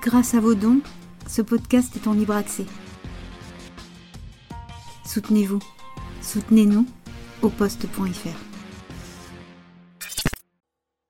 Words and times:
Grâce 0.00 0.34
à 0.34 0.40
vos 0.40 0.54
dons, 0.54 0.80
ce 1.28 1.42
podcast 1.42 1.94
est 1.96 2.08
en 2.08 2.14
libre 2.14 2.34
accès. 2.34 2.64
Soutenez-vous. 5.04 5.60
Soutenez-nous 6.22 6.86
au 7.42 7.50
poste.fr. 7.50 8.28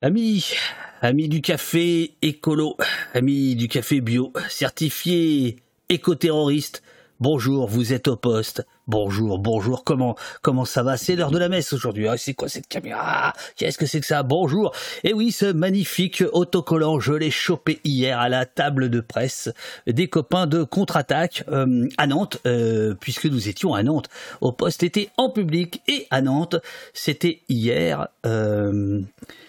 Amis, 0.01 0.55
amis 1.01 1.29
du 1.29 1.41
café 1.41 2.17
écolo, 2.23 2.77
amis 3.15 3.55
du 3.55 3.69
café 3.69 4.01
bio, 4.01 4.33
certifié 4.49 5.57
éco-terroriste, 5.89 6.83
bonjour, 7.21 7.69
vous 7.69 7.93
êtes 7.93 8.09
au 8.09 8.17
poste. 8.17 8.67
Bonjour, 8.93 9.39
bonjour, 9.39 9.85
comment 9.85 10.17
comment 10.43 10.67
ça 10.67 10.83
va? 10.83 10.99
C'est 10.99 11.17
l'heure 11.17 11.31
de 11.31 11.39
la 11.39 11.49
messe 11.49 11.73
aujourd'hui. 11.73 12.09
Ah, 12.09 12.19
c'est 12.19 12.35
quoi 12.35 12.51
cette 12.51 12.69
caméra? 12.69 13.33
Qu'est-ce 13.57 13.79
que 13.79 13.87
c'est 13.87 14.01
que 14.01 14.07
ça? 14.07 14.23
Bonjour. 14.23 14.75
Et 15.03 15.09
eh 15.09 15.15
oui, 15.15 15.33
ce 15.33 15.47
magnifique 15.51 16.23
autocollant, 16.35 17.01
je 17.01 17.15
l'ai 17.15 17.31
chopé 17.31 17.81
hier 17.85 18.21
à 18.21 18.29
la 18.29 18.45
table 18.45 18.91
de 18.91 19.01
presse 19.01 19.49
des 19.87 20.09
copains 20.09 20.47
de 20.47 20.63
contre-attaque 20.63 21.43
euh, 21.49 21.89
à 21.97 22.07
Nantes, 22.07 22.37
euh, 22.45 22.93
puisque 23.01 23.25
nous 23.25 23.49
étions 23.49 23.73
à 23.73 23.83
Nantes. 23.83 24.11
Au 24.43 24.53
poste 24.53 24.83
était 24.83 25.09
en 25.17 25.31
public 25.31 25.81
et 25.89 26.07
à 26.11 26.21
Nantes, 26.21 26.57
c'était 26.93 27.41
hier 27.49 28.09
euh, 28.27 29.01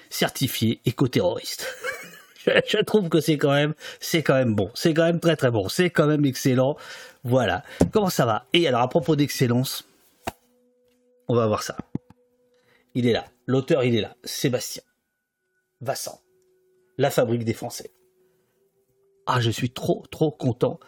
certifié 0.09 0.79
éco-terroriste. 0.85 1.67
je 2.45 2.77
trouve 2.77 3.09
que 3.09 3.19
c'est 3.19 3.37
quand 3.37 3.51
même, 3.51 3.73
c'est 3.99 4.23
quand 4.23 4.35
même 4.35 4.55
bon. 4.55 4.71
C'est 4.73 4.93
quand 4.93 5.03
même 5.03 5.19
très 5.19 5.35
très 5.35 5.51
bon. 5.51 5.67
C'est 5.67 5.89
quand 5.89 6.07
même 6.07 6.25
excellent. 6.25 6.77
Voilà. 7.23 7.63
Comment 7.91 8.09
ça 8.09 8.25
va? 8.25 8.47
Et 8.53 8.67
alors, 8.67 8.81
à 8.81 8.89
propos 8.89 9.15
d'excellence, 9.15 9.85
on 11.27 11.35
va 11.35 11.47
voir 11.47 11.63
ça. 11.63 11.77
Il 12.95 13.07
est 13.07 13.13
là. 13.13 13.25
L'auteur, 13.45 13.83
il 13.83 13.95
est 13.95 14.01
là. 14.01 14.15
Sébastien. 14.23 14.83
Vassant. 15.81 16.21
La 16.97 17.09
fabrique 17.09 17.45
des 17.45 17.53
Français. 17.53 17.91
Ah, 19.25 19.39
je 19.39 19.49
suis 19.49 19.69
trop, 19.69 20.03
trop 20.11 20.31
content. 20.31 20.79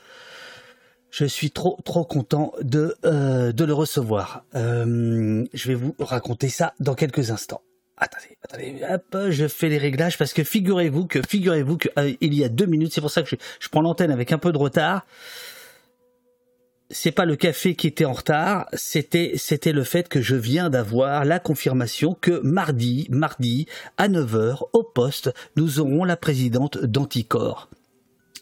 Je 1.10 1.26
suis 1.26 1.52
trop, 1.52 1.80
trop 1.86 2.04
content 2.04 2.54
de, 2.62 2.96
euh, 3.06 3.54
le 3.58 3.74
recevoir. 3.74 4.44
Euh, 4.56 5.46
je 5.54 5.68
vais 5.70 5.76
vous 5.76 5.96
raconter 6.00 6.50
ça 6.50 6.74
dans 6.82 6.96
quelques 6.96 7.32
instants. 7.32 7.62
Attendez, 7.98 8.38
attendez, 8.44 8.82
hop, 8.90 9.30
je 9.30 9.48
fais 9.48 9.70
les 9.70 9.78
réglages 9.78 10.18
parce 10.18 10.34
que 10.34 10.44
figurez-vous 10.44 11.08
que, 11.08 11.22
figurez-vous 11.26 11.78
que, 11.78 11.88
euh, 11.98 12.14
il 12.20 12.34
y 12.34 12.44
a 12.44 12.50
deux 12.50 12.66
minutes, 12.66 12.94
c'est 12.94 13.00
pour 13.00 13.10
ça 13.10 13.24
que 13.24 13.30
je 13.60 13.70
prends 13.70 13.80
l'antenne 13.80 14.12
avec 14.12 14.34
un 14.34 14.38
peu 14.38 14.52
de 14.52 14.58
retard 14.58 15.06
c'est 16.90 17.12
pas 17.12 17.26
le 17.26 17.36
café 17.36 17.76
qui 17.76 17.88
était 17.88 18.06
en 18.06 18.14
retard, 18.14 18.68
c'était 18.74 19.34
c'était 19.36 19.72
le 19.72 19.84
fait 19.84 20.08
que 20.08 20.22
je 20.22 20.36
viens 20.36 20.70
d'avoir 20.70 21.26
la 21.26 21.40
confirmation 21.40 22.16
que 22.20 22.40
mardi, 22.44 23.08
mardi 23.10 23.66
à 23.98 24.08
9h 24.08 24.68
au 24.74 24.84
poste, 24.84 25.34
nous 25.56 25.80
aurons 25.80 26.04
la 26.04 26.18
présidente 26.18 26.78
d'Anticor. 26.78 27.70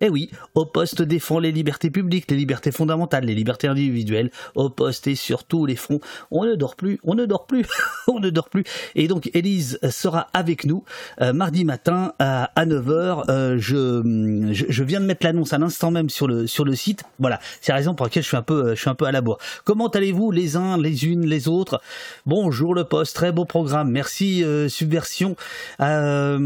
Eh 0.01 0.09
oui, 0.09 0.31
au 0.55 0.65
poste 0.65 1.03
défend 1.03 1.37
les 1.37 1.51
libertés 1.51 1.91
publiques, 1.91 2.25
les 2.29 2.35
libertés 2.35 2.71
fondamentales, 2.71 3.25
les 3.25 3.35
libertés 3.35 3.67
individuelles, 3.67 4.31
au 4.55 4.69
poste 4.69 5.05
et 5.05 5.13
sur 5.13 5.43
tous 5.43 5.67
les 5.67 5.75
fronts. 5.75 5.99
On 6.31 6.45
ne 6.45 6.55
dort 6.55 6.75
plus, 6.75 6.99
on 7.03 7.13
ne 7.13 7.25
dort 7.25 7.45
plus, 7.45 7.67
on 8.07 8.19
ne 8.19 8.31
dort 8.31 8.49
plus. 8.49 8.63
Et 8.95 9.07
donc 9.07 9.29
Élise 9.35 9.79
sera 9.91 10.29
avec 10.33 10.65
nous 10.65 10.83
euh, 11.21 11.31
mardi 11.31 11.63
matin 11.63 12.13
à, 12.17 12.49
9h. 12.57 13.25
Euh, 13.29 13.57
je, 13.59 14.49
je, 14.51 14.83
viens 14.83 14.99
de 14.99 15.05
mettre 15.05 15.25
l'annonce 15.25 15.53
à 15.53 15.59
l'instant 15.59 15.91
même 15.91 16.09
sur 16.09 16.27
le, 16.27 16.47
sur 16.47 16.65
le 16.65 16.75
site. 16.75 17.03
Voilà, 17.19 17.39
c'est 17.61 17.71
la 17.71 17.77
raison 17.77 17.93
pour 17.93 18.07
laquelle 18.07 18.23
je 18.23 18.29
suis 18.29 18.37
un 18.37 18.41
peu, 18.41 18.73
je 18.73 18.81
suis 18.81 18.89
un 18.89 18.95
peu 18.95 19.05
à 19.05 19.11
la 19.11 19.21
bourre. 19.21 19.37
Comment 19.63 19.89
allez-vous 19.89 20.31
les 20.31 20.57
uns, 20.57 20.77
les 20.77 21.05
unes, 21.05 21.27
les 21.27 21.47
autres? 21.47 21.81
Bonjour 22.25 22.73
le 22.73 22.83
poste, 22.83 23.15
très 23.15 23.31
beau 23.31 23.45
programme. 23.45 23.91
Merci 23.91 24.43
euh, 24.43 24.69
Subversion. 24.69 25.35
alors, 25.77 26.39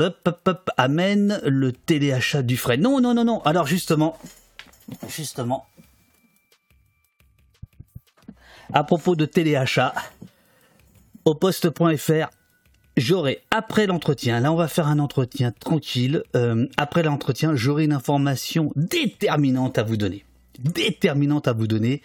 hop, 0.00 0.40
hop, 0.46 0.70
amène 0.78 1.40
le 1.44 1.72
téléachat 1.72 2.42
du 2.42 2.56
frais. 2.56 2.78
Non, 2.78 3.00
non, 3.00 3.12
non, 3.12 3.24
non. 3.24 3.42
Alors 3.42 3.66
justement, 3.66 4.16
justement, 5.08 5.66
à 8.72 8.84
propos 8.84 9.16
de 9.16 9.26
téléachat, 9.26 9.92
au 11.24 11.34
poste.fr, 11.34 12.30
j'aurai 12.96 13.42
après 13.50 13.86
l'entretien, 13.86 14.40
là 14.40 14.52
on 14.52 14.56
va 14.56 14.68
faire 14.68 14.86
un 14.86 14.98
entretien 14.98 15.52
tranquille, 15.52 16.22
euh, 16.34 16.66
après 16.76 17.02
l'entretien, 17.02 17.54
j'aurai 17.54 17.84
une 17.84 17.92
information 17.92 18.72
déterminante 18.76 19.78
à 19.78 19.82
vous 19.82 19.96
donner. 19.96 20.24
Déterminante 20.58 21.48
à 21.48 21.52
vous 21.52 21.66
donner 21.66 22.02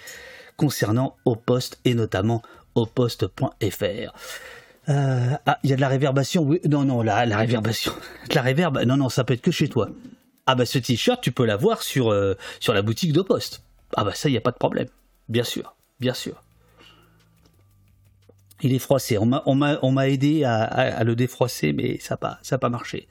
concernant 0.58 1.16
au 1.26 1.36
poste 1.36 1.80
et 1.86 1.94
notamment 1.94 2.42
au 2.76 2.86
poste.fr. 2.86 4.14
Euh, 4.90 5.32
ah, 5.46 5.60
il 5.64 5.70
y 5.70 5.74
a 5.74 5.76
de 5.76 5.82
la 5.82 5.88
réverbation. 5.88 6.44
Oui, 6.44 6.60
non, 6.68 6.84
non, 6.84 7.02
la, 7.02 7.26
la 7.26 7.38
réverbation. 7.38 7.94
la 8.34 8.42
réverb, 8.42 8.80
non, 8.86 8.98
non, 8.98 9.10
ça 9.10 9.24
peut 9.24 9.34
être 9.34 9.42
que 9.42 9.52
chez 9.52 9.70
toi. 9.70 9.90
Ah 10.46 10.56
bah 10.56 10.66
ce 10.66 10.78
t-shirt, 10.78 11.22
tu 11.22 11.32
peux 11.32 11.46
l'avoir 11.46 11.82
sur, 11.82 12.12
euh, 12.12 12.36
sur 12.60 12.74
la 12.74 12.82
boutique 12.82 13.14
de 13.14 13.22
poste. 13.22 13.64
Ah 13.96 14.04
bah 14.04 14.14
ça, 14.14 14.28
il 14.28 14.34
n'y 14.34 14.38
a 14.38 14.42
pas 14.42 14.52
de 14.52 14.58
problème. 14.58 14.88
Bien 15.30 15.46
sûr, 15.46 15.76
bien 16.02 16.14
sûr. 16.14 16.44
Il 18.62 18.74
est 18.74 18.80
froissé. 18.80 19.18
On 19.18 19.26
m'a 19.56 20.10
aidé 20.10 20.44
à, 20.44 20.64
à, 20.64 21.04
le 21.04 21.16
défroisser, 21.16 21.74
mais 21.74 21.98
ça 22.00 22.14
n'a 22.14 22.18
pas, 22.18 22.58
pas 22.58 22.70
marché. 22.70 23.08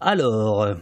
Alors, 0.00 0.62
euh, 0.62 0.74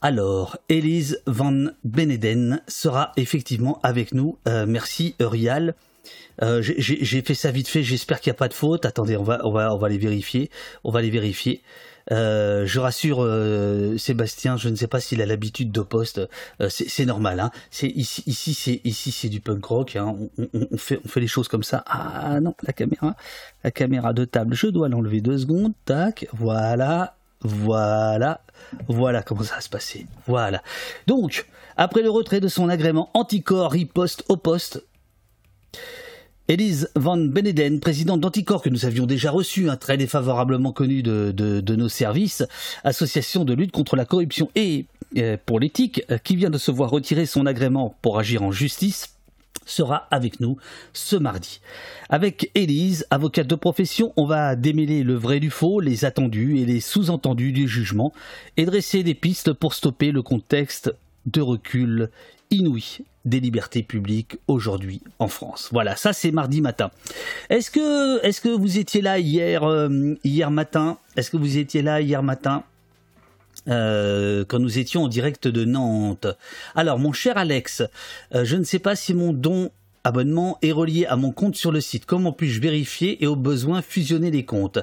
alors, 0.00 0.56
Elise 0.68 1.22
Van 1.26 1.66
Beneden 1.84 2.62
sera 2.66 3.12
effectivement 3.16 3.78
avec 3.82 4.12
nous. 4.12 4.38
merci, 4.46 5.14
Rial. 5.20 5.74
Euh, 6.42 6.60
j'ai 6.62 7.22
fait 7.22 7.34
ça 7.34 7.50
vite 7.50 7.68
fait. 7.68 7.82
J'espère 7.82 8.20
qu'il 8.20 8.30
n'y 8.30 8.36
a 8.36 8.38
pas 8.38 8.48
de 8.48 8.54
faute. 8.54 8.84
Attendez, 8.84 9.16
on 9.16 9.22
va, 9.22 9.88
les 9.88 9.98
vérifier. 9.98 10.50
On 10.84 10.90
va 10.90 11.02
les 11.02 11.10
vérifier. 11.10 11.62
Euh, 12.12 12.66
je 12.66 12.78
rassure 12.78 13.18
euh, 13.20 13.98
Sébastien, 13.98 14.56
je 14.56 14.68
ne 14.68 14.76
sais 14.76 14.86
pas 14.86 15.00
s'il 15.00 15.20
a 15.22 15.26
l'habitude 15.26 15.72
de 15.72 15.80
poste. 15.80 16.20
c'est 16.68 17.04
normal. 17.04 17.40
Hein. 17.40 17.50
Ici, 17.82 18.54
c'est 19.12 19.28
du 19.28 19.40
punk 19.40 19.64
rock. 19.64 19.96
Hein. 19.96 20.14
On, 20.38 20.76
fait, 20.76 21.00
les 21.16 21.26
choses 21.26 21.48
comme 21.48 21.64
ça. 21.64 21.82
Ah 21.86 22.38
non, 22.40 22.54
la 22.64 22.72
caméra, 22.72 23.16
la 23.64 23.70
caméra 23.70 24.12
de 24.12 24.24
table. 24.24 24.54
Je 24.54 24.68
dois 24.68 24.88
l'enlever 24.88 25.20
deux 25.20 25.38
secondes. 25.38 25.72
Tac, 25.84 26.28
voilà, 26.32 27.16
voilà, 27.40 28.40
voilà 28.88 29.22
comment 29.22 29.42
ça 29.42 29.56
va 29.56 29.60
se 29.60 29.68
passer. 29.68 30.06
Voilà. 30.26 30.62
Donc, 31.06 31.46
après 31.76 32.02
le 32.02 32.10
retrait 32.10 32.40
de 32.40 32.48
son 32.48 32.68
agrément 32.68 33.10
anticorps 33.14 33.72
riposte 33.72 34.24
au 34.28 34.36
poste, 34.36 34.82
Elise 36.48 36.90
Van 36.94 37.16
Beneden, 37.16 37.80
présidente 37.80 38.20
d'Anticor 38.20 38.62
que 38.62 38.68
nous 38.68 38.84
avions 38.84 39.06
déjà 39.06 39.32
reçu, 39.32 39.68
un 39.68 39.76
très 39.76 39.96
défavorablement 39.96 40.70
connu 40.70 41.02
de, 41.02 41.74
nos 41.74 41.88
services, 41.88 42.44
association 42.84 43.44
de 43.44 43.52
lutte 43.52 43.72
contre 43.72 43.96
la 43.96 44.04
corruption 44.04 44.48
et 44.54 44.86
euh, 45.16 45.36
pour 45.44 45.58
l'éthique, 45.58 46.02
euh, 46.10 46.18
qui 46.18 46.36
vient 46.36 46.50
de 46.50 46.58
se 46.58 46.70
voir 46.70 46.90
retirer 46.90 47.26
son 47.26 47.46
agrément 47.46 47.96
pour 48.00 48.18
agir 48.18 48.42
en 48.42 48.52
justice 48.52 49.16
sera 49.64 50.06
avec 50.12 50.38
nous 50.38 50.56
ce 50.92 51.16
mardi. 51.16 51.60
Avec 52.08 52.52
Élise, 52.54 53.06
avocate 53.10 53.48
de 53.48 53.56
profession, 53.56 54.12
on 54.16 54.24
va 54.24 54.54
démêler 54.54 55.02
le 55.02 55.14
vrai 55.14 55.40
du 55.40 55.50
faux, 55.50 55.80
les 55.80 56.04
attendus 56.04 56.60
et 56.60 56.64
les 56.64 56.80
sous-entendus 56.80 57.50
du 57.50 57.66
jugement 57.66 58.12
et 58.56 58.64
dresser 58.64 59.02
des 59.02 59.14
pistes 59.14 59.52
pour 59.52 59.74
stopper 59.74 60.12
le 60.12 60.22
contexte 60.22 60.94
de 61.26 61.40
recul 61.40 62.10
inouï 62.52 63.00
des 63.26 63.40
libertés 63.40 63.82
publiques 63.82 64.38
aujourd'hui 64.46 65.02
en 65.18 65.28
France. 65.28 65.68
Voilà, 65.72 65.96
ça 65.96 66.12
c'est 66.12 66.30
mardi 66.30 66.60
matin. 66.60 66.90
Est-ce 67.50 67.70
que, 67.70 68.24
est 68.24 68.40
que 68.40 68.48
vous 68.48 68.78
étiez 68.78 69.02
là 69.02 69.18
hier, 69.18 69.64
euh, 69.64 70.14
hier 70.24 70.50
matin? 70.50 70.98
Est-ce 71.16 71.30
que 71.30 71.36
vous 71.36 71.58
étiez 71.58 71.82
là 71.82 72.00
hier 72.00 72.22
matin? 72.22 72.62
Euh, 73.68 74.44
quand 74.46 74.60
nous 74.60 74.78
étions 74.78 75.04
en 75.04 75.08
direct 75.08 75.48
de 75.48 75.64
Nantes. 75.64 76.28
Alors, 76.76 77.00
mon 77.00 77.12
cher 77.12 77.36
Alex, 77.36 77.82
euh, 78.32 78.44
je 78.44 78.54
ne 78.54 78.62
sais 78.62 78.78
pas 78.78 78.94
si 78.94 79.12
mon 79.12 79.32
don 79.32 79.70
abonnement 80.06 80.58
est 80.62 80.70
relié 80.70 81.04
à 81.06 81.16
mon 81.16 81.32
compte 81.32 81.56
sur 81.56 81.72
le 81.72 81.80
site. 81.80 82.06
Comment 82.06 82.32
puis-je 82.32 82.60
vérifier 82.60 83.22
et 83.22 83.26
au 83.26 83.34
besoin 83.34 83.82
fusionner 83.82 84.30
les 84.30 84.44
comptes? 84.44 84.78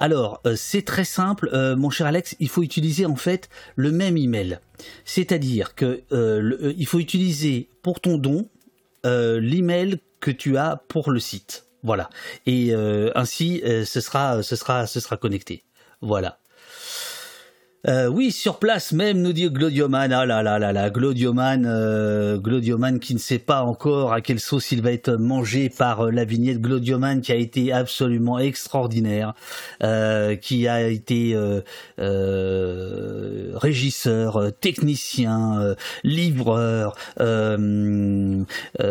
Alors, 0.00 0.40
euh, 0.46 0.54
c'est 0.54 0.82
très 0.82 1.04
simple, 1.04 1.48
euh, 1.54 1.76
mon 1.76 1.88
cher 1.88 2.06
Alex, 2.06 2.36
il 2.40 2.50
faut 2.50 2.62
utiliser 2.62 3.06
en 3.06 3.16
fait 3.16 3.48
le 3.74 3.90
même 3.90 4.18
email. 4.18 4.58
C'est-à-dire 5.06 5.74
que 5.74 6.02
euh, 6.12 6.74
il 6.76 6.86
faut 6.86 6.98
utiliser 6.98 7.70
pour 7.82 8.00
ton 8.00 8.18
don 8.18 8.48
l'email 9.04 10.00
que 10.18 10.32
tu 10.32 10.56
as 10.56 10.82
pour 10.88 11.12
le 11.12 11.20
site. 11.20 11.66
Voilà. 11.84 12.10
Et 12.44 12.74
ainsi, 13.14 13.62
ce 13.64 14.00
sera, 14.00 14.42
ce 14.42 14.56
sera, 14.56 14.88
ce 14.88 14.98
sera 14.98 15.16
connecté. 15.16 15.62
Voilà. 16.00 16.40
Euh, 17.88 18.08
oui, 18.08 18.32
sur 18.32 18.58
place 18.58 18.92
même, 18.92 19.22
nous 19.22 19.32
dit 19.32 19.48
Glodioman. 19.48 20.12
Ah 20.12 20.26
là 20.26 20.42
là 20.42 20.58
là 20.58 20.72
là, 20.72 20.90
Glodioman, 20.90 21.64
euh, 21.66 22.36
Glodioman 22.36 22.98
qui 22.98 23.14
ne 23.14 23.18
sait 23.20 23.38
pas 23.38 23.62
encore 23.62 24.12
à 24.12 24.20
quelle 24.20 24.40
sauce 24.40 24.72
il 24.72 24.82
va 24.82 24.90
être 24.90 25.12
mangé 25.12 25.68
par 25.68 26.06
euh, 26.06 26.10
la 26.10 26.24
vignette. 26.24 26.60
Glodioman 26.60 27.20
qui 27.20 27.30
a 27.30 27.36
été 27.36 27.72
absolument 27.72 28.40
extraordinaire, 28.40 29.34
qui 30.40 30.68
a 30.68 30.88
été 30.88 31.36
régisseur, 33.54 34.52
technicien, 34.60 35.76
livreur, 36.02 36.96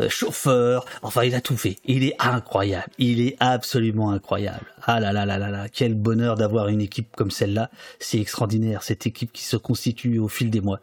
chauffeur. 0.07 0.85
Enfin, 1.01 1.23
il 1.23 1.35
a 1.35 1.41
tout 1.41 1.57
fait. 1.57 1.75
Il 1.85 2.03
est 2.03 2.15
incroyable. 2.19 2.87
Il 2.97 3.19
est 3.19 3.35
absolument 3.39 4.11
incroyable. 4.11 4.65
Ah 4.87 4.99
là 4.99 5.11
là 5.11 5.25
là 5.25 5.39
là 5.39 5.49
là, 5.49 5.65
quel 5.67 5.95
bonheur 5.95 6.35
d'avoir 6.35 6.67
une 6.67 6.79
équipe 6.79 7.15
comme 7.15 7.31
celle-là. 7.31 7.71
C'est 7.99 8.19
extraordinaire 8.19 8.83
cette 8.85 9.07
équipe 9.07 9.31
qui 9.31 9.43
se 9.43 9.57
constitue 9.57 10.19
au 10.19 10.27
fil 10.27 10.49
des 10.49 10.61
mois. 10.61 10.79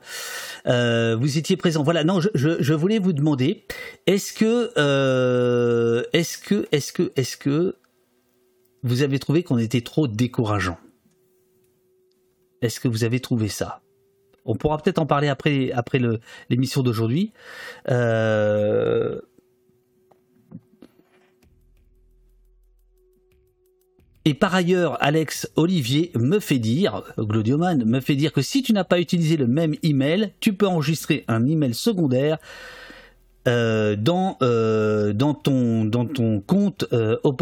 Euh, 0.66 1.16
vous 1.19 1.38
étiez 1.38 1.56
présent. 1.56 1.82
Voilà. 1.82 2.04
Non, 2.04 2.20
je, 2.20 2.72
voulais 2.75 2.99
vous 2.99 3.12
demander, 3.12 3.64
est-ce 4.06 4.32
que, 4.32 4.72
euh, 4.76 6.02
est-ce 6.12 6.38
que, 6.38 6.66
est-ce 6.72 6.93
que, 6.93 7.12
est-ce 7.16 7.37
que 7.37 7.76
vous 8.82 9.02
avez 9.02 9.19
trouvé 9.19 9.43
qu'on 9.43 9.58
était 9.58 9.81
trop 9.81 10.08
décourageant? 10.08 10.78
Est-ce 12.60 12.81
que 12.81 12.88
vous 12.88 13.04
avez 13.04 13.20
trouvé 13.20 13.49
ça? 13.49 13.81
On 14.44 14.56
pourra 14.56 14.78
peut-être 14.78 14.99
en 14.99 15.06
parler 15.06 15.28
après, 15.28 15.70
après 15.72 16.00
l'émission 16.50 16.82
d'aujourd'hui. 16.82 17.32
Euh, 17.88 19.20
Et 24.24 24.34
par 24.34 24.54
ailleurs, 24.54 25.02
Alex 25.02 25.50
Olivier 25.56 26.12
me 26.14 26.38
fait 26.38 26.60
dire, 26.60 27.02
Glodioman 27.19 27.84
me 27.84 28.00
fait 28.00 28.14
dire 28.14 28.32
que 28.32 28.40
si 28.40 28.62
tu 28.62 28.72
n'as 28.72 28.84
pas 28.84 29.00
utilisé 29.00 29.36
le 29.36 29.48
même 29.48 29.74
email, 29.82 30.32
tu 30.38 30.52
peux 30.52 30.66
enregistrer 30.66 31.24
un 31.26 31.46
email 31.46 31.74
secondaire 31.74 32.38
euh, 33.48 33.96
dans, 33.96 34.36
euh, 34.42 35.12
dans, 35.12 35.34
ton, 35.34 35.84
dans 35.84 36.06
ton 36.06 36.40
compte 36.40 36.84
euh, 36.92 37.16
au. 37.24 37.36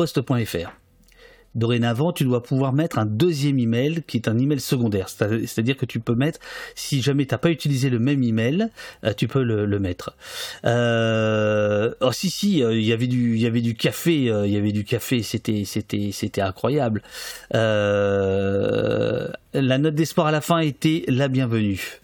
Dorénavant, 1.57 2.13
tu 2.13 2.23
dois 2.23 2.45
pouvoir 2.45 2.73
mettre 2.73 2.99
un 2.99 3.07
deuxième 3.07 3.59
email 3.59 4.05
qui 4.07 4.17
est 4.17 4.29
un 4.29 4.39
email 4.39 4.61
secondaire. 4.61 5.09
C'est-à-dire 5.09 5.77
que 5.77 5.85
tu 5.85 5.99
peux 5.99 6.15
mettre, 6.15 6.39
si 6.77 7.03
jamais 7.03 7.27
tu 7.27 7.35
n'as 7.35 7.39
pas 7.39 7.51
utilisé 7.51 7.91
le 7.91 7.99
même 7.99 8.23
email, 8.23 8.69
euh, 9.05 9.13
tu 9.15 9.27
peux 9.27 9.43
le, 9.43 9.81
mettre. 9.81 10.15
Euh, 10.65 11.93
oh 12.01 12.13
si 12.13 12.31
si, 12.31 12.63
euh, 12.63 12.79
il 12.79 12.85
y 12.85 12.93
avait 12.93 13.09
du, 13.09 13.35
il 13.35 13.41
y 13.41 13.47
avait 13.47 13.63
du 13.63 13.75
café, 13.75 14.15
il 14.15 14.53
y 14.53 14.57
avait 14.57 14.71
du 14.71 14.85
café, 14.85 15.23
c'était, 15.23 15.65
c'était, 15.65 16.11
c'était 16.13 16.41
incroyable. 16.41 17.03
la 17.53 17.59
note 19.53 19.97
d'espoir 19.97 20.29
à 20.29 20.31
la 20.31 20.41
fin 20.41 20.61
était 20.61 21.05
la 21.09 21.27
bienvenue. 21.27 22.01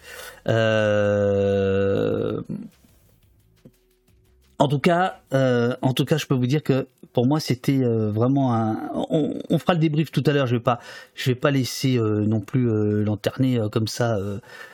En 4.59 4.67
tout 4.67 4.79
cas, 4.79 5.21
en 5.31 5.93
tout 5.93 6.03
cas, 6.03 6.17
je 6.17 6.25
peux 6.25 6.35
vous 6.35 6.47
dire 6.47 6.63
que 6.63 6.85
pour 7.17 7.25
moi, 7.25 7.39
c'était 7.39 7.79
euh, 7.83 8.11
vraiment 8.11 8.53
un. 8.53 8.77
On, 8.93 9.57
fera 9.57 9.73
le 9.73 9.79
débrief 9.79 10.11
tout 10.11 10.21
à 10.27 10.33
l'heure. 10.33 10.45
Je 10.45 10.55
vais 10.55 10.61
pas, 10.61 10.79
je 11.15 11.31
vais 11.31 11.35
pas 11.35 11.49
laisser 11.49 11.97
euh, 11.97 12.23
non 12.27 12.41
plus 12.41 12.69
euh, 12.69 13.03
lanterner 13.03 13.59
comme 13.71 13.87
ça 13.87 14.19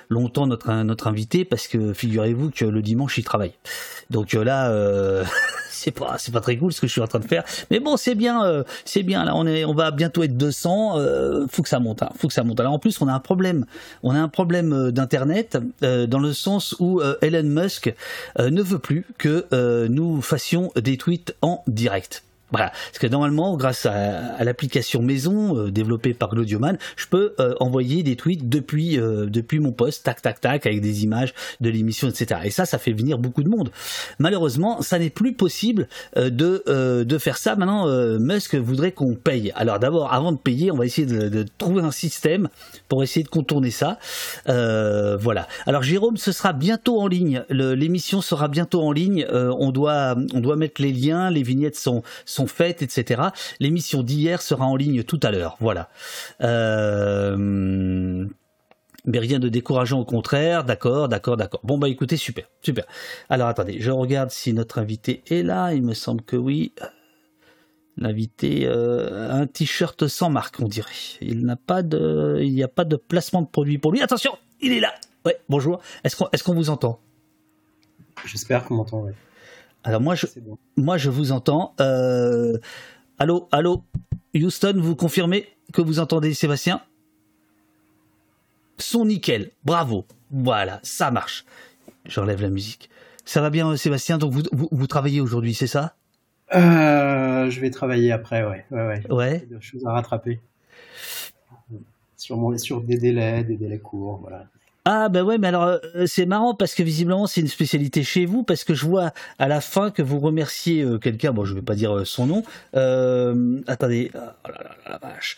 longtemps 0.09 0.45
notre 0.45 1.07
invité 1.07 1.45
parce 1.45 1.69
que 1.69 1.93
figurez-vous 1.93 2.51
que 2.51 2.65
le 2.65 2.81
dimanche 2.81 3.17
il 3.17 3.23
travaille. 3.23 3.53
Donc 4.09 4.33
là, 4.33 4.69
c'est 5.69 5.91
pas 5.91 6.17
c'est 6.17 6.33
pas 6.33 6.41
très 6.41 6.57
cool 6.57 6.73
ce 6.73 6.81
que 6.81 6.87
je 6.87 6.91
suis 6.91 6.99
en 6.99 7.07
train 7.07 7.19
de 7.19 7.27
faire. 7.27 7.45
Mais 7.71 7.79
bon, 7.79 7.95
c'est 7.95 8.13
bien, 8.13 8.65
c'est 8.83 9.03
bien. 9.03 9.23
Là, 9.23 9.37
on 9.37 9.47
est, 9.47 9.63
on 9.63 9.73
va 9.73 9.91
bientôt 9.91 10.21
être 10.23 10.35
200. 10.35 11.47
faut 11.49 11.63
que 11.63 11.69
ça 11.69 11.79
monte. 11.79 12.03
Hein, 12.03 12.09
faut 12.17 12.27
que 12.27 12.33
ça 12.33 12.43
monte. 12.43 12.59
Alors 12.59 12.73
en 12.73 12.79
plus, 12.79 12.99
on 12.99 13.07
a 13.07 13.13
un 13.13 13.21
problème. 13.21 13.65
On 14.03 14.13
a 14.13 14.19
un 14.19 14.27
problème 14.27 14.91
d'internet 14.91 15.57
dans 15.81 16.19
le 16.19 16.33
sens 16.33 16.75
où 16.79 17.01
Elon 17.21 17.43
Musk 17.43 17.93
ne 18.37 18.61
veut 18.61 18.79
plus 18.79 19.05
que 19.17 19.47
nous 19.87 20.21
fassions 20.21 20.73
des 20.75 20.97
tweets 20.97 21.37
en 21.41 21.63
direct. 21.67 22.21
Voilà, 22.53 22.69
parce 22.69 22.99
que 22.99 23.07
normalement, 23.07 23.57
grâce 23.57 23.87
à, 23.87 24.43
l'application 24.43 25.01
maison 25.01 25.57
euh, 25.57 25.71
développée 25.71 26.13
par 26.13 26.29
Glodioman, 26.29 26.77
je 26.95 27.07
peux 27.07 27.33
euh, 27.39 27.55
envoyer 27.59 28.03
des 28.03 28.15
tweets 28.15 28.47
depuis 28.47 28.99
euh, 28.99 29.25
depuis 29.25 29.57
mon 29.57 29.71
poste, 29.71 30.05
tac 30.05 30.21
tac 30.21 30.39
tac, 30.39 30.67
avec 30.67 30.79
des 30.79 31.03
images 31.03 31.33
de 31.61 31.71
l'émission, 31.71 32.09
etc. 32.09 32.41
Et 32.43 32.51
ça, 32.51 32.65
ça 32.65 32.77
fait 32.77 32.93
venir 32.93 33.17
beaucoup 33.17 33.41
de 33.41 33.49
monde. 33.49 33.71
Malheureusement, 34.19 34.83
ça 34.83 34.99
n'est 34.99 35.09
plus 35.09 35.33
possible 35.33 35.87
de 36.15 37.03
de 37.03 37.17
faire 37.17 37.37
ça. 37.37 37.55
Maintenant, 37.55 37.87
Musk 38.19 38.53
voudrait 38.53 38.91
qu'on 38.91 39.15
paye. 39.15 39.51
Alors 39.55 39.79
d'abord, 39.79 40.13
avant 40.13 40.31
de 40.31 40.37
payer, 40.37 40.69
on 40.69 40.77
va 40.77 40.85
essayer 40.85 41.07
de, 41.07 41.29
de, 41.29 41.45
trouver 41.57 41.81
un 41.81 41.91
système 41.91 42.49
pour 42.87 43.01
essayer 43.01 43.23
de 43.23 43.29
contourner 43.29 43.71
ça. 43.71 43.97
voilà. 44.45 45.47
Alors 45.65 45.81
Jérôme, 45.81 46.17
ce 46.17 46.31
sera 46.31 46.53
bientôt 46.53 47.01
en 47.01 47.07
ligne. 47.07 47.43
L'émission 47.49 48.21
sera 48.21 48.47
bientôt 48.47 48.83
en 48.83 48.91
ligne. 48.91 49.25
on 49.31 49.71
doit 49.71 50.15
on 50.35 50.39
doit 50.39 50.55
mettre 50.55 50.83
les 50.83 50.91
liens. 50.91 51.31
Les 51.31 51.41
vignettes 51.41 51.77
sont 51.77 52.03
sont 52.25 52.42
faites, 52.47 52.81
etc. 52.81 53.21
L'émission 53.59 54.03
d'hier 54.03 54.41
sera 54.41 54.65
en 54.65 54.75
ligne 54.75 55.03
tout 55.03 55.19
à 55.23 55.31
l'heure. 55.31 55.57
Voilà. 55.59 55.89
Euh, 56.41 58.25
mais 59.05 59.19
rien 59.19 59.39
de 59.39 59.49
décourageant 59.49 59.99
au 59.99 60.05
contraire, 60.05 60.63
d'accord, 60.63 61.09
d'accord, 61.09 61.35
d'accord. 61.35 61.59
Bon 61.63 61.77
bah 61.77 61.89
écoutez, 61.89 62.15
super, 62.15 62.45
super. 62.61 62.85
Alors 63.29 63.47
attendez, 63.47 63.77
je 63.79 63.91
regarde 63.91 64.29
si 64.29 64.53
notre 64.53 64.79
invité 64.79 65.23
est 65.29 65.43
là, 65.43 65.73
il 65.73 65.83
me 65.83 65.93
semble 65.93 66.21
que 66.21 66.35
oui. 66.35 66.73
L'invité, 67.95 68.65
euh, 68.65 69.29
un 69.31 69.45
t-shirt 69.45 70.07
sans 70.07 70.31
marque, 70.31 70.59
on 70.59 70.67
dirait. 70.67 70.89
Il 71.21 71.45
n'a 71.45 71.55
pas 71.55 71.83
de, 71.83 72.39
il 72.41 72.51
n'y 72.53 72.63
a 72.63 72.67
pas 72.67 72.85
de 72.85 72.95
placement 72.95 73.43
de 73.43 73.47
produit 73.47 73.77
pour 73.77 73.91
lui. 73.91 74.01
Attention, 74.01 74.35
il 74.61 74.71
est 74.71 74.79
là. 74.79 74.95
Ouais, 75.25 75.37
bonjour. 75.47 75.79
Est-ce 76.03 76.15
qu'on, 76.15 76.27
est-ce 76.31 76.49
vous 76.49 76.69
entend? 76.71 76.99
J'espère 78.25 78.65
qu'on 78.65 78.75
m'entend. 78.75 79.01
Ouais. 79.01 79.13
Alors 79.83 80.01
moi 80.01 80.15
je, 80.15 80.25
moi 80.77 80.97
je 80.97 81.09
vous 81.09 81.31
entends. 81.31 81.75
Euh, 81.79 82.57
allô, 83.19 83.47
allô, 83.51 83.83
Houston, 84.35 84.75
vous 84.77 84.95
confirmez 84.95 85.47
que 85.73 85.81
vous 85.81 85.99
entendez 85.99 86.33
Sébastien? 86.33 86.81
Son 88.77 89.05
nickel, 89.05 89.51
bravo. 89.63 90.05
Voilà, 90.31 90.79
ça 90.83 91.11
marche. 91.11 91.45
J'enlève 92.05 92.41
la 92.41 92.49
musique. 92.49 92.89
Ça 93.25 93.41
va 93.41 93.49
bien, 93.49 93.75
Sébastien? 93.77 94.17
Donc 94.17 94.33
vous, 94.33 94.43
vous, 94.51 94.87
travaillez 94.87 95.21
aujourd'hui, 95.21 95.53
c'est 95.53 95.67
ça? 95.67 95.95
Euh, 96.53 97.49
Je 97.49 97.59
vais 97.59 97.69
travailler 97.69 98.11
après, 98.11 98.43
ouais. 98.43 98.65
Ouais, 98.71 98.87
ouais. 98.87 99.11
ouais. 99.11 99.47
Des 99.49 99.61
choses 99.61 99.85
à 99.85 99.91
rattraper. 99.91 100.39
Sur, 102.17 102.37
mon, 102.37 102.57
sur 102.57 102.81
des 102.81 102.97
délais, 102.97 103.43
des 103.43 103.57
délais 103.57 103.79
courts, 103.79 104.19
voilà. 104.21 104.47
Ah 104.85 105.07
ben 105.07 105.23
ouais, 105.23 105.37
mais 105.37 105.47
alors 105.47 105.63
euh, 105.63 106.05
c'est 106.07 106.25
marrant 106.25 106.55
parce 106.55 106.75
que 106.75 106.83
visiblement 106.83 107.25
c'est 107.25 107.39
une 107.39 107.47
spécialité 107.47 108.03
chez 108.03 108.25
vous 108.25 108.43
parce 108.43 108.65
que 108.65 108.73
je 108.73 108.85
vois 108.85 109.13
à 109.39 109.47
la 109.47 109.61
fin 109.61 109.91
que 109.91 110.01
vous 110.01 110.19
remerciez 110.19 110.81
euh, 110.81 110.97
quelqu'un, 110.99 111.31
bon 111.31 111.45
je 111.45 111.55
vais 111.55 111.61
pas 111.61 111.75
dire 111.75 111.95
euh, 111.95 112.03
son 112.03 112.27
nom. 112.27 112.43
attendez, 113.67 114.11
oh 114.13 114.49
là 114.49 114.61
là 114.61 114.75
la 114.85 114.97
vache. 114.97 115.37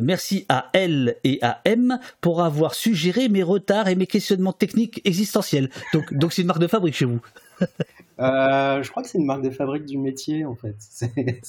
merci 0.00 0.46
à 0.48 0.70
L 0.74 1.16
et 1.24 1.40
à 1.42 1.60
M 1.64 1.98
pour 2.20 2.40
avoir 2.42 2.74
suggéré 2.74 3.28
mes 3.28 3.42
retards 3.42 3.88
et 3.88 3.96
mes 3.96 4.06
questionnements 4.06 4.52
techniques 4.52 5.00
existentiels. 5.04 5.68
Donc 5.92 6.14
donc 6.14 6.32
c'est 6.32 6.42
une 6.42 6.48
marque 6.48 6.60
de 6.60 6.68
fabrique 6.68 6.94
chez 6.94 7.04
vous. 7.04 7.20
je 8.20 8.90
crois 8.90 9.02
que 9.02 9.08
c'est 9.08 9.18
une 9.18 9.26
marque 9.26 9.42
de 9.42 9.50
fabrique 9.50 9.86
du 9.86 9.98
métier 9.98 10.44
en 10.44 10.54
fait. 10.54 10.76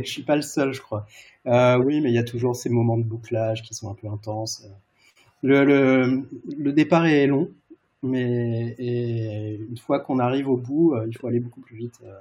je 0.00 0.08
suis 0.08 0.22
pas 0.22 0.36
le 0.36 0.42
seul, 0.42 0.72
je 0.72 0.80
crois. 0.80 1.08
oui, 1.46 2.00
mais 2.00 2.10
il 2.10 2.14
y 2.14 2.18
a 2.18 2.24
toujours 2.24 2.54
ces 2.54 2.70
moments 2.70 2.96
de 2.96 3.02
bouclage 3.02 3.62
qui 3.62 3.74
sont 3.74 3.90
un 3.90 3.94
peu 3.94 4.06
intenses 4.06 4.64
le, 5.44 6.22
le, 6.56 6.72
départ 6.72 7.06
est 7.06 7.26
long, 7.26 7.50
mais 8.02 8.74
une 8.78 9.78
fois 9.78 10.00
qu'on 10.00 10.18
arrive 10.18 10.48
au 10.48 10.56
bout, 10.56 10.94
euh, 10.94 11.06
il 11.06 11.16
faut 11.16 11.26
aller 11.26 11.40
beaucoup 11.40 11.60
plus 11.60 11.76
vite. 11.76 11.94
Euh, 12.04 12.14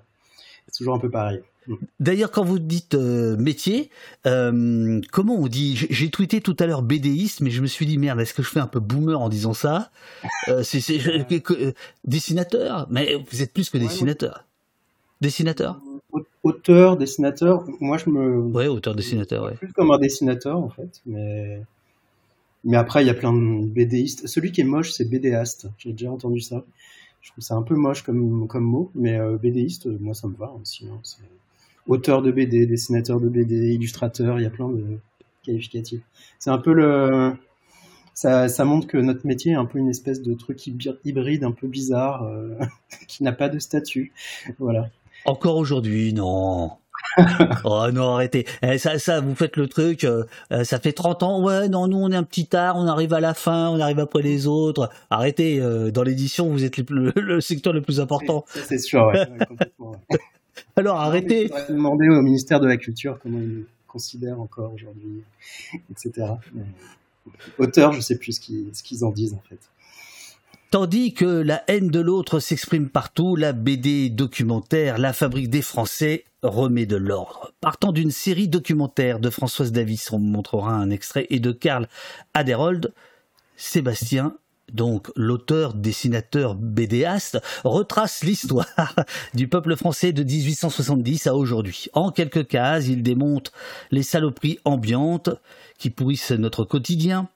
c'est 0.68 0.78
toujours 0.78 0.96
un 0.96 1.00
peu 1.00 1.10
pareil. 1.10 1.42
Mm. 1.68 1.76
D'ailleurs, 2.02 2.32
quand 2.32 2.44
vous 2.44 2.60
dites 2.60 2.96
euh, 2.96 3.38
métier, 3.38 3.90
comment 4.24 5.36
on 5.36 5.48
dit 5.48 5.76
J'ai 5.90 6.10
tweeté 6.10 6.42
tout 6.42 6.56
à 6.60 6.66
l'heure 6.66 6.82
BDiste, 6.82 7.40
mais 7.40 7.50
je 7.50 7.62
me 7.62 7.68
suis 7.68 7.86
dit 7.86 7.98
merde, 7.98 8.20
est-ce 8.20 8.34
que 8.34 8.44
je 8.44 8.50
fais 8.50 8.60
un 8.60 8.68
peu 8.68 8.82
boomer 8.82 9.20
en 9.20 9.30
disant 9.30 9.54
ça? 9.54 9.92
C'est 10.64 10.82
dessinateur, 12.04 12.88
mais 12.90 13.16
vous 13.32 13.42
êtes 13.42 13.54
plus 13.54 13.70
que 13.70 13.78
dessinateur. 13.78 14.46
Dessinateur? 15.22 15.80
Auteur, 16.44 16.98
dessinateur. 16.98 17.64
Moi, 17.80 17.98
je 17.98 18.10
me. 18.10 18.38
Ouais, 18.38 18.68
auteur, 18.68 18.96
dessinateur. 18.96 19.46
Ouais. 19.46 19.54
Plus 19.54 19.72
comme 19.72 19.92
un 19.92 19.98
dessinateur 19.98 20.58
en 20.58 20.70
fait, 20.70 21.02
mais 21.06 21.62
mais 22.64 22.78
après, 22.78 23.04
il 23.04 23.08
y 23.08 23.10
a 23.10 23.14
plein 23.14 23.34
de 23.34 23.66
BDistes. 23.66 24.28
Celui 24.28 24.52
qui 24.52 24.62
est 24.62 24.66
moche, 24.66 24.92
c'est 24.92 25.06
BDaste. 25.06 25.68
J'ai 25.78 25.92
déjà 25.92 26.12
entendu 26.12 26.40
ça. 26.40 26.64
Je 27.22 27.32
trouve 27.32 27.44
ça 27.44 27.56
un 27.56 27.62
peu 27.62 27.76
moche 27.76 28.04
comme, 28.04 28.48
comme 28.48 28.64
mot, 28.64 28.92
mais 28.96 29.18
euh, 29.18 29.38
BDiste, 29.38 29.88
moi, 30.00 30.14
ça 30.14 30.28
me 30.28 30.36
va. 30.36 30.54
Hein. 30.56 30.90
Auteur 31.88 32.22
de 32.22 32.32
BD, 32.32 32.66
dessinateur 32.66 33.20
de 33.20 33.30
BD, 33.30 33.74
illustrateur, 33.74 34.40
il 34.40 34.44
y 34.44 34.46
a 34.46 34.50
plein 34.50 34.70
de 34.70 35.00
qualificatifs. 35.44 36.02
C'est 36.40 36.50
un 36.50 36.58
peu 36.58 36.74
le. 36.74 37.34
Ça, 38.14 38.48
ça, 38.48 38.64
montre 38.64 38.88
que 38.88 38.98
notre 38.98 39.26
métier 39.26 39.54
est 39.54 39.56
un 39.56 39.66
peu 39.66 39.80
une 39.80 39.90
espèce 39.90 40.22
de 40.22 40.34
truc 40.36 40.68
hybride, 40.68 41.44
un 41.44 41.52
peu 41.52 41.68
bizarre, 41.68 42.24
euh, 42.24 42.60
qui 43.08 43.24
n'a 43.24 43.32
pas 43.32 43.50
de 43.50 43.58
statut. 43.60 44.14
Voilà. 44.60 44.90
Encore 45.26 45.58
aujourd'hui, 45.58 46.14
non. 46.14 46.72
oh 47.64 47.88
non, 47.92 48.16
arrêtez. 48.16 48.46
Eh, 48.62 48.78
ça, 48.78 49.00
ça, 49.00 49.22
vous 49.22 49.36
faites 49.36 49.58
le 49.58 49.68
truc. 49.68 50.04
Euh, 50.04 50.24
euh, 50.52 50.64
ça 50.64 50.80
fait 50.80 50.94
30 50.94 51.24
ans. 51.24 51.44
Ouais, 51.44 51.70
non, 51.70 51.88
nous 51.88 51.98
on 51.98 52.12
est 52.12 52.16
un 52.16 52.24
petit 52.24 52.48
tard. 52.48 52.76
On 52.78 52.88
arrive 52.88 53.14
à 53.14 53.20
la 53.20 53.34
fin. 53.34 53.70
On 53.70 53.80
arrive 53.80 54.00
après 54.00 54.22
les 54.22 54.48
autres. 54.48 54.90
Arrêtez. 55.10 55.60
Euh, 55.60 55.92
dans 55.92 56.04
l'édition, 56.04 56.50
vous 56.50 56.64
êtes 56.64 56.78
le, 56.90 57.42
secteur 57.42 57.74
le 57.74 57.82
plus 57.82 58.00
important. 58.00 58.46
C'est 58.48 58.80
sûr. 58.80 59.06
Ouais, 59.08 59.28
complètement, 59.48 59.96
Alors 60.76 61.00
arrêtez. 61.00 61.50
Je 61.68 61.74
demander 61.74 62.10
au 62.10 62.22
ministère 62.22 62.60
de 62.60 62.68
la 62.68 62.78
Culture 62.78 63.20
comment 63.22 63.40
il 63.40 63.66
considère 63.88 64.40
encore 64.40 64.74
aujourd'hui, 64.74 65.22
etc. 65.92 66.32
auteur, 67.60 67.94
je 67.94 68.02
sais 68.02 68.18
plus 68.18 68.34
ce 68.34 68.84
qu'ils 68.84 69.06
en 69.06 69.12
disent 69.12 69.36
en 69.36 69.44
fait. 69.48 69.60
Tandis 70.74 71.14
que 71.14 71.26
la 71.26 71.64
haine 71.68 71.90
de 71.90 72.00
l'autre 72.00 72.40
s'exprime 72.40 72.90
partout, 72.90 73.36
la 73.36 73.54
BD 73.54 74.10
documentaire 74.10 74.98
La 74.98 75.14
Fabrique 75.14 75.52
des 75.52 75.62
Français 75.62 76.24
remet 76.42 76.88
de 76.88 76.96
l'ordre. 76.96 77.54
Partant 77.62 77.92
d'une 77.92 78.10
série 78.10 78.48
documentaire 78.48 79.20
de 79.20 79.30
Françoise 79.30 79.72
Davis, 79.72 80.12
on 80.12 80.18
montrera 80.18 80.72
un 80.74 80.90
extrait, 80.90 81.28
et 81.30 81.40
de 81.40 81.52
Karl 81.52 81.88
Aderold, 82.34 82.92
Sébastien 83.56 84.36
donc 84.72 85.12
l'auteur, 85.16 85.76
dessinateur, 85.76 86.56
bédéaste, 86.56 87.40
retrace 87.64 88.24
l'histoire 88.24 88.96
du 89.36 89.48
peuple 89.48 89.76
français 89.76 90.12
de 90.12 90.24
1870 90.24 91.28
à 91.28 91.36
aujourd'hui. 91.36 91.90
En 91.94 92.10
quelques 92.10 92.48
cases, 92.48 92.88
il 92.88 93.04
démonte 93.04 93.52
les 93.92 94.02
saloperies 94.02 94.58
ambiantes 94.66 95.30
qui 95.78 95.92
pourrissent 95.92 96.32
notre 96.32 96.64
quotidien, 96.64 97.30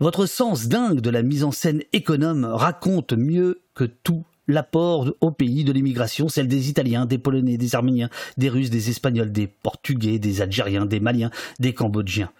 votre 0.00 0.26
sens 0.26 0.68
dingue 0.68 1.00
de 1.00 1.10
la 1.10 1.22
mise 1.22 1.44
en 1.44 1.52
scène 1.52 1.82
économe 1.92 2.44
raconte 2.44 3.12
mieux 3.12 3.62
que 3.74 3.84
tout 3.84 4.24
l'apport 4.48 5.12
au 5.20 5.30
pays 5.30 5.64
de 5.64 5.72
l'immigration, 5.72 6.28
celle 6.28 6.48
des 6.48 6.68
Italiens, 6.68 7.06
des 7.06 7.18
Polonais, 7.18 7.56
des 7.56 7.74
Arméniens, 7.74 8.10
des 8.36 8.48
Russes, 8.48 8.70
des 8.70 8.90
Espagnols, 8.90 9.32
des 9.32 9.46
Portugais, 9.46 10.18
des 10.18 10.42
Algériens, 10.42 10.86
des 10.86 11.00
Maliens, 11.00 11.30
des 11.60 11.72
Cambodgiens. 11.72 12.30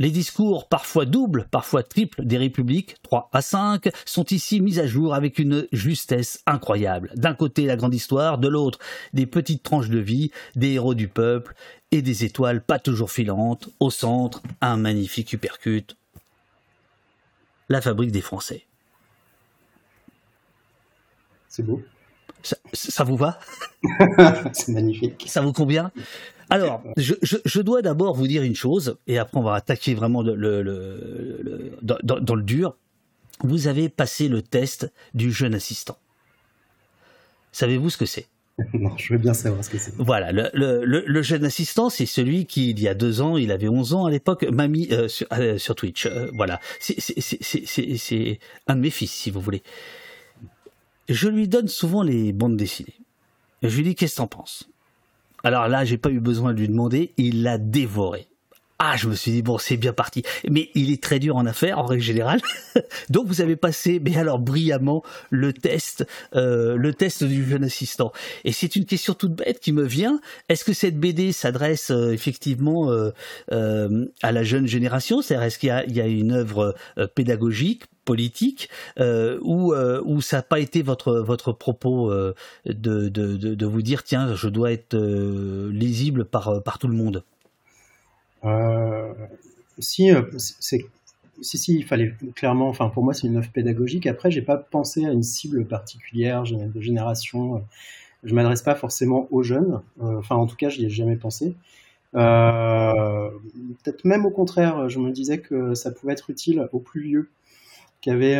Les 0.00 0.10
discours, 0.12 0.68
parfois 0.68 1.06
doubles, 1.06 1.48
parfois 1.50 1.82
triples, 1.82 2.24
des 2.24 2.38
républiques, 2.38 2.96
3 3.02 3.30
à 3.32 3.42
5, 3.42 3.88
sont 4.04 4.24
ici 4.26 4.60
mis 4.60 4.78
à 4.78 4.86
jour 4.86 5.12
avec 5.12 5.40
une 5.40 5.66
justesse 5.72 6.40
incroyable. 6.46 7.10
D'un 7.16 7.34
côté, 7.34 7.66
la 7.66 7.76
grande 7.76 7.94
histoire, 7.94 8.38
de 8.38 8.46
l'autre, 8.46 8.78
des 9.12 9.26
petites 9.26 9.64
tranches 9.64 9.88
de 9.88 9.98
vie, 9.98 10.30
des 10.54 10.74
héros 10.74 10.94
du 10.94 11.08
peuple 11.08 11.54
et 11.90 12.00
des 12.00 12.24
étoiles 12.24 12.62
pas 12.62 12.78
toujours 12.78 13.10
filantes. 13.10 13.70
Au 13.80 13.90
centre, 13.90 14.40
un 14.60 14.76
magnifique 14.76 15.32
uppercut. 15.32 15.96
La 17.68 17.80
fabrique 17.80 18.12
des 18.12 18.20
Français. 18.20 18.64
C'est 21.48 21.64
beau. 21.64 21.82
Ça, 22.72 23.02
vous 23.02 23.16
va? 23.16 23.40
C'est 24.52 24.68
magnifique. 24.68 25.24
Ça 25.26 25.40
vous 25.40 25.52
convient? 25.52 25.90
Alors, 26.50 26.82
je, 26.96 27.60
dois 27.60 27.82
d'abord 27.82 28.14
vous 28.14 28.26
dire 28.26 28.42
une 28.42 28.54
chose, 28.54 28.96
et 29.06 29.18
après 29.18 29.38
on 29.38 29.42
va 29.42 29.54
attaquer 29.54 29.94
vraiment 29.94 30.22
le, 30.22 31.72
dans, 31.82 32.34
le 32.34 32.42
dur. 32.42 32.76
Vous 33.40 33.68
avez 33.68 33.88
passé 33.88 34.28
le 34.28 34.42
test 34.42 34.90
du 35.14 35.30
jeune 35.30 35.54
assistant. 35.54 35.98
Savez-vous 37.52 37.90
ce 37.90 37.98
que 37.98 38.06
c'est? 38.06 38.26
Non, 38.74 38.96
je 38.96 39.12
veux 39.12 39.18
bien 39.18 39.34
savoir 39.34 39.62
ce 39.64 39.70
que 39.70 39.78
c'est. 39.78 39.94
Voilà, 39.98 40.32
le, 40.32 41.22
jeune 41.22 41.44
assistant, 41.44 41.90
c'est 41.90 42.06
celui 42.06 42.46
qui, 42.46 42.70
il 42.70 42.80
y 42.80 42.88
a 42.88 42.94
deux 42.94 43.20
ans, 43.20 43.36
il 43.36 43.52
avait 43.52 43.68
11 43.68 43.94
ans 43.94 44.06
à 44.06 44.10
l'époque, 44.10 44.44
m'a 44.50 44.66
mis 44.66 44.88
euh, 44.90 45.06
euh, 45.32 45.58
sur, 45.58 45.74
Twitch. 45.76 46.06
Euh, 46.06 46.30
voilà, 46.34 46.60
c'est 46.80 46.96
un 48.66 48.74
de 48.74 48.80
mes 48.80 48.90
fils, 48.90 49.12
si 49.12 49.30
vous 49.30 49.40
voulez. 49.40 49.62
Je 51.08 51.28
lui 51.28 51.46
donne 51.46 51.68
souvent 51.68 52.02
les 52.02 52.32
bandes 52.32 52.56
dessinées. 52.56 52.96
Je 53.62 53.76
lui 53.76 53.84
dis, 53.84 53.94
qu'est-ce 53.94 54.14
que 54.14 54.18
t'en 54.18 54.26
penses? 54.26 54.68
Alors 55.44 55.68
là, 55.68 55.84
j'ai 55.84 55.98
pas 55.98 56.10
eu 56.10 56.20
besoin 56.20 56.52
de 56.52 56.60
lui 56.60 56.68
demander, 56.68 57.12
il 57.16 57.42
l'a 57.42 57.58
dévoré. 57.58 58.28
Ah, 58.80 58.94
je 58.96 59.08
me 59.08 59.14
suis 59.14 59.32
dit, 59.32 59.42
bon, 59.42 59.58
c'est 59.58 59.76
bien 59.76 59.92
parti. 59.92 60.22
Mais 60.48 60.70
il 60.76 60.92
est 60.92 61.02
très 61.02 61.18
dur 61.18 61.34
en 61.34 61.46
affaires, 61.46 61.80
en 61.80 61.84
règle 61.84 62.02
générale. 62.02 62.40
Donc, 63.10 63.26
vous 63.26 63.40
avez 63.40 63.56
passé, 63.56 64.00
mais 64.00 64.16
alors, 64.16 64.38
brillamment, 64.38 65.02
le 65.30 65.52
test, 65.52 66.06
euh, 66.36 66.76
le 66.76 66.94
test 66.94 67.24
du 67.24 67.44
jeune 67.44 67.64
assistant. 67.64 68.12
Et 68.44 68.52
c'est 68.52 68.76
une 68.76 68.84
question 68.84 69.14
toute 69.14 69.34
bête 69.34 69.58
qui 69.58 69.72
me 69.72 69.82
vient. 69.82 70.20
Est-ce 70.48 70.64
que 70.64 70.72
cette 70.72 70.96
BD 70.96 71.32
s'adresse 71.32 71.90
euh, 71.90 72.12
effectivement 72.12 72.92
euh, 72.92 74.06
à 74.22 74.30
la 74.30 74.44
jeune 74.44 74.68
génération? 74.68 75.22
C'est-à-dire, 75.22 75.46
est-ce 75.46 75.58
qu'il 75.58 75.96
y 75.96 76.00
a, 76.00 76.06
une 76.06 76.30
œuvre 76.30 76.76
pédagogique? 77.16 77.82
Politique 78.08 78.70
euh, 78.98 79.38
ou 79.42 79.74
où, 79.74 80.20
ça 80.20 80.38
n'a 80.38 80.42
pas 80.42 80.60
été 80.60 80.82
votre, 80.82 81.12
votre 81.20 81.52
propos 81.52 82.10
de, 82.64 83.08
de, 83.08 83.08
de, 83.08 83.66
vous 83.66 83.82
dire 83.82 84.02
tiens 84.02 84.34
je 84.34 84.48
dois 84.48 84.72
être 84.72 84.96
lisible 85.70 86.24
par, 86.24 86.62
par 86.62 86.78
tout 86.78 86.88
le 86.88 86.94
monde 86.94 87.22
euh, 88.44 89.12
si, 89.78 90.10
euh, 90.12 90.22
c'est 90.36 90.84
si, 91.40 91.58
si, 91.58 91.76
il 91.76 91.84
fallait 91.84 92.14
clairement, 92.34 92.68
enfin 92.68 92.88
pour 92.88 93.04
moi 93.04 93.14
c'est 93.14 93.26
une 93.28 93.36
œuvre 93.36 93.50
pédagogique. 93.50 94.06
Après, 94.06 94.30
j'ai 94.30 94.42
pas 94.42 94.56
pensé 94.56 95.04
à 95.06 95.12
une 95.12 95.22
cible 95.22 95.64
particulière 95.66 96.42
de 96.42 96.80
génération. 96.80 97.64
Je 98.24 98.34
m'adresse 98.34 98.62
pas 98.62 98.74
forcément 98.74 99.28
aux 99.30 99.44
jeunes. 99.44 99.80
Euh, 100.02 100.18
enfin, 100.18 100.34
en 100.34 100.46
tout 100.46 100.56
cas, 100.56 100.68
je 100.68 100.80
n'y 100.80 100.86
ai 100.86 100.90
jamais 100.90 101.16
pensé. 101.16 101.54
Peut-être 102.12 104.04
même 104.04 104.24
au 104.26 104.30
contraire, 104.30 104.88
je 104.88 104.98
me 104.98 105.12
disais 105.12 105.38
que 105.38 105.74
ça 105.74 105.92
pouvait 105.92 106.14
être 106.14 106.30
utile 106.30 106.68
aux 106.72 106.80
plus 106.80 107.02
vieux, 107.02 107.28
qui 108.00 108.10
avaient 108.10 108.38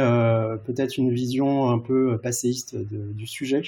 peut-être 0.65 0.99
une 0.99 1.13
vision 1.13 1.69
un 1.69 1.79
peu 1.79 2.19
passéiste 2.23 2.77
du 2.77 3.27
sujet. 3.27 3.63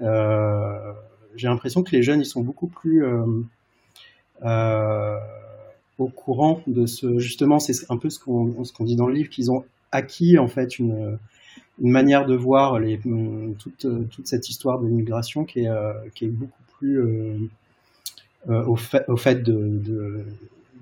j'ai 0.00 1.48
l'impression 1.48 1.82
que 1.82 1.90
les 1.90 2.02
jeunes, 2.02 2.20
ils 2.20 2.26
sont 2.26 2.42
beaucoup 2.42 2.68
plus 2.68 3.04
au 5.98 6.08
courant 6.08 6.62
de 6.66 6.86
ce 6.86 7.18
justement 7.18 7.58
c'est 7.58 7.90
un 7.90 7.96
peu 7.96 8.10
ce 8.10 8.18
qu'on 8.18 8.84
dit 8.84 8.96
dans 8.96 9.06
le 9.06 9.14
livre 9.14 9.30
qu'ils 9.30 9.50
ont 9.50 9.64
acquis 9.92 10.38
en 10.38 10.48
fait 10.48 10.78
une 10.78 11.18
manière 11.78 12.26
de 12.26 12.34
voir 12.34 12.78
les 12.78 12.98
toute 12.98 14.26
cette 14.26 14.48
histoire 14.48 14.80
de 14.80 14.86
l'immigration 14.86 15.44
qui 15.44 15.60
est 15.60 15.68
euh, 15.68 15.92
beaucoup 16.22 16.62
plus 16.78 17.00
euh, 17.00 17.36
euh, 18.48 18.64
au 18.64 18.76
fait 19.16 19.42
de, 19.42 20.24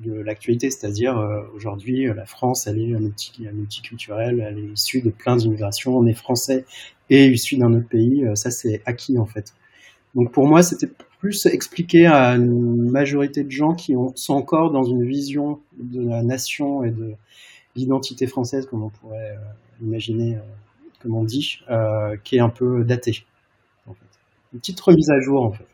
de 0.03 0.13
l'actualité, 0.15 0.71
c'est-à-dire 0.71 1.17
aujourd'hui 1.55 2.07
la 2.07 2.27
France 2.27 2.67
elle 2.67 2.81
est 2.81 2.87
multi, 2.99 3.47
multiculturelle, 3.53 4.41
elle 4.41 4.59
est 4.59 4.73
issue 4.73 5.03
de 5.03 5.11
plein 5.11 5.37
d'immigrations, 5.37 5.97
on 5.97 6.07
est 6.07 6.15
français 6.15 6.65
et 7.11 7.27
issu 7.27 7.57
d'un 7.57 7.73
autre 7.75 7.89
pays, 7.89 8.25
ça 8.35 8.51
c'est 8.51 8.83
acquis 8.87 9.19
en 9.19 9.27
fait. 9.27 9.55
Donc 10.15 10.33
pour 10.33 10.47
moi 10.47 10.63
c'était 10.63 10.89
plus 11.25 11.47
expliquer 11.47 12.07
à 12.07 12.33
une 12.33 12.91
majorité 12.91 13.45
de 13.45 13.51
gens 13.51 13.75
qui 13.75 13.95
sont 14.15 14.35
encore 14.35 14.71
dans 14.71 14.85
une 14.85 15.07
vision 15.07 15.61
de 15.79 16.07
la 16.07 16.23
nation 16.23 16.85
et 16.85 16.91
de 16.91 17.15
l'identité 17.77 18.27
française, 18.27 18.67
comme 18.67 18.83
on 18.83 18.91
pourrait 18.91 19.31
euh, 19.31 19.85
imaginer, 19.85 20.37
euh, 20.37 20.41
comme 21.01 21.15
on 21.15 21.25
dit, 21.25 21.61
euh, 21.71 22.17
qui 22.23 22.37
est 22.37 22.41
un 22.41 22.49
peu 22.49 22.85
datée. 22.85 23.25
Une 24.53 24.61
petite 24.61 24.81
remise 24.81 25.11
à 25.11 25.21
jour, 25.21 25.43
en 25.43 25.53
fait. 25.53 25.67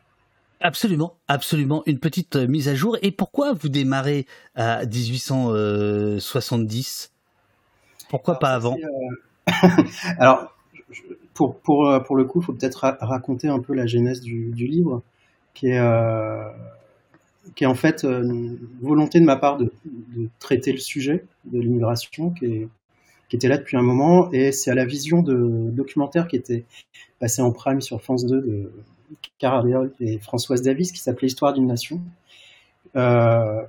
Absolument, 0.60 1.16
absolument, 1.26 1.82
une 1.86 1.98
petite 1.98 2.36
mise 2.36 2.68
à 2.68 2.74
jour. 2.74 2.98
Et 3.02 3.12
pourquoi 3.12 3.54
vous 3.54 3.70
démarrez 3.70 4.26
à 4.54 4.84
1870 4.84 7.12
Pourquoi 8.10 8.38
pas 8.38 8.50
avant? 8.50 8.76
Alors, 10.18 10.54
pour, 11.32 11.58
pour, 11.60 11.90
pour 12.04 12.16
le 12.16 12.24
coup, 12.24 12.40
il 12.40 12.44
faut 12.44 12.52
peut-être 12.52 12.98
raconter 13.00 13.48
un 13.48 13.60
peu 13.60 13.72
la 13.74 13.86
genèse 13.86 14.20
du, 14.20 14.50
du 14.52 14.66
livre 14.66 15.02
qui 15.54 15.68
est, 15.68 15.78
euh, 15.78 16.42
qui 17.54 17.64
est 17.64 17.66
en 17.66 17.74
fait 17.74 18.04
euh, 18.04 18.22
une 18.22 18.58
volonté 18.80 19.20
de 19.20 19.24
ma 19.24 19.36
part 19.36 19.58
de, 19.58 19.72
traiter 20.38 20.72
le 20.72 20.78
sujet 20.78 21.24
de 21.44 21.60
l'immigration 21.60 22.30
qui, 22.30 22.68
qui 23.28 23.36
était 23.36 23.48
là 23.48 23.58
depuis 23.58 23.76
un 23.76 23.82
moment. 23.82 24.30
Et 24.32 24.52
c'est 24.52 24.70
à 24.70 24.74
la 24.74 24.84
vision 24.84 25.22
de 25.22 25.70
documentaire 25.70 26.28
qui 26.28 26.36
était 26.36 26.64
passé 27.18 27.42
en 27.42 27.52
prime 27.52 27.80
sur 27.80 28.02
France 28.02 28.26
2 28.26 28.40
de 28.40 28.72
Carabéol 29.38 29.92
et 30.00 30.18
Françoise 30.18 30.62
Davis 30.62 30.92
qui 30.92 30.98
s'appelait 30.98 31.28
Histoire 31.28 31.52
d'une 31.52 31.66
nation. 31.66 32.00
Euh, 32.96 33.62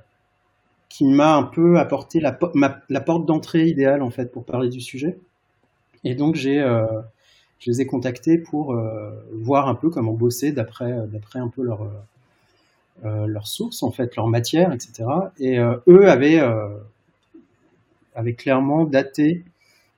qui 0.88 1.04
m'a 1.04 1.36
un 1.36 1.44
peu 1.44 1.78
apporté 1.78 2.20
la, 2.20 2.32
porte 2.32 3.24
d'entrée 3.24 3.66
idéale 3.66 4.02
en 4.02 4.10
fait 4.10 4.30
pour 4.30 4.44
parler 4.44 4.68
du 4.68 4.80
sujet. 4.80 5.18
Et 6.04 6.14
donc 6.14 6.34
j'ai 6.34 6.60
je 7.62 7.70
les 7.70 7.80
ai 7.80 7.86
contactés 7.86 8.38
pour 8.38 8.74
euh, 8.74 9.12
voir 9.32 9.68
un 9.68 9.76
peu 9.76 9.88
comment 9.88 10.12
bosser 10.12 10.50
d'après 10.50 11.06
d'après 11.06 11.38
un 11.38 11.46
peu 11.46 11.62
leur 11.62 11.86
euh, 13.04 13.40
sources 13.44 13.84
en 13.84 13.92
fait, 13.92 14.16
leur 14.16 14.26
matière, 14.26 14.72
etc. 14.72 15.04
Et 15.38 15.60
euh, 15.60 15.76
eux 15.86 16.08
avaient 16.08 16.40
avaient 18.14 18.34
clairement 18.34 18.84
daté 18.84 19.44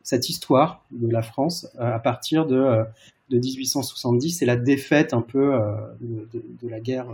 cette 0.02 0.28
histoire 0.28 0.84
de 0.90 1.10
la 1.10 1.22
France 1.22 1.68
à 1.78 1.98
partir 1.98 2.44
de, 2.44 2.84
de 3.30 3.38
1870 3.38 4.42
et 4.42 4.46
la 4.46 4.56
défaite 4.56 5.14
un 5.14 5.22
peu 5.22 5.52
de, 6.00 6.28
de, 6.32 6.68
la 6.68 6.80
guerre 6.80 7.06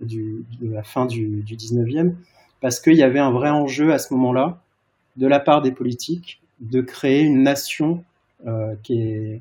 du, 0.00 0.44
de 0.60 0.72
la 0.72 0.82
fin 0.82 1.06
du, 1.06 1.42
du 1.42 1.56
19e, 1.56 2.14
parce 2.60 2.80
qu'il 2.80 2.94
y 2.94 3.02
avait 3.02 3.18
un 3.18 3.30
vrai 3.30 3.50
enjeu 3.50 3.92
à 3.92 3.98
ce 3.98 4.14
moment-là, 4.14 4.62
de 5.16 5.26
la 5.26 5.40
part 5.40 5.62
des 5.62 5.72
politiques, 5.72 6.40
de 6.60 6.80
créer 6.80 7.22
une 7.22 7.42
nation 7.42 8.04
euh, 8.46 8.74
qui, 8.82 9.00
est, 9.00 9.40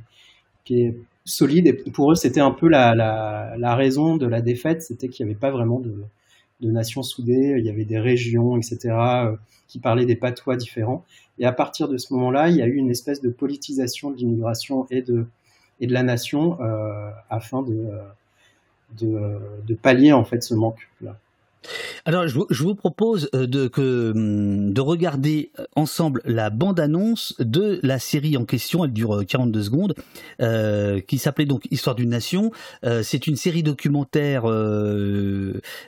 qui 0.65 0.81
est 0.81 0.97
solide. 1.25 1.67
Et 1.67 1.73
pour 1.73 2.11
eux, 2.11 2.15
c'était 2.15 2.41
un 2.41 2.51
peu 2.51 2.67
la, 2.67 2.93
la, 2.95 3.75
raison 3.75 4.17
de 4.17 4.27
la 4.27 4.41
défaite, 4.41 4.81
c'était 4.81 5.09
qu'il 5.09 5.25
n'y 5.25 5.31
avait 5.31 5.39
pas 5.39 5.51
vraiment 5.51 5.79
de, 5.79 6.03
de 6.61 6.71
nations 6.71 7.03
soudées, 7.03 7.55
il 7.57 7.65
y 7.65 7.69
avait 7.69 7.85
des 7.85 7.99
régions, 7.99 8.57
etc., 8.57 8.77
euh, 8.91 9.35
qui 9.67 9.79
parlaient 9.79 10.05
des 10.05 10.15
patois 10.15 10.55
différents. 10.55 11.03
Et 11.39 11.45
à 11.45 11.51
partir 11.51 11.87
de 11.87 11.97
ce 11.97 12.13
moment-là, 12.13 12.49
il 12.49 12.57
y 12.57 12.61
a 12.61 12.67
eu 12.67 12.75
une 12.75 12.91
espèce 12.91 13.21
de 13.21 13.29
politisation 13.29 14.11
de 14.11 14.17
l'immigration 14.17 14.85
et 14.91 15.01
de, 15.01 15.25
et 15.83 15.87
de 15.87 15.93
la 15.93 16.03
nation 16.03 16.57
euh, 16.61 17.11
afin 17.29 17.61
de, 17.61 17.89
euh, 19.03 19.39
de, 19.67 19.73
pallier 19.75 20.13
en 20.13 20.23
fait 20.23 20.41
ce 20.41 20.53
manque-là. 20.53 21.17
Alors, 22.05 22.27
je 22.27 22.63
vous, 22.63 22.75
propose 22.75 23.29
euh, 23.33 23.47
de, 23.47 23.71
hum, 23.77 24.73
de 24.73 24.81
regarder 24.81 25.51
euh, 25.59 25.65
ensemble 25.75 26.21
la 26.25 26.49
bande-annonce 26.49 27.35
de 27.39 27.79
la 27.83 27.99
série 27.99 28.37
en 28.37 28.45
question. 28.45 28.85
Elle 28.85 28.93
dure 28.93 29.23
42 29.25 29.59
euh, 29.59 29.63
secondes, 29.63 29.95
qui 31.07 31.17
s'appelait 31.17 31.45
donc 31.45 31.67
Histoire 31.71 31.95
d'une 31.95 32.09
nation. 32.09 32.51
C'est 33.01 33.27
une 33.27 33.35
série 33.35 33.63
documentaire 33.63 34.43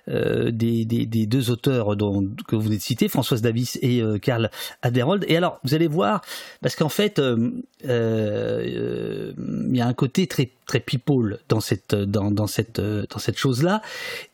des, 0.08 0.86
des, 0.86 1.26
deux 1.26 1.52
auteurs 1.52 1.96
dont, 1.96 2.28
que 2.48 2.56
vous 2.56 2.62
venez 2.62 2.78
de 2.78 2.82
citer, 2.82 3.08
Françoise 3.08 3.42
Davis 3.42 3.78
et 3.82 4.02
Karl 4.22 4.50
Aderold. 4.82 5.26
Et 5.28 5.38
alors, 5.38 5.60
vous 5.64 5.74
allez 5.74 5.88
voir, 5.88 6.22
parce 6.62 6.76
qu'en 6.76 6.90
fait, 6.90 7.22
il 7.22 7.64
y 7.84 9.82
a 9.82 9.88
un 9.88 9.94
côté 9.94 10.28
très 10.28 10.50
très 10.66 10.80
people 10.80 11.38
dans 11.48 11.60
cette 11.60 11.94
dans, 11.94 12.32
dans 12.32 12.48
cette 12.48 12.80
dans 12.80 13.20
cette 13.20 13.38
chose 13.38 13.62
là. 13.64 13.82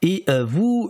Et 0.02 0.24
vous 0.46 0.90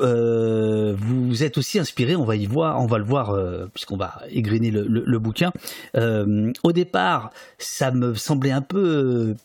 vous 0.98 1.44
êtes 1.44 1.58
aussi 1.58 1.80
inspiré, 1.80 2.16
on 2.16 2.26
va 2.26 2.36
y 2.36 2.46
voir, 2.46 2.82
on 2.82 2.86
va 2.86 2.98
le 2.98 3.04
voir 3.04 3.32
euh, 3.32 3.68
puisqu'on 3.74 3.98
va 3.98 4.22
égriner 4.30 4.72
le, 4.72 5.20
bouquin. 5.20 5.52
Euh, 5.96 6.52
au 6.64 6.72
départ, 6.72 7.32
ça 7.58 7.92
me 7.92 8.14
semblait 8.16 8.52
un 8.52 8.62
peu 8.62 9.36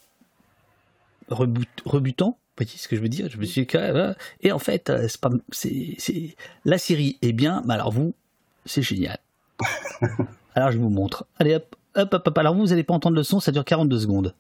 rebutant. 1.29 2.39
Vous 2.59 2.65
voyez 2.65 2.79
ce 2.79 2.89
que 2.89 2.97
je 2.97 3.03
veux 3.03 3.09
dire? 3.09 3.29
Je 3.31 3.39
me 3.39 3.45
suis 3.45 3.67
et 4.41 4.53
en 4.53 4.59
fait, 4.59 4.93
c'est 5.09 5.21
pas, 5.21 5.31
la 6.65 6.79
série 6.79 7.19
est 7.23 7.33
bien, 7.33 7.63
mais 7.67 7.75
alors 7.75 7.91
vous, 7.91 8.15
c'est 8.65 8.83
génial. 8.83 9.19
alors 10.55 10.71
je 10.71 10.79
vous 10.79 10.89
montre. 10.91 11.27
Allez 11.39 11.55
hop, 11.55 11.77
hop, 11.97 12.15
hop, 12.15 12.27
hop. 12.27 12.39
Alors 12.39 12.55
vous, 12.55 12.61
vous 12.61 12.69
n'allez 12.69 12.85
pas 12.85 12.95
entendre 12.95 13.17
le 13.17 13.23
son, 13.23 13.41
ça 13.41 13.53
dure 13.53 13.65
42 13.65 13.99
secondes. 13.99 14.35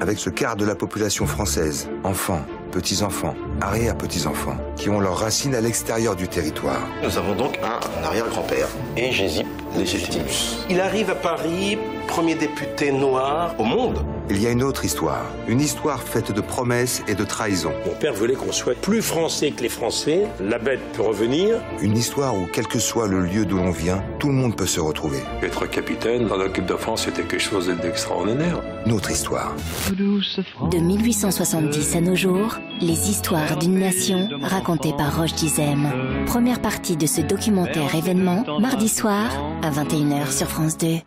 Avec 0.00 0.18
ce 0.18 0.28
quart 0.28 0.56
de 0.56 0.64
la 0.64 0.74
population 0.74 1.24
française, 1.24 1.88
enfants, 2.02 2.44
petits-enfants, 2.74 3.36
arrière-petits-enfants, 3.60 4.56
qui 4.76 4.90
ont 4.90 4.98
leurs 4.98 5.18
racines 5.18 5.54
à 5.54 5.60
l'extérieur 5.60 6.16
du 6.16 6.26
territoire. 6.26 6.88
Nous 7.04 7.16
avons 7.16 7.36
donc 7.36 7.56
un 7.62 8.02
arrière-grand-père, 8.02 8.66
et 8.96 9.12
Jésip 9.12 9.46
Légitimus. 9.76 10.64
Il 10.70 10.80
arrive 10.80 11.10
à 11.10 11.14
Paris, 11.14 11.78
premier 12.06 12.34
député 12.34 12.92
noir 12.92 13.54
au 13.58 13.64
monde. 13.64 14.04
Il 14.30 14.40
y 14.40 14.46
a 14.46 14.50
une 14.50 14.62
autre 14.62 14.84
histoire, 14.86 15.26
une 15.48 15.60
histoire 15.60 16.02
faite 16.02 16.32
de 16.32 16.40
promesses 16.40 17.02
et 17.06 17.14
de 17.14 17.24
trahisons. 17.24 17.74
Mon 17.84 17.92
père 17.92 18.14
voulait 18.14 18.34
qu'on 18.34 18.52
soit 18.52 18.74
plus 18.74 19.02
français 19.02 19.50
que 19.50 19.62
les 19.62 19.68
Français, 19.68 20.26
la 20.40 20.58
bête 20.58 20.80
peut 20.94 21.02
revenir. 21.02 21.60
Une 21.82 21.96
histoire 21.96 22.34
où, 22.34 22.46
quel 22.50 22.66
que 22.66 22.78
soit 22.78 23.06
le 23.06 23.20
lieu 23.20 23.44
d'où 23.44 23.58
l'on 23.58 23.70
vient, 23.70 24.02
tout 24.18 24.28
le 24.28 24.34
monde 24.34 24.56
peut 24.56 24.66
se 24.66 24.80
retrouver. 24.80 25.18
Être 25.42 25.66
capitaine 25.66 26.26
dans 26.26 26.38
l'équipe 26.38 26.64
de 26.64 26.76
France, 26.76 27.04
c'était 27.04 27.22
quelque 27.22 27.38
chose 27.38 27.68
d'extraordinaire. 27.82 28.62
Notre 28.86 29.10
histoire. 29.10 29.54
De 29.90 30.78
1870 30.78 31.96
à 31.96 32.00
nos 32.00 32.16
jours, 32.16 32.58
les 32.84 33.08
histoires 33.10 33.56
d'une 33.58 33.78
nation 33.78 34.28
racontées 34.42 34.92
par 34.92 35.16
Roche 35.16 35.34
Dizem. 35.34 36.24
Première 36.26 36.60
partie 36.60 36.96
de 36.96 37.06
ce 37.06 37.22
documentaire 37.22 37.94
événement, 37.94 38.44
mardi 38.60 38.88
soir 38.88 39.30
à 39.62 39.70
21h 39.70 40.30
sur 40.30 40.48
France 40.48 40.76
2. 40.76 40.98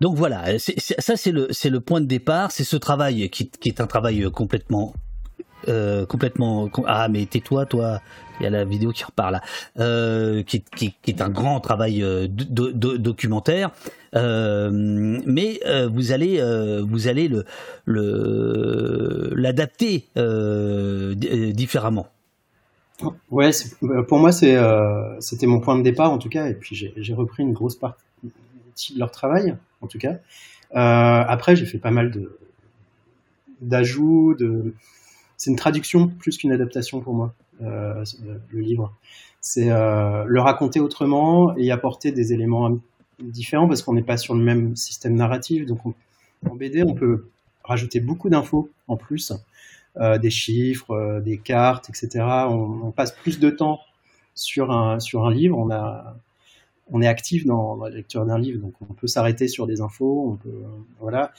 Donc 0.00 0.16
voilà, 0.16 0.58
ça 0.58 1.16
c'est 1.16 1.30
le 1.32 1.80
point 1.80 2.00
de 2.00 2.06
départ, 2.06 2.50
c'est 2.50 2.64
ce 2.64 2.76
travail 2.76 3.30
qui, 3.30 3.50
est 3.64 3.80
un 3.80 3.86
travail 3.86 4.28
complètement 4.32 4.94
euh, 5.68 6.06
complètement 6.06 6.68
ah 6.86 7.08
mais 7.08 7.26
tais-toi 7.26 7.66
toi. 7.66 8.00
Il 8.38 8.44
y 8.44 8.46
a 8.46 8.50
la 8.50 8.64
vidéo 8.64 8.90
qui 8.90 9.04
repart 9.04 9.32
là. 9.32 9.42
Euh, 9.78 10.42
qui, 10.42 10.64
est 11.06 11.20
un 11.20 11.28
grand 11.28 11.60
travail 11.60 12.02
euh, 12.02 12.26
documentaire. 12.28 13.70
Mais 14.14 15.60
vous 15.92 16.12
allez 16.12 16.42
vous 16.82 17.08
allez 17.08 17.28
le 17.28 17.44
le 17.84 19.32
l'adapter 19.34 20.06
différemment. 21.52 22.08
Ouais 23.30 23.50
pour 24.08 24.18
moi 24.18 24.32
c'était 24.32 25.46
mon 25.46 25.60
point 25.60 25.76
de 25.76 25.82
départ 25.82 26.10
en 26.10 26.18
tout 26.18 26.28
cas 26.28 26.48
et 26.48 26.54
puis 26.54 26.74
j'ai 26.96 27.14
repris 27.14 27.42
une 27.42 27.52
grosse 27.52 27.76
partie 27.76 28.94
de 28.94 28.98
leur 28.98 29.10
travail 29.10 29.56
en 29.82 29.86
tout 29.86 29.98
cas. 29.98 30.16
Après 30.72 31.56
j'ai 31.56 31.66
fait 31.66 31.78
pas 31.78 31.90
mal 31.90 32.10
d'ajouts 33.60 34.34
de 34.38 34.74
c'est 35.40 35.48
une 35.48 35.56
traduction 35.56 36.06
plus 36.06 36.36
qu'une 36.36 36.52
adaptation 36.52 37.00
pour 37.00 37.14
moi, 37.14 37.32
euh, 37.62 38.04
le 38.50 38.60
livre. 38.60 38.94
C'est 39.40 39.70
euh, 39.70 40.24
le 40.26 40.38
raconter 40.38 40.80
autrement 40.80 41.56
et 41.56 41.70
apporter 41.70 42.12
des 42.12 42.34
éléments 42.34 42.78
différents 43.20 43.66
parce 43.66 43.80
qu'on 43.80 43.94
n'est 43.94 44.02
pas 44.02 44.18
sur 44.18 44.34
le 44.34 44.42
même 44.42 44.76
système 44.76 45.14
narratif. 45.14 45.64
Donc 45.64 45.78
en 46.46 46.54
BD, 46.54 46.82
on 46.82 46.92
peut 46.92 47.30
rajouter 47.64 48.00
beaucoup 48.00 48.28
d'infos 48.28 48.68
en 48.86 48.98
plus, 48.98 49.32
euh, 49.96 50.18
des 50.18 50.28
chiffres, 50.28 51.22
des 51.24 51.38
cartes, 51.38 51.88
etc. 51.88 52.22
On, 52.22 52.82
on, 52.82 52.90
passe 52.90 53.12
plus 53.12 53.40
de 53.40 53.48
temps 53.48 53.80
sur 54.34 54.70
un, 54.70 55.00
sur 55.00 55.24
un 55.24 55.32
livre. 55.32 55.56
On, 55.56 55.70
a, 55.70 56.18
on 56.90 57.00
est 57.00 57.08
actif 57.08 57.46
dans, 57.46 57.78
dans 57.78 57.84
la 57.84 57.96
lecture 57.96 58.26
d'un 58.26 58.38
livre, 58.38 58.60
donc 58.60 58.74
on 58.82 58.92
peut 58.92 59.06
s'arrêter 59.06 59.48
sur 59.48 59.66
des 59.66 59.80
infos. 59.80 60.32
On 60.32 60.36
peut, 60.36 60.62
voilà. 61.00 61.32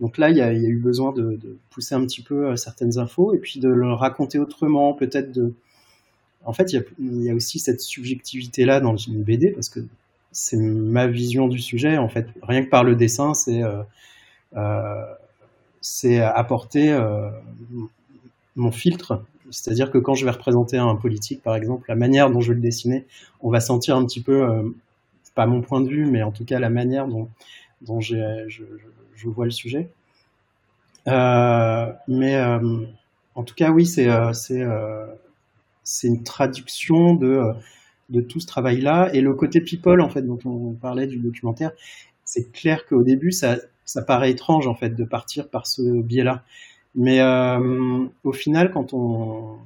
Donc 0.00 0.16
là, 0.18 0.30
il 0.30 0.36
y 0.36 0.40
a, 0.40 0.52
eu 0.52 0.76
besoin 0.76 1.12
de, 1.12 1.38
pousser 1.70 1.94
un 1.94 2.02
petit 2.02 2.22
peu 2.22 2.46
euh, 2.46 2.56
certaines 2.56 2.98
infos 2.98 3.34
et 3.34 3.38
puis 3.38 3.60
de 3.60 3.68
le 3.68 3.92
raconter 3.92 4.38
autrement, 4.38 4.94
peut-être. 4.94 5.38
En 6.44 6.52
fait, 6.52 6.72
il 6.72 7.24
y, 7.24 7.30
a, 7.30 7.34
aussi 7.34 7.58
cette 7.58 7.80
subjectivité-là 7.80 8.80
dans 8.80 8.96
une 8.96 9.22
BD 9.22 9.50
parce 9.50 9.68
que 9.68 9.80
c'est 10.30 10.56
ma 10.56 11.06
vision 11.06 11.48
du 11.48 11.58
sujet. 11.58 11.98
En 11.98 12.08
fait, 12.08 12.28
rien 12.42 12.64
que 12.64 12.70
par 12.70 12.84
le 12.84 12.94
dessin, 12.94 13.34
c'est 13.34 13.62
euh, 13.62 13.82
euh, 14.56 16.26
apporter 16.34 16.96
mon 18.54 18.70
filtre. 18.70 19.24
C'est-à-dire 19.50 19.90
que 19.90 19.98
quand 19.98 20.14
je 20.14 20.24
vais 20.24 20.30
représenter 20.30 20.76
un 20.76 20.94
politique, 20.94 21.42
par 21.42 21.56
exemple, 21.56 21.86
la 21.88 21.96
manière 21.96 22.30
dont 22.30 22.40
je 22.40 22.48
vais 22.48 22.56
le 22.56 22.60
dessiner, 22.60 23.04
on 23.40 23.50
va 23.50 23.60
sentir 23.60 23.96
un 23.96 24.04
petit 24.04 24.20
peu, 24.20 24.72
pas 25.34 25.46
mon 25.46 25.62
point 25.62 25.80
de 25.80 25.88
vue, 25.88 26.04
mais 26.04 26.22
en 26.22 26.30
tout 26.30 26.44
cas 26.44 26.58
la 26.58 26.70
manière 26.70 27.08
dont, 27.08 28.00
j'ai, 28.00 28.44
je 28.48 28.62
vois 29.26 29.46
le 29.46 29.50
sujet. 29.50 29.88
Euh, 31.08 31.92
mais 32.06 32.36
euh, 32.36 32.84
en 33.34 33.42
tout 33.42 33.54
cas, 33.54 33.70
oui, 33.70 33.86
c'est 33.86 34.08
euh, 34.08 35.06
une 36.02 36.22
traduction 36.22 37.14
de 37.14 38.20
tout 38.28 38.40
ce 38.40 38.46
travail-là 38.46 39.10
et 39.12 39.20
le 39.20 39.34
côté 39.34 39.60
people 39.60 40.00
en 40.00 40.08
fait 40.08 40.22
dont 40.22 40.38
on 40.44 40.72
parlait 40.72 41.06
du 41.06 41.18
documentaire. 41.18 41.72
C'est 42.24 42.52
clair 42.52 42.86
qu'au 42.86 43.02
début, 43.02 43.32
ça 43.32 43.58
paraît 44.06 44.30
étrange 44.30 44.66
en 44.66 44.74
fait 44.74 44.90
de 44.90 45.04
partir 45.04 45.48
par 45.48 45.66
ce 45.66 46.02
biais-là. 46.02 46.42
Mais 46.94 47.22
au 48.24 48.32
final, 48.32 48.70
quand 48.70 48.92
on, 48.92 49.56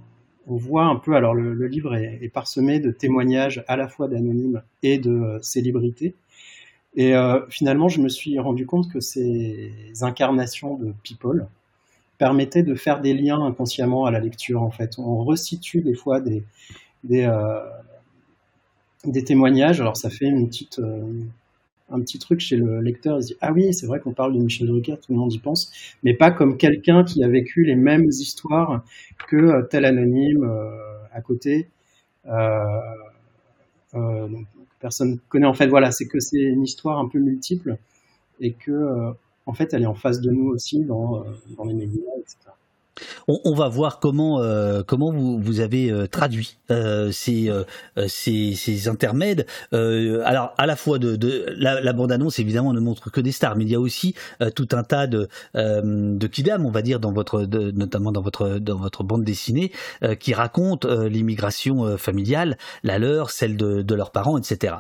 voit 0.46 0.84
un 0.84 0.96
peu, 0.96 1.14
alors 1.14 1.34
le, 1.34 1.66
livre 1.66 1.94
est, 1.94 2.28
parsemé 2.32 2.78
de 2.78 2.90
témoignages 2.90 3.64
à 3.68 3.76
la 3.76 3.88
fois 3.88 4.06
d'anonymes 4.06 4.62
et 4.82 4.98
de 4.98 5.38
célébrités. 5.40 6.14
Et 6.94 7.14
euh, 7.16 7.40
finalement, 7.48 7.88
je 7.88 8.00
me 8.00 8.08
suis 8.08 8.38
rendu 8.38 8.66
compte 8.66 8.90
que 8.90 9.00
ces 9.00 9.72
incarnations 10.02 10.76
de 10.76 10.92
people 11.02 11.46
permettaient 12.18 12.62
de 12.62 12.74
faire 12.74 13.00
des 13.00 13.14
liens 13.14 13.42
inconsciemment 13.44 14.04
à 14.04 14.10
la 14.10 14.20
lecture. 14.20 14.62
En 14.62 14.70
fait, 14.70 14.98
on 14.98 15.24
resitue 15.24 15.80
des 15.80 15.94
fois 15.94 16.20
des 16.20 16.44
des, 17.04 17.24
euh, 17.24 17.60
des 19.04 19.24
témoignages. 19.24 19.80
Alors, 19.80 19.96
ça 19.96 20.10
fait 20.10 20.26
une 20.26 20.48
petite 20.48 20.78
euh, 20.78 21.02
un 21.90 22.00
petit 22.00 22.18
truc 22.18 22.40
chez 22.40 22.56
le 22.56 22.80
lecteur. 22.80 23.18
Il 23.18 23.22
se 23.22 23.28
dit 23.28 23.36
ah 23.40 23.52
oui, 23.52 23.74
c'est 23.74 23.86
vrai 23.86 24.00
qu'on 24.00 24.12
parle 24.12 24.34
de 24.34 24.38
Michel 24.38 24.66
Drucker, 24.68 24.96
tout 24.96 25.12
le 25.12 25.18
monde 25.18 25.32
y 25.32 25.38
pense, 25.38 25.70
mais 26.02 26.14
pas 26.14 26.30
comme 26.30 26.56
quelqu'un 26.56 27.04
qui 27.04 27.22
a 27.24 27.28
vécu 27.28 27.64
les 27.64 27.76
mêmes 27.76 28.06
histoires 28.06 28.84
que 29.28 29.36
euh, 29.36 29.62
tel 29.62 29.84
anonyme 29.84 30.44
euh, 30.44 30.70
à 31.12 31.20
côté. 31.20 31.68
donc, 33.94 34.46
personne 34.82 35.18
connaît. 35.30 35.46
En 35.46 35.54
fait, 35.54 35.68
voilà, 35.68 35.92
c'est 35.92 36.06
que 36.06 36.20
c'est 36.20 36.42
une 36.42 36.62
histoire 36.62 36.98
un 36.98 37.08
peu 37.08 37.18
multiple 37.18 37.78
et 38.40 38.52
que, 38.52 38.72
euh, 38.72 39.12
en 39.46 39.54
fait, 39.54 39.72
elle 39.72 39.84
est 39.84 39.86
en 39.86 39.94
face 39.94 40.20
de 40.20 40.30
nous 40.30 40.48
aussi 40.48 40.84
dans, 40.84 41.20
euh, 41.20 41.30
dans 41.56 41.64
les 41.64 41.74
médias, 41.74 42.02
etc. 42.18 42.36
On, 43.26 43.54
va 43.54 43.68
voir 43.68 44.00
comment 44.00 44.40
euh, 44.40 44.82
vous, 44.86 45.60
avez 45.60 45.90
euh, 45.90 46.06
traduit 46.06 46.58
euh, 46.70 47.10
ces, 47.12 47.48
intermèdes. 48.88 49.46
alors 49.72 50.54
à 50.58 50.66
la 50.66 50.76
fois 50.76 50.98
la, 51.00 51.92
bande 51.92 52.12
annonce 52.12 52.38
évidemment 52.38 52.72
ne 52.72 52.80
montre 52.80 53.10
que 53.10 53.20
des 53.20 53.32
stars, 53.32 53.56
mais 53.56 53.64
il 53.64 53.70
y 53.70 53.74
a 53.74 53.80
aussi 53.80 54.14
tout 54.54 54.68
un 54.72 54.82
tas 54.82 55.06
de 55.06 55.28
kidam, 56.26 56.66
on 56.66 56.70
va 56.70 56.82
dire 56.82 57.00
notamment 57.00 58.12
dans 58.12 58.22
votre 58.22 59.04
bande 59.04 59.24
dessinée 59.24 59.72
qui 60.18 60.34
raconte 60.34 60.84
l'immigration 60.84 61.96
familiale, 61.96 62.58
la 62.82 62.98
leur, 62.98 63.30
celle 63.30 63.56
de 63.56 63.94
leurs 63.94 64.10
parents, 64.10 64.38
etc. 64.38 64.74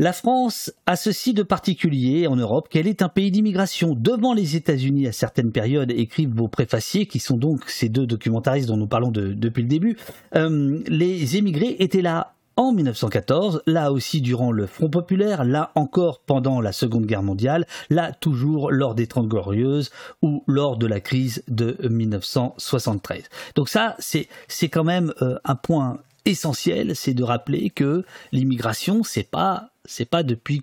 La 0.00 0.12
France 0.12 0.72
a 0.86 0.96
ceci 0.96 1.34
de 1.34 1.44
particulier 1.44 2.26
en 2.26 2.34
Europe 2.34 2.68
qu'elle 2.68 2.88
est 2.88 3.00
un 3.00 3.08
pays 3.08 3.30
d'immigration 3.30 3.94
devant 3.96 4.34
les 4.34 4.56
États-Unis 4.56 5.06
à 5.06 5.12
certaines 5.12 5.52
périodes, 5.52 5.92
écrivent 5.92 6.34
vos 6.34 6.48
préfaciers, 6.48 7.06
qui 7.06 7.20
sont 7.20 7.36
donc 7.36 7.68
ces 7.68 7.88
deux 7.88 8.04
documentaristes 8.04 8.66
dont 8.66 8.76
nous 8.76 8.88
parlons 8.88 9.12
depuis 9.12 9.62
le 9.62 9.68
début. 9.68 9.96
Euh, 10.34 10.82
les 10.88 11.36
émigrés 11.36 11.76
étaient 11.78 12.02
là 12.02 12.34
en 12.56 12.72
1914, 12.72 13.62
là 13.66 13.92
aussi 13.92 14.20
durant 14.20 14.50
le 14.50 14.66
Front 14.66 14.90
populaire, 14.90 15.44
là 15.44 15.70
encore 15.76 16.20
pendant 16.20 16.60
la 16.60 16.72
Seconde 16.72 17.06
Guerre 17.06 17.22
mondiale, 17.22 17.64
là 17.88 18.12
toujours 18.12 18.72
lors 18.72 18.96
des 18.96 19.06
Trente 19.06 19.28
Glorieuses 19.28 19.90
ou 20.22 20.42
lors 20.48 20.76
de 20.76 20.88
la 20.88 20.98
crise 20.98 21.44
de 21.46 21.76
1973. 21.88 23.28
Donc 23.54 23.68
ça, 23.68 23.94
c'est 24.00 24.28
quand 24.68 24.84
même 24.84 25.12
euh, 25.22 25.38
un 25.44 25.54
point 25.54 25.98
essentiel, 26.24 26.96
c'est 26.96 27.14
de 27.14 27.22
rappeler 27.22 27.70
que 27.70 28.04
l'immigration, 28.32 29.04
c'est 29.04 29.30
pas 29.30 29.70
c'est 29.84 30.08
pas 30.08 30.22
depuis, 30.22 30.62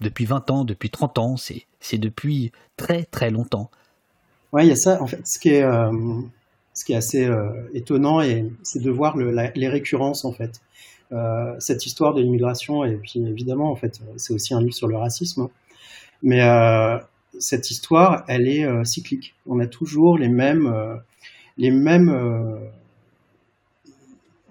depuis 0.00 0.24
20 0.24 0.50
ans, 0.50 0.64
depuis 0.64 0.90
30 0.90 1.18
ans, 1.18 1.36
c'est, 1.36 1.98
depuis 1.98 2.52
très 2.76 3.04
très 3.04 3.30
longtemps. 3.30 3.70
Oui, 4.52 4.64
il 4.64 4.68
y 4.68 4.72
a 4.72 4.76
ça. 4.76 5.02
En 5.02 5.06
fait, 5.06 5.26
ce 5.26 5.38
qui 5.38 5.50
est, 5.50 5.62
euh, 5.62 5.90
ce 6.74 6.84
qui 6.84 6.92
est 6.92 6.96
assez 6.96 7.24
euh, 7.24 7.50
étonnant, 7.74 8.20
c'est 8.62 8.80
de 8.80 8.90
voir 8.90 9.16
le, 9.16 9.30
les 9.54 9.68
récurrences, 9.68 10.24
en 10.24 10.32
fait. 10.32 10.60
Euh, 11.12 11.54
cette 11.58 11.84
histoire 11.84 12.14
de 12.14 12.22
l'immigration, 12.22 12.84
et 12.84 12.96
puis 12.96 13.22
évidemment, 13.26 13.70
en 13.70 13.76
fait, 13.76 14.00
c'est 14.16 14.32
aussi 14.32 14.54
un 14.54 14.60
livre 14.60 14.74
sur 14.74 14.88
le 14.88 14.96
racisme. 14.96 15.42
Hein. 15.42 15.50
Mais 16.22 16.40
cette 17.38 17.70
histoire, 17.70 18.24
elle 18.28 18.46
est 18.46 18.84
cyclique. 18.84 19.34
On 19.46 19.58
a 19.58 19.66
toujours 19.66 20.16
les 20.16 20.28
mêmes, 20.28 20.72
les 21.58 21.72
mêmes 21.72 22.60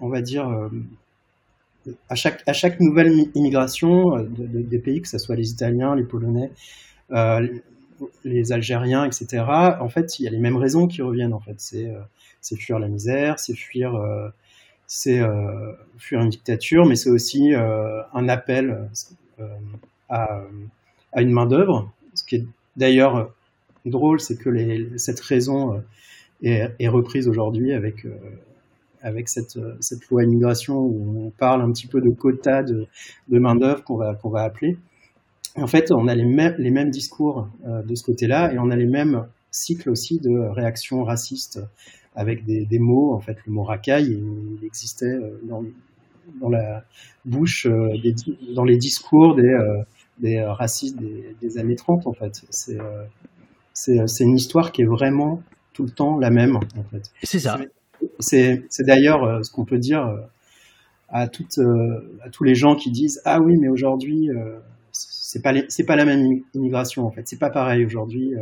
on 0.02 0.08
va 0.08 0.20
dire, 0.20 0.68
à 2.08 2.14
chaque, 2.14 2.80
nouvelle 2.80 3.26
immigration 3.34 4.16
euh, 4.16 4.24
des 4.28 4.78
pays, 4.78 5.02
que 5.02 5.08
ce 5.08 5.18
soit 5.18 5.36
les 5.36 5.50
Italiens, 5.50 5.94
les 5.94 6.04
Polonais, 6.04 6.50
euh, 7.12 7.46
les 8.24 8.52
Algériens, 8.52 9.04
etc., 9.04 9.44
en 9.80 9.88
fait, 9.88 10.18
il 10.18 10.24
y 10.24 10.28
a 10.28 10.30
les 10.30 10.38
mêmes 10.38 10.56
raisons 10.56 10.86
qui 10.88 11.02
reviennent. 11.02 11.32
En 11.32 11.40
fait, 11.40 11.54
c'est 11.58 11.86
euh, 11.86 12.56
fuir 12.56 12.78
la 12.78 12.88
misère, 12.88 13.38
c'est 13.38 13.54
fuir, 13.54 14.00
c'est 14.86 15.20
fuir 15.98 16.20
une 16.20 16.28
dictature, 16.28 16.84
mais 16.84 16.96
c'est 16.96 17.10
aussi 17.10 17.54
un 17.54 18.28
appel 18.28 18.88
à, 20.08 20.42
une 21.16 21.30
main 21.30 21.46
d'œuvre. 21.46 21.92
Ce 22.14 22.24
qui 22.24 22.36
est 22.36 22.44
d'ailleurs 22.76 23.32
drôle, 23.86 24.20
c'est 24.20 24.36
que 24.36 24.98
cette 24.98 25.20
raison 25.20 25.80
est 26.42 26.88
reprise 26.88 27.28
aujourd'hui 27.28 27.72
avec 27.72 28.04
avec 29.02 29.28
cette, 29.28 29.58
cette 29.80 30.08
loi 30.08 30.24
immigration 30.24 30.78
où 30.78 31.26
on 31.26 31.30
parle 31.30 31.62
un 31.62 31.72
petit 31.72 31.86
peu 31.86 32.00
de 32.00 32.10
quotas 32.10 32.62
de, 32.62 32.86
de 33.28 33.38
main-d'œuvre 33.38 33.82
qu'on 33.84 33.96
va, 33.96 34.14
qu'on 34.14 34.30
va 34.30 34.42
appeler. 34.42 34.78
en 35.56 35.66
fait, 35.66 35.90
on 35.90 36.08
a 36.08 36.14
les 36.14 36.24
mêmes, 36.24 36.54
les 36.58 36.70
mêmes 36.70 36.90
discours 36.90 37.48
euh, 37.66 37.82
de 37.82 37.94
ce 37.94 38.04
côté-là 38.04 38.52
et 38.52 38.58
on 38.58 38.70
a 38.70 38.76
les 38.76 38.86
mêmes 38.86 39.26
cycles 39.50 39.90
aussi 39.90 40.18
de 40.18 40.30
réactions 40.30 41.04
racistes 41.04 41.60
avec 42.14 42.44
des, 42.44 42.64
des 42.64 42.78
mots. 42.78 43.12
En 43.12 43.20
fait, 43.20 43.36
le 43.46 43.52
mot 43.52 43.64
racaille, 43.64 44.22
il, 44.60 44.64
existait 44.64 45.06
euh, 45.06 45.40
dans, 45.44 45.64
dans 46.40 46.48
la 46.48 46.84
bouche, 47.24 47.66
euh, 47.66 47.88
des, 48.02 48.14
dans 48.54 48.64
les 48.64 48.76
discours 48.76 49.34
des, 49.34 49.58
des 50.18 50.42
racistes 50.42 50.96
des, 50.96 51.36
des, 51.40 51.58
années 51.58 51.76
30, 51.76 52.06
en 52.06 52.12
fait. 52.12 52.42
C'est, 52.50 52.78
c'est, 53.74 54.24
une 54.24 54.36
histoire 54.36 54.70
qui 54.70 54.82
est 54.82 54.86
vraiment 54.86 55.42
tout 55.72 55.84
le 55.84 55.90
temps 55.90 56.18
la 56.18 56.30
même, 56.30 56.56
en 56.56 56.84
fait. 56.90 57.10
C'est 57.22 57.40
ça. 57.40 57.58
C'est 58.18 58.62
d'ailleurs 58.80 59.24
euh, 59.24 59.42
ce 59.42 59.50
qu'on 59.50 59.64
peut 59.64 59.78
dire 59.78 60.06
euh, 60.06 60.16
euh, 61.58 62.00
à 62.24 62.30
tous 62.30 62.44
les 62.44 62.54
gens 62.54 62.76
qui 62.76 62.90
disent 62.90 63.20
Ah 63.24 63.40
oui, 63.40 63.56
mais 63.58 63.68
aujourd'hui, 63.68 64.30
c'est 64.92 65.42
pas, 65.42 65.52
pas 65.86 65.96
la 65.96 66.04
même 66.04 66.42
immigration 66.54 67.06
en 67.06 67.10
fait. 67.10 67.26
C'est 67.28 67.38
pas 67.38 67.50
pareil 67.50 67.84
aujourd'hui. 67.84 68.34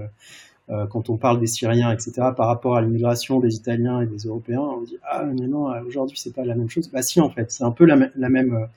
quand 0.90 1.10
on 1.10 1.16
parle 1.16 1.40
des 1.40 1.48
Syriens, 1.48 1.90
etc., 1.90 2.12
par 2.36 2.46
rapport 2.46 2.76
à 2.76 2.82
l'immigration 2.82 3.40
des 3.40 3.56
Italiens 3.56 4.00
et 4.02 4.06
des 4.06 4.18
Européens, 4.18 4.60
on 4.60 4.82
dit 4.82 4.98
ah 5.10 5.24
mais 5.24 5.48
non, 5.48 5.66
aujourd'hui 5.86 6.16
c'est 6.18 6.34
pas 6.34 6.44
la 6.44 6.54
même 6.54 6.70
chose. 6.70 6.88
Bah 6.90 7.02
si 7.02 7.20
en 7.20 7.30
fait, 7.30 7.50
c'est 7.50 7.64
un 7.64 7.72
peu 7.72 7.84
la, 7.84 7.96
la 8.14 8.28
même, 8.28 8.68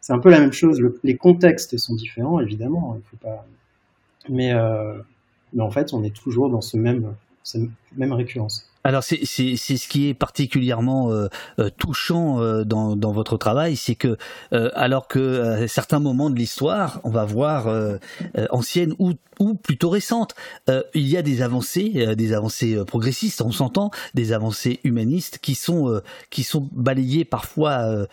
c'est 0.00 0.14
un 0.14 0.18
peu 0.18 0.30
la 0.30 0.40
même 0.40 0.52
chose. 0.52 0.82
les 1.04 1.16
contextes 1.16 1.76
sont 1.76 1.94
différents 1.94 2.40
évidemment, 2.40 2.96
il 2.98 3.04
faut 3.10 3.18
pas, 3.18 3.46
mais 4.30 4.52
mais 5.52 5.62
en 5.62 5.70
fait 5.70 5.92
on 5.92 6.02
est 6.04 6.14
toujours 6.14 6.48
dans 6.48 6.62
ce 6.62 6.78
même, 6.78 7.14
cette 7.42 7.68
même 7.96 8.12
récurrence. 8.14 8.70
Alors 8.86 9.02
c'est 9.02 9.24
ce 9.26 9.88
qui 9.88 10.08
est 10.08 10.14
particulièrement 10.14 11.10
euh, 11.10 11.26
euh, 11.58 11.70
touchant 11.76 12.40
euh, 12.40 12.62
dans, 12.62 12.94
dans, 12.94 13.10
votre 13.10 13.36
travail, 13.36 13.74
c'est 13.74 13.96
que 13.96 14.16
alors 14.52 15.08
que 15.08 15.66
certains 15.66 15.98
moments 15.98 16.30
de 16.30 16.36
l'histoire, 16.36 17.00
on 17.02 17.10
va 17.10 17.24
voir 17.24 17.66
ancienne 18.50 18.94
ou, 18.98 19.12
ou 19.40 19.54
plutôt 19.54 19.88
récente, 19.88 20.34
il 20.94 21.08
y 21.08 21.16
a 21.16 21.22
des 21.22 21.42
avancées, 21.42 22.14
des 22.16 22.32
avancées 22.32 22.82
progressistes, 22.86 23.40
on 23.40 23.50
s'entend, 23.50 23.90
des 24.14 24.32
avancées 24.32 24.80
humanistes 24.84 25.38
qui 25.38 25.54
sont 25.54 26.00
qui 26.30 26.42
sont 26.42 26.68
balayées 26.72 27.24
parfois 27.24 28.06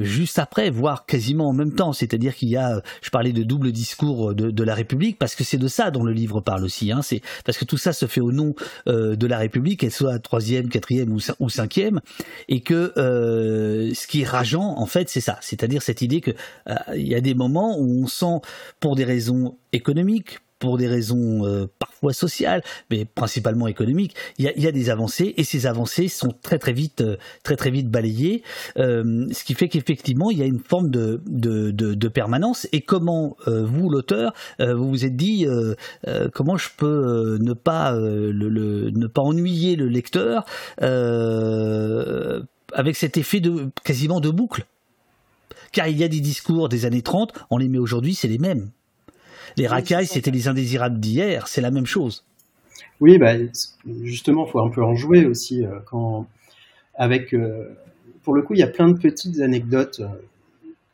juste 0.00 0.38
après, 0.38 0.70
voire 0.70 1.06
quasiment 1.06 1.48
en 1.48 1.52
même 1.52 1.74
temps. 1.74 1.92
C'est-à-dire 1.92 2.34
qu'il 2.34 2.48
y 2.48 2.56
a, 2.56 2.80
je 3.02 3.10
parlais 3.10 3.32
de 3.32 3.42
double 3.42 3.72
discours 3.72 4.34
de, 4.34 4.50
de 4.50 4.64
la 4.64 4.74
République 4.74 5.18
parce 5.18 5.34
que 5.34 5.44
c'est 5.44 5.58
de 5.58 5.68
ça 5.68 5.90
dont 5.90 6.04
le 6.04 6.12
livre 6.12 6.40
parle 6.40 6.64
aussi. 6.64 6.92
Hein, 6.92 7.02
c'est 7.02 7.20
parce 7.44 7.58
que 7.58 7.64
tout 7.64 7.78
ça 7.78 7.92
se 7.92 8.06
fait 8.06 8.20
au 8.20 8.32
nom 8.32 8.54
de 8.86 9.26
la 9.26 9.38
République 9.38 9.84
soit 9.90 10.18
troisième, 10.18 10.68
quatrième 10.68 11.12
ou, 11.12 11.48
cinquième, 11.48 12.00
et 12.48 12.60
que 12.60 12.92
euh, 12.96 13.92
ce 13.94 14.06
qui 14.06 14.22
est 14.22 14.26
rageant, 14.26 14.76
en 14.78 14.86
fait, 14.86 15.08
c'est 15.08 15.20
ça, 15.20 15.38
c'est-à-dire 15.40 15.82
cette 15.82 16.02
idée 16.02 16.20
que 16.20 16.32
euh, 16.68 16.74
il 16.94 17.08
y 17.08 17.14
a 17.14 17.20
des 17.20 17.34
moments 17.34 17.78
où 17.78 18.02
on 18.02 18.06
sent, 18.06 18.40
pour 18.80 18.96
des 18.96 19.04
raisons 19.04 19.56
économiques, 19.72 20.38
pour 20.60 20.76
des 20.76 20.86
raisons 20.86 21.44
euh, 21.44 21.66
parfois 21.78 22.12
sociales, 22.12 22.62
mais 22.90 23.04
principalement 23.04 23.66
économiques, 23.66 24.14
il 24.38 24.44
y 24.44 24.48
a, 24.48 24.56
y 24.56 24.68
a, 24.68 24.72
des 24.72 24.90
avancées 24.90 25.34
et 25.36 25.42
ces 25.42 25.66
avancées 25.66 26.06
sont 26.08 26.32
très 26.42 26.58
très 26.58 26.72
vite 26.72 27.00
euh, 27.00 27.16
très 27.42 27.56
très 27.56 27.70
vite 27.70 27.88
balayées, 27.88 28.42
euh, 28.78 29.26
ce 29.32 29.42
qui 29.42 29.54
fait 29.54 29.68
qu'effectivement 29.68 30.30
il 30.30 30.38
y 30.38 30.42
a 30.42 30.46
une 30.46 30.60
forme 30.60 30.90
de, 30.90 31.20
de, 31.26 31.72
de, 31.72 31.94
de 31.94 32.08
permanence. 32.08 32.68
Et 32.72 32.82
comment 32.82 33.36
euh, 33.48 33.64
vous 33.64 33.88
l'auteur 33.88 34.32
vous 34.58 34.90
vous 34.90 35.04
êtes 35.04 35.16
dit 35.16 35.46
comment 36.34 36.56
je 36.56 36.68
peux 36.76 37.38
ne 37.40 37.54
pas 37.54 37.92
le, 37.92 38.30
le, 38.30 38.90
ne 38.90 39.06
pas 39.06 39.22
ennuyer 39.22 39.76
le 39.76 39.88
lecteur 39.88 40.44
avec 42.72 42.96
cet 42.96 43.16
effet 43.16 43.40
de 43.40 43.70
quasiment 43.82 44.20
de 44.20 44.28
boucle? 44.30 44.66
Car 45.72 45.88
il 45.88 45.96
y 45.96 46.04
a 46.04 46.08
des 46.08 46.20
discours 46.20 46.68
des 46.68 46.84
années 46.84 47.02
30, 47.02 47.32
on 47.50 47.56
les 47.56 47.68
met 47.68 47.78
aujourd'hui, 47.78 48.14
c'est 48.14 48.28
les 48.28 48.38
mêmes. 48.38 48.70
Les 49.56 49.66
racailles, 49.66 50.06
c'était 50.06 50.30
les 50.30 50.48
indésirables 50.48 50.98
d'hier, 50.98 51.48
c'est 51.48 51.60
la 51.60 51.70
même 51.70 51.86
chose. 51.86 52.24
Oui, 53.00 53.18
bah, 53.18 53.32
justement, 54.02 54.46
il 54.46 54.50
faut 54.50 54.60
un 54.60 54.68
peu 54.68 54.82
en 54.82 54.94
jouer 54.94 55.24
aussi. 55.24 55.64
Euh, 55.64 55.80
quand, 55.86 56.26
avec, 56.94 57.34
euh, 57.34 57.74
pour 58.22 58.34
le 58.34 58.42
coup, 58.42 58.54
il 58.54 58.60
y 58.60 58.62
a 58.62 58.68
plein 58.68 58.88
de 58.88 58.98
petites 58.98 59.40
anecdotes 59.40 60.00
euh, 60.00 60.08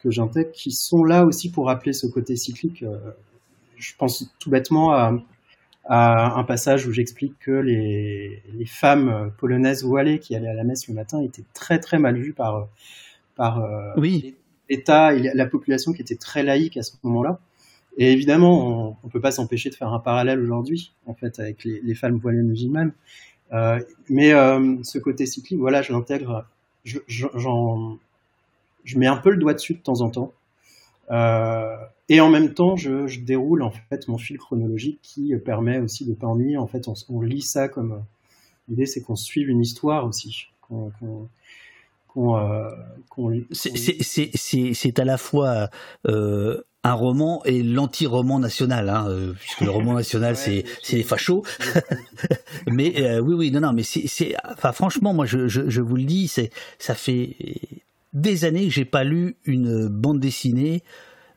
que 0.00 0.10
j'intègre 0.10 0.52
qui 0.52 0.70
sont 0.70 1.02
là 1.02 1.24
aussi 1.24 1.50
pour 1.50 1.66
rappeler 1.66 1.92
ce 1.92 2.06
côté 2.06 2.36
cyclique. 2.36 2.84
je 3.76 3.92
pense 3.98 4.32
tout 4.38 4.50
bêtement 4.50 4.92
à, 4.92 5.12
un 5.88 6.44
passage 6.44 6.86
où 6.86 6.92
j'explique 6.92 7.34
que 7.40 7.50
les, 7.50 8.42
femmes 8.66 9.32
polonaises 9.38 9.84
voilées 9.84 10.18
qui 10.18 10.36
allaient 10.36 10.48
à 10.48 10.54
la 10.54 10.64
messe 10.64 10.86
le 10.88 10.94
matin 10.94 11.20
étaient 11.22 11.44
très 11.54 11.78
très 11.78 11.98
mal 11.98 12.16
vues 12.18 12.34
par, 12.34 12.68
par 13.36 13.66
l'État 14.68 15.14
et 15.14 15.30
la 15.34 15.46
population 15.46 15.92
qui 15.92 16.02
était 16.02 16.16
très 16.16 16.42
laïque 16.42 16.76
à 16.76 16.82
ce 16.82 16.92
moment-là. 17.02 17.40
Et 17.96 18.12
évidemment, 18.12 18.98
on 19.02 19.06
ne 19.06 19.10
peut 19.10 19.20
pas 19.20 19.30
s'empêcher 19.30 19.70
de 19.70 19.74
faire 19.74 19.92
un 19.92 19.98
parallèle 19.98 20.40
aujourd'hui, 20.40 20.92
en 21.06 21.14
fait, 21.14 21.38
avec 21.38 21.64
les, 21.64 21.94
femmes 21.94 22.18
voilées 22.18 22.42
musulmanes. 22.42 22.92
Euh, 23.52 23.80
mais 24.08 24.32
euh, 24.32 24.76
ce 24.82 24.98
côté 24.98 25.24
cyclique, 25.24 25.58
voilà, 25.58 25.82
je 25.82 25.92
l'intègre, 25.92 26.46
je, 26.84 26.98
mets 28.96 29.06
un 29.06 29.16
peu 29.16 29.30
le 29.30 29.38
doigt 29.38 29.54
dessus 29.54 29.74
de 29.74 29.78
temps 29.78 30.00
en 30.02 30.10
temps. 30.10 30.32
Euh, 31.10 31.76
et 32.08 32.20
en 32.20 32.28
même 32.28 32.52
temps, 32.52 32.76
je, 32.76 33.18
déroule 33.20 33.62
en 33.62 33.70
fait 33.70 34.08
mon 34.08 34.18
fil 34.18 34.36
chronologique 34.36 34.98
qui 35.02 35.34
permet 35.36 35.78
aussi 35.78 36.04
de 36.04 36.12
pas. 36.12 36.26
En 36.26 36.66
fait, 36.66 36.88
on, 37.08 37.20
lit 37.22 37.42
ça 37.42 37.68
comme 37.68 38.02
l'idée, 38.68 38.86
c'est 38.86 39.00
qu'on 39.00 39.16
suive 39.16 39.48
une 39.48 39.62
histoire 39.62 40.06
aussi, 40.06 40.48
euh, 42.16 43.40
c'est 43.52 44.98
à 44.98 45.04
la 45.04 45.18
fois 45.18 45.68
euh, 46.06 46.62
un 46.86 46.92
roman 46.92 47.42
et 47.44 47.62
l'anti-roman 47.62 48.38
national, 48.38 48.88
hein, 48.88 49.06
euh, 49.08 49.32
puisque 49.32 49.60
le 49.62 49.70
roman 49.70 49.94
national 49.94 50.36
c'est 50.44 50.64
c'est 50.82 50.96
les 50.96 51.02
fachos. 51.02 51.42
mais 52.66 52.94
euh, 53.02 53.20
oui 53.20 53.34
oui 53.34 53.50
non 53.50 53.60
non 53.60 53.72
mais 53.72 53.82
c'est 53.82 54.36
enfin 54.50 54.72
franchement 54.72 55.12
moi 55.12 55.26
je, 55.26 55.48
je, 55.48 55.68
je 55.68 55.80
vous 55.80 55.96
le 55.96 56.04
dis 56.04 56.28
c'est 56.28 56.50
ça 56.78 56.94
fait 56.94 57.36
des 58.12 58.44
années 58.44 58.66
que 58.66 58.72
j'ai 58.72 58.84
pas 58.84 59.04
lu 59.04 59.36
une 59.44 59.88
bande 59.88 60.20
dessinée 60.20 60.82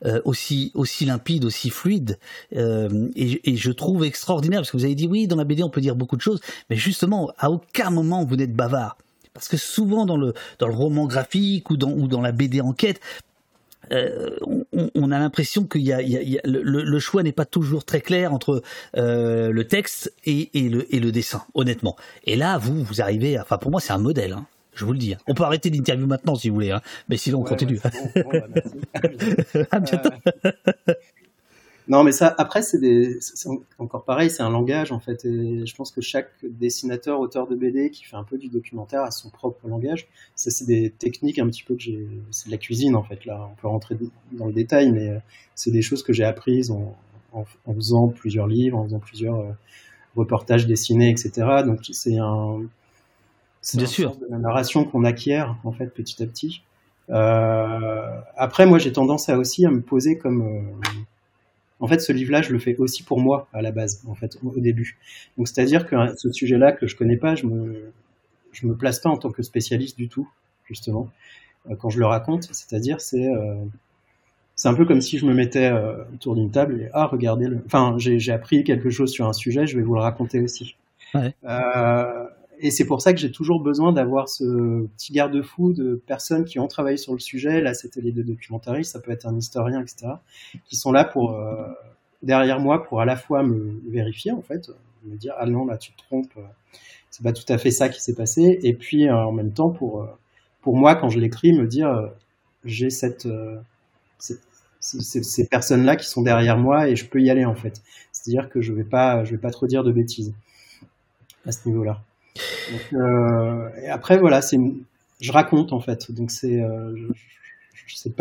euh, 0.06 0.22
aussi 0.24 0.72
aussi 0.76 1.04
limpide, 1.04 1.44
aussi 1.44 1.70
fluide, 1.70 2.20
euh, 2.56 3.10
et, 3.18 3.52
et, 3.52 3.58
je 3.58 3.70
trouve 3.70 4.06
extraordinaire 4.06 4.62
parce 4.62 4.72
que 4.72 4.78
vous 4.78 4.86
avez 4.86 4.96
dit 4.96 5.08
oui 5.08 5.28
dans 5.28 5.36
la 5.36 5.44
BD 5.44 5.62
on 5.62 5.70
peut 5.70 5.82
dire 5.82 5.98
beaucoup 5.98 6.16
de 6.16 6.22
choses, 6.22 6.40
mais 6.70 6.78
justement 6.78 7.34
à 7.38 7.52
aucun 7.52 7.90
moment 7.90 8.24
vous 8.24 8.38
n'êtes 8.38 8.54
bavard. 8.54 8.98
Parce 9.34 9.50
que 9.50 9.58
souvent 9.58 10.06
dans 10.06 10.16
le, 10.16 10.34
dans 10.58 10.68
le 10.68 10.74
roman 10.74 11.06
graphique 11.06 11.70
ou 11.70 11.76
dans, 11.76 11.92
ou 11.92 12.08
dans 12.08 12.22
la 12.22 12.32
BD 12.32 12.62
enquête, 12.62 13.02
on, 13.92 15.12
a 15.12 15.20
l'impression 15.20 15.64
qu'il 15.64 15.82
y 15.82 15.94
a, 15.94 16.02
le, 16.44 17.00
choix 17.00 17.24
n'est 17.24 17.32
pas 17.32 17.46
toujours 17.46 17.86
très 17.86 18.02
clair 18.02 18.34
entre 18.34 18.62
le 18.94 19.64
texte 19.64 20.14
et, 20.26 20.50
le, 20.54 20.94
et 20.94 21.00
le 21.00 21.12
dessin, 21.12 21.44
honnêtement. 21.54 21.96
Et 22.26 22.36
là, 22.36 22.58
vous, 22.58 22.84
vous 22.84 23.02
arrivez, 23.02 23.40
enfin 23.40 23.58
pour 23.58 23.72
moi, 23.72 23.82
c'est 23.82 23.94
un 23.94 23.98
modèle. 23.98 24.34
Hein. 24.34 24.46
Je 24.80 24.86
vous 24.86 24.94
le 24.94 24.98
dis. 24.98 25.14
Hein. 25.14 25.18
On 25.28 25.34
peut 25.34 25.44
arrêter 25.44 25.70
l'interview 25.70 26.08
maintenant 26.08 26.36
si 26.36 26.48
vous 26.48 26.56
voulez, 26.56 26.72
hein. 26.72 26.82
mais 27.10 27.18
sinon 27.18 27.42
on 27.42 27.44
continue. 27.44 27.82
à 29.72 29.80
bientôt. 29.80 30.10
Non, 31.90 32.04
mais 32.04 32.12
ça, 32.12 32.36
après, 32.38 32.62
c'est 32.62 32.80
encore 33.80 34.04
pareil, 34.04 34.30
c'est 34.30 34.44
un 34.44 34.52
langage 34.52 34.92
en 34.92 35.00
fait. 35.00 35.26
Et 35.26 35.66
je 35.66 35.76
pense 35.76 35.92
que 35.92 36.02
chaque 36.02 36.30
dessinateur, 36.44 37.20
auteur 37.20 37.48
de 37.48 37.56
BD 37.56 37.90
qui 37.90 38.06
fait 38.06 38.16
un 38.16 38.24
peu 38.24 38.38
du 38.38 38.48
documentaire 38.48 39.02
a 39.02 39.10
son 39.10 39.32
propre 39.32 39.68
langage. 39.68 40.08
Ça, 40.36 40.52
c'est 40.52 40.66
des 40.66 40.92
techniques 40.92 41.40
un 41.40 41.48
petit 41.48 41.64
peu 41.64 41.74
que 41.76 41.82
j'ai. 41.82 42.08
C'est 42.30 42.46
de 42.46 42.52
la 42.52 42.60
cuisine 42.60 42.96
en 42.96 43.02
fait. 43.02 43.26
Là, 43.26 43.50
on 43.52 43.60
peut 43.60 43.68
rentrer 43.68 43.98
dans 44.34 44.46
le 44.46 44.54
détail, 44.54 44.92
mais 44.92 45.10
euh, 45.10 45.18
c'est 45.56 45.72
des 45.72 45.82
choses 45.82 46.04
que 46.04 46.14
j'ai 46.14 46.24
apprises 46.24 46.70
en, 46.70 46.96
en, 47.34 47.74
faisant 47.74 48.08
plusieurs 48.10 48.46
livres, 48.46 48.78
en 48.78 48.84
faisant 48.84 49.00
plusieurs 49.00 49.40
euh, 49.40 49.52
reportages 50.16 50.68
dessinés, 50.68 51.10
etc. 51.10 51.64
Donc, 51.66 51.80
c'est 51.92 52.18
un. 52.18 52.62
C'est 53.62 53.84
sûr. 53.88 54.16
de 54.16 54.28
la 54.30 54.38
narration 54.38 54.86
qu'on 54.86 55.04
acquiert 55.04 55.58
en 55.64 55.72
fait 55.72 55.88
petit 55.88 56.22
à 56.22 56.28
petit. 56.28 56.62
Euh, 57.10 58.22
après, 58.38 58.66
moi, 58.66 58.78
j'ai 58.78 58.92
tendance 58.92 59.30
à 59.30 59.38
aussi 59.38 59.66
à 59.66 59.72
me 59.72 59.82
poser 59.82 60.18
comme 60.18 60.42
euh, 60.42 60.62
en 61.80 61.88
fait, 61.88 62.00
ce 62.00 62.12
livre-là, 62.12 62.42
je 62.42 62.52
le 62.52 62.60
fais 62.60 62.76
aussi 62.78 63.04
pour 63.04 63.20
moi 63.20 63.48
à 63.54 63.62
la 63.62 63.72
base, 63.72 64.04
en 64.08 64.16
fait, 64.16 64.38
au 64.44 64.60
début. 64.60 64.98
Donc, 65.38 65.48
c'est-à-dire 65.48 65.86
que 65.86 65.96
ce 66.18 66.32
sujet-là 66.32 66.72
que 66.74 66.88
je 66.88 66.96
connais 66.96 67.18
pas, 67.18 67.36
je 67.36 67.46
me, 67.46 67.92
je 68.52 68.68
me 68.68 68.76
place 68.76 69.00
pas 69.00 69.10
en 69.10 69.18
tant 69.18 69.32
que 69.32 69.44
spécialiste 69.44 69.98
du 69.98 70.10
tout, 70.10 70.30
justement, 70.66 71.10
euh, 71.70 71.76
quand 71.76 71.90
je 71.90 72.00
le 72.00 72.06
raconte. 72.06 72.44
C'est-à-dire, 72.52 73.00
c'est, 73.00 73.28
euh, 73.28 73.56
c'est 74.56 74.68
un 74.68 74.74
peu 74.74 74.86
comme 74.86 75.00
si 75.00 75.18
je 75.18 75.26
me 75.26 75.34
mettais 75.34 75.72
euh, 75.72 76.04
autour 76.14 76.36
d'une 76.36 76.52
table 76.52 76.82
et 76.82 76.90
ah, 76.94 77.06
regardez 77.06 77.48
le. 77.48 77.62
Enfin, 77.66 77.96
j'ai 77.98 78.32
appris 78.32 78.66
quelque 78.66 78.90
chose 78.90 79.12
sur 79.12 79.26
un 79.26 79.34
sujet, 79.34 79.66
je 79.66 79.78
vais 79.78 79.84
vous 79.84 79.94
le 79.94 80.02
raconter 80.02 80.42
aussi. 80.42 80.76
Ouais. 81.14 81.34
Euh, 81.46 82.26
et 82.62 82.72
c'est 82.72 82.86
pour 82.86 83.02
ça 83.02 83.14
que 83.14 83.20
j'ai 83.20 83.32
toujours 83.32 83.62
besoin 83.62 83.94
d'avoir 83.94 84.28
ce 84.28 84.86
petit 84.98 85.14
garde-fou 85.14 85.74
de 85.74 86.02
personnes 86.06 86.44
qui 86.44 86.60
ont 86.60 86.68
travaillé 86.68 86.98
sur 86.98 87.14
le 87.14 87.20
sujet. 87.20 87.62
Là, 87.62 87.74
c'était 87.74 88.02
les 88.02 88.12
deux 88.12 88.24
documentaristes, 88.24 88.92
ça 88.92 89.00
peut 89.00 89.12
être 89.12 89.26
un 89.26 89.38
historien, 89.38 89.82
etc., 89.82 90.14
qui 90.66 90.76
sont 90.76 90.92
là 90.92 91.06
pour 91.06 91.36
euh, 91.36 91.68
derrière 92.22 92.60
moi 92.60 92.84
pour 92.84 93.00
à 93.02 93.06
la 93.06 93.16
fois 93.16 93.44
me 93.44 93.80
vérifier 93.90 94.32
en 94.32 94.42
fait, 94.42 94.70
me 95.06 95.16
dire 95.16 95.34
ah 95.38 95.46
non 95.46 95.66
là 95.66 95.78
tu 95.78 95.94
te 95.94 95.98
trompes, 95.98 96.32
euh, 96.38 96.42
c'est 97.10 97.24
pas 97.24 97.34
tout 97.34 97.52
à 97.52 97.58
fait 97.58 97.72
ça 97.72 97.88
qui 97.88 98.02
s'est 98.02 98.16
passé, 98.16 98.60
et 98.62 98.74
puis 98.74 99.08
euh, 99.08 99.16
en 99.16 99.32
même 99.32 99.54
temps 99.54 99.70
pour 99.70 100.08
pour 100.62 100.76
moi 100.76 100.96
quand 100.96 101.10
je 101.10 101.20
l'écris 101.20 101.54
me 101.54 101.66
dire 101.66 102.12
j'ai 102.66 102.90
cette, 102.90 103.28
ces 104.80 105.48
personnes-là 105.48 105.96
qui 105.96 106.08
sont 106.08 106.22
derrière 106.22 106.58
moi 106.58 106.90
et 106.90 106.96
je 106.98 107.06
peux 107.06 107.22
y 107.22 107.30
aller 107.30 107.46
en 107.46 107.56
fait. 107.56 107.82
C'est-à-dire 108.12 108.50
que 108.50 108.62
je 108.62 108.74
vais 108.74 108.84
pas, 108.84 109.24
je 109.24 109.32
vais 109.32 109.38
pas 109.38 109.52
trop 109.52 109.66
dire 109.66 109.84
de 109.84 109.94
bêtises 109.94 110.34
à 111.46 111.54
ce 111.54 111.68
niveau-là. 111.68 112.02
Euh, 112.94 113.70
et 113.82 113.90
après, 113.90 114.18
voilà, 114.18 114.42
c'est 114.42 114.58
je 115.20 115.32
raconte 115.32 115.74
en 115.74 115.80
fait. 115.80 116.12
Donc 116.12 116.32
c'est 116.32 116.62
euh, 116.62 116.96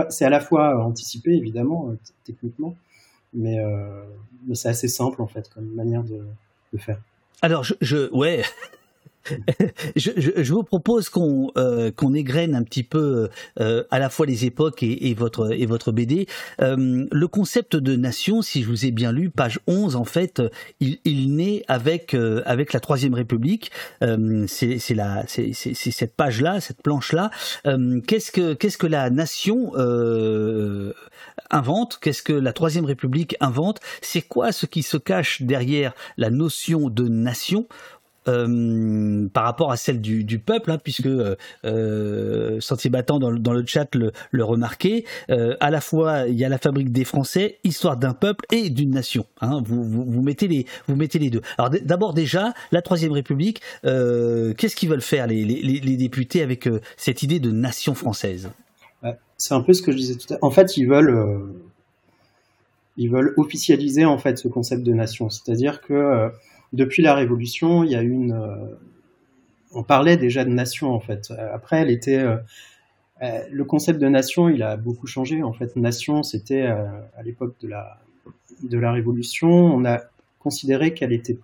c'est 0.09 0.25
à 0.25 0.31
la 0.31 0.41
fois 0.41 0.85
anticipé 0.85 1.33
évidemment 1.33 1.91
euh, 1.91 1.99
techniquement, 2.25 2.75
mais, 3.35 3.59
c'est 4.55 4.69
assez 4.69 4.89
simple 4.89 5.21
en 5.23 5.27
fait 5.27 5.49
comme 5.51 5.67
manière 5.75 6.03
de, 6.03 6.21
de 6.73 6.79
faire. 6.79 6.99
Alors 7.43 7.65
je, 7.65 7.75
je 7.81 8.11
ouais 8.13 8.43
je, 9.97 10.11
je, 10.17 10.53
vous 10.53 10.63
propose 10.63 11.09
qu'on 11.09 11.51
euh, 11.57 11.91
qu'on 11.91 12.15
égrène 12.15 12.55
un 12.55 12.63
petit 12.63 12.83
peu 12.83 13.29
euh, 13.61 13.85
à 13.91 13.99
la 13.99 14.09
fois 14.11 14.27
les 14.27 14.45
époques 14.45 14.83
et, 14.83 15.09
et 15.09 15.15
votre 15.15 15.53
et 15.53 15.67
votre 15.67 15.93
BD. 15.93 16.27
Euh, 16.61 17.07
le 17.11 17.29
concept 17.29 17.77
de 17.77 17.97
nation, 17.97 18.43
si 18.43 18.63
je 18.63 18.69
vous 18.69 18.87
ai 18.87 18.91
bien 18.91 19.13
lu, 19.13 19.31
page 19.31 19.61
11, 19.67 19.97
en 19.97 20.05
fait, 20.05 20.43
il, 20.81 20.99
il 21.05 21.35
naît 21.35 21.65
avec 21.69 22.15
euh, 22.15 22.43
avec 22.47 22.73
la 22.73 22.81
Troisième 22.81 23.15
République. 23.15 23.71
Euh, 24.03 24.45
c'est 24.49 24.79
c'est 24.79 24.95
la 24.95 25.25
c'est 25.27 25.53
cette 25.53 26.15
page 26.15 26.41
là, 26.41 26.61
cette 26.61 26.83
planche 26.83 27.13
là. 27.13 27.31
qu'est-ce 28.07 28.33
que 28.33 28.55
qu'est-ce 28.55 28.79
que 28.79 28.87
la 28.87 29.11
nation 29.11 29.73
invente? 31.51 31.99
Qu'est-ce 32.01 32.23
que 32.23 32.33
la 32.33 32.53
Troisième 32.53 32.85
République 32.85 33.37
invente? 33.41 33.81
C'est 34.03 34.23
quoi 34.23 34.53
ce 34.53 34.67
qui 34.67 34.83
se 34.83 34.97
cache 34.97 35.43
derrière 35.43 35.95
la 36.17 36.31
notion 36.31 36.91
de 36.91 37.09
nation? 37.09 37.67
euh, 37.69 37.98
par 39.33 39.45
rapport 39.45 39.73
à 39.73 39.77
celle 39.77 40.01
du, 40.01 40.39
peuple, 40.39 40.71
hein, 40.71 40.79
puisque 40.83 41.07
euh, 41.07 41.37
euh, 41.65 42.61
Sentier 42.61 42.91
Battant 42.91 43.19
dans, 43.19 43.31
le 43.31 43.67
chat 43.67 43.89
le, 43.95 44.45
remarquait. 44.45 45.05
Euh, 45.31 45.57
à 45.61 45.71
la 45.71 45.81
fois, 45.81 46.29
il 46.29 46.39
y 46.39 46.45
a 46.45 46.49
la 46.49 46.59
fabrique 46.59 46.93
des 46.93 47.05
Français, 47.05 47.59
histoire 47.65 47.97
d'un 47.97 48.15
peuple 48.15 48.45
et 48.53 48.71
d'une 48.71 48.91
nation. 48.91 49.25
Hein, 49.41 49.63
vous, 49.65 50.23
mettez 50.23 50.49
les, 50.49 50.67
vous 50.87 50.97
mettez 50.97 51.19
les 51.19 51.31
deux. 51.31 51.43
Alors 51.57 51.71
d'abord 51.71 52.15
déjà, 52.15 52.53
la 52.73 52.83
Troisième 52.83 53.13
République, 53.13 53.61
qu'est-ce 53.83 54.77
qu'ils 54.77 54.89
veulent 54.89 55.01
faire 55.01 55.27
les 55.27 55.97
députés 55.97 56.43
avec 56.43 56.69
cette 56.97 57.23
idée 57.23 57.41
de 57.41 57.51
nation 57.51 57.95
française? 57.95 58.51
C'est 59.37 59.55
un 59.55 59.61
peu 59.61 59.73
ce 59.73 59.83
que 59.83 59.93
je 59.93 59.97
disais 59.97 60.15
tout 60.17 60.27
à 60.31 60.33
l'heure. 60.35 60.45
En 60.45 60.51
fait, 60.51 60.77
ils 60.77 60.87
veulent 60.87 61.53
ils 62.97 63.09
veulent 63.09 63.33
officialiser 63.37 64.05
en 64.05 64.19
fait 64.19 64.39
ce 64.39 64.49
concept 64.49 64.83
de 64.83 64.93
nation, 64.93 65.31
c'est-à-dire 65.31 65.81
que 65.81 66.31
depuis 66.73 67.03
la 67.03 67.15
Révolution, 67.15 67.85
il 67.85 67.91
y 67.91 67.97
a 67.97 68.03
une. 68.03 68.33
Euh, 68.33 68.77
on 69.73 69.83
parlait 69.83 70.17
déjà 70.17 70.45
de 70.45 70.51
nation 70.51 70.93
en 70.93 71.01
fait. 71.01 71.33
Après, 71.53 71.79
elle 71.79 71.91
était. 71.91 72.19
Euh, 72.19 72.37
euh, 73.23 73.43
le 73.51 73.65
concept 73.65 73.99
de 73.99 74.09
nation, 74.09 74.49
il 74.49 74.63
a 74.63 74.77
beaucoup 74.77 75.07
changé. 75.07 75.43
En 75.43 75.53
fait, 75.53 75.75
nation, 75.77 76.23
c'était 76.23 76.63
à 76.63 77.23
l'époque 77.25 77.55
de 77.61 77.69
la 77.69 77.99
de 78.63 78.79
la 78.79 78.93
Révolution, 78.93 79.49
on 79.49 79.85
a 79.85 80.01
considéré 80.39 80.95
qu'elle 80.95 81.13
était 81.13 81.39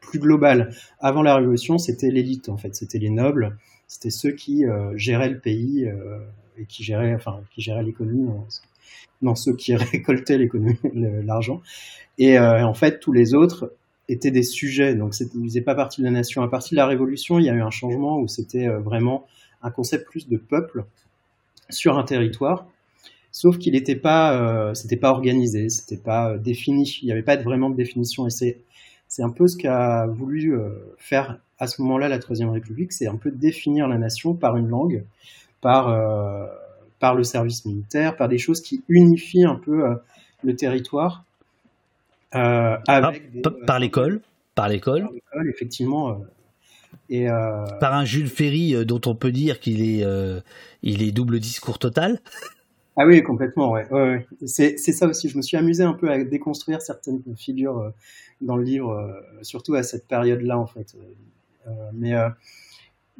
plus 0.00 0.18
globale. 0.18 0.74
Avant 1.00 1.22
la 1.22 1.36
Révolution, 1.36 1.78
c'était 1.78 2.10
l'élite 2.10 2.48
en 2.48 2.56
fait, 2.58 2.74
c'était 2.74 2.98
les 2.98 3.10
nobles, 3.10 3.56
c'était 3.88 4.10
ceux 4.10 4.32
qui 4.32 4.64
géraient 4.94 5.30
le 5.30 5.38
pays 5.38 5.90
et 6.58 6.66
qui 6.66 6.82
géraient, 6.82 7.14
enfin, 7.14 7.40
qui 7.50 7.62
géraient 7.62 7.82
l'économie, 7.82 8.28
non, 9.22 9.34
ceux 9.34 9.54
qui 9.54 9.74
récoltaient 9.76 10.38
l'économie, 10.38 10.78
l'argent. 11.24 11.62
Et 12.18 12.38
en 12.38 12.74
fait, 12.74 13.00
tous 13.00 13.12
les 13.12 13.34
autres 13.34 13.72
étaient 14.08 14.30
des 14.30 14.42
sujets, 14.42 14.94
donc 14.94 15.18
ils 15.18 15.48
faisaient 15.48 15.62
pas 15.62 15.74
partie 15.74 16.00
de 16.00 16.06
la 16.06 16.12
nation. 16.12 16.42
À 16.42 16.48
partir 16.48 16.72
de 16.72 16.76
la 16.76 16.86
Révolution, 16.86 17.38
il 17.38 17.46
y 17.46 17.50
a 17.50 17.54
eu 17.54 17.62
un 17.62 17.70
changement 17.70 18.18
où 18.18 18.28
c'était 18.28 18.68
euh, 18.68 18.78
vraiment 18.78 19.26
un 19.62 19.70
concept 19.70 20.06
plus 20.06 20.28
de 20.28 20.36
peuple 20.36 20.84
sur 21.70 21.96
un 21.96 22.04
territoire, 22.04 22.66
sauf 23.32 23.56
qu'il 23.56 23.72
n'était 23.72 23.96
pas, 23.96 24.38
euh, 24.38 24.74
c'était 24.74 24.98
pas 24.98 25.10
organisé, 25.10 25.70
c'était 25.70 25.96
pas 25.96 26.32
euh, 26.32 26.38
défini, 26.38 26.98
il 27.02 27.06
n'y 27.06 27.12
avait 27.12 27.22
pas 27.22 27.36
vraiment 27.36 27.70
de 27.70 27.76
définition. 27.76 28.26
Et 28.26 28.30
c'est, 28.30 28.60
c'est 29.08 29.22
un 29.22 29.30
peu 29.30 29.46
ce 29.46 29.56
qu'a 29.56 30.06
voulu 30.06 30.58
faire 30.98 31.38
à 31.58 31.66
ce 31.66 31.80
moment-là 31.82 32.08
la 32.08 32.18
Troisième 32.18 32.50
République, 32.50 32.92
c'est 32.92 33.06
un 33.06 33.16
peu 33.16 33.30
définir 33.30 33.86
la 33.86 33.96
nation 33.96 34.34
par 34.34 34.56
une 34.56 34.68
langue, 34.68 35.04
par, 35.60 35.96
par 36.98 37.14
le 37.14 37.22
service 37.22 37.64
militaire, 37.64 38.16
par 38.16 38.28
des 38.28 38.38
choses 38.38 38.60
qui 38.60 38.82
unifient 38.88 39.44
un 39.44 39.54
peu 39.54 39.84
le 40.42 40.56
territoire 40.56 41.24
avec 42.34 43.22
ah, 43.44 43.50
par, 43.66 43.78
l'école, 43.78 44.20
par 44.54 44.68
l'école. 44.68 45.08
effectivement. 45.48 46.10
Euh, 46.10 46.14
et 47.10 47.28
euh, 47.28 47.64
par 47.80 47.94
un 47.94 48.04
Jules 48.04 48.28
Ferry 48.28 48.84
dont 48.86 49.00
on 49.06 49.14
peut 49.14 49.32
dire 49.32 49.60
qu'il 49.60 49.82
est, 49.82 50.06
il 50.82 51.02
est 51.02 51.12
double 51.12 51.40
discours 51.40 51.78
total. 51.78 52.20
Ah 52.96 53.06
oui, 53.06 53.22
complètement, 53.24 53.72
ouais. 53.72 53.86
c'est 54.46 54.76
ça 54.76 55.08
aussi. 55.08 55.28
Je 55.28 55.36
me 55.36 55.42
suis 55.42 55.56
amusé 55.56 55.82
un 55.82 55.94
peu 55.94 56.08
à 56.10 56.22
déconstruire 56.22 56.80
certaines 56.80 57.22
figures 57.36 57.92
dans 58.40 58.56
le 58.56 58.62
livre, 58.62 59.22
surtout 59.42 59.74
à 59.74 59.82
cette 59.82 60.06
période-là, 60.06 60.58
en 60.58 60.66
fait. 60.66 60.94
mais 61.92 62.14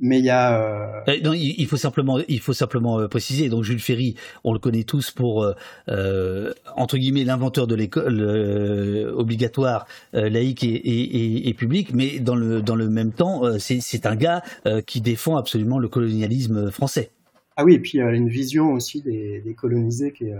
mais 0.00 0.18
il 0.18 0.24
y 0.24 0.30
a. 0.30 0.60
Euh... 0.60 1.20
Non, 1.22 1.32
il 1.34 1.66
faut 1.66 1.76
simplement, 1.76 2.18
il 2.28 2.40
faut 2.40 2.52
simplement 2.52 2.98
euh, 2.98 3.08
préciser. 3.08 3.48
Donc 3.48 3.62
Jules 3.64 3.80
Ferry, 3.80 4.16
on 4.42 4.52
le 4.52 4.58
connaît 4.58 4.84
tous 4.84 5.10
pour 5.10 5.46
euh, 5.88 6.52
entre 6.76 6.98
guillemets 6.98 7.24
l'inventeur 7.24 7.66
de 7.66 7.74
l'école 7.74 8.20
euh, 8.20 9.12
obligatoire 9.14 9.86
laïque 10.12 10.64
et, 10.64 10.74
et, 10.74 11.48
et, 11.48 11.54
publique, 11.54 11.94
mais 11.94 12.18
dans 12.18 12.34
le 12.34 12.62
dans 12.62 12.76
le 12.76 12.88
même 12.88 13.12
temps, 13.12 13.42
c'est 13.58 14.06
un 14.06 14.16
gars 14.16 14.42
qui 14.86 15.00
défend 15.00 15.36
absolument 15.36 15.78
le 15.78 15.88
colonialisme 15.88 16.70
français. 16.70 17.10
Ah 17.56 17.64
oui, 17.64 17.74
et 17.74 17.78
puis 17.78 17.92
il 17.94 17.98
y 17.98 18.02
a 18.02 18.10
une 18.10 18.28
vision 18.28 18.72
aussi 18.72 19.00
des, 19.00 19.40
des 19.40 19.54
colonisés 19.54 20.12
qui 20.12 20.24
est 20.24 20.34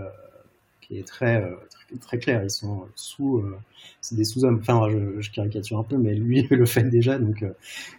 qui 0.87 0.97
est 0.97 1.07
très, 1.07 1.41
très, 1.69 1.97
très 1.97 2.19
claire. 2.19 2.43
Ils 2.43 2.49
sont 2.49 2.85
sous, 2.95 3.37
euh, 3.37 3.57
c'est 4.01 4.15
des 4.15 4.23
sous-hommes. 4.23 4.59
Enfin, 4.61 4.87
je, 4.89 5.21
je, 5.21 5.31
caricature 5.31 5.79
un 5.79 5.83
peu, 5.83 5.97
mais 5.97 6.13
lui 6.13 6.47
le 6.49 6.65
fait 6.65 6.83
déjà. 6.83 7.17
Donc, 7.17 7.43
euh, 7.43 7.51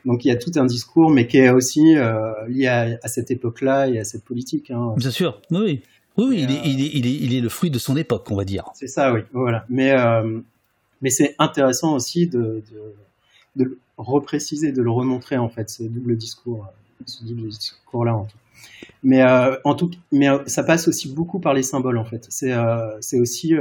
donc 0.04 0.24
il 0.24 0.28
y 0.28 0.30
a 0.30 0.36
tout 0.36 0.52
un 0.56 0.64
discours, 0.64 1.10
mais 1.10 1.26
qui 1.26 1.38
est 1.38 1.50
aussi 1.50 1.96
euh, 1.96 2.32
lié 2.48 2.66
à, 2.66 2.98
à, 3.02 3.08
cette 3.08 3.30
époque-là 3.30 3.88
et 3.88 3.98
à 3.98 4.04
cette 4.04 4.24
politique. 4.24 4.70
Hein. 4.70 4.94
Bien 4.96 5.10
sûr, 5.10 5.40
oui. 5.50 5.82
Oui, 6.18 6.38
il, 6.40 6.50
est, 6.50 6.60
il, 6.64 6.80
est, 6.80 6.90
il, 6.94 7.06
est, 7.06 7.14
il, 7.14 7.34
est, 7.34 7.40
le 7.42 7.50
fruit 7.50 7.70
de 7.70 7.78
son 7.78 7.94
époque, 7.94 8.30
on 8.30 8.36
va 8.36 8.46
dire. 8.46 8.64
C'est 8.72 8.86
ça, 8.86 9.12
oui. 9.12 9.20
Voilà. 9.34 9.66
Mais, 9.68 9.94
mais 11.02 11.10
c'est 11.10 11.34
intéressant 11.38 11.94
aussi 11.94 12.26
de, 12.26 12.62
de, 12.72 12.94
de, 13.56 13.64
le 13.64 13.78
repréciser, 13.98 14.72
de 14.72 14.80
le 14.80 14.90
remontrer, 14.90 15.36
en 15.36 15.50
fait, 15.50 15.68
ce 15.68 15.82
double 15.82 16.16
discours, 16.16 16.68
ce 17.04 17.22
double 17.22 17.48
discours-là, 17.48 18.16
en 18.16 18.24
tout 18.24 18.38
Mais 19.02 19.22
en 19.64 19.74
tout, 19.74 19.90
mais 20.10 20.28
ça 20.46 20.64
passe 20.64 20.88
aussi 20.88 21.12
beaucoup 21.12 21.38
par 21.38 21.54
les 21.54 21.62
symboles 21.62 21.98
en 21.98 22.04
fait. 22.04 22.26
C'est 22.28 22.52
c'est 23.00 23.20
aussi 23.20 23.54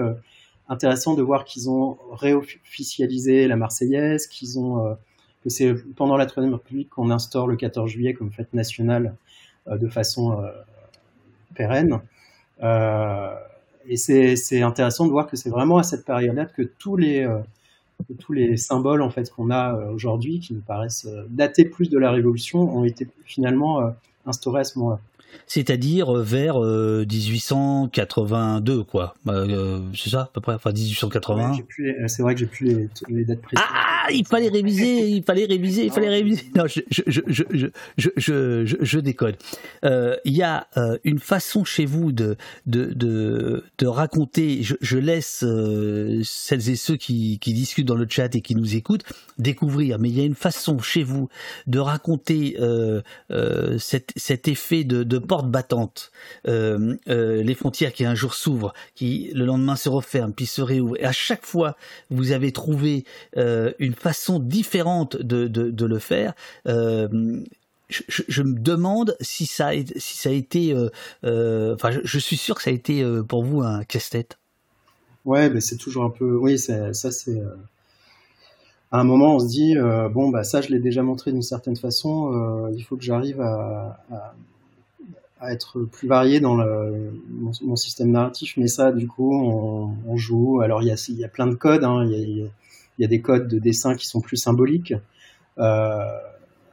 intéressant 0.69 1.13
de 1.13 1.21
voir 1.21 1.45
qu'ils 1.45 1.69
ont 1.69 1.97
réofficialisé 2.13 3.47
la 3.47 3.55
Marseillaise, 3.55 4.27
qu'ils 4.27 4.59
ont 4.59 4.97
que 5.43 5.49
c'est 5.49 5.75
pendant 5.95 6.17
la 6.17 6.25
Troisième 6.25 6.55
République 6.55 6.89
qu'on 6.89 7.11
instaure 7.11 7.47
le 7.47 7.57
14 7.57 7.89
juillet 7.91 8.13
comme 8.13 8.31
fête 8.31 8.53
nationale 8.53 9.15
de 9.69 9.87
façon 9.87 10.43
pérenne. 11.53 11.99
et 12.63 13.97
c'est 13.97 14.61
intéressant 14.63 15.05
de 15.05 15.11
voir 15.11 15.27
que 15.27 15.35
c'est 15.35 15.51
vraiment 15.51 15.77
à 15.77 15.83
cette 15.83 16.05
période-là 16.05 16.45
que 16.45 16.63
tous 16.63 16.95
les 16.95 17.27
tous 18.19 18.33
les 18.33 18.57
symboles 18.57 19.01
en 19.01 19.09
fait 19.09 19.31
qu'on 19.31 19.49
a 19.49 19.75
euh, 19.75 19.91
aujourd'hui, 19.91 20.39
qui 20.39 20.53
nous 20.53 20.61
paraissent 20.61 21.07
euh, 21.09 21.25
dater 21.29 21.65
plus 21.65 21.89
de 21.89 21.97
la 21.97 22.11
Révolution, 22.11 22.75
ont 22.75 22.83
été 22.83 23.07
finalement 23.25 23.81
euh, 23.81 23.89
instaurés 24.25 24.61
à 24.61 24.63
ce 24.63 24.79
moment-là 24.79 24.99
c'est-à-dire 25.47 26.15
euh, 26.15 26.23
vers 26.23 26.59
1882, 26.59 28.79
euh, 28.79 28.83
quoi. 28.83 29.15
Euh, 29.27 29.79
c'est 29.95 30.09
ça, 30.09 30.21
à 30.21 30.29
peu 30.33 30.41
près, 30.41 30.53
enfin 30.53 30.71
1880. 30.71 31.57
c'est 32.07 32.21
vrai 32.21 32.33
que 32.33 32.39
j'ai 32.39 32.45
plus 32.45 32.67
les, 32.67 32.89
les, 33.09 33.25
dates 33.25 33.41
précises. 33.41 33.65
Ah, 33.71 33.94
il 34.11 34.25
fallait 34.25 34.49
réviser, 34.49 35.09
il 35.09 35.23
fallait 35.23 35.45
réviser, 35.45 35.85
il 35.85 35.91
fallait 35.91 36.09
réviser. 36.09 36.43
Non, 36.55 36.65
je, 36.67 36.81
je, 36.89 37.21
je, 37.97 38.75
je, 38.79 38.99
déconne. 38.99 39.35
Il 39.83 40.33
y 40.33 40.43
a 40.43 40.67
une 41.03 41.19
façon 41.19 41.63
chez 41.63 41.85
vous 41.85 42.11
de, 42.11 42.37
de, 42.65 42.93
de, 43.77 43.87
raconter, 43.87 44.61
je, 44.63 44.97
laisse 44.97 45.43
celles 46.23 46.69
et 46.69 46.75
ceux 46.75 46.95
qui, 46.95 47.39
discutent 47.45 47.87
dans 47.87 47.95
le 47.95 48.07
chat 48.09 48.35
et 48.35 48.41
qui 48.41 48.55
nous 48.55 48.75
écoutent 48.75 49.05
découvrir, 49.37 49.99
mais 49.99 50.09
il 50.09 50.17
y 50.17 50.21
a 50.21 50.25
une 50.25 50.35
façon 50.35 50.79
chez 50.79 51.03
vous 51.03 51.29
de 51.67 51.79
raconter 51.79 52.57
cet, 53.77 54.11
cet 54.15 54.47
effet 54.47 54.83
de, 54.83 55.03
de 55.03 55.17
porte 55.17 55.49
battante, 55.49 56.11
euh, 56.47 56.95
euh, 57.07 57.43
les 57.43 57.55
frontières 57.55 57.93
qui 57.93 58.05
un 58.05 58.15
jour 58.15 58.33
s'ouvrent, 58.33 58.73
qui 58.93 59.31
le 59.33 59.45
lendemain 59.45 59.75
se 59.75 59.89
referment, 59.89 60.33
puis 60.33 60.45
se 60.45 60.61
réouvrent. 60.61 60.97
Et 60.99 61.05
à 61.05 61.11
chaque 61.11 61.45
fois, 61.45 61.75
vous 62.09 62.31
avez 62.31 62.51
trouvé 62.51 63.05
euh, 63.37 63.71
une 63.79 63.93
façon 63.95 64.39
différente 64.39 65.17
de, 65.17 65.47
de, 65.47 65.85
le 65.85 65.99
faire. 65.99 66.33
Je, 66.65 68.41
me 68.41 68.59
demande 68.59 69.15
si 69.21 69.45
ça, 69.45 69.69
a, 69.69 69.73
si 69.97 70.17
ça 70.17 70.29
a 70.29 70.33
été. 70.33 70.73
enfin, 71.23 71.91
je, 72.03 72.19
suis 72.19 72.37
sûr 72.37 72.55
que 72.55 72.63
ça 72.63 72.69
a 72.69 72.73
été 72.73 73.03
pour 73.27 73.43
vous 73.43 73.61
un 73.61 73.83
casse-tête. 73.83 74.37
Ouais, 75.25 75.49
mais 75.49 75.61
c'est 75.61 75.77
toujours 75.77 76.03
un 76.03 76.09
peu. 76.09 76.35
Oui, 76.35 76.57
ça, 76.59 76.93
c'est. 76.93 77.41
À 78.91 78.99
un 78.99 79.03
moment, 79.03 79.35
on 79.35 79.39
se 79.39 79.47
dit 79.47 79.75
bon, 80.11 80.29
bah 80.29 80.43
ça, 80.43 80.61
je 80.61 80.69
l'ai 80.69 80.79
déjà 80.79 81.03
montré 81.03 81.31
d'une 81.31 81.41
certaine 81.41 81.75
façon. 81.75 82.71
il 82.75 82.83
faut 82.83 82.95
que 82.97 83.03
j'arrive 83.03 83.41
à, 83.41 83.99
à 85.39 85.51
être 85.51 85.81
plus 85.81 86.07
varié 86.07 86.39
dans 86.39 86.55
le, 86.55 87.11
mon, 87.29 87.75
système 87.75 88.11
narratif, 88.11 88.55
mais 88.57 88.67
ça, 88.67 88.91
du 88.91 89.07
coup, 89.07 89.33
on, 89.33 90.17
joue. 90.17 90.61
Alors, 90.61 90.81
il 90.81 90.87
y 90.87 90.91
a, 90.91 91.09
y 91.09 91.25
a 91.25 91.27
plein 91.27 91.47
de 91.47 91.55
codes. 91.55 91.83
Hein. 91.83 92.05
Y 92.05 92.43
a, 92.43 92.47
il, 92.97 93.01
y 93.01 93.05
a, 93.05 93.07
des 93.07 93.21
codes 93.21 93.47
de 93.47 93.59
dessin 93.59 93.95
qui 93.95 94.05
sont 94.07 94.21
plus 94.21 94.37
symboliques, 94.37 94.93
euh, 95.57 95.99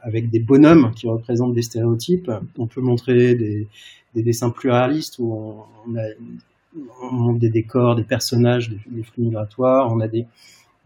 avec 0.01 0.31
des 0.31 0.41
bonhommes 0.41 0.93
qui 0.95 1.09
représentent 1.09 1.55
des 1.55 1.63
stéréotypes. 1.63 2.31
On 2.59 2.67
peut 2.67 2.81
montrer 2.81 3.35
des, 3.35 3.69
des 4.15 4.23
dessins 4.23 4.51
plus 4.51 4.71
réalistes 4.71 5.19
où 5.19 5.65
on, 5.87 5.97
a, 5.97 6.03
on 7.03 7.13
montre 7.13 7.39
des 7.39 7.51
décors, 7.51 7.95
des 7.95 8.05
personnages, 8.05 8.71
des, 8.71 9.03
flux 9.03 9.23
migratoires. 9.23 9.93
On 9.93 10.01
a 10.01 10.09
des, 10.09 10.27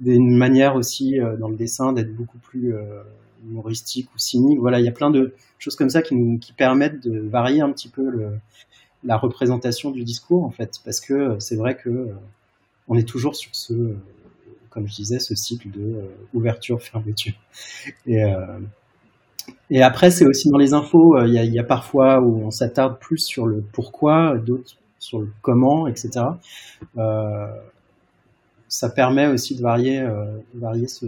des 0.01 0.15
une 0.15 0.37
manière 0.37 0.77
aussi 0.77 1.19
euh, 1.19 1.37
dans 1.37 1.49
le 1.49 1.57
dessin 1.57 1.93
d'être 1.93 2.15
beaucoup 2.15 2.39
plus 2.39 2.75
euh, 2.75 3.03
humoristique 3.49 4.09
ou 4.15 4.19
cynique. 4.19 4.59
Voilà, 4.59 4.81
il 4.81 4.85
y 4.85 4.89
a 4.89 4.93
plein 4.93 5.11
de 5.11 5.35
choses 5.59 5.77
comme 5.77 5.91
ça 5.91 6.03
qui 6.03 6.15
nous 6.15 6.39
qui 6.39 6.53
permettent 6.53 7.07
de 7.07 7.19
varier 7.19 7.63
un 7.63 7.73
petit 7.73 7.89
peu 7.89 8.11
le, 8.11 8.33
la 9.07 9.17
représentation 9.17 9.91
du 9.91 10.05
discours 10.05 10.45
en 10.45 10.51
fait, 10.51 10.81
parce 10.85 11.01
que 11.01 11.39
c'est 11.39 11.57
vrai 11.57 11.77
que 11.77 11.89
euh, 11.89 12.15
on 12.89 12.97
est 12.97 13.09
toujours 13.09 13.37
sur 13.37 13.55
ce, 13.55 13.73
euh, 13.73 13.97
comme 14.77 14.87
je 14.87 14.95
disais, 14.95 15.19
ce 15.19 15.35
cycle 15.35 15.71
de 15.71 15.81
euh, 15.81 16.03
ouverture 16.35 16.83
fermeture. 16.83 17.33
Et 18.07 18.23
et 19.71 19.81
après, 19.83 20.11
c'est 20.11 20.27
aussi 20.27 20.51
dans 20.51 20.59
les 20.59 20.75
infos, 20.75 21.21
il 21.25 21.33
y, 21.33 21.59
a, 21.59 21.65
parfois 21.65 22.21
où 22.21 22.45
on 22.45 22.51
s'attarde 22.51 22.99
plus 22.99 23.19
sur 23.19 23.47
le 23.47 23.63
pourquoi, 23.73 24.37
d'autres 24.37 24.77
sur 24.99 25.21
le 25.21 25.29
comment, 25.41 25.87
etc. 25.87 26.27
Euh, 26.99 27.47
ça 28.67 28.91
permet 28.91 29.29
aussi 29.29 29.55
de 29.55 29.63
varier, 29.63 30.05
varier 30.55 30.89
ce, 30.89 31.07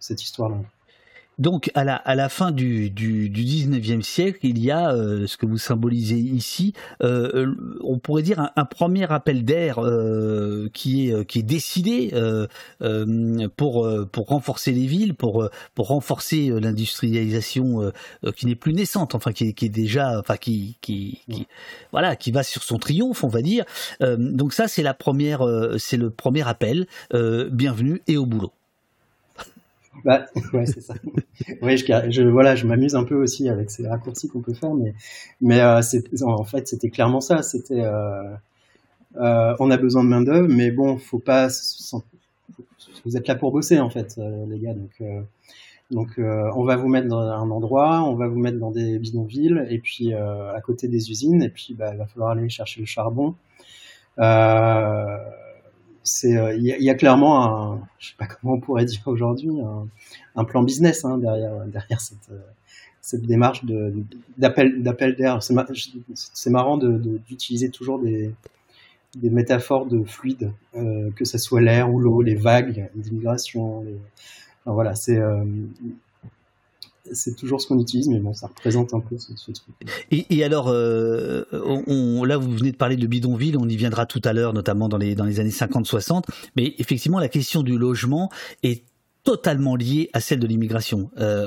cette 0.00 0.22
histoire-là. 0.22 0.56
Donc 1.38 1.70
à 1.74 1.84
la, 1.84 1.94
à 1.94 2.16
la 2.16 2.28
fin 2.28 2.50
du, 2.50 2.90
du, 2.90 3.30
du 3.30 3.44
19e 3.44 4.02
siècle, 4.02 4.40
il 4.42 4.58
y 4.58 4.72
a 4.72 4.92
euh, 4.92 5.26
ce 5.28 5.36
que 5.36 5.46
vous 5.46 5.58
symbolisez 5.58 6.18
ici, 6.18 6.72
euh, 7.02 7.46
euh, 7.46 7.78
on 7.84 7.98
pourrait 7.98 8.22
dire 8.22 8.50
un, 8.56 8.64
premier 8.64 9.10
appel 9.10 9.44
d'air 9.44 9.78
qui, 10.72 11.08
est, 11.08 11.24
qui 11.26 11.38
est 11.38 11.42
décidé 11.42 12.12
pour, 13.56 13.88
pour 14.12 14.26
renforcer 14.26 14.72
les 14.72 14.86
villes, 14.86 15.14
pour, 15.14 15.48
pour 15.74 15.88
renforcer 15.88 16.50
l'industrialisation 16.60 17.92
qui 18.36 18.46
n'est 18.46 18.54
plus 18.54 18.72
naissante, 18.72 19.14
enfin 19.14 19.32
qui 19.32 19.48
est, 19.48 19.52
qui 19.52 19.66
est 19.66 19.70
déjà, 19.70 20.18
enfin 20.18 20.36
qui, 20.36 20.76
qui, 20.80 21.20
qui, 21.30 21.46
voilà, 21.92 22.16
qui 22.16 22.30
va 22.30 22.42
sur 22.42 22.62
son 22.62 22.78
triomphe, 22.78 23.24
on 23.24 23.28
va 23.28 23.42
dire. 23.42 23.64
donc 24.00 24.52
ça 24.52 24.68
c'est 24.68 24.82
la 24.82 24.94
première, 24.94 25.42
c'est 25.78 25.96
le 25.96 26.10
premier 26.10 26.46
appel. 26.46 26.86
bienvenue 27.12 28.02
et 28.06 28.16
au 28.16 28.26
boulot. 28.26 28.52
Bah, 30.04 30.26
ouais, 30.52 30.66
c'est 30.66 30.80
ça. 30.80 30.94
je, 31.62 32.22
voilà, 32.28 32.54
je 32.54 32.66
m'amuse 32.66 32.94
un 32.94 33.04
peu 33.04 33.16
aussi 33.16 33.48
avec 33.48 33.70
ces 33.70 33.86
raccourcis 33.86 34.28
qu'on 34.28 34.40
peut 34.40 34.54
faire, 34.54 34.74
mais, 34.74 34.94
mais 35.40 35.60
euh, 35.60 35.80
en 36.22 36.44
fait, 36.44 36.68
c'était 36.68 36.90
clairement 36.90 37.20
ça. 37.20 37.42
C'était, 37.42 37.80
euh, 37.80 38.34
euh, 39.16 39.54
on 39.58 39.70
a 39.70 39.76
besoin 39.76 40.04
de 40.04 40.08
main 40.08 40.22
d'œuvre, 40.22 40.48
mais 40.48 40.70
bon, 40.70 40.98
faut 40.98 41.18
pas. 41.18 41.48
Vous 43.04 43.16
êtes 43.16 43.28
là 43.28 43.34
pour 43.34 43.52
bosser, 43.52 43.78
en 43.80 43.90
fait, 43.90 44.18
les 44.48 44.58
gars. 44.58 44.74
Donc, 44.74 45.02
donc, 45.90 46.18
on 46.18 46.64
va 46.64 46.76
vous 46.76 46.88
mettre 46.88 47.08
dans 47.08 47.20
un 47.20 47.50
endroit, 47.50 48.02
on 48.02 48.14
va 48.14 48.28
vous 48.28 48.38
mettre 48.38 48.58
dans 48.58 48.70
des 48.70 48.98
bidonvilles, 48.98 49.64
et 49.70 49.78
puis 49.78 50.12
à 50.12 50.60
côté 50.62 50.88
des 50.88 51.10
usines, 51.10 51.42
et 51.42 51.48
puis, 51.48 51.74
bah, 51.74 51.90
il 51.92 51.98
va 51.98 52.06
falloir 52.06 52.30
aller 52.30 52.48
chercher 52.48 52.80
le 52.80 52.86
charbon. 52.86 53.34
Euh, 56.24 56.54
il 56.54 56.64
y, 56.64 56.90
a 56.90 56.94
clairement 56.94 57.44
un, 57.44 57.80
je 57.98 58.08
sais 58.08 58.14
pas 58.18 58.26
comment 58.26 58.54
on 58.54 58.60
pourrait 58.60 58.84
dire 58.86 59.02
aujourd'hui, 59.06 59.50
un, 60.36 60.44
plan 60.44 60.62
business 60.62 61.04
hein, 61.04 61.18
derrière 61.18 61.64
derrière 61.66 62.00
cette 62.00 62.30
euh, 62.30 62.38
cette 63.00 63.22
démarche 63.22 63.64
d'appel 64.36 64.82
d'appel 64.82 65.16
d'air. 65.16 65.42
C'est 65.42 66.50
marrant 66.50 66.76
d'utiliser 66.76 67.70
toujours 67.70 67.98
des 67.98 68.34
métaphores 69.22 69.86
de 69.86 70.04
fluide, 70.04 70.52
euh, 70.76 71.10
que 71.16 71.24
ce 71.24 71.38
soit 71.38 71.60
l'air 71.60 71.92
ou 71.92 72.00
l'eau, 72.00 72.20
les 72.22 72.34
vagues 72.34 72.90
l'immigration. 72.94 73.78
Enfin, 73.78 74.72
voilà, 74.72 74.94
c'est 74.94 75.18
c'est 77.12 77.34
toujours 77.34 77.60
ce 77.60 77.66
qu'on 77.66 77.78
utilise, 77.78 78.08
mais 78.08 78.18
bon, 78.18 78.34
ça 78.34 78.46
représente 78.48 78.94
un 78.94 79.00
peu 79.00 79.16
ce, 79.18 79.32
truc. 79.52 79.74
Et, 80.10 80.44
alors, 80.44 80.68
euh, 80.68 81.44
là, 81.52 82.36
vous 82.36 82.50
venez 82.50 82.72
de 82.72 82.76
parler 82.76 82.96
de 82.96 83.06
bidonville, 83.06 83.56
on 83.58 83.68
y 83.68 83.76
viendra 83.76 84.06
tout 84.06 84.22
à 84.24 84.32
l'heure, 84.32 84.52
notamment 84.52 84.88
dans 84.88 84.98
les, 84.98 85.14
dans 85.14 85.24
les 85.24 85.40
années 85.40 85.50
50-60, 85.50 86.24
mais 86.56 86.74
effectivement, 86.78 87.18
la 87.18 87.28
question 87.28 87.62
du 87.62 87.76
logement 87.76 88.30
est 88.62 88.82
totalement 89.28 89.76
liée 89.76 90.08
à 90.14 90.20
celle 90.20 90.40
de 90.40 90.46
l'immigration. 90.46 91.10
Euh, 91.18 91.46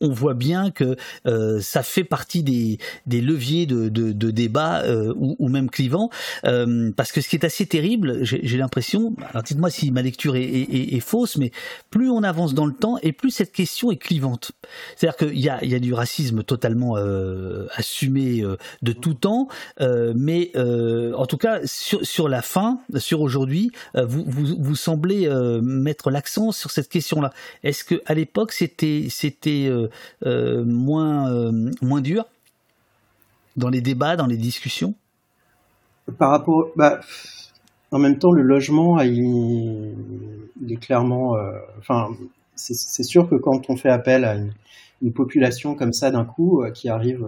on, 0.00 0.12
voit 0.12 0.34
bien 0.34 0.70
que 0.70 0.94
euh, 1.26 1.60
ça 1.60 1.82
fait 1.82 2.04
partie 2.04 2.44
des, 2.44 2.78
leviers 3.20 3.66
de, 3.66 3.88
de, 3.88 4.30
débat 4.30 4.82
euh, 4.82 5.12
ou, 5.16 5.48
même 5.48 5.68
clivant, 5.68 6.10
parce 6.44 7.10
que 7.10 7.20
ce 7.20 7.28
qui 7.28 7.34
est 7.34 7.44
assez 7.44 7.66
terrible, 7.66 8.20
j'ai 8.22 8.56
l'impression, 8.56 9.16
alors 9.30 9.42
dites-moi 9.42 9.68
si 9.68 9.90
ma 9.90 10.02
lecture 10.02 10.36
est, 10.36 11.00
fausse, 11.00 11.38
mais 11.38 11.50
plus 11.90 12.08
on 12.08 12.22
avance 12.22 12.54
dans 12.54 12.66
le 12.66 12.72
temps 12.72 12.98
et 13.02 13.12
plus 13.12 13.32
cette 13.32 13.50
question 13.50 13.90
est 13.90 13.96
clivante. 13.96 14.52
C'est-à-dire 14.94 15.16
qu'il 15.16 15.40
y 15.40 15.48
a, 15.48 15.80
du 15.80 15.94
racisme 15.94 16.44
totalement 16.44 16.94
assumé 17.74 18.44
de 18.82 18.92
tout 18.92 19.14
temps, 19.14 19.48
mais 19.80 20.52
en 20.56 21.26
tout 21.26 21.38
cas 21.38 21.62
sur, 21.64 22.28
la 22.28 22.42
fin, 22.42 22.78
sur 22.96 23.22
aujourd'hui, 23.22 23.72
vous 23.96 24.76
semblez 24.76 25.28
mettre 25.60 26.12
l'accent 26.12 26.52
sur 26.52 26.70
cette 26.70 26.88
question 26.88 27.07
là 27.16 27.32
Est-ce 27.62 27.84
que 27.84 28.00
à 28.06 28.14
l'époque 28.14 28.52
c'était 28.52 29.06
c'était 29.10 29.66
euh, 29.68 29.88
euh, 30.24 30.64
moins 30.64 31.30
euh, 31.32 31.70
moins 31.82 32.00
dur 32.00 32.24
dans 33.56 33.68
les 33.68 33.80
débats, 33.80 34.16
dans 34.16 34.26
les 34.26 34.36
discussions? 34.36 34.94
Par 36.18 36.30
rapport, 36.30 36.70
bah, 36.76 37.00
en 37.90 37.98
même 37.98 38.18
temps, 38.18 38.32
le 38.32 38.42
logement, 38.42 39.00
il, 39.00 39.94
est 40.70 40.76
clairement, 40.76 41.36
enfin, 41.78 42.08
c'est 42.54 43.02
sûr 43.02 43.28
que 43.28 43.34
quand 43.34 43.68
on 43.68 43.76
fait 43.76 43.90
appel 43.90 44.24
à 44.24 44.36
une, 44.36 45.12
population 45.12 45.74
comme 45.74 45.92
ça 45.92 46.10
d'un 46.10 46.24
coup 46.24 46.64
qui 46.72 46.88
arrive 46.88 47.26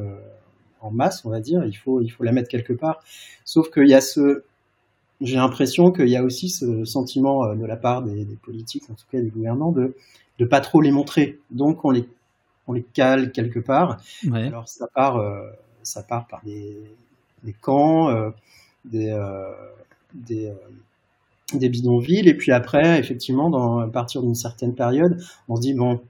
en 0.81 0.91
masse, 0.91 1.25
on 1.25 1.31
va 1.31 1.41
dire, 1.41 1.65
il 1.67 1.75
faut 1.75 2.01
il 2.01 2.09
faut 2.09 2.25
la 2.25 2.33
mettre 2.33 2.49
quelque 2.49 2.73
part. 2.73 3.03
Sauf 3.45 3.71
qu'il 3.71 3.89
y 3.89 3.95
a 3.95 4.01
ce 4.01 4.45
j'ai 5.21 5.37
l'impression 5.37 5.93
qu'il 5.93 6.09
y 6.09 6.17
a 6.17 6.25
aussi 6.25 6.49
ce 6.49 6.85
sentiment 6.85 7.45
euh, 7.45 7.55
de 7.55 7.65
la 7.67 7.77
part 7.77 8.03
des, 8.03 8.27
politiques, 8.43 8.85
en 8.91 8.95
tout 8.95 9.07
cas 9.11 9.21
des 9.21 9.29
gouvernants, 9.29 9.73
de 9.73 9.95
ne 10.39 10.45
pas 10.47 10.61
trop 10.61 10.81
les 10.81 10.91
montrer. 10.91 11.39
Donc 11.51 11.85
on 11.85 11.91
les, 11.91 12.09
on 12.67 12.73
les 12.73 12.83
cale 12.83 13.33
quelque 13.33 13.61
part. 13.61 14.01
Alors 14.33 14.69
ça 14.69 14.87
part, 14.95 15.17
euh, 15.17 15.51
ça 15.83 16.03
part 16.03 16.27
par 16.27 16.43
des, 16.45 16.77
des 17.43 17.53
camps, 17.53 18.33
des, 18.85 19.17
des, 20.15 20.53
des 21.55 21.69
bidonvilles, 21.69 22.29
et 22.29 22.35
puis 22.35 22.53
après, 22.53 22.99
effectivement, 22.99 23.51
dans, 23.51 23.79
à 23.79 23.89
partir 23.89 24.23
d'une 24.23 24.35
certaine 24.35 24.75
période, 24.75 25.23
on 25.49 25.57
se 25.57 25.61
dit 25.61 25.75
bon, 25.75 26.01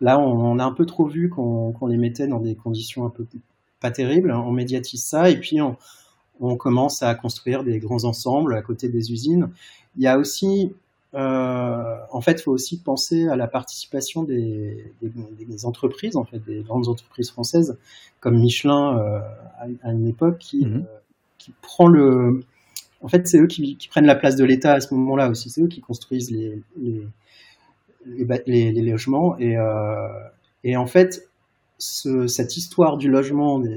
là, 0.00 0.18
on, 0.18 0.58
a 0.58 0.64
un 0.64 0.72
peu 0.72 0.86
trop 0.86 1.06
vu 1.06 1.28
qu'on 1.28 1.86
les 1.86 1.96
mettait 1.96 2.26
dans 2.26 2.40
des 2.40 2.54
conditions 2.54 3.06
un 3.06 3.10
peu 3.10 3.26
pas 3.80 3.90
terribles, 3.90 4.32
on 4.32 4.50
médiatise 4.50 5.04
ça, 5.04 5.30
et 5.30 5.38
puis 5.38 5.60
on, 5.60 5.76
on 6.40 6.56
commence 6.56 7.02
à 7.02 7.14
construire 7.14 7.64
des 7.64 7.78
grands 7.78 8.04
ensembles 8.04 8.54
à 8.54 8.62
côté 8.62 8.88
des 8.88 9.12
usines. 9.12 9.50
Il 9.96 10.02
y 10.02 10.06
a 10.06 10.18
aussi 10.18 10.72
euh, 11.14 11.96
en 12.10 12.20
fait, 12.20 12.32
il 12.32 12.42
faut 12.42 12.52
aussi 12.52 12.78
penser 12.78 13.28
à 13.28 13.36
la 13.36 13.48
participation 13.48 14.24
des, 14.24 14.92
des, 15.00 15.64
entreprises, 15.64 16.16
en 16.16 16.24
fait, 16.24 16.38
des 16.44 16.60
grandes 16.60 16.88
entreprises 16.88 17.30
françaises, 17.30 17.78
comme 18.20 18.38
Michelin 18.38 18.98
euh, 18.98 19.20
à, 19.82 19.92
une 19.92 20.06
époque, 20.06 20.38
qui, 20.38 20.66
mhm. 20.66 20.76
euh, 20.76 20.98
qui 21.38 21.52
prend 21.62 21.86
le. 21.86 22.44
En 23.00 23.08
fait, 23.08 23.26
c'est 23.26 23.38
eux 23.38 23.46
qui, 23.46 23.76
qui, 23.76 23.88
prennent 23.88 24.06
la 24.06 24.16
place 24.16 24.36
de 24.36 24.44
l'État 24.44 24.74
à 24.74 24.80
ce 24.80 24.92
moment-là 24.94 25.30
aussi. 25.30 25.50
C'est 25.50 25.62
eux 25.62 25.68
qui 25.68 25.80
construisent 25.80 26.30
les, 26.30 26.60
les, 26.76 27.06
les, 28.46 28.72
les 28.72 28.82
logements. 28.82 29.38
Et, 29.38 29.56
et, 30.64 30.76
en 30.76 30.86
fait, 30.86 31.28
ce, 31.78 32.26
cette 32.26 32.56
histoire 32.56 32.96
du 32.96 33.08
logement, 33.08 33.60
des 33.60 33.76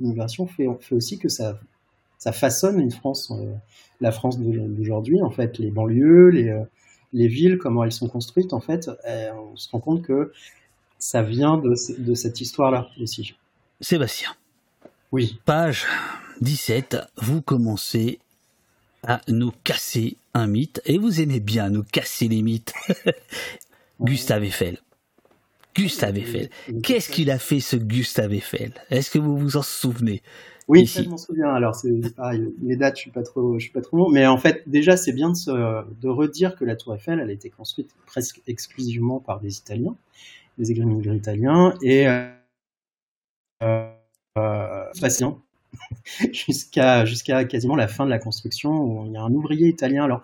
l'immigration, 0.00 0.46
fait, 0.46 0.66
fait 0.80 0.94
aussi 0.94 1.18
que 1.18 1.28
ça, 1.28 1.60
ça 2.22 2.30
façonne 2.32 2.78
une 2.78 2.92
France 2.92 3.32
la 4.02 4.12
France 4.12 4.38
d'aujourd'hui, 4.38 5.22
en 5.22 5.30
fait, 5.30 5.58
les 5.58 5.70
banlieues, 5.70 6.28
les, 6.28 6.50
euh, 6.50 6.64
les 7.14 7.28
villes, 7.28 7.56
comment 7.56 7.84
elles 7.84 7.92
sont 7.92 8.08
construites, 8.08 8.52
en 8.52 8.60
fait, 8.60 8.90
euh, 9.08 9.32
on 9.32 9.56
se 9.56 9.70
rend 9.70 9.80
compte 9.80 10.02
que 10.02 10.32
ça 10.98 11.22
vient 11.22 11.56
de, 11.56 11.74
de 11.98 12.14
cette 12.14 12.40
histoire-là 12.40 12.88
aussi. 13.00 13.34
Sébastien. 13.80 14.30
Oui. 15.12 15.40
Page 15.44 15.86
17, 16.40 16.96
vous 17.16 17.40
commencez 17.42 18.18
à 19.04 19.20
nous 19.28 19.52
casser 19.64 20.16
un 20.34 20.46
mythe, 20.46 20.82
et 20.84 20.98
vous 20.98 21.20
aimez 21.20 21.40
bien 21.40 21.70
nous 21.70 21.84
casser 21.84 22.28
les 22.28 22.42
mythes. 22.42 22.74
Gustave 24.00 24.44
Eiffel. 24.44 24.78
Gustave 25.74 26.18
Eiffel. 26.18 26.50
Qu'est-ce 26.82 27.10
qu'il 27.10 27.30
a 27.30 27.38
fait 27.38 27.60
ce 27.60 27.76
Gustave 27.76 28.32
Eiffel? 28.34 28.72
Est-ce 28.90 29.10
que 29.10 29.18
vous 29.18 29.38
vous 29.38 29.56
en 29.56 29.62
souvenez? 29.62 30.22
Oui, 30.68 30.86
je 30.86 31.08
m'en 31.08 31.16
souviens. 31.16 31.50
Alors, 31.54 31.74
c'est 31.74 32.14
pareil, 32.14 32.52
les 32.62 32.76
dates, 32.76 32.96
je 32.96 33.02
suis 33.02 33.10
pas 33.10 33.22
trop, 33.22 33.58
je 33.58 33.64
suis 33.64 33.72
pas 33.72 33.80
trop 33.80 33.96
bon. 33.96 34.10
Mais 34.10 34.26
en 34.26 34.38
fait, 34.38 34.62
déjà, 34.66 34.96
c'est 34.96 35.12
bien 35.12 35.30
de, 35.30 35.36
se, 35.36 35.50
de 35.50 36.08
redire 36.08 36.56
que 36.56 36.64
la 36.64 36.76
Tour 36.76 36.94
Eiffel, 36.94 37.20
elle 37.20 37.30
a 37.30 37.32
été 37.32 37.50
construite 37.50 37.90
presque 38.06 38.40
exclusivement 38.46 39.20
par 39.20 39.40
des 39.40 39.58
Italiens, 39.58 39.96
des 40.58 40.70
immigrés 40.70 41.16
italiens, 41.16 41.74
et 41.82 42.06
euh, 42.08 42.28
euh, 44.38 44.84
jusqu'à 46.32 47.04
jusqu'à 47.04 47.44
quasiment 47.44 47.76
la 47.76 47.88
fin 47.88 48.04
de 48.04 48.10
la 48.10 48.18
construction 48.18 48.70
où 48.70 49.06
il 49.06 49.12
y 49.12 49.16
a 49.16 49.22
un 49.22 49.32
ouvrier 49.32 49.68
italien. 49.68 50.04
Alors, 50.04 50.22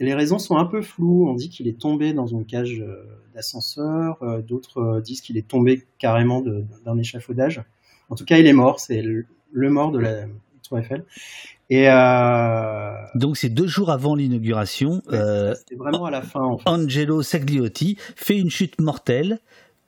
les 0.00 0.14
raisons 0.14 0.38
sont 0.38 0.56
un 0.56 0.64
peu 0.64 0.82
floues. 0.82 1.28
On 1.28 1.34
dit 1.34 1.48
qu'il 1.48 1.68
est 1.68 1.78
tombé 1.78 2.12
dans 2.12 2.26
une 2.26 2.44
cage 2.44 2.80
euh, 2.80 3.04
d'ascenseur. 3.34 4.22
Euh, 4.22 4.42
d'autres 4.42 5.00
disent 5.00 5.20
qu'il 5.20 5.36
est 5.38 5.46
tombé 5.46 5.86
carrément 5.98 6.42
d'un 6.42 6.98
échafaudage. 6.98 7.62
En 8.10 8.16
tout 8.16 8.24
cas, 8.24 8.38
il 8.38 8.46
est 8.46 8.52
mort. 8.52 8.80
C'est 8.80 9.02
le 9.52 9.70
mort 9.70 9.92
de 9.92 9.98
la 9.98 10.24
Tour 10.66 10.78
Eiffel. 10.78 11.04
Et 11.70 11.88
euh... 11.88 12.92
donc 13.14 13.36
c'est 13.36 13.48
deux 13.48 13.66
jours 13.66 13.90
avant 13.90 14.14
l'inauguration. 14.14 15.02
Euh, 15.12 15.54
C'était 15.54 15.76
vraiment 15.76 16.04
à 16.04 16.10
la 16.10 16.22
fin. 16.22 16.42
En 16.42 16.58
fait. 16.58 16.68
Angelo 16.68 17.22
Sagliotti 17.22 17.96
fait 18.16 18.38
une 18.38 18.50
chute 18.50 18.80
mortelle. 18.80 19.38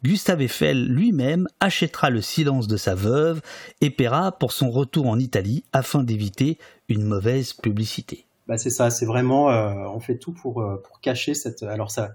Gustave 0.02 0.42
Eiffel 0.42 0.86
lui-même 0.86 1.48
achètera 1.60 2.10
le 2.10 2.20
silence 2.20 2.68
de 2.68 2.76
sa 2.76 2.94
veuve 2.94 3.40
et 3.80 3.88
paiera 3.88 4.32
pour 4.32 4.52
son 4.52 4.70
retour 4.70 5.08
en 5.08 5.18
Italie 5.18 5.64
afin 5.72 6.02
d'éviter 6.02 6.58
une 6.88 7.04
mauvaise 7.04 7.54
publicité. 7.54 8.26
Bah 8.46 8.58
c'est 8.58 8.68
ça, 8.68 8.90
c'est 8.90 9.06
vraiment, 9.06 9.50
euh, 9.50 9.72
on 9.94 10.00
fait 10.00 10.18
tout 10.18 10.32
pour, 10.32 10.60
euh, 10.60 10.76
pour 10.76 11.00
cacher 11.00 11.32
cette. 11.32 11.62
Alors 11.62 11.90
ça, 11.90 12.14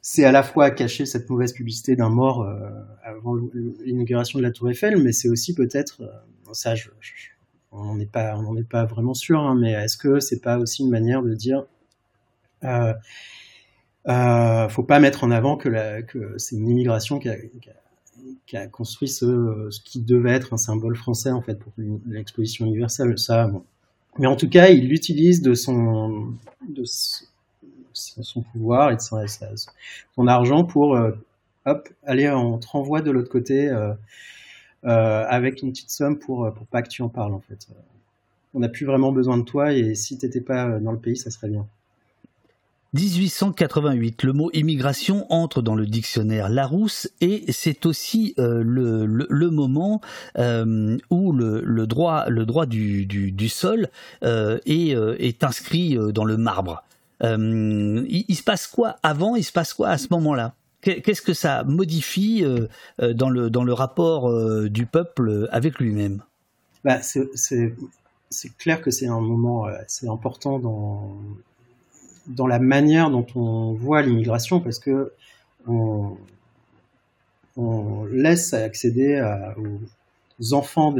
c'est 0.00 0.24
à 0.24 0.30
la 0.30 0.44
fois 0.44 0.70
cacher 0.70 1.06
cette 1.06 1.28
mauvaise 1.30 1.52
publicité 1.52 1.96
d'un 1.96 2.10
mort 2.10 2.42
euh, 2.42 2.68
avant 3.02 3.36
l'inauguration 3.84 4.38
de 4.38 4.44
la 4.44 4.52
Tour 4.52 4.70
Eiffel, 4.70 5.02
mais 5.02 5.12
c'est 5.12 5.28
aussi 5.28 5.54
peut-être 5.54 6.02
euh, 6.02 6.06
ça, 6.54 6.74
on 7.72 7.84
n'en 7.84 8.00
est 8.00 8.10
pas, 8.10 8.36
on 8.36 8.62
pas 8.62 8.84
vraiment 8.84 9.14
sûr, 9.14 9.40
hein, 9.40 9.56
mais 9.60 9.72
est-ce 9.72 9.96
que 9.96 10.20
c'est 10.20 10.40
pas 10.40 10.58
aussi 10.58 10.82
une 10.82 10.90
manière 10.90 11.22
de 11.22 11.34
dire, 11.34 11.64
euh, 12.64 12.94
euh, 14.08 14.68
faut 14.68 14.82
pas 14.82 15.00
mettre 15.00 15.24
en 15.24 15.30
avant 15.30 15.56
que, 15.56 15.70
c'est 16.38 16.56
une 16.56 16.68
immigration 16.68 17.18
qui 17.18 17.28
a, 18.56 18.66
construit 18.68 19.08
ce, 19.08 19.80
qui 19.84 20.00
devait 20.00 20.32
être 20.32 20.54
un 20.54 20.58
symbole 20.58 20.96
français 20.96 21.30
en 21.30 21.42
fait 21.42 21.58
pour 21.58 21.72
l'exposition 22.06 22.66
universelle. 22.66 23.18
Ça. 23.18 23.50
Mais 24.18 24.26
en 24.26 24.36
tout 24.36 24.48
cas, 24.48 24.68
il 24.68 24.88
l'utilise 24.88 25.42
de 25.42 25.54
son, 25.54 26.34
de 26.68 26.84
son 27.94 28.42
pouvoir 28.42 28.90
et 28.92 28.96
de 28.96 29.00
son, 29.00 30.26
argent 30.26 30.64
pour 30.64 30.96
euh, 30.96 31.12
aller, 32.04 32.30
on 32.30 32.58
te 32.58 32.66
renvoie 32.66 33.00
de 33.00 33.10
l'autre 33.10 33.30
côté. 33.30 33.68
Euh, 33.68 33.92
avec 34.84 35.62
une 35.62 35.72
petite 35.72 35.90
somme 35.90 36.18
pour, 36.18 36.44
euh, 36.44 36.50
pour 36.50 36.66
pas 36.66 36.82
que 36.82 36.88
tu 36.88 37.02
en 37.02 37.08
parles 37.08 37.34
en 37.34 37.40
fait. 37.40 37.66
On 38.54 38.60
n'a 38.60 38.68
plus 38.68 38.86
vraiment 38.86 39.12
besoin 39.12 39.38
de 39.38 39.42
toi 39.42 39.72
et 39.72 39.94
si 39.94 40.16
t'étais 40.18 40.40
pas 40.40 40.78
dans 40.78 40.92
le 40.92 40.98
pays, 40.98 41.16
ça 41.16 41.30
serait 41.30 41.48
bien. 41.48 41.66
1888, 42.94 44.22
le 44.22 44.32
mot 44.32 44.50
immigration 44.52 45.26
entre 45.28 45.62
dans 45.62 45.74
le 45.74 45.84
dictionnaire 45.84 46.48
Larousse 46.48 47.10
et 47.20 47.44
c'est 47.50 47.86
aussi 47.86 48.34
euh, 48.38 48.62
le, 48.64 49.04
le, 49.04 49.50
moment 49.50 50.00
euh, 50.38 50.96
où 51.10 51.32
le, 51.32 51.60
le, 51.64 51.86
droit, 51.88 52.26
le 52.28 52.46
droit 52.46 52.66
du, 52.66 53.04
du, 53.04 53.48
sol 53.48 53.88
euh, 54.22 54.60
est, 54.64 54.90
est, 54.90 55.42
inscrit 55.42 55.98
dans 56.12 56.24
le 56.24 56.36
marbre. 56.36 56.84
Il, 57.20 58.36
se 58.36 58.42
passe 58.44 58.68
quoi 58.68 58.96
avant? 59.02 59.34
Il 59.34 59.42
se 59.42 59.52
passe 59.52 59.74
quoi 59.74 59.88
à 59.88 59.98
ce 59.98 60.06
moment-là? 60.12 60.54
Qu'est-ce 60.84 61.22
que 61.22 61.32
ça 61.32 61.64
modifie 61.64 62.44
euh, 62.44 62.66
euh, 63.00 63.14
dans, 63.14 63.30
le, 63.30 63.48
dans 63.48 63.64
le 63.64 63.72
rapport 63.72 64.28
euh, 64.28 64.68
du 64.68 64.84
peuple 64.84 65.48
avec 65.50 65.78
lui-même? 65.78 66.22
Bah, 66.84 66.98
C'est 67.00 67.26
clair 68.58 68.82
que 68.82 68.90
c'est 68.90 69.06
un 69.06 69.20
moment 69.20 69.64
assez 69.64 70.06
important 70.06 70.58
dans, 70.58 71.16
dans 72.26 72.46
la 72.46 72.58
manière 72.58 73.10
dont 73.10 73.26
on 73.34 73.72
voit 73.72 74.02
l'immigration 74.02 74.60
parce 74.60 74.78
que 74.78 75.12
on, 75.66 76.18
laisse 78.12 78.52
accéder 78.52 79.22
aux 80.38 80.52
enfants 80.52 80.92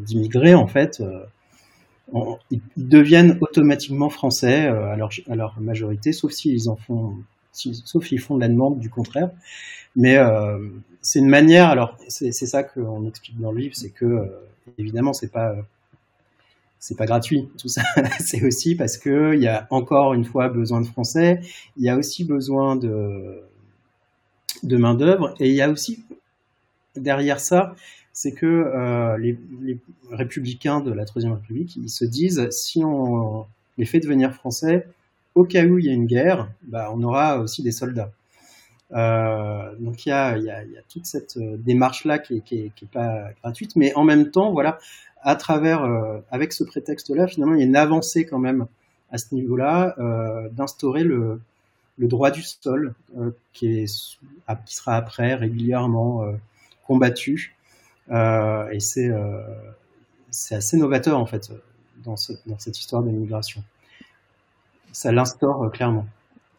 d'immigrés 0.00 0.50
de, 0.50 0.56
en 0.56 0.66
fait 0.66 1.02
ils 2.50 2.60
deviennent 2.76 3.38
automatiquement 3.42 4.08
français 4.08 4.66
à 4.66 4.96
leur, 4.96 5.10
à 5.28 5.36
leur 5.36 5.60
majorité 5.60 6.12
sauf 6.12 6.32
s'ils 6.32 6.68
en 6.68 6.76
font 6.76 7.16
sauf 7.54 8.06
s'ils 8.06 8.20
font 8.20 8.36
de 8.36 8.40
la 8.40 8.48
demande 8.48 8.78
du 8.78 8.90
contraire. 8.90 9.30
Mais 9.96 10.16
euh, 10.16 10.58
c'est 11.00 11.20
une 11.20 11.28
manière. 11.28 11.68
Alors 11.68 11.96
c'est 12.08 12.32
ça 12.32 12.62
qu'on 12.62 13.06
explique 13.06 13.40
dans 13.40 13.52
le 13.52 13.60
livre, 13.60 13.74
c'est 13.76 13.90
que 13.90 14.04
euh, 14.04 14.26
évidemment 14.78 15.12
c'est 15.12 15.30
pas 15.30 15.56
c'est 16.78 16.96
pas 16.96 17.06
gratuit 17.06 17.48
tout 17.58 17.68
ça. 17.68 17.82
c'est 18.20 18.44
aussi 18.44 18.74
parce 18.74 18.98
que 18.98 19.34
il 19.34 19.42
y 19.42 19.48
a 19.48 19.66
encore 19.70 20.14
une 20.14 20.24
fois 20.24 20.48
besoin 20.48 20.80
de 20.80 20.86
français. 20.86 21.40
Il 21.76 21.84
y 21.84 21.88
a 21.88 21.96
aussi 21.96 22.24
besoin 22.24 22.76
de 22.76 23.42
de 24.62 24.76
main 24.76 24.94
d'œuvre 24.94 25.34
et 25.40 25.48
il 25.48 25.54
y 25.54 25.62
a 25.62 25.70
aussi 25.70 26.04
derrière 26.96 27.40
ça, 27.40 27.74
c'est 28.12 28.32
que 28.32 28.46
euh, 28.46 29.18
les, 29.18 29.38
les, 29.62 29.78
républicains 30.10 30.80
de 30.80 30.92
la 30.92 31.04
Troisième 31.04 31.32
République, 31.32 31.76
ils 31.76 31.90
se 31.90 32.04
disent 32.04 32.48
si 32.50 32.84
on 32.84 33.46
les 33.78 33.84
fait 33.84 33.98
devenir 33.98 34.32
français, 34.32 34.86
au 35.34 35.44
cas 35.44 35.64
où 35.64 35.78
il 35.78 35.86
y 35.86 35.90
a 35.90 35.92
une 35.92 36.06
guerre, 36.06 36.50
bah, 36.62 36.90
on 36.92 37.02
aura 37.02 37.38
aussi 37.38 37.62
des 37.62 37.72
soldats. 37.72 38.10
Euh, 38.92 39.74
donc 39.78 40.06
il 40.06 40.10
y 40.10 40.12
a, 40.12 40.36
toute 40.88 41.06
cette 41.06 41.36
euh, 41.36 41.56
démarche-là 41.58 42.18
qui, 42.18 42.42
qui, 42.42 42.66
est, 42.66 42.74
qui 42.74 42.84
est 42.84 42.92
pas 42.92 43.30
gratuite, 43.42 43.74
mais 43.76 43.94
en 43.94 44.04
même 44.04 44.30
temps, 44.30 44.52
voilà, 44.52 44.78
à 45.22 45.36
travers, 45.36 45.82
euh, 45.82 46.20
avec 46.30 46.52
ce 46.52 46.64
prétexte-là, 46.64 47.26
finalement, 47.26 47.54
il 47.54 47.60
y 47.60 47.62
a 47.62 47.66
une 47.66 47.76
avancée 47.76 48.26
quand 48.26 48.38
même 48.38 48.66
à 49.10 49.18
ce 49.18 49.34
niveau-là 49.34 49.94
d'instaurer 50.52 51.04
le, 51.04 51.40
droit 51.98 52.32
du 52.32 52.42
sol, 52.42 52.94
qui, 53.52 53.86
sera 53.86 54.96
après 54.96 55.34
régulièrement 55.34 56.24
combattu, 56.84 57.54
et 58.10 58.80
c'est 58.80 59.12
assez 60.50 60.76
novateur 60.76 61.16
en 61.16 61.26
fait 61.26 61.52
dans 62.04 62.16
cette 62.16 62.78
histoire 62.78 63.04
de 63.04 63.10
l'immigration 63.10 63.62
ça 64.94 65.12
l'instaure 65.12 65.64
euh, 65.64 65.68
clairement. 65.68 66.06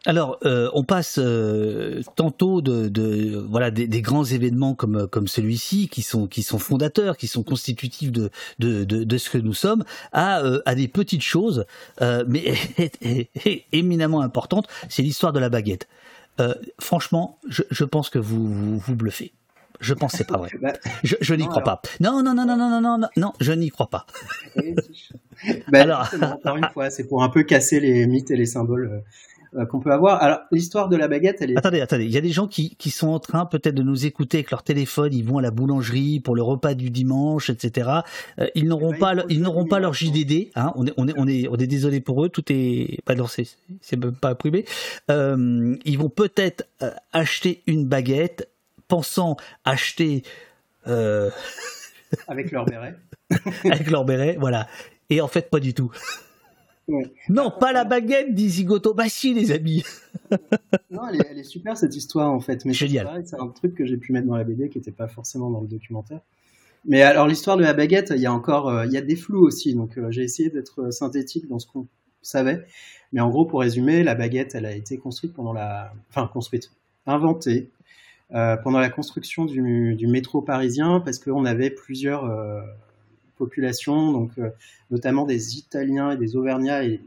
Alors, 0.04 0.38
euh, 0.44 0.70
on 0.72 0.84
passe 0.84 1.18
euh, 1.18 2.00
tantôt 2.14 2.60
de, 2.60 3.44
voilà 3.50 3.72
des, 3.72 4.02
grands 4.02 4.22
événements 4.22 4.76
comme 4.76 5.08
comme 5.08 5.26
celui-ci, 5.26 5.88
qui 5.88 6.02
sont 6.02 6.28
qui 6.28 6.44
sont 6.44 6.60
fondateurs, 6.60 7.16
qui 7.16 7.26
sont 7.26 7.42
constitutifs 7.42 8.12
de 8.12 8.30
de, 8.60 8.84
de, 8.84 9.18
ce 9.18 9.30
que 9.30 9.38
nous 9.38 9.54
sommes, 9.54 9.82
à 10.12 10.42
à 10.64 10.74
des 10.76 10.86
petites 10.86 11.24
choses, 11.24 11.64
mais 12.00 12.54
éminemment 13.72 14.20
importantes. 14.20 14.68
C'est 14.88 15.02
l'histoire 15.02 15.32
de 15.32 15.40
la 15.40 15.48
baguette. 15.48 15.88
franchement, 16.78 17.40
je, 17.48 17.64
je, 17.72 17.82
pense 17.82 18.08
que 18.08 18.20
vous 18.20 18.46
vous, 18.46 18.78
vous 18.78 18.94
bluffez. 18.94 19.32
Je 19.80 19.94
pense 19.94 20.12
que 20.12 20.18
c'est 20.18 20.26
pas 20.26 20.38
vrai. 20.38 20.50
Bah, 20.60 20.72
je, 21.02 21.34
n'y 21.34 21.46
crois 21.46 21.62
pas. 21.62 21.80
Non, 22.00 22.22
non, 22.22 22.34
non, 22.34 22.46
non, 22.46 22.56
non, 22.56 22.80
non, 22.80 22.98
non, 22.98 23.08
non, 23.16 23.32
je 23.40 23.52
n'y 23.52 23.70
crois 23.70 23.88
pas. 23.88 24.06
bah, 25.70 25.82
alors, 25.82 26.08
encore 26.22 26.56
une 26.56 26.68
fois, 26.72 26.90
c'est 26.90 27.06
pour 27.06 27.22
un 27.22 27.28
peu 27.28 27.42
casser 27.42 27.78
les 27.78 28.06
mythes 28.06 28.30
et 28.30 28.36
les 28.36 28.46
symboles 28.46 29.02
euh, 29.54 29.64
qu'on 29.66 29.80
peut 29.80 29.92
avoir. 29.92 30.22
Alors, 30.22 30.40
l'histoire 30.50 30.88
de 30.88 30.96
la 30.96 31.08
baguette, 31.08 31.38
elle 31.40 31.52
est. 31.52 31.58
Attendez, 31.58 31.80
attendez. 31.80 32.04
Il 32.04 32.10
y 32.10 32.16
a 32.16 32.20
des 32.20 32.30
gens 32.30 32.46
qui, 32.46 32.76
qui 32.76 32.90
sont 32.90 33.08
en 33.08 33.18
train 33.18 33.46
peut-être 33.46 33.74
de 33.74 33.82
nous 33.82 34.06
écouter 34.06 34.38
avec 34.38 34.50
leur 34.50 34.62
téléphone. 34.62 35.14
Ils 35.14 35.24
vont 35.24 35.38
à 35.38 35.42
la 35.42 35.50
boulangerie 35.50 36.20
pour 36.20 36.34
le 36.36 36.42
repas 36.42 36.74
du 36.74 36.90
dimanche, 36.90 37.48
etc. 37.48 37.90
Euh, 38.38 38.48
ils 38.54 38.66
n'auront 38.66 38.90
ben, 38.90 38.98
pas, 38.98 39.14
ils 39.28 39.40
n'auront 39.40 39.66
pas 39.66 39.78
leur 39.78 39.94
JDD. 39.94 40.50
Hein. 40.56 40.72
On 40.76 40.86
est, 40.86 40.92
on 40.96 41.08
est, 41.08 41.14
on 41.16 41.26
est, 41.26 41.48
on 41.48 41.56
est 41.56 41.66
désolé 41.66 42.00
pour 42.00 42.24
eux. 42.24 42.28
Tout 42.28 42.44
est 42.48 42.98
pas 43.04 43.14
c'est, 43.28 43.46
c'est 43.80 43.98
pas 44.20 44.34
privé. 44.34 44.66
Euh, 45.10 45.76
ils 45.84 45.98
vont 45.98 46.10
peut-être 46.10 46.64
euh, 46.82 46.90
acheter 47.12 47.62
une 47.66 47.86
baguette, 47.86 48.48
pensant 48.88 49.36
acheter. 49.64 50.22
avec 52.28 52.50
leur 52.50 52.64
béret. 52.64 52.96
avec 53.64 53.90
leur 53.90 54.04
béret, 54.04 54.36
voilà. 54.38 54.68
Et 55.10 55.20
en 55.20 55.28
fait, 55.28 55.50
pas 55.50 55.60
du 55.60 55.74
tout. 55.74 55.90
Non, 57.28 57.50
pas 57.50 57.72
la 57.72 57.84
baguette, 57.84 58.32
dit 58.32 58.48
Zigoto. 58.48 58.94
Bah 58.94 59.08
si, 59.08 59.34
les 59.34 59.50
amis. 59.50 59.82
non, 60.90 61.02
elle 61.08 61.38
est, 61.38 61.42
super 61.42 61.76
cette 61.76 61.96
histoire 61.96 62.32
en 62.32 62.40
fait. 62.40 62.64
Mais 62.64 62.74
c'est 62.74 63.00
un 63.00 63.48
truc 63.48 63.74
que 63.74 63.84
j'ai 63.84 63.96
pu 63.96 64.12
mettre 64.12 64.26
dans 64.26 64.36
la 64.36 64.44
BD 64.44 64.68
qui 64.68 64.78
n'était 64.78 64.92
pas 64.92 65.08
forcément 65.08 65.50
dans 65.50 65.60
le 65.60 65.66
documentaire. 65.66 66.20
Mais 66.84 67.02
alors 67.02 67.26
l'histoire 67.26 67.56
de 67.56 67.62
la 67.62 67.74
baguette, 67.74 68.12
il 68.14 68.22
y 68.22 68.26
a 68.26 68.32
encore, 68.32 68.68
euh, 68.68 68.86
il 68.86 68.92
y 68.92 68.96
a 68.96 69.00
des 69.00 69.16
flous 69.16 69.44
aussi. 69.44 69.74
Donc 69.74 69.98
euh, 69.98 70.12
j'ai 70.12 70.22
essayé 70.22 70.48
d'être 70.48 70.92
synthétique 70.92 71.48
dans 71.48 71.58
ce 71.58 71.66
qu'on 71.66 71.88
savait. 72.22 72.64
Mais 73.12 73.20
en 73.20 73.30
gros, 73.30 73.46
pour 73.46 73.60
résumer, 73.60 74.04
la 74.04 74.14
baguette, 74.14 74.54
elle 74.54 74.66
a 74.66 74.72
été 74.74 74.96
construite 74.96 75.34
pendant 75.34 75.52
la, 75.52 75.92
enfin 76.10 76.28
construite, 76.32 76.70
inventée 77.06 77.68
euh, 77.75 77.75
pendant 78.30 78.80
la 78.80 78.88
construction 78.88 79.44
du, 79.44 79.94
du, 79.94 80.06
métro 80.06 80.42
parisien 80.42 81.00
parce 81.00 81.18
qu'on 81.18 81.44
avait 81.44 81.70
plusieurs 81.70 82.24
population, 83.36 84.12
donc 84.12 84.32
euh, 84.38 84.50
notamment 84.90 85.24
des 85.24 85.56
Italiens 85.58 86.12
et 86.12 86.16
des 86.16 86.36
Auvergnats, 86.36 86.84
et 86.84 87.00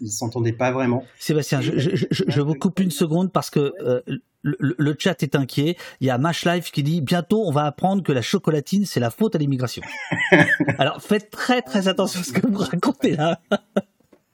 ils 0.00 0.10
s'entendaient 0.10 0.52
pas 0.52 0.70
vraiment. 0.70 1.04
Sébastien, 1.18 1.60
je, 1.62 2.40
vous 2.40 2.54
coupe 2.54 2.80
une 2.80 2.90
seconde 2.90 3.32
parce 3.32 3.48
que 3.48 3.72
euh, 3.80 4.02
le, 4.42 4.96
chat 4.98 5.22
est 5.22 5.34
inquiet. 5.34 5.76
Il 6.00 6.06
y 6.06 6.10
a 6.10 6.18
Mash 6.18 6.44
Life 6.44 6.70
qui 6.70 6.82
dit 6.82 7.00
bientôt 7.00 7.44
on 7.46 7.50
va 7.50 7.64
apprendre 7.64 8.02
que 8.02 8.12
la 8.12 8.20
chocolatine 8.20 8.84
c'est 8.84 9.00
la 9.00 9.10
faute 9.10 9.34
à 9.34 9.38
l'immigration. 9.38 9.82
Alors 10.78 11.00
faites 11.00 11.30
très 11.30 11.62
très 11.62 11.88
attention 11.88 12.20
à 12.20 12.24
ce 12.24 12.32
que 12.32 12.46
vous 12.46 12.58
racontez 12.58 13.16
là. 13.16 13.40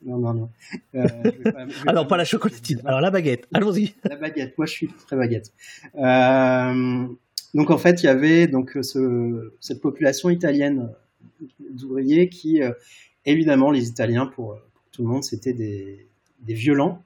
Non, 0.05 0.19
non, 0.19 0.35
non. 0.35 0.51
Euh, 0.95 1.07
Alors, 1.87 2.07
pas, 2.09 2.17
la 2.17 2.25
chocolatine. 2.25 2.81
Alors, 2.85 3.01
la 3.01 3.11
baguette. 3.11 3.47
Allons-y. 3.53 3.95
La 4.05 4.17
baguette. 4.17 4.57
Moi, 4.59 4.67
je 4.67 4.73
suis 4.73 4.89
très 4.89 5.17
baguette. 5.17 5.53
donc, 5.95 7.71
en 7.71 7.79
fait, 7.79 8.03
il 8.03 8.07
y 8.07 8.09
avait 8.09 8.47
donc 8.47 8.77
ce, 8.83 9.53
cette 9.61 9.81
population 9.81 10.31
italienne 10.31 10.91
d'ouvriers 11.71 12.29
qui, 12.29 12.63
euh, 12.63 12.73
évidemment, 13.25 13.71
les 13.71 13.89
Italiens, 13.89 14.27
pour, 14.27 14.59
tout 14.93 15.03
le 15.03 15.09
monde, 15.09 15.25
c'était 15.25 15.53
des, 15.53 16.07
violents 16.47 17.03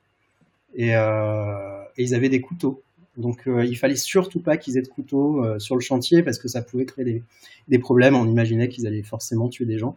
euh, 0.78 1.82
et, 1.96 2.02
ils 2.02 2.14
avaient 2.14 2.28
des 2.28 2.40
couteaux. 2.40 2.82
Donc 3.16 3.46
euh, 3.46 3.64
il 3.64 3.76
fallait 3.76 3.96
surtout 3.96 4.40
pas 4.40 4.58
qu'ils 4.58 4.76
aient 4.76 4.82
de 4.82 4.88
couteaux 4.88 5.58
sur 5.58 5.74
le 5.74 5.80
chantier 5.80 6.22
parce 6.22 6.38
que 6.38 6.48
ça 6.48 6.60
pouvait 6.62 6.84
créer 6.84 7.22
des, 7.68 7.78
problèmes. 7.78 8.16
On 8.16 8.26
imaginait 8.26 8.68
qu'ils 8.68 8.86
allaient 8.86 9.02
forcément 9.02 9.48
tuer 9.48 9.64
des 9.64 9.78
gens. 9.78 9.96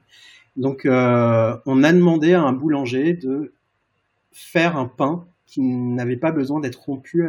Donc 0.60 0.82
on 0.86 0.90
a 1.84 1.94
demandé 1.94 2.34
à 2.34 2.44
un 2.44 2.54
boulanger 2.54 3.14
de 3.14 3.54
faire 4.32 4.78
un 4.78 4.86
pain 4.86 5.26
qui 5.48 5.62
n'avait 5.62 6.18
pas 6.18 6.32
besoin 6.32 6.60
d'être 6.60 6.84
rompu, 6.84 7.28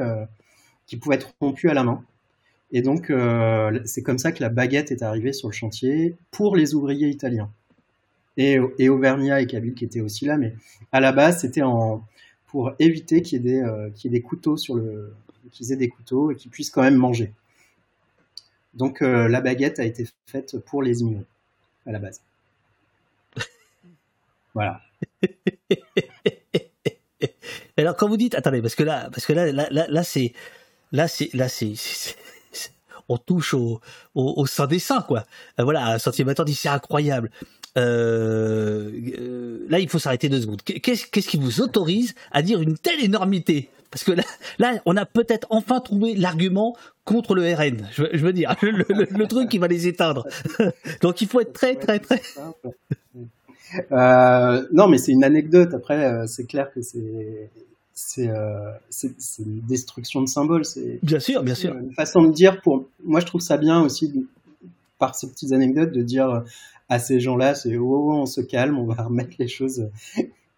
qui 0.87 0.99
pouvait 0.99 1.16
être 1.16 1.33
rompu 1.41 1.70
à 1.70 1.74
la 1.74 1.85
main. 1.85 2.05
Et 2.72 2.83
donc, 2.83 3.11
euh, 3.11 3.81
c'est 3.85 4.03
comme 4.03 4.18
ça 4.18 4.33
que 4.33 4.43
la 4.43 4.49
baguette 4.49 4.93
est 4.93 5.03
arrivée 5.03 5.33
sur 5.33 5.49
le 5.49 5.53
chantier 5.53 6.16
pour 6.31 6.57
les 6.57 6.74
ouvriers 6.74 7.09
italiens. 7.09 7.51
Et, 8.37 8.59
et 8.78 8.87
et 8.87 9.47
Kabyle 9.47 9.74
qui 9.74 9.85
étaient 9.85 10.01
aussi 10.01 10.24
là, 10.24 10.37
mais 10.37 10.55
à 10.93 11.01
la 11.01 11.12
base, 11.12 11.41
c'était 11.41 11.62
pour 12.47 12.72
éviter 12.78 13.22
qu'il 13.22 13.45
y, 13.45 13.49
ait 13.49 13.53
des, 13.53 13.61
euh, 13.61 14.20
couteaux 14.20 14.57
sur 14.57 14.76
le, 14.76 15.12
qu'ils 15.51 15.72
aient 15.72 15.76
des 15.76 15.89
couteaux 15.89 16.31
et 16.31 16.37
qu'ils 16.37 16.51
puissent 16.51 16.70
quand 16.70 16.83
même 16.83 16.97
manger. 16.97 17.33
Donc, 18.74 19.03
euh, 19.03 19.28
la 19.28 19.41
baguette 19.41 19.81
a 19.81 19.85
été 19.85 20.07
faite 20.26 20.57
pour 20.59 20.83
les 20.83 21.01
immigrés, 21.01 21.26
à 21.87 21.93
la 21.93 21.99
base. 21.99 22.20
Voilà. 24.55 24.81
Alors, 27.77 27.97
quand 27.97 28.09
vous 28.09 28.17
dites, 28.17 28.35
attendez, 28.35 28.61
parce 28.61 28.75
que 28.75 28.83
là, 28.83 29.09
parce 29.11 29.27
que 29.27 29.33
là, 29.33 29.51
là, 29.53 29.69
là, 29.71 29.87
là 29.89 30.03
c'est, 30.03 30.33
là, 30.93 31.09
c'est, 31.09 31.31
là, 31.35 31.49
c'est, 31.49 31.75
on 33.09 33.17
touche 33.19 33.55
au, 33.55 33.81
au, 34.15 34.47
sein 34.47 34.67
des 34.67 34.79
saints, 34.79 35.03
quoi. 35.03 35.25
Euh, 35.59 35.65
voilà, 35.65 35.87
un 35.87 35.99
sentiment 35.99 36.33
dit 36.45 36.55
c'est 36.55 36.69
incroyable. 36.69 37.31
Euh, 37.77 38.91
euh, 39.19 39.67
là, 39.69 39.79
il 39.79 39.89
faut 39.89 39.99
s'arrêter 39.99 40.29
deux 40.29 40.41
secondes. 40.41 40.63
Qu'est-ce, 40.63 41.07
qui 41.07 41.37
vous 41.37 41.61
autorise 41.61 42.15
à 42.33 42.43
dire 42.43 42.61
une 42.61 42.77
telle 42.77 43.03
énormité? 43.03 43.71
Parce 43.91 44.05
que 44.05 44.13
là, 44.13 44.23
là, 44.59 44.81
on 44.87 44.97
a 44.97 45.05
peut-être 45.05 45.47
enfin 45.51 45.81
trouvé 45.81 46.15
l'argument 46.15 46.77
contre 47.05 47.35
le 47.35 47.43
RN. 47.53 47.89
Je, 47.93 48.05
veux 48.19 48.33
dire, 48.33 48.55
le, 48.63 49.27
truc 49.27 49.49
qui 49.49 49.59
va 49.59 49.67
les 49.67 49.89
éteindre. 49.89 50.27
Donc, 51.01 51.21
il 51.21 51.29
faut 51.29 51.41
être 51.41 51.53
très, 51.53 51.75
très, 51.75 51.99
très. 51.99 52.23
Non, 53.91 54.89
mais 54.89 54.99
c'est 54.99 55.12
une 55.12 55.25
anecdote. 55.25 55.75
Après, 55.75 56.27
c'est 56.27 56.45
clair 56.45 56.73
que 56.73 56.81
c'est 56.83 57.51
euh, 58.18 58.73
c'est 58.89 59.12
une 59.41 59.61
destruction 59.61 60.23
de 60.23 60.29
symboles. 60.29 60.64
C'est 60.64 60.99
bien 61.03 61.21
sûr, 61.21 61.43
bien 61.43 61.55
sûr. 61.55 61.77
Une 61.77 61.93
façon 61.93 62.23
de 62.23 62.33
dire 62.33 62.61
pour 62.62 62.87
moi, 63.05 63.21
je 63.21 63.27
trouve 63.27 63.41
ça 63.41 63.57
bien 63.57 63.83
aussi 63.83 64.27
par 64.99 65.14
ces 65.14 65.29
petites 65.29 65.53
anecdotes 65.53 65.93
de 65.93 66.03
dire 66.03 66.45
à 66.89 66.99
ces 66.99 67.21
gens-là, 67.21 67.55
c'est 67.55 67.77
oh, 67.77 68.11
oh, 68.11 68.12
on 68.12 68.27
se 68.27 68.41
calme, 68.41 68.79
on 68.79 68.85
va 68.85 69.03
remettre 69.05 69.37
les 69.39 69.49
choses. 69.49 69.89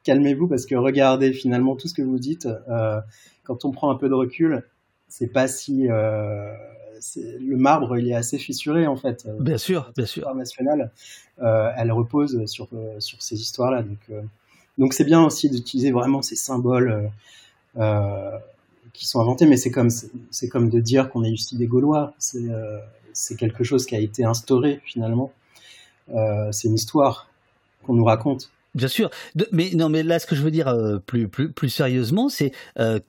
Calmez-vous 0.04 0.48
parce 0.48 0.66
que 0.66 0.74
regardez 0.74 1.32
finalement 1.32 1.76
tout 1.76 1.88
ce 1.88 1.94
que 1.94 2.02
vous 2.02 2.18
dites. 2.18 2.48
Euh, 2.68 3.00
quand 3.44 3.64
on 3.64 3.70
prend 3.70 3.90
un 3.90 3.96
peu 3.96 4.08
de 4.08 4.14
recul, 4.14 4.64
c'est 5.08 5.26
pas 5.26 5.46
si 5.46 5.88
euh, 5.88 6.52
le 7.16 7.56
marbre 7.56 7.98
il 7.98 8.08
est 8.08 8.14
assez 8.14 8.38
fissuré 8.38 8.86
en 8.86 8.96
fait. 8.96 9.26
Bien 9.40 9.58
sûr, 9.58 9.92
bien 9.96 10.06
sûr. 10.06 10.34
nationale, 10.34 10.90
elle 11.38 11.92
repose 11.92 12.44
sur 12.46 12.68
sur 12.98 13.22
ces 13.22 13.40
histoires-là. 13.40 13.82
Donc 13.82 14.22
donc 14.78 14.94
c'est 14.94 15.04
bien 15.04 15.22
aussi 15.22 15.50
d'utiliser 15.50 15.90
vraiment 15.90 16.22
ces 16.22 16.36
symboles 16.36 16.90
euh, 16.90 17.82
euh, 17.82 18.38
qui 18.92 19.06
sont 19.06 19.20
inventés, 19.20 19.46
mais 19.46 19.56
c'est 19.56 19.70
comme 19.70 19.90
c'est 19.90 20.48
comme 20.48 20.70
de 20.70 20.80
dire 20.80 21.10
qu'on 21.10 21.24
est 21.24 21.30
ici 21.30 21.56
des 21.56 21.66
Gaulois. 21.66 22.14
C'est 22.18 22.48
euh, 22.48 22.78
c'est 23.12 23.36
quelque 23.36 23.64
chose 23.64 23.84
qui 23.86 23.94
a 23.94 23.98
été 23.98 24.24
instauré 24.24 24.80
finalement. 24.84 25.32
c'est 26.50 26.68
une 26.68 26.74
histoire 26.74 27.28
qu'on 27.84 27.94
nous 27.94 28.04
raconte. 28.04 28.50
Bien 28.74 28.88
sûr, 28.88 29.10
mais 29.50 29.70
non, 29.74 29.90
mais 29.90 30.02
là, 30.02 30.18
ce 30.18 30.26
que 30.26 30.34
je 30.34 30.42
veux 30.42 30.50
dire 30.50 30.74
plus 31.04 31.28
plus 31.28 31.52
plus 31.52 31.68
sérieusement, 31.68 32.30
c'est 32.30 32.52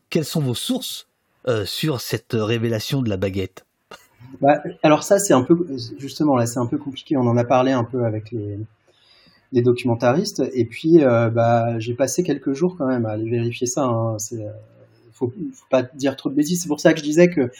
quelles 0.10 0.26
sont 0.26 0.42
vos 0.42 0.56
sources 0.56 1.08
sur 1.66 2.02
cette 2.02 2.34
révélation 2.34 3.02
de 3.02 3.10
la 3.10 3.16
baguette? 3.16 3.66
Bah, 4.42 4.62
alors 4.82 5.04
ça, 5.04 5.20
c'est 5.20 5.34
un 5.34 5.44
peu 5.44 5.68
justement 5.98 6.36
là, 6.36 6.46
c'est 6.46 6.60
un 6.60 6.66
peu 6.66 6.78
compliqué. 6.78 7.18
On 7.18 7.28
en 7.28 7.38
a 7.38 7.44
parlé 7.44 7.72
un 7.72 7.84
peu 7.84 8.06
avec 8.06 8.34
les 9.54 9.62
documentaristes. 9.62 10.44
Et 10.54 10.66
puis, 10.66 11.04
euh, 11.04 11.30
bah, 11.30 11.80
j'ai 11.80 11.94
passé 11.94 12.24
quelques 12.24 12.54
jours 12.54 12.76
quand 12.78 12.88
même 12.88 13.06
à 13.06 13.12
aller 13.12 13.30
vérifier 13.30 13.68
ça. 13.68 13.84
Hein. 13.84 14.18
Euh, 14.34 14.52
faut, 15.14 15.32
faut 15.54 15.66
pas 15.70 15.84
dire 15.84 16.16
trop 16.18 16.30
de 16.30 16.36
bêtises. 16.36 16.62
C'est 16.62 16.68
pour 16.68 16.80
ça 16.80 16.94
que 16.94 17.00
je 17.00 17.04
disais 17.04 17.30
que 17.30 17.52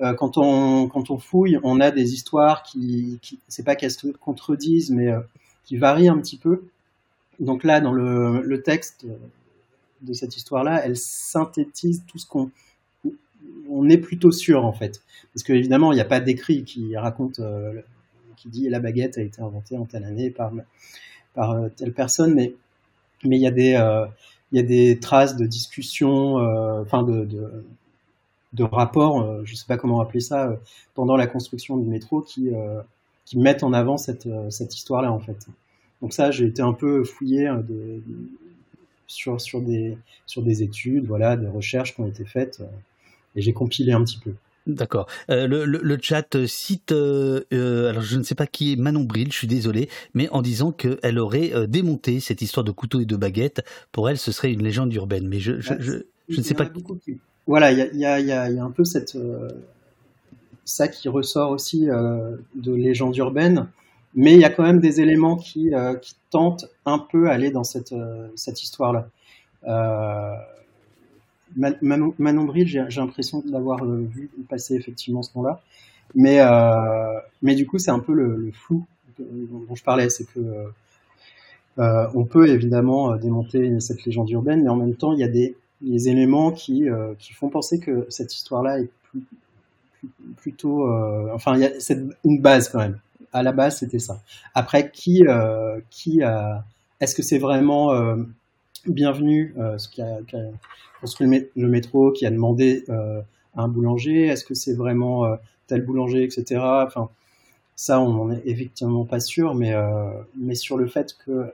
euh, 0.00 0.14
quand 0.14 0.38
on 0.38 0.88
quand 0.88 1.10
on 1.10 1.18
fouille, 1.18 1.58
on 1.62 1.80
a 1.80 1.90
des 1.90 2.14
histoires 2.14 2.62
qui, 2.62 3.18
qui 3.22 3.38
c'est 3.48 3.64
pas 3.64 3.76
qu'elles 3.76 3.92
se 3.92 4.08
contredisent, 4.08 4.90
mais 4.90 5.08
qui 5.64 5.76
varient 5.76 6.08
un 6.08 6.18
petit 6.18 6.38
peu. 6.38 6.64
Donc 7.38 7.64
là, 7.64 7.80
dans 7.80 7.92
le 7.92 8.62
texte 8.62 9.06
de 10.02 10.12
cette 10.12 10.36
histoire-là, 10.36 10.82
elle 10.84 10.96
synthétise 10.96 12.02
tout 12.06 12.18
ce 12.18 12.26
qu'on 12.26 12.50
on 13.70 13.88
est 13.88 13.98
plutôt 13.98 14.32
sûr 14.32 14.64
en 14.64 14.72
fait, 14.72 15.02
parce 15.34 15.42
que 15.42 15.52
évidemment, 15.52 15.92
il 15.92 15.96
n'y 15.96 16.00
a 16.00 16.06
pas 16.06 16.20
d'écrit 16.20 16.64
qui 16.64 16.96
raconte, 16.96 17.40
qui 18.36 18.48
dit 18.48 18.68
la 18.68 18.80
baguette 18.80 19.18
a 19.18 19.22
été 19.22 19.42
inventée 19.42 19.76
en 19.76 19.84
telle 19.84 20.04
année 20.04 20.30
par 20.30 20.52
euh, 21.38 21.68
telle 21.76 21.92
personne, 21.92 22.34
mais 22.34 22.54
mais 23.24 23.36
il 23.36 23.42
y 23.42 23.46
a 23.46 23.50
des 23.50 23.74
euh, 23.74 24.06
il 24.52 24.56
y 24.56 24.60
a 24.60 24.62
des 24.62 24.98
traces 25.00 25.36
de 25.36 25.44
discussion, 25.44 26.38
euh, 26.38 26.82
enfin 26.82 27.02
de, 27.02 28.62
rapports, 28.62 29.44
je 29.44 29.54
sais 29.54 29.66
pas 29.66 29.76
comment 29.76 30.00
appeler 30.00 30.20
ça, 30.20 30.58
pendant 30.94 31.16
la 31.16 31.26
construction 31.26 31.76
du 31.76 31.86
métro 31.88 32.22
qui 32.22 32.50
mettent 33.34 33.62
en 33.62 33.72
avant 33.72 33.98
cette 33.98 34.28
cette 34.50 34.74
histoire-là 34.74 35.12
en 35.12 35.20
fait. 35.20 35.46
Donc 36.00 36.12
ça, 36.14 36.30
j'ai 36.30 36.46
été 36.46 36.62
un 36.62 36.72
peu 36.72 37.04
fouillé 37.04 37.50
sur 39.06 39.40
sur 39.40 39.60
des 39.60 39.98
sur 40.26 40.42
des 40.42 40.62
études, 40.62 41.06
voilà, 41.06 41.36
des 41.36 41.48
recherches 41.48 41.94
qui 41.94 42.00
ont 42.00 42.06
été 42.06 42.24
faites 42.24 42.62
et 43.36 43.42
j'ai 43.42 43.52
compilé 43.52 43.92
un 43.92 44.02
petit 44.02 44.18
peu. 44.18 44.32
D'accord. 44.66 45.06
Euh, 45.30 45.46
le, 45.46 45.64
le, 45.64 45.98
chat 46.00 46.46
cite, 46.46 46.90
euh, 46.90 47.42
euh, 47.52 47.90
alors 47.90 48.02
je 48.02 48.16
ne 48.16 48.24
sais 48.24 48.34
pas 48.34 48.48
qui 48.48 48.72
est 48.72 48.76
Manon 48.76 49.04
Bril, 49.04 49.30
je 49.30 49.38
suis 49.38 49.46
désolé, 49.46 49.88
mais 50.12 50.28
en 50.30 50.42
disant 50.42 50.72
qu'elle 50.72 51.18
aurait 51.18 51.52
démonté 51.68 52.18
cette 52.18 52.42
histoire 52.42 52.64
de 52.64 52.72
couteau 52.72 53.00
et 53.00 53.04
de 53.04 53.16
baguette. 53.16 53.64
Pour 53.92 54.10
elle, 54.10 54.18
ce 54.18 54.32
serait 54.32 54.52
une 54.52 54.62
légende 54.62 54.92
urbaine. 54.92 55.28
Mais 55.28 55.38
je, 55.38 55.60
je, 55.60 55.74
je, 56.28 56.36
ne 56.36 56.42
sais 56.42 56.54
pas. 56.54 56.66
Voilà, 57.46 57.70
il 57.70 57.78
y 57.78 58.04
a, 58.04 58.18
y, 58.18 58.32
a, 58.32 58.50
y 58.50 58.58
a, 58.58 58.64
un 58.64 58.70
peu 58.72 58.84
cette, 58.84 59.16
ça 60.64 60.88
qui 60.88 61.08
ressort 61.08 61.50
aussi 61.50 61.86
de 61.86 62.74
légendes 62.74 63.16
urbaines, 63.18 63.68
mais 64.16 64.34
il 64.34 64.40
y 64.40 64.44
a 64.44 64.50
quand 64.50 64.64
même 64.64 64.80
des 64.80 65.00
éléments 65.00 65.36
qui, 65.36 65.70
qui 66.02 66.14
tentent 66.30 66.66
un 66.86 66.98
peu 66.98 67.30
à 67.30 67.34
aller 67.34 67.52
dans 67.52 67.64
cette, 67.64 67.94
cette 68.34 68.64
histoire-là. 68.64 69.08
Manon 71.54 72.44
Bril, 72.44 72.66
j'ai 72.66 73.00
l'impression 73.00 73.42
d'avoir 73.46 73.84
vu 73.84 74.30
passer 74.48 74.74
effectivement 74.74 75.22
ce 75.22 75.30
nom-là. 75.36 75.60
Mais, 76.14 76.40
mais 77.42 77.54
du 77.54 77.66
coup, 77.66 77.78
c'est 77.78 77.90
un 77.90 77.98
peu 77.98 78.12
le, 78.12 78.50
flou 78.52 78.86
dont, 79.18 79.74
je 79.74 79.82
parlais. 79.82 80.08
C'est 80.10 80.24
que 80.24 80.40
on 81.78 82.24
peut 82.24 82.48
évidemment 82.48 83.16
démonter 83.16 83.80
cette 83.80 84.04
légende 84.04 84.30
urbaine, 84.30 84.62
mais 84.62 84.68
en 84.68 84.76
même 84.76 84.94
temps, 84.94 85.12
il 85.12 85.20
y 85.20 85.24
a 85.24 85.28
des, 85.28 85.54
éléments 86.08 86.52
qui, 86.52 86.88
euh, 86.88 87.14
qui 87.18 87.32
font 87.32 87.48
penser 87.48 87.78
que 87.78 88.06
cette 88.08 88.34
histoire-là 88.34 88.80
est 88.80 88.88
plutôt... 90.38 90.88
Euh, 90.88 91.30
enfin, 91.34 91.56
il 91.56 91.62
y 91.62 91.66
a 91.66 91.70
une 92.24 92.40
base 92.40 92.68
quand 92.68 92.78
même. 92.78 92.98
À 93.32 93.42
la 93.42 93.52
base, 93.52 93.78
c'était 93.78 93.98
ça. 93.98 94.22
Après, 94.54 94.90
qui, 94.90 95.26
euh, 95.26 95.78
qui. 95.90 96.22
Est-ce 97.00 97.14
que 97.14 97.22
c'est 97.22 97.38
vraiment 97.38 97.92
bienvenu 98.92 99.54
ce 99.78 99.88
qui 99.88 100.02
a, 100.02 100.18
construit 101.00 101.48
le, 101.56 101.68
métro, 101.68 102.12
qui 102.12 102.26
a 102.26 102.30
demandé 102.30 102.84
à 102.88 103.62
un 103.62 103.68
boulanger 103.68 104.26
Est-ce 104.26 104.44
que 104.44 104.54
c'est 104.54 104.74
vraiment 104.74 105.26
tel 105.66 105.84
boulanger, 105.84 106.24
etc. 106.24 106.60
Enfin, 106.60 107.08
ça, 107.74 108.00
on 108.00 108.12
n'en 108.12 108.30
est 108.32 108.42
effectivement 108.46 109.04
pas 109.04 109.20
sûr, 109.20 109.54
mais, 109.54 109.74
mais 110.36 110.54
sur 110.54 110.76
le 110.76 110.86
fait 110.86 111.16
que 111.24 111.52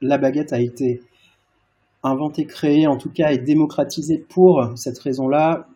la 0.00 0.18
baguette 0.18 0.52
a 0.52 0.60
été 0.60 1.02
inventé, 2.02 2.46
créé, 2.46 2.86
en 2.86 2.96
tout 2.96 3.10
cas, 3.10 3.32
et 3.32 3.38
démocratisé 3.38 4.18
pour 4.18 4.72
cette 4.76 4.98
raison-là, 4.98 5.68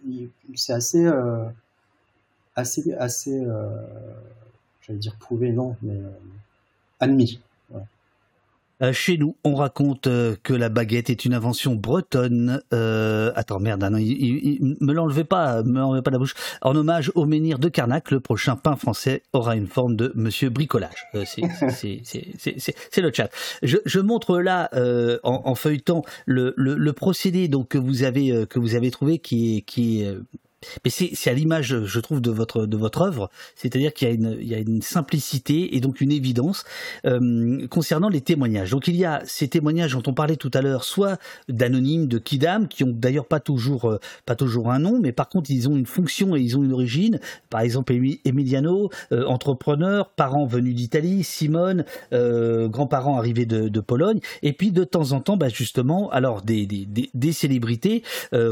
c'est 0.54 0.72
assez, 0.72 1.04
euh, 1.04 1.44
assez, 2.56 2.92
assez, 2.94 3.38
euh, 3.38 3.68
j'allais 4.82 4.98
dire 4.98 5.16
prouvé, 5.16 5.52
non, 5.52 5.76
mais 5.82 5.94
euh, 5.94 6.10
admis. 7.00 7.40
Euh, 8.82 8.92
chez 8.92 9.16
nous, 9.16 9.36
on 9.42 9.54
raconte 9.54 10.06
euh, 10.06 10.36
que 10.42 10.52
la 10.52 10.68
baguette 10.68 11.08
est 11.08 11.24
une 11.24 11.32
invention 11.32 11.74
bretonne. 11.74 12.60
Euh, 12.74 13.32
attends, 13.34 13.58
merde, 13.58 13.82
non, 13.82 13.96
il, 13.98 14.76
me 14.80 14.92
l'enlevez 14.92 15.24
pas, 15.24 15.62
me 15.62 15.78
l'enlevez 15.78 16.02
pas 16.02 16.10
la 16.10 16.18
bouche. 16.18 16.34
En 16.60 16.76
hommage 16.76 17.10
au 17.14 17.24
menhir 17.24 17.58
de 17.58 17.70
Carnac, 17.70 18.10
le 18.10 18.20
prochain 18.20 18.54
pain 18.54 18.76
français 18.76 19.22
aura 19.32 19.56
une 19.56 19.66
forme 19.66 19.96
de 19.96 20.12
Monsieur 20.14 20.50
Bricolage. 20.50 21.06
c'est 21.24 23.00
le 23.00 23.12
chat. 23.12 23.30
Je, 23.62 24.00
montre 24.00 24.38
là, 24.40 24.68
en, 25.22 25.54
feuilletant, 25.54 26.02
le, 26.26 26.52
le, 26.56 26.92
procédé 26.92 27.48
donc 27.48 27.68
que 27.68 27.78
vous 27.78 28.02
avez 28.02 28.46
que 28.46 28.58
vous 28.58 28.74
avez 28.74 28.90
trouvé, 28.90 29.18
qui 29.18 29.56
est 29.56 29.60
qui 29.62 30.02
est 30.02 30.16
mais 30.84 30.90
c'est 30.90 31.30
à 31.30 31.32
l'image, 31.32 31.84
je 31.84 32.00
trouve, 32.00 32.20
de 32.20 32.30
votre 32.30 32.66
de 32.66 32.76
votre 32.76 33.02
œuvre, 33.02 33.30
c'est-à-dire 33.54 33.92
qu'il 33.92 34.08
y 34.08 34.10
a 34.10 34.14
une 34.14 34.36
il 34.40 34.48
y 34.48 34.54
a 34.54 34.58
une 34.58 34.82
simplicité 34.82 35.76
et 35.76 35.80
donc 35.80 36.00
une 36.00 36.12
évidence 36.12 36.64
euh, 37.04 37.66
concernant 37.68 38.08
les 38.08 38.20
témoignages. 38.20 38.70
Donc 38.70 38.88
il 38.88 38.96
y 38.96 39.04
a 39.04 39.22
ces 39.24 39.48
témoignages 39.48 39.92
dont 39.92 40.02
on 40.06 40.14
parlait 40.14 40.36
tout 40.36 40.50
à 40.54 40.62
l'heure, 40.62 40.84
soit 40.84 41.18
d'anonymes, 41.48 42.06
de 42.06 42.18
kidam, 42.18 42.68
qui 42.68 42.84
ont 42.84 42.92
d'ailleurs 42.92 43.26
pas 43.26 43.40
toujours 43.40 43.86
euh, 43.86 43.98
pas 44.24 44.36
toujours 44.36 44.70
un 44.70 44.78
nom, 44.78 44.98
mais 45.00 45.12
par 45.12 45.28
contre 45.28 45.50
ils 45.50 45.68
ont 45.68 45.76
une 45.76 45.86
fonction 45.86 46.36
et 46.36 46.40
ils 46.40 46.56
ont 46.56 46.64
une 46.64 46.72
origine. 46.72 47.20
Par 47.50 47.60
exemple 47.60 47.92
Emiliano, 48.24 48.90
euh, 49.12 49.24
entrepreneur, 49.26 50.10
parents 50.10 50.46
venus 50.46 50.74
d'Italie, 50.74 51.24
Simone, 51.24 51.84
grands-parents 52.12 53.18
arrivés 53.18 53.46
de, 53.46 53.68
de, 53.68 53.80
Pologne, 53.80 54.20
et 54.42 54.52
puis 54.52 54.72
de 54.72 54.84
temps 54.84 55.12
en 55.12 55.20
temps, 55.20 55.36
bah, 55.36 55.48
justement, 55.48 56.10
alors 56.10 56.42
des 56.42 56.66
des, 56.66 56.86
des, 57.12 57.32
célébrités 57.32 58.02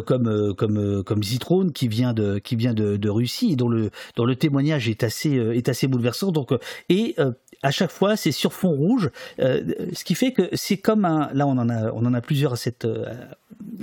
comme 0.06 0.54
comme 0.54 1.02
comme 1.02 1.22
Zitrone 1.22 1.72
qui 1.72 1.88
vient 1.88 2.03
de 2.12 2.38
qui 2.38 2.56
vient 2.56 2.74
de, 2.74 3.08
Russie 3.08 3.52
et 3.52 3.56
dont 3.56 3.68
le 3.68 3.90
dont 4.16 4.24
le 4.24 4.36
témoignage 4.36 4.88
est 4.88 5.02
assez 5.02 5.36
euh, 5.36 5.56
est 5.56 5.68
assez 5.68 5.86
bouleversant. 5.86 6.32
Donc 6.32 6.52
euh, 6.52 6.58
et 6.88 7.14
euh, 7.18 7.32
à 7.62 7.70
chaque 7.70 7.90
fois 7.90 8.16
c'est 8.16 8.32
sur 8.32 8.52
fond 8.52 8.72
rouge, 8.72 9.10
ce 9.38 10.04
qui 10.04 10.14
fait 10.14 10.32
que 10.32 10.48
c'est 10.52 10.76
comme 10.76 11.04
un 11.04 11.30
là 11.32 11.46
on 11.46 11.52
en 11.52 11.68
a 11.68 11.92
on 11.92 12.04
en 12.04 12.14
a 12.14 12.20
plusieurs 12.20 12.52
à 12.52 12.56
cette 12.56 12.86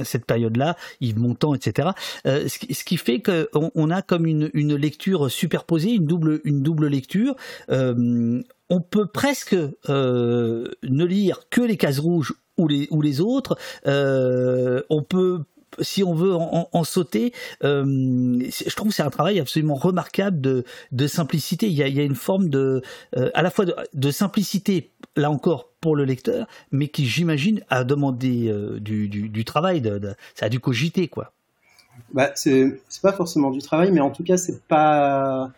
cette 0.03 0.26
période-là, 0.26 0.76
Yves 0.99 1.19
Montand, 1.19 1.53
etc. 1.53 1.89
ce, 2.26 2.57
qui, 2.57 2.74
ce, 2.74 2.84
qui, 2.84 2.97
fait 2.97 3.22
qu'on 3.22 3.72
on 3.74 3.89
a 3.89 4.01
comme 4.01 4.26
une, 4.26 4.49
une 4.53 4.76
lecture 4.76 5.32
superposée, 5.32 5.91
une 5.91 6.05
double 6.05 6.41
une 6.43 6.61
double 6.61 6.88
lecture 6.88 7.36
on 7.69 8.82
peut 8.82 9.07
presque 9.07 9.55
ne 9.88 11.05
lire 11.05 11.41
que 11.49 11.61
les 11.61 11.78
cases 11.78 11.99
rouges 11.99 12.34
ou 12.57 12.67
les, 12.67 12.88
ou 12.91 13.01
les 13.01 13.22
autres. 13.22 13.57
on 13.86 15.03
peut 15.03 15.43
si 15.80 16.03
on 16.03 16.13
veut 16.13 16.34
en, 16.34 16.84
sauter, 16.84 17.34
euh, 17.63 17.84
je 17.86 18.76
trouve 18.76 18.89
que 18.89 18.93
c'est 18.93 19.03
un 19.03 19.09
travail 19.09 19.39
absolument 19.39 19.76
remarquable 19.76 20.41
de, 20.41 21.07
simplicité. 21.07 21.67
Il 21.67 21.74
y, 21.74 21.99
a, 21.99 22.03
une 22.03 22.15
forme 22.15 22.49
de, 22.49 22.82
euh, 23.17 23.30
à 23.34 23.41
la 23.41 23.49
fois 23.49 23.65
de, 23.93 24.11
simplicité, 24.11 24.91
là 25.15 25.32
encore, 25.32 25.69
pour 25.80 25.95
le 25.95 26.05
lecteur, 26.05 26.47
mais 26.72 26.88
qui, 26.88 27.05
j'imagine, 27.05 27.61
a 27.69 27.84
demandé 27.84 28.47
euh, 28.49 28.80
du, 28.80 29.45
travail, 29.45 29.82
ça 30.36 30.45
a 30.47 30.49
dû 30.49 30.59
cogiter, 30.59 31.07
quoi. 31.07 31.34
Bah, 32.13 32.32
c'est 32.36 32.82
pas 33.01 33.13
forcément 33.13 33.51
du 33.51 33.59
travail, 33.59 33.91
mais 33.91 34.01
en 34.01 34.11
tout 34.11 34.24
cas, 34.24 34.38
c'est 34.38 34.61
pas. 34.63 35.51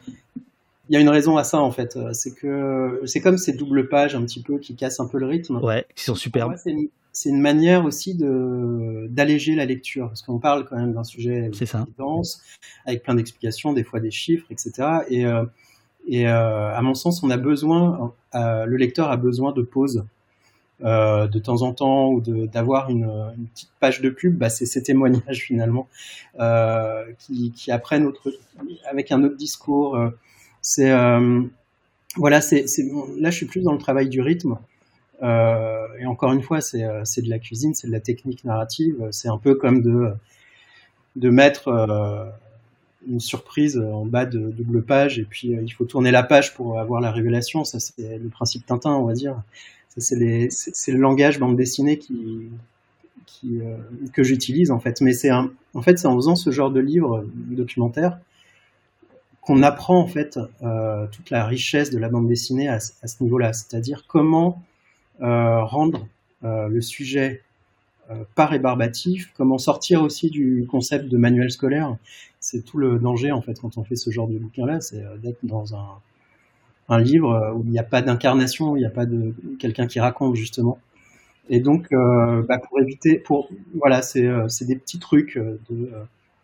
Il 0.89 0.93
y 0.93 0.97
a 0.97 0.99
une 0.99 1.09
raison 1.09 1.37
à 1.37 1.45
ça 1.45 1.61
en 1.61 1.71
fait, 1.71 1.97
c'est 2.11 2.35
que 2.35 3.01
c'est 3.05 3.21
comme 3.21 3.37
ces 3.37 3.53
doubles 3.53 3.87
pages 3.87 4.15
un 4.15 4.21
petit 4.23 4.41
peu 4.41 4.57
qui 4.57 4.75
cassent 4.75 4.99
un 4.99 5.07
peu 5.07 5.17
le 5.17 5.27
rythme. 5.27 5.57
Ouais, 5.63 5.85
qui 5.95 6.03
sont 6.03 6.13
superbes 6.13 6.55
c'est 7.13 7.29
une 7.29 7.39
manière 7.39 7.85
aussi 7.85 8.15
de 8.15 9.07
d'alléger 9.09 9.53
la 9.53 9.65
lecture 9.65 10.07
parce 10.07 10.23
qu'on 10.23 10.39
parle 10.39 10.65
quand 10.65 10.75
même 10.75 10.93
d'un 10.93 11.03
sujet 11.03 11.51
dense 11.97 12.41
avec 12.85 13.03
plein 13.03 13.13
d'explications, 13.13 13.71
des 13.71 13.83
fois 13.83 13.99
des 13.99 14.09
chiffres, 14.09 14.47
etc. 14.49 14.71
Et, 15.09 15.25
euh, 15.25 15.45
et 16.07 16.27
euh, 16.27 16.75
à 16.75 16.81
mon 16.81 16.95
sens, 16.95 17.21
on 17.21 17.29
a 17.29 17.37
besoin, 17.37 18.13
euh, 18.33 18.65
le 18.65 18.77
lecteur 18.77 19.11
a 19.11 19.17
besoin 19.17 19.53
de 19.53 19.61
pause 19.61 20.05
de 20.81 21.39
temps 21.39 21.61
en 21.61 21.73
temps 21.73 22.09
ou 22.09 22.19
d'avoir 22.19 22.89
une, 22.89 23.05
une, 23.37 23.45
petite 23.45 23.69
page 23.79 24.01
de 24.01 24.09
pub. 24.09 24.37
Bah, 24.37 24.49
c'est 24.49 24.65
ces 24.65 24.83
témoignages 24.83 25.43
finalement 25.47 25.87
qui, 27.19 27.51
qui 27.51 27.71
apprennent 27.71 28.05
autre, 28.05 28.33
avec 28.89 29.11
un 29.11 29.23
autre 29.23 29.37
discours. 29.37 29.97
c'est 30.61 30.91
voilà, 32.15 32.41
c'est 32.41 32.65
là 33.17 33.29
je 33.29 33.37
suis 33.37 33.45
plus 33.45 33.61
dans 33.61 33.71
le 33.71 33.77
travail 33.77 34.09
du 34.09 34.19
rythme. 34.19 34.57
Euh, 35.21 35.87
et 35.99 36.05
encore 36.05 36.33
une 36.33 36.41
fois, 36.41 36.59
euh, 36.73 37.01
c'est 37.03 37.21
de 37.21 37.29
la 37.29 37.39
cuisine, 37.39 37.73
c'est 37.73 37.87
de 37.87 37.91
la 37.91 37.99
technique 37.99 38.43
narrative. 38.43 39.07
C'est 39.11 39.29
un 39.29 39.37
peu 39.37 39.55
comme 39.55 39.81
de, 39.81 41.29
mettre 41.29 41.67
euh, 41.67 42.25
une 43.07 43.19
surprise 43.19 43.77
en 43.77 44.05
bas 44.05 44.25
de 44.25 44.49
double 44.51 44.83
page 44.83 45.19
et 45.19 45.25
puis 45.25 45.49
il 45.49 45.71
faut 45.71 45.85
tourner 45.85 46.11
la 46.11 46.23
page 46.23 46.53
pour 46.55 46.79
avoir 46.79 47.01
la 47.01 47.11
révélation. 47.11 47.63
Ça, 47.63 47.79
c'est 47.79 48.17
le 48.17 48.29
principe 48.29 48.65
Tintin, 48.65 48.91
on 48.91 49.05
va 49.05 49.13
dire. 49.13 49.41
C'est 49.97 50.15
le 50.15 50.97
langage 50.97 51.39
bande 51.39 51.55
dessinée 51.55 51.99
que 54.11 54.23
j'utilise 54.23 54.71
en 54.71 54.79
fait. 54.79 55.01
Mais 55.01 55.13
c'est 55.13 55.31
en 55.31 55.81
fait, 55.81 55.99
c'est 55.99 56.07
en 56.07 56.15
faisant 56.15 56.35
ce 56.35 56.49
genre 56.49 56.71
de 56.71 56.79
livre 56.79 57.25
documentaire 57.35 58.17
qu'on 59.41 59.61
apprend 59.61 59.99
en 59.99 60.07
fait 60.07 60.39
toute 61.11 61.29
la 61.29 61.45
richesse 61.45 61.91
de 61.91 61.99
la 61.99 62.09
bande 62.09 62.27
dessinée 62.27 62.69
à, 62.69 62.79
ce 62.79 63.21
niveau-là. 63.21 63.53
C'est-à-dire 63.53 64.05
comment 64.07 64.63
rendre 65.23 66.07
euh, 66.43 66.67
le 66.67 66.81
sujet 66.81 67.41
euh, 68.11 68.23
pas 68.35 68.45
rébarbatif, 68.45 69.31
comment 69.37 69.57
sortir 69.57 70.03
aussi 70.03 70.29
du 70.29 70.67
concept 70.69 71.07
de 71.07 71.17
manuel 71.17 71.49
scolaire. 71.51 71.95
C'est 72.41 72.65
tout 72.65 72.77
le 72.77 72.99
danger 72.99 73.31
en 73.31 73.41
fait 73.41 73.57
quand 73.61 73.77
on 73.77 73.83
fait 73.85 73.95
ce 73.95 74.09
genre 74.09 74.27
de 74.27 74.37
bouquin-là, 74.37 74.81
c'est 74.81 75.01
d'être 75.21 75.39
dans 75.43 75.73
un, 75.75 75.87
un 76.89 76.99
livre 76.99 77.53
où 77.55 77.63
il 77.63 77.71
n'y 77.71 77.79
a 77.79 77.83
pas 77.83 78.01
d'incarnation, 78.01 78.75
il 78.75 78.79
n'y 78.79 78.85
a 78.85 78.89
pas 78.89 79.05
de 79.05 79.33
quelqu'un 79.57 79.87
qui 79.87 80.01
raconte 80.01 80.35
justement. 80.35 80.79
Et 81.49 81.61
donc, 81.61 81.87
bah, 81.91 82.57
pour 82.57 82.81
éviter, 82.81 83.17
pour 83.17 83.49
voilà, 83.75 84.01
c'est 84.01 84.65
des 84.65 84.75
petits 84.75 84.99
trucs 84.99 85.37
de, 85.37 85.89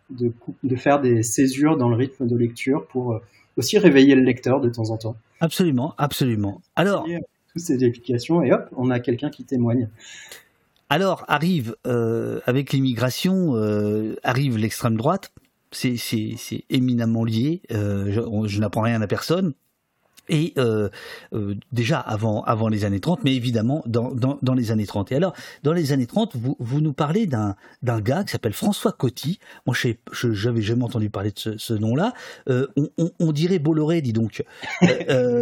de, 0.09 0.32
de, 0.63 0.75
faire 0.77 1.01
des 1.01 1.23
césures 1.23 1.75
dans 1.75 1.89
le 1.89 1.97
rythme 1.97 2.25
de 2.25 2.38
lecture 2.38 2.86
pour 2.88 3.19
aussi 3.57 3.77
réveiller 3.77 4.15
le 4.15 4.23
lecteur 4.23 4.61
de 4.61 4.69
temps 4.69 4.91
en 4.91 4.97
temps. 4.97 5.15
Absolument, 5.41 5.93
absolument. 5.97 6.61
Alors, 6.77 7.05
ces 7.60 7.78
vérifications 7.78 8.41
et 8.41 8.51
hop, 8.51 8.68
on 8.76 8.89
a 8.89 8.99
quelqu'un 8.99 9.30
qui 9.30 9.43
témoigne. 9.43 9.89
Alors 10.89 11.24
arrive 11.28 11.76
euh, 11.86 12.39
avec 12.45 12.74
l'immigration, 12.74 13.55
euh, 13.55 14.16
arrive 14.24 14.57
l'extrême 14.57 14.97
droite. 14.97 15.32
C'est 15.72 15.95
éminemment 16.72 17.24
lié. 17.24 17.62
Euh, 17.72 18.45
je, 18.47 18.60
n'apprends 18.60 18.82
rien 18.82 19.01
à 19.01 19.07
personne. 19.07 19.53
Et 20.30 20.53
euh, 20.57 20.89
euh, 21.34 21.55
déjà 21.71 21.99
avant, 21.99 22.43
avant 22.43 22.69
les 22.69 22.86
années 22.86 22.99
30, 22.99 23.23
mais 23.23 23.36
évidemment 23.36 23.84
dans, 23.86 24.11
dans, 24.11 24.38
dans, 24.41 24.53
les 24.53 24.71
années 24.71 24.86
30. 24.86 25.11
Et 25.11 25.15
alors, 25.15 25.34
dans 25.63 25.73
les 25.73 25.91
années 25.91 26.05
30, 26.05 26.36
vous, 26.36 26.55
vous 26.59 26.82
nous 26.82 26.93
parlez 26.93 27.25
d'un, 27.25 27.55
gars 27.84 28.23
qui 28.23 28.32
s'appelle 28.32 28.53
François 28.53 28.91
Coty. 28.91 29.39
Moi, 29.65 29.75
je 29.75 30.27
n'avais 30.45 30.61
jamais 30.61 30.84
entendu 30.84 31.09
parler 31.09 31.32
de 31.32 31.39
ce, 31.39 31.57
ce 31.57 31.73
nom-là. 31.73 32.13
Euh, 32.49 32.67
on, 32.77 32.89
on, 32.97 33.11
on, 33.19 33.32
dirait 33.32 33.59
Bolloré, 33.59 34.01
dis 34.01 34.13
donc. 34.13 34.43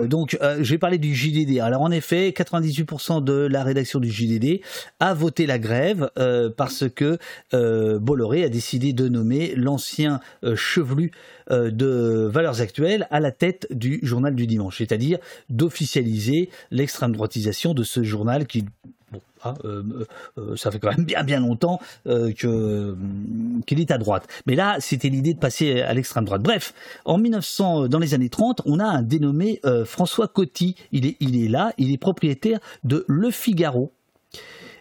Donc, 0.07 0.37
je 0.41 0.69
vais 0.69 0.77
parler 0.77 0.97
du 0.97 1.13
JDD. 1.13 1.59
Alors, 1.59 1.81
en 1.81 1.91
effet, 1.91 2.29
98% 2.29 3.23
de 3.23 3.33
la 3.33 3.63
rédaction 3.63 3.99
du 3.99 4.09
JDD 4.09 4.61
a 4.99 5.13
voté 5.13 5.45
la 5.45 5.59
grève 5.59 6.09
parce 6.55 6.85
que 6.89 7.17
Bolloré 7.51 8.43
a 8.43 8.49
décidé 8.49 8.93
de 8.93 9.07
nommer 9.09 9.53
l'ancien 9.55 10.21
chevelu 10.55 11.11
de 11.49 12.29
Valeurs 12.31 12.61
Actuelles 12.61 13.07
à 13.11 13.19
la 13.19 13.31
tête 13.31 13.67
du 13.71 13.99
journal 14.03 14.35
du 14.35 14.47
dimanche 14.47 14.76
c'est-à-dire 14.77 15.19
d'officialiser 15.49 16.49
l'extrême 16.71 17.11
droitisation 17.11 17.73
de 17.73 17.83
ce 17.83 18.03
journal 18.03 18.47
qui 18.47 18.65
Bon, 19.09 19.21
hein, 19.45 19.53
euh, 19.63 20.05
euh, 20.37 20.57
ça 20.57 20.69
fait 20.69 20.79
quand 20.79 20.89
même 20.89 21.05
bien 21.05 21.23
bien 21.23 21.39
longtemps 21.39 21.79
euh, 22.07 22.33
qu'il 22.33 23.79
est 23.79 23.91
à 23.91 23.97
droite. 23.97 24.27
Mais 24.45 24.55
là, 24.55 24.77
c'était 24.79 25.07
l'idée 25.07 25.33
de 25.33 25.39
passer 25.39 25.81
à 25.81 25.93
l'extrême 25.93 26.25
droite. 26.25 26.41
Bref, 26.41 26.73
en 27.05 27.17
1900, 27.17 27.87
dans 27.87 27.99
les 27.99 28.13
années 28.13 28.27
30, 28.27 28.63
on 28.65 28.79
a 28.79 28.85
un 28.85 29.01
dénommé 29.01 29.61
François 29.85 30.27
Coty. 30.27 30.75
Il 30.91 31.05
est 31.05 31.47
là, 31.47 31.71
il 31.77 31.93
est 31.93 31.97
propriétaire 31.97 32.59
de 32.83 33.05
Le 33.07 33.31
Figaro. 33.31 33.93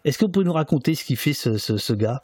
Est-ce 0.05 0.19
que 0.19 0.25
vous 0.25 0.31
pouvez 0.31 0.45
nous 0.45 0.53
raconter 0.53 0.97
ce 0.97 1.05
qu'il 1.05 1.17
fait 1.17 1.33
ce, 1.33 1.93
gars? 1.93 2.21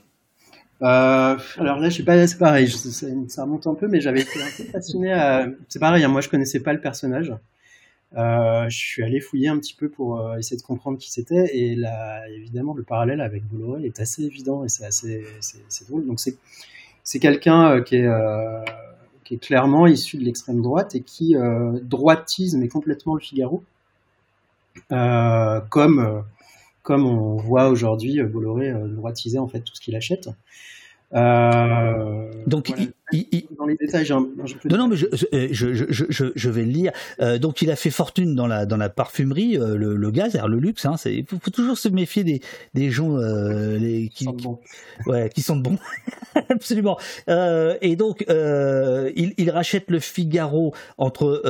Alors 0.81 1.79
là, 1.79 1.89
je 1.89 1.99
sais 1.99 2.05
pas, 2.05 2.27
c'est 2.27 2.39
pareil, 2.39 2.69
ça, 2.69 3.43
remonte 3.45 3.69
un 3.69 3.75
peu, 3.75 3.87
mais 3.87 4.01
j'avais 4.01 4.23
été 4.23 4.43
un 4.43 4.51
peu 4.57 4.65
fasciné. 4.65 5.13
À... 5.13 5.47
C'est 5.69 5.79
pareil, 5.79 6.03
hein, 6.03 6.09
moi 6.09 6.21
je 6.21 6.29
connaissais 6.29 6.61
pas 6.61 6.73
le 6.73 6.81
personnage. 6.81 7.33
Euh, 8.17 8.69
je 8.69 8.77
suis 8.77 9.03
allé 9.03 9.21
fouiller 9.21 9.49
un 9.49 9.59
petit 9.59 9.75
peu 9.75 9.89
pour 9.89 10.21
euh, 10.21 10.37
essayer 10.37 10.59
de 10.59 10.63
comprendre 10.63 10.99
qui 10.99 11.11
c'était 11.11 11.57
et 11.57 11.75
là 11.75 12.29
évidemment 12.29 12.75
le 12.75 12.83
parallèle 12.83 13.23
avec 13.23 13.43
Bolloré 13.45 13.85
est 13.87 14.01
assez 14.01 14.23
évident 14.25 14.65
et 14.65 14.69
c'est 14.69 14.85
assez 14.85 15.25
c'est 15.41 15.89
drôle. 15.89 16.07
Donc 16.07 16.21
c'est 16.21 16.37
c'est 17.05 17.19
quelqu'un 17.21 17.77
euh, 17.77 17.81
qui 17.81 17.97
est 17.97 18.09
qui 19.25 19.35
est 19.35 19.39
clairement 19.39 19.87
issu 19.87 20.19
de 20.19 20.25
l'extrême 20.25 20.61
droite 20.61 20.95
et 20.95 21.01
qui 21.03 21.37
euh, 21.37 21.79
droitise 21.83 22.55
mais 22.57 22.69
complètement 22.69 23.15
le 23.15 23.21
Figaro. 23.21 23.65
Comme 24.91 26.25
comme 26.83 27.07
on 27.07 27.37
voit 27.37 27.69
aujourd'hui 27.69 28.23
Bolloré 28.23 28.75
droitiser 28.89 29.39
en 29.39 29.49
fait 29.49 29.61
tout 29.61 29.75
ce 29.75 29.81
qu'il 29.81 29.97
achète. 29.97 30.29
Euh, 31.15 32.31
donc, 32.47 32.69
voilà. 32.69 32.91
Il, 33.13 33.27
il, 33.33 33.47
dans 33.57 33.67
les 33.67 33.77
détails, 33.77 34.05
j'ai 34.05 34.15
un, 34.15 34.27
non, 34.65 34.77
non, 34.79 34.89
mais 34.89 34.97
je, 34.97 35.07
je, 35.13 35.75
je, 35.75 35.85
je, 36.09 36.25
je 36.35 36.51
vais 36.51 36.65
le 36.65 36.71
lire. 36.71 36.93
Euh, 37.21 37.39
donc, 37.39 37.63
il 37.63 37.71
a 37.71 37.77
fait 37.77 37.91
fortune 37.91 38.35
dans 38.35 38.47
la 38.47 38.67
dans 38.67 38.77
la 38.77 38.89
parfumerie, 38.89 39.59
euh, 39.59 39.77
le, 39.77 39.97
le 39.97 40.11
gaz, 40.11 40.39
le 40.47 40.59
luxe. 40.59 40.87
Hein, 40.87 40.97
il 41.07 41.25
faut, 41.27 41.39
faut, 41.41 41.51
toujours 41.51 41.79
se 41.79 41.89
méfier 41.89 42.25
des 42.25 42.41
des 42.75 42.91
gens 42.91 43.17
euh, 43.17 43.79
les, 43.79 44.09
qui, 44.09 44.25
sont 44.25 44.33
bons. 44.33 44.61
Qui, 45.05 45.11
ouais, 45.11 45.29
qui 45.29 45.43
sont 45.43 45.57
bons, 45.57 45.79
absolument. 46.49 46.99
Et 47.29 47.97
donc, 47.97 48.25
il, 48.29 49.35
il 49.37 49.51
rachète 49.51 49.91
le 49.91 50.01
Figaro 50.01 50.75
entre 50.99 51.43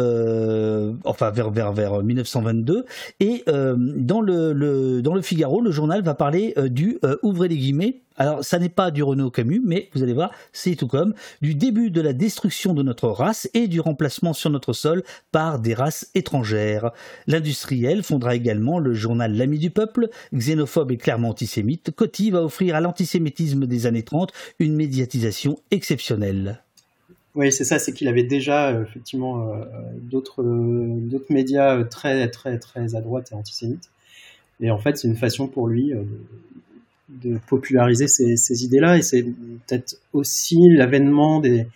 enfin 1.04 1.30
vers 1.30 1.50
vers 1.50 1.72
vers 1.72 2.02
1922 2.02 2.84
et 3.20 3.44
dans 3.46 4.20
le, 4.20 4.52
le 4.52 5.02
dans 5.02 5.14
le 5.14 5.22
Figaro, 5.22 5.60
le 5.60 5.70
journal 5.70 6.02
va 6.02 6.14
parler 6.14 6.54
du 6.70 6.98
ouvrez 7.22 7.48
les 7.48 7.56
guillemets 7.56 8.02
alors, 8.16 8.44
ça 8.44 8.58
n'est 8.58 8.68
pas 8.68 8.90
du 8.90 9.02
Renault 9.02 9.30
Camus, 9.30 9.62
mais 9.64 9.88
vous 9.94 10.02
allez 10.02 10.12
voir, 10.12 10.30
c'est 10.52 10.76
tout 10.76 10.86
comme 10.86 11.14
du 11.40 11.51
début 11.54 11.90
de 11.90 12.00
la 12.00 12.12
destruction 12.12 12.74
de 12.74 12.82
notre 12.82 13.08
race 13.08 13.48
et 13.54 13.68
du 13.68 13.80
remplacement 13.80 14.32
sur 14.32 14.50
notre 14.50 14.72
sol 14.72 15.02
par 15.30 15.58
des 15.58 15.74
races 15.74 16.10
étrangères. 16.14 16.92
L'industriel 17.26 18.02
fondera 18.02 18.34
également 18.34 18.78
le 18.78 18.94
journal 18.94 19.36
L'Ami 19.36 19.58
du 19.58 19.70
Peuple, 19.70 20.08
xénophobe 20.34 20.92
et 20.92 20.96
clairement 20.96 21.30
antisémite. 21.30 21.90
Coty 21.90 22.30
va 22.30 22.42
offrir 22.42 22.76
à 22.76 22.80
l'antisémitisme 22.80 23.66
des 23.66 23.86
années 23.86 24.02
30 24.02 24.32
une 24.58 24.74
médiatisation 24.74 25.58
exceptionnelle. 25.70 26.62
Oui, 27.34 27.50
c'est 27.50 27.64
ça, 27.64 27.78
c'est 27.78 27.92
qu'il 27.92 28.08
avait 28.08 28.24
déjà 28.24 28.70
euh, 28.70 28.82
effectivement 28.82 29.52
euh, 29.52 29.64
d'autres 30.02 30.42
euh, 30.42 30.98
d'autres 31.00 31.32
médias 31.32 31.82
très 31.84 32.28
très 32.28 32.58
très 32.58 32.94
à 32.94 33.00
droite 33.00 33.30
et 33.32 33.34
antisémites. 33.34 33.90
Et 34.60 34.70
en 34.70 34.78
fait, 34.78 34.98
c'est 34.98 35.08
une 35.08 35.16
façon 35.16 35.48
pour 35.48 35.66
lui 35.66 35.92
de 37.20 37.38
populariser 37.46 38.08
ces, 38.08 38.64
idées-là. 38.64 38.98
Et 38.98 39.02
c'est 39.02 39.22
peut-être 39.22 39.96
aussi 40.12 40.58
l'avènement 40.70 41.40
des, 41.40 41.66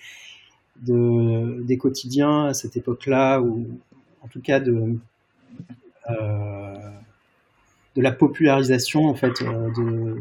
de, 0.83 1.63
des 1.63 1.77
quotidiens 1.77 2.47
à 2.47 2.55
cette 2.55 2.77
époque-là 2.77 3.41
ou 3.41 3.67
en 4.23 4.29
tout 4.29 4.41
cas 4.41 4.61
de, 4.61 4.99
euh, 6.11 6.75
de 7.95 8.03
la 8.03 8.13
popularisation 8.13 9.07
en 9.07 9.15
fait 9.15 9.43
euh, 9.43 10.17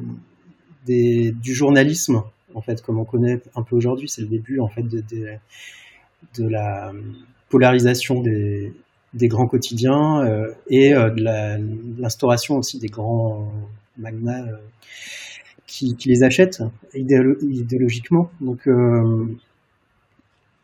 de, 0.88 1.32
du 1.32 1.54
journalisme 1.54 2.24
en 2.54 2.62
fait 2.62 2.82
comme 2.82 3.00
on 3.00 3.06
connaît 3.06 3.42
un 3.56 3.64
peu 3.64 3.76
aujourd'hui. 3.76 4.10
C'est 4.10 4.22
le 4.22 4.28
début 4.28 4.60
en 4.60 4.68
fait 4.68 4.84
de, 4.84 5.04
de, 6.38 6.48
la 6.48 6.92
polarisation 7.50 8.22
des, 8.22 8.74
des 9.14 9.28
grands 9.28 9.48
quotidiens 9.48 10.22
euh, 10.22 10.54
et 10.70 10.92
de 10.92 12.02
l'instauration 12.02 12.58
aussi 12.58 12.80
des 12.80 12.88
grands 12.88 13.52
magnats 13.98 14.46
euh, 14.46 14.58
qui, 15.68 15.96
les 16.06 16.24
idéolo 16.94 17.36
idéologiquement. 17.42 18.30
Donc, 18.42 18.68
euh, 18.68 19.26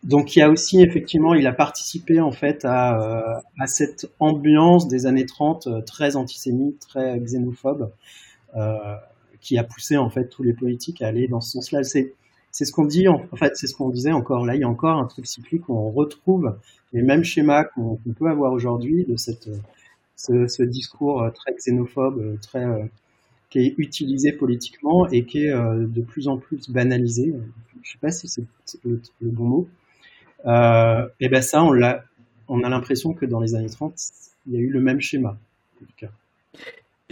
donc 0.04 0.36
il 0.36 0.40
y 0.40 0.42
a 0.42 0.50
aussi 0.50 0.82
effectivement, 0.82 1.34
il 1.34 1.46
a 1.48 1.54
participé 1.54 2.20
en 2.20 2.32
fait 2.32 2.66
à, 2.66 3.42
à 3.60 3.68
cette 3.68 4.10
ambiance 4.20 4.88
des 4.88 5.06
années 5.06 5.26
30 5.26 5.86
très 5.86 6.16
antisémite, 6.16 6.80
très 6.80 7.20
xénophobe, 7.20 7.92
euh, 8.56 8.78
qui 9.42 9.58
a 9.58 9.64
poussé 9.64 9.98
en 9.98 10.10
fait 10.10 10.28
tous 10.30 10.44
les 10.44 10.54
politiques 10.54 11.02
à 11.02 11.08
aller 11.08 11.28
dans 11.28 11.42
ce 11.42 11.52
sens-là. 11.52 11.84
C'est 11.84 12.14
c'est 12.52 12.66
ce 12.66 12.74
qu'on 12.74 12.86
dit, 12.86 13.08
en, 13.08 13.26
fait, 13.38 13.56
c'est 13.56 13.68
ce 13.68 13.74
qu'on 13.74 13.90
disait 13.90 14.12
encore. 14.12 14.46
Là, 14.46 14.56
il 14.56 14.62
y 14.62 14.64
a 14.66 14.68
encore 14.68 14.98
un 14.98 15.06
truc 15.06 15.26
cyclique 15.26 15.70
où 15.70 15.74
on 15.74 15.90
retrouve 15.90 16.58
les 16.92 17.02
mêmes 17.02 17.24
schémas 17.24 17.64
qu'on 17.64 17.96
qu 17.96 18.12
peut 18.12 18.30
avoir 18.30 18.52
aujourd'hui 18.52 19.06
de 19.06 19.16
ce, 19.16 20.64
discours 20.64 21.32
très 21.34 21.54
xénophobe, 21.54 22.38
très, 22.42 22.66
qui 23.52 23.60
est 23.60 23.76
utilisé 23.78 24.32
politiquement 24.32 25.08
et 25.10 25.26
qui 25.26 25.46
est 25.46 25.52
euh, 25.52 25.86
de 25.86 26.02
plus 26.02 26.28
en 26.28 26.38
plus 26.38 26.70
banalisé. 26.72 27.32
Je 27.84 27.92
sais 27.92 27.98
pas 28.02 28.10
si 28.10 28.28
c'est 28.28 28.44
le, 28.84 29.00
bon 29.22 29.44
mot. 29.44 29.70
Euh, 30.48 31.08
et 31.20 31.30
ben 31.30 31.44
ça, 31.44 31.64
on 31.64 32.64
a 32.64 32.70
l'impression 32.70 33.14
que 33.14 33.28
dans 33.28 33.40
les 33.40 33.54
années 33.54 33.70
30, 33.70 33.94
il 34.48 34.54
y 34.54 34.58
a 34.58 34.60
eu 34.60 34.70
le 34.70 34.82
même 34.82 35.00
schéma. 35.00 35.38
En 35.80 35.86
tout 35.86 35.94
cas 35.98 36.10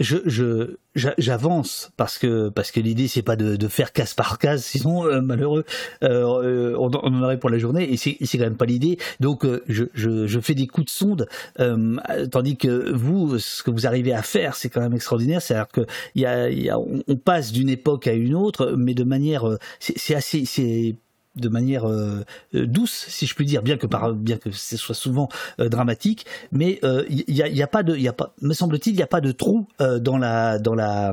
je 0.00 0.76
j'avance 0.96 1.92
parce 1.96 2.18
que 2.18 2.48
parce 2.48 2.72
que 2.72 2.80
l'idée 2.80 3.06
c'est 3.06 3.22
pas 3.22 3.36
de, 3.36 3.54
de, 3.54 3.68
faire 3.68 3.92
case 3.92 4.14
par 4.14 4.38
case 4.38 4.64
sinon 4.64 5.06
euh, 5.06 5.20
malheureux. 5.20 5.64
Euh, 6.02 6.74
on, 6.78 6.90
on, 6.92 7.14
en 7.14 7.22
aurait 7.22 7.38
pour 7.38 7.50
la 7.50 7.58
journée 7.58 7.92
et 7.92 7.96
c'est 7.96 8.16
c'est 8.22 8.38
quand 8.38 8.44
même 8.44 8.56
pas 8.56 8.66
l'idée. 8.66 8.98
Donc 9.20 9.44
euh, 9.44 9.62
je, 9.68 9.84
je, 9.94 10.26
je 10.26 10.40
fais 10.40 10.54
des 10.54 10.66
coups 10.66 10.86
de 10.86 10.90
sonde 10.90 11.28
euh, 11.60 11.96
tandis 12.30 12.56
que 12.56 12.92
vous 12.92 13.38
ce 13.38 13.62
que 13.62 13.70
vous 13.70 13.86
arrivez 13.86 14.12
à 14.12 14.22
faire 14.22 14.56
c'est 14.56 14.68
quand 14.68 14.80
même 14.80 14.94
extraordinaire. 14.94 15.42
C'est 15.42 15.54
à 15.54 15.58
dire 15.58 15.68
que 15.68 15.86
y 16.16 16.26
a, 16.26 16.50
y 16.50 16.68
a 16.70 16.78
on, 16.78 17.16
passe 17.16 17.52
d'une 17.52 17.68
époque 17.68 18.06
à 18.06 18.12
une 18.12 18.34
autre 18.34 18.74
mais 18.76 18.94
de 18.94 19.04
manière 19.04 19.44
c'est 19.78 20.14
assez 20.14 20.44
c'est 20.44 20.96
de 21.36 21.48
manière 21.48 21.88
euh, 21.88 22.24
douce, 22.52 23.06
si 23.08 23.26
je 23.26 23.34
puis 23.34 23.46
dire, 23.46 23.62
bien 23.62 23.76
que 23.76 23.86
par, 23.86 24.12
bien 24.14 24.36
que 24.36 24.50
ce 24.50 24.76
soit 24.76 24.94
souvent 24.94 25.28
euh, 25.60 25.68
dramatique, 25.68 26.26
mais 26.50 26.80
il 26.82 26.88
euh, 26.88 27.04
y, 27.08 27.60
a, 27.60 27.64
a, 27.64 27.66
pas 27.66 27.82
de, 27.82 28.08
a 28.08 28.12
pas, 28.12 28.34
me 28.42 28.52
semble-t-il, 28.52 28.94
il 28.94 28.96
n'y 28.96 29.02
a 29.02 29.06
pas 29.06 29.20
de 29.20 29.32
trou 29.32 29.68
dans 29.78 30.18
la 30.18 30.58
dans 30.58 30.74
la 30.74 31.12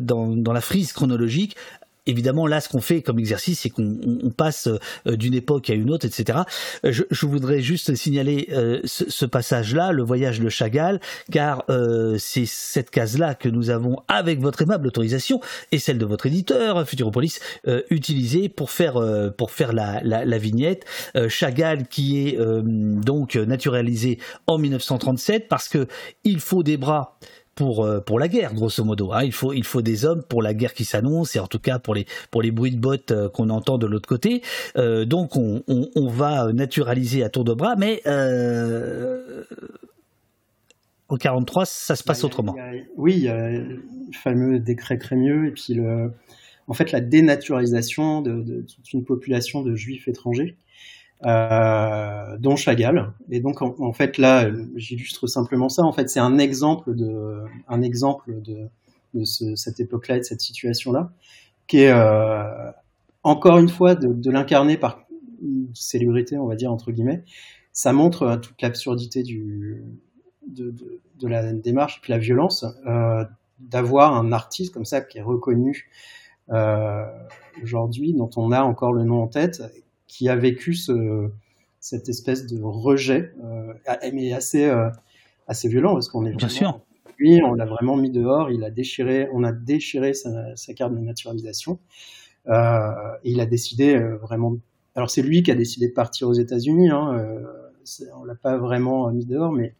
dans 0.00 0.52
la 0.52 0.60
frise 0.60 0.92
chronologique 0.92 1.56
évidemment, 2.06 2.46
là, 2.46 2.60
ce 2.60 2.68
qu'on 2.68 2.80
fait 2.80 3.02
comme 3.02 3.18
exercice, 3.18 3.60
c'est 3.60 3.70
qu'on 3.70 3.98
on 4.22 4.30
passe 4.30 4.68
euh, 4.68 5.16
d'une 5.16 5.34
époque 5.34 5.70
à 5.70 5.74
une 5.74 5.90
autre, 5.90 6.06
etc. 6.06 6.40
Je, 6.82 7.04
je 7.10 7.26
voudrais 7.26 7.60
juste 7.60 7.94
signaler 7.94 8.48
euh, 8.52 8.80
ce, 8.84 9.10
ce 9.10 9.26
passage-là, 9.26 9.92
le 9.92 10.02
voyage 10.02 10.40
de 10.40 10.48
Chagall, 10.48 11.00
car 11.30 11.64
euh, 11.70 12.16
c'est 12.18 12.46
cette 12.46 12.90
case-là 12.90 13.34
que 13.34 13.48
nous 13.48 13.70
avons, 13.70 13.96
avec 14.08 14.40
votre 14.40 14.62
aimable 14.62 14.86
autorisation 14.86 15.40
et 15.72 15.78
celle 15.78 15.98
de 15.98 16.06
votre 16.06 16.26
éditeur, 16.26 16.86
Futuropolis, 16.88 17.40
euh, 17.66 17.82
utilisée 17.90 18.48
pour 18.48 18.70
faire 18.70 18.96
euh, 18.96 19.30
pour 19.30 19.50
faire 19.50 19.72
la, 19.72 20.00
la, 20.02 20.24
la 20.24 20.38
vignette. 20.38 20.84
Chagall 21.28 21.86
qui 21.86 22.28
est 22.28 22.38
donc 22.38 23.36
naturalisé 23.36 24.18
en 24.46 24.58
1937 24.58 25.48
parce 25.48 25.68
que 25.68 25.86
il 26.24 26.40
faut 26.40 26.62
des 26.62 26.76
bras 26.76 27.18
pour 27.54 27.84
euh, 27.84 28.00
pour 28.00 28.18
la 28.18 28.28
guerre 28.28 28.54
grosso 28.54 28.84
modo 28.84 29.12
hein. 29.12 29.22
il 29.24 29.32
faut 29.32 29.52
il 29.52 29.64
faut 29.64 29.82
des 29.82 30.04
hommes 30.04 30.22
pour 30.22 30.42
la 30.42 30.54
guerre 30.54 30.74
qui 30.74 30.84
s'annonce 30.84 31.36
et 31.36 31.38
en 31.38 31.46
tout 31.46 31.58
cas 31.58 31.78
pour 31.78 31.94
les 31.94 32.06
pour 32.30 32.42
les 32.42 32.50
bruits 32.50 32.72
de 32.72 32.78
bottes 32.78 33.10
euh, 33.10 33.28
qu'on 33.28 33.50
entend 33.50 33.78
de 33.78 33.86
l'autre 33.86 34.08
côté. 34.08 34.42
Euh, 34.76 35.04
donc 35.04 35.36
on, 35.36 35.62
on, 35.68 35.88
on, 35.94 36.08
va 36.08 36.52
naturaliser 36.52 37.22
à 37.22 37.28
tour 37.28 37.44
de 37.44 37.54
bras 37.54 37.76
mais 37.76 38.00
euh, 38.06 39.44
au 41.08 41.16
43 41.16 41.66
ça 41.66 41.96
se 41.96 42.04
passe 42.04 42.22
a, 42.22 42.26
autrement. 42.26 42.54
a, 42.58 42.72
oui 42.96 43.14
il 43.16 43.22
y 43.22 43.28
a 43.28 43.50
le 43.50 43.82
fameux 44.22 44.58
décret 44.58 44.98
Crémieux 44.98 45.46
et 45.46 45.50
puis 45.50 45.74
le 45.74 46.12
en 46.66 46.74
fait 46.74 46.92
la 46.92 47.00
dénaturalisation 47.00 48.22
de, 48.22 48.40
de 48.42 48.62
toute 48.62 48.92
une 48.92 49.04
population 49.04 49.62
de 49.62 49.74
juifs 49.74 50.08
étrangers 50.08 50.56
dont 51.24 52.56
Chagall. 52.56 53.12
Et 53.30 53.40
donc 53.40 53.62
en, 53.62 53.92
fait 53.92 54.18
là, 54.18 54.50
j'illustre 54.76 55.26
simplement 55.26 55.68
ça. 55.68 55.82
En 55.82 55.92
fait, 55.92 56.08
c'est 56.10 56.20
un 56.20 56.38
exemple 56.38 56.94
de, 56.94 57.44
un 57.68 57.82
exemple 57.82 58.42
de, 58.42 58.68
de 59.14 59.24
ce, 59.24 59.54
cette 59.56 59.80
époque-là 59.80 60.16
et 60.16 60.18
de 60.20 60.24
cette 60.24 60.40
situation-là, 60.40 61.10
qui 61.66 61.78
est 61.78 61.90
euh, 61.90 62.70
encore 63.22 63.58
une 63.58 63.68
fois 63.68 63.94
de, 63.94 64.30
l'incarner 64.30 64.76
par 64.76 65.04
une 65.42 65.68
célébrité, 65.74 66.36
on 66.38 66.46
va 66.46 66.56
dire 66.56 66.72
entre 66.72 66.92
guillemets. 66.92 67.24
Ça 67.72 67.92
montre 67.92 68.22
euh, 68.22 68.36
toute 68.36 68.60
l'absurdité 68.60 69.22
de, 69.22 69.82
la 71.22 71.52
démarche 71.52 71.98
et 71.98 72.00
puis 72.02 72.12
la 72.12 72.18
violence 72.18 72.64
euh, 72.86 73.24
d'avoir 73.58 74.14
un 74.14 74.30
artiste 74.32 74.74
comme 74.74 74.84
ça 74.84 75.00
qui 75.00 75.18
est 75.18 75.22
reconnu 75.22 75.90
euh, 76.50 77.06
aujourd'hui, 77.62 78.12
dont 78.12 78.30
on 78.36 78.52
a 78.52 78.62
encore 78.62 78.92
le 78.92 79.04
nom 79.04 79.22
en 79.22 79.28
tête, 79.28 79.62
qui 80.14 80.28
a 80.28 80.36
vécu 80.36 80.74
ce, 80.74 81.28
cette 81.80 82.08
espèce 82.08 82.46
de 82.46 82.62
rejet, 82.62 83.32
euh, 83.42 83.74
mais 84.12 84.32
assez, 84.32 84.64
euh, 84.64 84.88
assez 85.48 85.68
violent, 85.68 85.94
parce 85.94 86.08
qu'on 86.08 86.24
est 86.24 86.34
Bien 86.36 86.48
sûr. 86.48 86.80
Lui, 87.18 87.40
on 87.42 87.54
l'a 87.54 87.66
vraiment 87.66 87.96
mis 87.96 88.10
dehors, 88.10 88.50
il 88.50 88.62
a 88.62 88.70
déchiré, 88.70 89.28
on 89.32 89.42
a 89.42 89.50
déchiré 89.50 90.14
sa, 90.14 90.54
sa 90.54 90.72
carte 90.72 90.94
de 90.94 91.00
naturalisation, 91.00 91.80
euh, 92.48 92.90
il 93.24 93.40
a 93.40 93.46
décidé 93.46 93.96
euh, 93.96 94.16
vraiment. 94.18 94.54
Alors 94.94 95.10
c'est 95.10 95.22
lui 95.22 95.42
qui 95.42 95.50
a 95.50 95.56
décidé 95.56 95.88
de 95.88 95.92
partir 95.92 96.28
aux 96.28 96.34
États-Unis. 96.34 96.90
Hein, 96.90 97.18
euh, 97.18 97.42
on 98.16 98.24
l'a 98.24 98.36
pas 98.36 98.56
vraiment 98.56 99.10
mis 99.10 99.26
dehors, 99.26 99.52
mais 99.52 99.74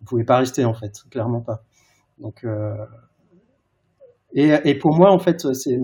il 0.00 0.04
pouvait 0.04 0.24
pas 0.24 0.36
rester 0.36 0.66
en 0.66 0.74
fait, 0.74 1.02
clairement 1.10 1.40
pas. 1.40 1.64
Donc 2.18 2.44
et, 4.34 4.52
et, 4.64 4.74
pour 4.74 4.94
moi, 4.94 5.10
en 5.10 5.18
fait, 5.18 5.54
c'est 5.54 5.78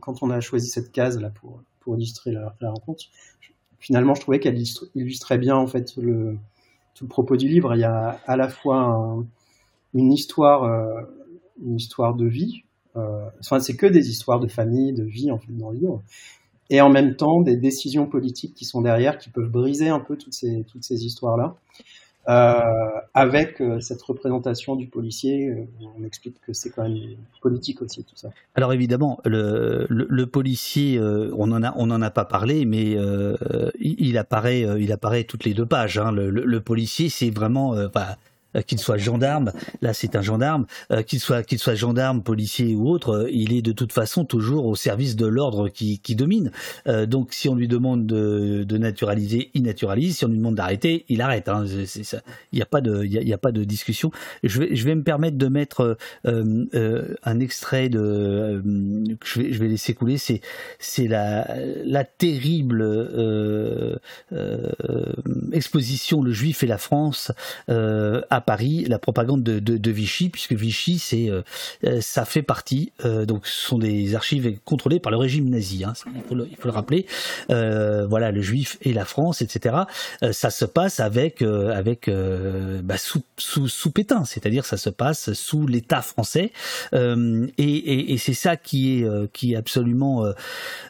quand 0.00 0.22
on 0.22 0.30
a 0.30 0.40
choisi 0.40 0.70
cette 0.70 0.92
case 0.92 1.20
là 1.20 1.28
pour, 1.28 1.60
pour 1.80 1.96
illustrer 1.96 2.32
la, 2.32 2.54
rencontre, 2.62 3.04
finalement, 3.78 4.14
je 4.14 4.20
trouvais 4.20 4.40
qu'elle 4.40 4.62
illustrait 4.94 5.38
bien 5.38 5.56
en 5.56 5.66
fait 5.66 5.96
le, 5.96 6.36
tout 6.94 7.04
le 7.04 7.08
propos 7.08 7.36
du 7.36 7.48
livre. 7.48 7.74
Il 7.74 7.80
y 7.80 7.84
a 7.84 8.20
à 8.26 8.36
la 8.36 8.48
fois 8.48 8.78
un, 8.78 9.26
une 9.94 10.12
histoire, 10.12 10.64
euh, 10.64 11.02
une 11.64 11.76
histoire 11.76 12.14
de 12.14 12.26
vie. 12.26 12.64
Euh, 12.96 13.28
enfin, 13.40 13.60
c'est 13.60 13.76
que 13.76 13.86
des 13.86 14.10
histoires 14.10 14.40
de 14.40 14.48
famille, 14.48 14.92
de 14.92 15.04
vie 15.04 15.30
en 15.30 15.38
fait 15.38 15.52
dans 15.56 15.70
le 15.70 15.78
livre, 15.78 16.02
et 16.70 16.80
en 16.80 16.90
même 16.90 17.16
temps 17.16 17.40
des 17.40 17.56
décisions 17.56 18.06
politiques 18.06 18.54
qui 18.54 18.64
sont 18.64 18.80
derrière, 18.80 19.18
qui 19.18 19.30
peuvent 19.30 19.50
briser 19.50 19.88
un 19.88 20.00
peu 20.00 20.16
toutes 20.16 20.34
ces 20.34 20.64
toutes 20.64 20.84
ces 20.84 21.04
histoires 21.04 21.36
là. 21.36 21.56
Euh, 22.30 23.00
avec 23.12 23.60
euh, 23.60 23.80
cette 23.80 24.00
représentation 24.02 24.76
du 24.76 24.86
policier, 24.86 25.48
euh, 25.48 25.64
on 25.98 26.04
explique 26.04 26.40
que 26.46 26.52
c'est 26.52 26.70
quand 26.70 26.84
même 26.84 26.96
politique 27.42 27.82
aussi 27.82 28.04
tout 28.04 28.14
ça. 28.14 28.28
Alors 28.54 28.72
évidemment, 28.72 29.18
le, 29.24 30.24
policier, 30.26 31.00
on 31.00 31.50
en 31.50 31.62
a 31.64 31.74
on 31.76 31.90
en 31.90 32.00
a 32.02 32.10
pas 32.10 32.24
parlé, 32.24 32.64
mais 32.66 32.96
il, 33.80 34.18
apparaît 34.18 34.60
il 34.80 34.92
apparaît 34.92 35.24
toutes 35.24 35.44
les 35.44 35.54
deux 35.54 35.66
pages. 35.66 35.98
Hein. 35.98 36.12
Le, 36.12 36.30
le, 36.30 36.60
policier, 36.60 37.08
c'est 37.08 37.30
vraiment 37.30 37.70
enfin, 37.70 38.14
euh, 38.56 38.62
qu'il 38.62 38.78
soit 38.78 38.98
gendarme, 38.98 39.52
là 39.80 39.94
c'est 39.94 40.16
un 40.16 40.22
gendarme, 40.22 40.66
euh, 40.90 41.02
qu'il 41.02 41.20
soit 41.20 41.44
qu'il 41.44 41.60
soit 41.60 41.76
gendarme, 41.76 42.22
policier 42.22 42.74
ou 42.74 42.88
autre, 42.88 43.10
euh, 43.10 43.30
il 43.30 43.52
est 43.52 43.62
de 43.62 43.70
toute 43.70 43.92
façon 43.92 44.24
toujours 44.24 44.66
au 44.66 44.74
service 44.74 45.14
de 45.14 45.26
l'ordre 45.26 45.68
qui, 45.68 46.00
qui 46.00 46.16
domine. 46.16 46.50
Donc 46.86 47.32
si 47.32 47.48
on 47.48 47.54
lui 47.54 47.68
demande 47.68 48.06
de, 48.06 48.64
de, 48.64 48.78
naturaliser, 48.78 49.50
il 49.54 49.62
naturalise. 49.62 50.18
Si 50.18 50.24
on 50.24 50.28
lui 50.28 50.38
demande 50.38 50.56
d'arrêter, 50.56 51.04
il 51.08 51.20
arrête. 51.20 51.48
Hein. 51.48 51.64
Il 51.66 52.56
n'y 52.56 52.62
a 52.62 52.66
pas 52.66 52.80
de 52.80 53.04
il 53.04 53.12
y 53.12 53.32
a, 53.32 53.38
pas 53.38 53.52
de 53.52 53.64
discussion. 53.64 54.10
Je 54.42 54.60
vais 54.60 54.74
je 54.74 54.84
vais 54.84 54.94
me 54.94 55.02
permettre 55.02 55.36
de 55.36 55.48
mettre 55.48 55.98
un 56.24 57.40
extrait 57.40 57.88
de 57.88 58.62
je 59.24 59.40
vais 59.40 59.52
je 59.52 59.58
vais 59.58 59.68
laisser 59.68 59.94
couler. 59.94 60.18
C'est 60.18 60.40
c'est 60.78 61.06
la 61.06 61.46
la 61.84 62.04
terrible 62.04 62.82
exposition 65.52 66.22
le 66.22 66.32
Juif 66.32 66.62
et 66.62 66.66
la 66.66 66.78
France 66.78 67.32
Paris 68.40 68.84
la 68.88 68.98
propagande 68.98 69.42
de, 69.42 69.90
Vichy, 69.90 70.28
puisque 70.28 70.52
Vichy, 70.52 70.98
c'est 70.98 71.30
euh, 71.84 72.00
ça 72.00 72.24
fait 72.24 72.42
partie, 72.42 72.92
euh, 73.04 73.24
donc 73.26 73.46
ce 73.46 73.68
sont 73.68 73.78
des 73.78 74.14
archives 74.14 74.58
contrôlées 74.64 75.00
par 75.00 75.10
le 75.10 75.18
régime 75.18 75.48
nazi, 75.48 75.84
hein, 75.84 75.92
il, 76.14 76.22
faut 76.22 76.34
le, 76.34 76.70
rappeler. 76.70 77.06
Euh, 77.50 78.06
voilà, 78.06 78.30
le 78.30 78.40
juif 78.40 78.78
et 78.82 78.92
la 78.92 79.04
France, 79.04 79.42
etc. 79.42 79.76
ça 80.32 80.50
se 80.50 80.64
passe 80.64 81.00
avec 81.00 81.42
avec 81.42 82.10
bah, 82.10 82.96
sous, 82.96 83.22
sous, 83.36 83.68
sous 83.68 83.90
Pétain, 83.90 84.24
c'est-à-dire 84.24 84.64
ça 84.64 84.76
se 84.76 84.90
passe 84.90 85.32
sous 85.32 85.66
l'État 85.66 86.02
français, 86.02 86.52
et, 86.92 88.16
c'est 88.18 88.34
ça 88.34 88.56
qui 88.56 89.00
est 89.00 89.32
qui 89.32 89.52
est 89.52 89.56
absolument 89.56 90.24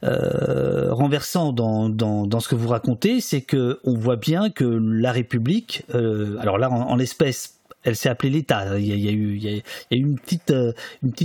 renversant 0.02 1.52
dans, 1.52 1.88
dans, 1.88 2.26
dans 2.26 2.40
ce 2.40 2.48
que 2.48 2.54
vous 2.54 2.68
racontez, 2.68 3.20
c'est 3.20 3.42
que 3.42 3.80
on 3.84 3.94
voit 3.94 4.16
bien 4.16 4.50
que 4.50 4.64
la 4.64 5.12
République, 5.12 5.84
alors 5.92 6.58
là 6.58 6.70
en 6.70 6.96
l'espèce 6.96 7.39
elle 7.82 7.96
s'est 7.96 8.08
appelée 8.08 8.30
l'État. 8.30 8.78
Il, 8.78 8.86
y, 8.86 9.08
a, 9.08 9.12
eu, 9.12 9.62
une 9.90 10.18
petite, 10.18 10.50
euh, 10.50 10.72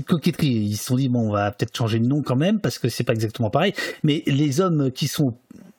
coquetterie. 0.06 0.48
Ils 0.48 0.78
se 0.78 0.86
sont 0.86 0.96
dit 0.96 1.10
bon, 1.10 1.28
on 1.28 1.32
va 1.32 1.52
peut-être 1.52 1.76
changer 1.76 2.00
de 2.00 2.06
nom 2.06 2.22
quand 2.22 2.36
même 2.36 2.60
parce 2.60 2.80
que 2.80 2.90
c'est 2.90 3.04
pas 3.04 3.14
exactement 3.14 3.50
pareil. 3.50 3.74
Mais 4.04 4.24
les 4.26 4.62
hommes 4.62 4.92
qui 4.92 5.08
sont 5.08 5.36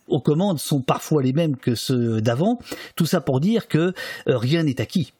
aux 0.08 0.20
commandes 0.20 0.58
sont 0.58 0.82
parfois 0.82 1.22
les 1.22 1.32
mêmes 1.32 1.56
que 1.56 1.74
ceux 1.74 2.20
d'avant. 2.20 2.58
Tout 2.94 3.06
ça 3.06 3.20
pour 3.20 3.40
dire 3.40 3.68
que 3.68 3.92
euh, 4.28 4.36
rien 4.38 4.62
n'est 4.62 4.80
acquis. 4.80 5.12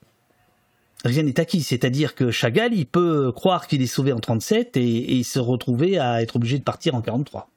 Rien 1.04 1.22
n'est 1.22 1.38
acquis, 1.38 1.62
c'est-à-dire 1.62 2.14
que 2.14 2.30
Chagall, 2.30 2.72
il 2.72 2.86
peut 2.86 3.30
croire 3.30 3.66
qu'il 3.66 3.82
est 3.82 3.86
sauvé 3.86 4.12
en 4.12 4.18
37 4.18 4.76
et, 4.76 5.22
se 5.22 5.38
retrouver 5.38 5.98
à 5.98 6.22
être 6.22 6.36
obligé 6.36 6.58
de 6.58 6.64
partir 6.64 6.94
en 6.94 7.00
43. 7.00 7.48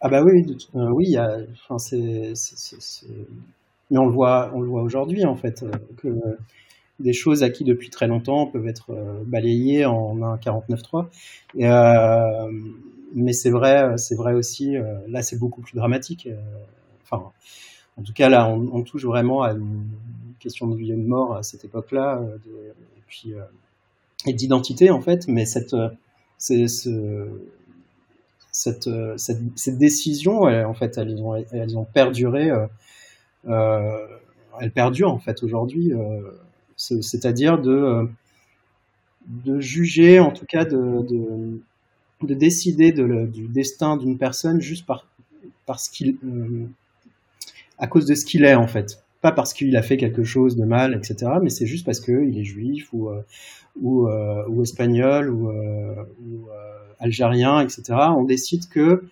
Ah 0.00 0.08
bah 0.08 0.22
oui, 0.22 0.44
euh, 0.76 0.88
oui, 0.92 1.16
enfin 1.68 1.78
c'est, 1.78 2.34
mais 3.90 3.98
on 3.98 4.04
le 4.04 4.12
voit, 4.12 4.50
on 4.54 4.60
le 4.60 4.68
voit 4.68 4.82
aujourd'hui 4.82 5.24
en 5.24 5.34
fait 5.34 5.64
que 5.96 6.08
des 6.98 7.12
choses 7.12 7.42
acquises 7.42 7.66
depuis 7.66 7.90
très 7.90 8.06
longtemps 8.06 8.46
peuvent 8.46 8.66
être 8.66 8.90
euh, 8.90 9.22
balayées 9.26 9.84
en 9.84 10.22
un 10.22 10.36
49.3. 10.36 11.06
Euh, 11.60 12.50
mais 13.14 13.32
c'est 13.32 13.50
vrai, 13.50 13.96
c'est 13.98 14.14
vrai 14.14 14.34
aussi. 14.34 14.76
Euh, 14.76 14.98
là, 15.08 15.22
c'est 15.22 15.38
beaucoup 15.38 15.62
plus 15.62 15.76
dramatique. 15.76 16.26
Euh, 16.26 16.36
enfin, 17.02 17.30
en 17.98 18.02
tout 18.02 18.12
cas, 18.12 18.28
là, 18.28 18.48
on, 18.48 18.82
touche 18.82 19.04
vraiment 19.04 19.42
à 19.42 19.52
une 19.52 19.84
question 20.38 20.66
de 20.66 20.76
vie 20.76 20.92
et 20.92 20.96
de 20.96 21.06
mort 21.06 21.34
à 21.36 21.42
cette 21.42 21.64
époque-là, 21.64 22.20
et 24.26 24.32
d'identité 24.34 24.90
en 24.90 25.00
fait. 25.00 25.26
Mais 25.28 25.46
cette, 25.46 25.74
décision, 29.66 30.42
en 30.42 30.74
fait, 30.74 30.98
elles 30.98 31.78
ont 31.78 31.84
perduré. 31.84 32.50
elles 33.46 34.72
perdurent 34.74 35.12
en 35.12 35.18
fait 35.18 35.42
aujourd'hui 35.42 35.94
c'est-à-dire 36.76 37.58
de, 37.58 37.70
euh, 37.70 38.04
de 39.26 39.60
juger, 39.60 40.20
en 40.20 40.30
tout 40.30 40.46
cas 40.46 40.64
de, 40.64 41.06
de, 41.06 41.60
de 42.22 42.34
décider 42.34 42.92
du 42.92 43.48
destin 43.48 43.96
d'une 43.96 44.18
personne 44.18 44.60
juste 44.60 44.86
par, 44.86 45.06
euh, 45.70 46.66
à 47.78 47.86
cause 47.86 48.06
de 48.06 48.14
ce 48.14 48.24
qu'il 48.24 48.44
est 48.44 48.54
en 48.54 48.66
fait. 48.66 49.02
Pas 49.22 49.32
parce 49.32 49.52
qu'il 49.52 49.76
a 49.76 49.82
fait 49.82 49.96
quelque 49.96 50.24
chose 50.24 50.56
de 50.56 50.64
mal, 50.64 50.94
etc., 50.94 51.32
mais 51.42 51.50
c'est 51.50 51.66
juste 51.66 51.84
parce 51.84 52.00
qu'il 52.00 52.38
est 52.38 52.44
juif 52.44 52.88
ou, 52.92 53.08
euh, 53.08 53.22
ou, 53.80 54.62
espagnol 54.62 55.30
ou 55.30 55.50
algérien, 57.00 57.60
etc. 57.60 57.82
On 58.16 58.24
décide 58.24 58.68
que 58.68 59.04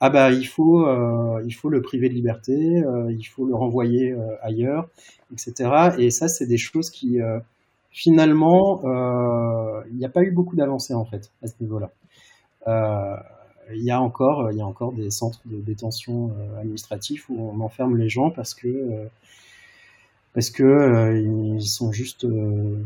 ah 0.00 0.10
bah 0.10 0.30
il 0.30 0.46
faut 0.46 0.86
euh, 0.86 1.42
il 1.44 1.52
faut 1.52 1.68
le 1.68 1.82
priver 1.82 2.08
de 2.08 2.14
liberté, 2.14 2.54
euh, 2.84 3.12
il 3.12 3.24
faut 3.24 3.44
le 3.46 3.54
renvoyer 3.54 4.12
euh, 4.12 4.36
ailleurs, 4.42 4.88
etc. 5.32 5.96
Et 5.98 6.10
ça 6.10 6.28
c'est 6.28 6.46
des 6.46 6.58
choses 6.58 6.90
qui 6.90 7.18
finalement 7.90 8.80
il 9.90 9.96
n'y 9.96 10.04
a 10.04 10.08
pas 10.08 10.22
eu 10.22 10.30
beaucoup 10.30 10.56
d'avancées 10.56 10.94
en 10.94 11.04
fait 11.04 11.30
à 11.42 11.48
ce 11.48 11.54
niveau-là. 11.60 11.90
Il 13.74 13.84
y 13.84 13.90
a 13.90 14.00
encore 14.00 14.50
il 14.52 14.58
y 14.58 14.60
a 14.60 14.66
encore 14.66 14.92
des 14.92 15.10
centres 15.10 15.40
de 15.46 15.60
détention 15.60 16.32
administratifs 16.60 17.28
où 17.28 17.36
on 17.40 17.60
enferme 17.60 17.96
les 17.96 18.08
gens 18.08 18.30
parce 18.30 18.54
que 18.54 19.08
parce 20.34 20.50
que 20.50 21.56
ils 21.56 21.62
sont 21.62 21.92
juste 21.92 22.26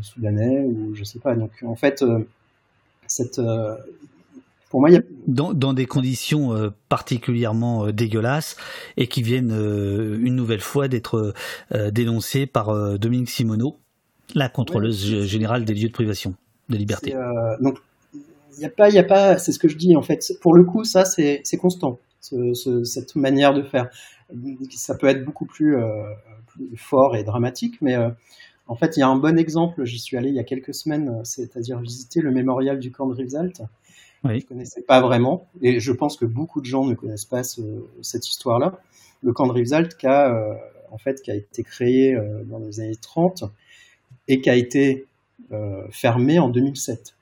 soudanais 0.01 0.63
ou 0.65 0.95
je 0.95 1.03
sais 1.03 1.19
pas. 1.19 1.35
Donc 1.35 1.51
en 1.63 1.75
fait 1.75 2.03
cette 3.07 3.39
pour 4.73 4.79
moi, 4.79 4.89
il 4.89 4.93
y 4.93 4.97
a... 4.97 5.03
dans, 5.27 5.53
dans, 5.53 5.73
des 5.73 5.85
conditions 5.85 6.51
euh, 6.51 6.71
particulièrement 6.89 7.85
euh, 7.85 7.91
dégueulasses 7.91 8.55
et 8.97 9.05
qui 9.05 9.21
viennent 9.21 9.51
euh, 9.51 10.17
une 10.19 10.35
nouvelle 10.35 10.61
fois 10.61 10.87
d'être 10.87 11.35
dénoncées 11.91 12.47
par 12.47 12.97
Dominique 12.97 13.29
Simoneau, 13.29 13.77
la 14.33 14.49
contrôleuse 14.49 15.13
ouais, 15.13 15.27
générale 15.27 15.63
des 15.63 15.75
lieux 15.75 15.89
de 15.89 15.93
privation 15.93 16.33
de 16.69 16.77
liberté. 16.77 17.13
donc, 17.61 17.77
il 18.15 18.59
n'y 18.59 18.65
a 18.65 18.69
pas, 18.69 18.89
il 18.89 18.95
y 18.95 18.99
a 18.99 19.03
pas, 19.03 19.37
c'est 19.37 19.51
ce 19.51 19.59
que 19.59 19.67
je 19.67 19.77
dis 19.77 19.95
en 19.95 20.01
fait. 20.01 20.33
Pour 20.41 20.55
le 20.55 20.63
coup, 20.63 20.83
ça, 20.83 21.05
c'est 21.05 21.43
constant, 21.59 21.99
ce, 22.19 22.55
ce, 22.55 22.83
cette 22.83 23.15
manière 23.15 23.53
de 23.53 23.61
faire. 23.61 23.91
Ça 24.71 24.95
peut 24.95 25.05
être 25.05 25.23
beaucoup 25.23 25.45
plus, 25.45 25.77
plus 26.47 26.75
fort 26.77 27.15
et 27.15 27.23
dramatique, 27.23 27.75
mais 27.79 27.95
en 28.65 28.75
fait, 28.75 28.97
il 28.97 29.01
y 29.01 29.03
a 29.03 29.07
un 29.07 29.17
bon 29.17 29.37
exemple. 29.37 29.85
J'y 29.85 29.99
suis 29.99 30.17
allé 30.17 30.29
il 30.29 30.35
y 30.35 30.39
a 30.39 30.43
quelques 30.43 30.73
semaines, 30.73 31.21
c'est-à-dire 31.23 31.79
visiter 31.79 32.21
le 32.21 32.31
mémorial 32.31 32.79
du 32.79 32.91
camp 32.91 33.05
de 33.05 33.13
Rivesaltes 33.13 33.61
je 34.25 34.45
connaissais 34.45 34.81
pas 34.81 35.01
vraiment, 35.01 35.47
et 35.61 35.79
je 35.79 35.91
pense 35.91 36.17
que 36.17 36.25
beaucoup 36.25 36.61
de 36.61 36.65
gens 36.65 36.85
ne 36.85 36.93
connaissent 36.95 37.25
pas 37.25 37.43
ce, 37.43 37.61
cette 38.01 38.27
histoire-là. 38.27 38.79
le 39.21 39.33
camp 39.33 39.47
de 39.47 39.53
Rivesaltes 39.53 39.97
qui 39.97 40.07
a, 40.07 40.33
en 40.91 40.97
fait, 40.97 41.21
qui 41.21 41.31
a 41.31 41.35
été 41.35 41.63
créé 41.63 42.17
dans 42.45 42.59
les 42.59 42.79
années 42.79 42.95
30 42.95 43.45
et 44.27 44.41
qui 44.41 44.49
a 44.49 44.55
été 44.55 45.05
fermé 45.91 46.39
en 46.39 46.49
2007. 46.49 47.15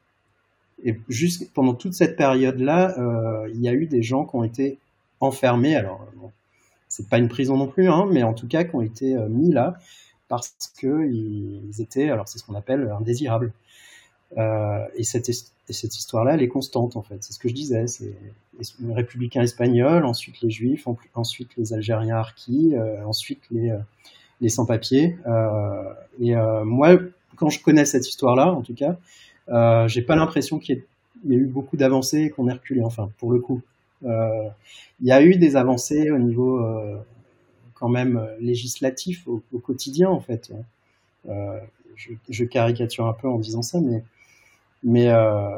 Et 0.83 0.95
juste 1.09 1.51
pendant 1.53 1.73
toute 1.73 1.93
cette 1.93 2.15
période-là, 2.15 2.95
il 3.53 3.61
y 3.61 3.67
a 3.67 3.73
eu 3.73 3.87
des 3.87 4.03
gens 4.03 4.25
qui 4.25 4.35
ont 4.35 4.43
été 4.43 4.77
enfermés. 5.19 5.75
Alors, 5.75 6.07
c'est 6.87 7.07
pas 7.09 7.17
une 7.17 7.29
prison 7.29 7.57
non 7.57 7.67
plus, 7.67 7.89
hein, 7.89 8.07
mais 8.11 8.23
en 8.23 8.33
tout 8.33 8.47
cas 8.47 8.63
qui 8.63 8.75
ont 8.75 8.81
été 8.81 9.15
mis 9.29 9.51
là 9.51 9.77
parce 10.31 10.71
qu'ils 10.79 11.81
étaient, 11.81 12.09
alors 12.09 12.25
c'est 12.25 12.39
ce 12.39 12.45
qu'on 12.45 12.55
appelle 12.55 12.89
indésirables. 12.97 13.51
Euh, 14.37 14.87
et 14.95 15.03
cette, 15.03 15.29
cette 15.71 15.97
histoire-là, 15.97 16.35
elle 16.35 16.41
est 16.41 16.47
constante 16.47 16.95
en 16.95 17.01
fait. 17.01 17.17
C'est 17.21 17.33
ce 17.33 17.39
que 17.39 17.49
je 17.49 17.53
disais. 17.53 17.87
C'est 17.87 18.13
les 18.79 18.93
républicains 18.93 19.41
espagnols, 19.41 20.05
ensuite 20.05 20.41
les 20.41 20.49
juifs, 20.49 20.87
ensuite 21.15 21.49
les 21.57 21.73
Algériens 21.73 22.17
harkis, 22.17 22.73
euh, 22.75 23.03
ensuite 23.05 23.41
les, 23.51 23.71
euh, 23.71 24.49
sans-papiers. 24.49 25.17
Euh, 25.27 25.93
et 26.19 26.33
moi, 26.63 26.97
quand 27.35 27.49
je 27.49 27.61
connais 27.61 27.85
cette 27.85 28.07
histoire-là, 28.07 28.51
en 28.51 28.61
tout 28.61 28.75
cas, 28.75 28.97
j'ai 29.87 30.01
pas 30.01 30.15
l'impression 30.15 30.59
qu'il 30.59 30.83
y, 31.25 31.33
ait 31.33 31.35
eu 31.35 31.45
beaucoup 31.45 31.77
d'avancées 31.77 32.21
et 32.23 32.29
qu'on 32.29 32.47
ait 32.47 32.53
reculé. 32.53 32.81
Enfin, 32.83 33.09
pour 33.17 33.31
le 33.31 33.39
coup, 33.39 33.61
il 34.03 35.07
y 35.07 35.11
a 35.11 35.21
eu 35.21 35.35
des 35.35 35.55
avancées 35.55 36.11
au 36.11 36.17
niveau 36.17 36.63
quand 37.75 37.89
même 37.89 38.27
législatif 38.39 39.27
au, 39.27 39.41
quotidien 39.59 40.09
en 40.09 40.19
fait. 40.19 40.51
Je, 41.95 42.13
je, 42.29 42.45
caricature 42.45 43.05
un 43.05 43.13
peu 43.13 43.27
en 43.27 43.37
disant 43.37 43.61
ça, 43.61 43.79
mais 43.79 44.03
mais 44.83 45.09
euh, 45.09 45.57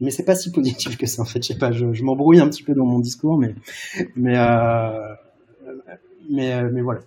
mais 0.00 0.10
c'est 0.10 0.24
pas 0.24 0.34
si 0.34 0.50
positif 0.50 0.96
que 0.96 1.06
ça 1.06 1.22
en 1.22 1.24
fait. 1.24 1.42
Je 1.42 1.48
sais 1.48 1.58
pas, 1.58 1.72
je, 1.72 1.92
je 1.92 2.02
m'embrouille 2.02 2.40
un 2.40 2.48
petit 2.48 2.62
peu 2.62 2.74
dans 2.74 2.84
mon 2.84 2.98
discours, 2.98 3.38
mais 3.38 3.54
mais 4.14 4.36
euh, 4.36 5.14
euh, 5.68 6.70
mais 6.72 6.82
voilà. 6.82 7.00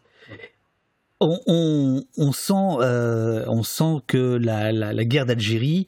On, 1.22 2.02
on, 2.18 2.32
sent, 2.32 2.54
on 2.54 3.64
sent 3.64 3.96
que 4.08 4.38
la, 4.38 4.72
la, 4.72 5.04
guerre 5.04 5.26
d'Algérie 5.26 5.86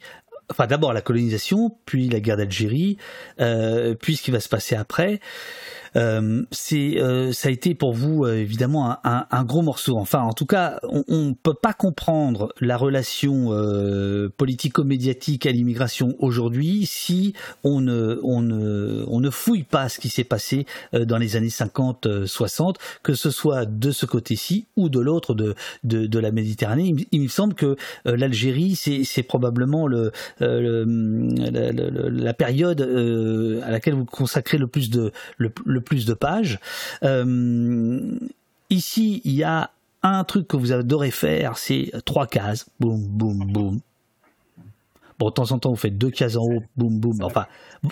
enfin 0.50 0.66
d'abord 0.66 0.92
la 0.92 1.00
colonisation, 1.00 1.74
puis 1.86 2.10
la 2.10 2.20
guerre 2.20 2.36
d'Algérie, 2.36 2.98
puis 3.38 4.16
ce 4.16 4.22
qui 4.22 4.30
va 4.30 4.40
se 4.40 4.50
passer 4.50 4.74
après. 4.74 5.20
Euh, 5.96 6.44
c'est, 6.50 6.98
euh, 6.98 7.32
ça 7.32 7.48
a 7.48 7.52
été 7.52 7.74
pour 7.74 7.92
vous 7.92 8.24
euh, 8.24 8.36
évidemment 8.36 8.98
un, 9.04 9.26
un, 9.30 9.44
gros 9.44 9.62
morceau. 9.62 9.96
Enfin, 9.98 10.20
en 10.20 10.32
tout 10.32 10.46
cas, 10.46 10.80
on 10.84 11.28
ne 11.28 11.34
peut 11.34 11.54
pas 11.54 11.72
comprendre 11.72 12.52
la 12.60 12.76
relation 12.76 13.52
euh, 13.52 14.28
politico-médiatique 14.36 15.46
à 15.46 15.52
l'immigration 15.52 16.14
aujourd'hui 16.18 16.86
si 16.86 17.34
on 17.64 17.80
ne, 17.80 18.18
on, 18.22 18.42
ne, 18.42 19.04
on 19.08 19.20
ne 19.20 19.30
fouille 19.30 19.64
pas 19.64 19.88
ce 19.88 19.98
qui 19.98 20.08
s'est 20.08 20.24
passé 20.24 20.66
euh, 20.94 21.04
dans 21.04 21.18
les 21.18 21.36
années 21.36 21.48
50-60, 21.48 22.76
que 23.02 23.14
ce 23.14 23.30
soit 23.30 23.66
de 23.66 23.90
ce 23.90 24.06
côté-ci 24.06 24.66
ou 24.76 24.88
de 24.88 25.00
l'autre 25.00 25.34
de, 25.34 25.54
de, 25.84 26.06
de, 26.06 26.18
la 26.18 26.30
Méditerranée. 26.30 26.84
Il, 26.96 27.06
il 27.12 27.22
me 27.22 27.28
semble 27.28 27.54
que 27.54 27.76
l'Algérie, 28.04 28.76
c'est, 28.76 29.04
c'est 29.04 29.22
probablement 29.22 29.86
le, 29.86 30.12
le 30.40 30.84
la, 30.84 31.72
la, 31.72 32.10
la, 32.10 32.34
période 32.34 32.80
à 33.64 33.70
laquelle 33.70 33.94
vous 33.94 34.04
consacrez 34.04 34.58
le 34.58 34.66
plus 34.66 34.88
de 34.90 35.12
le, 35.36 35.52
le 35.66 35.81
plus 35.82 36.06
de 36.06 36.14
pages. 36.14 36.58
Euh, 37.02 38.18
ici, 38.70 39.20
il 39.24 39.32
y 39.32 39.44
a 39.44 39.70
un 40.02 40.24
truc 40.24 40.48
que 40.48 40.56
vous 40.56 40.72
adorez 40.72 41.10
faire, 41.10 41.58
c'est 41.58 41.92
trois 42.04 42.26
cases. 42.26 42.66
Boum, 42.80 43.00
boum, 43.00 43.38
boum. 43.52 43.80
Bon, 45.22 45.28
de 45.28 45.34
temps 45.34 45.52
en 45.52 45.60
temps, 45.60 45.70
vous 45.70 45.76
faites 45.76 45.96
deux 45.96 46.10
cases 46.10 46.34
en 46.34 46.42
haut, 46.42 46.64
boum, 46.76 46.98
boum. 46.98 47.22
Enfin, 47.22 47.46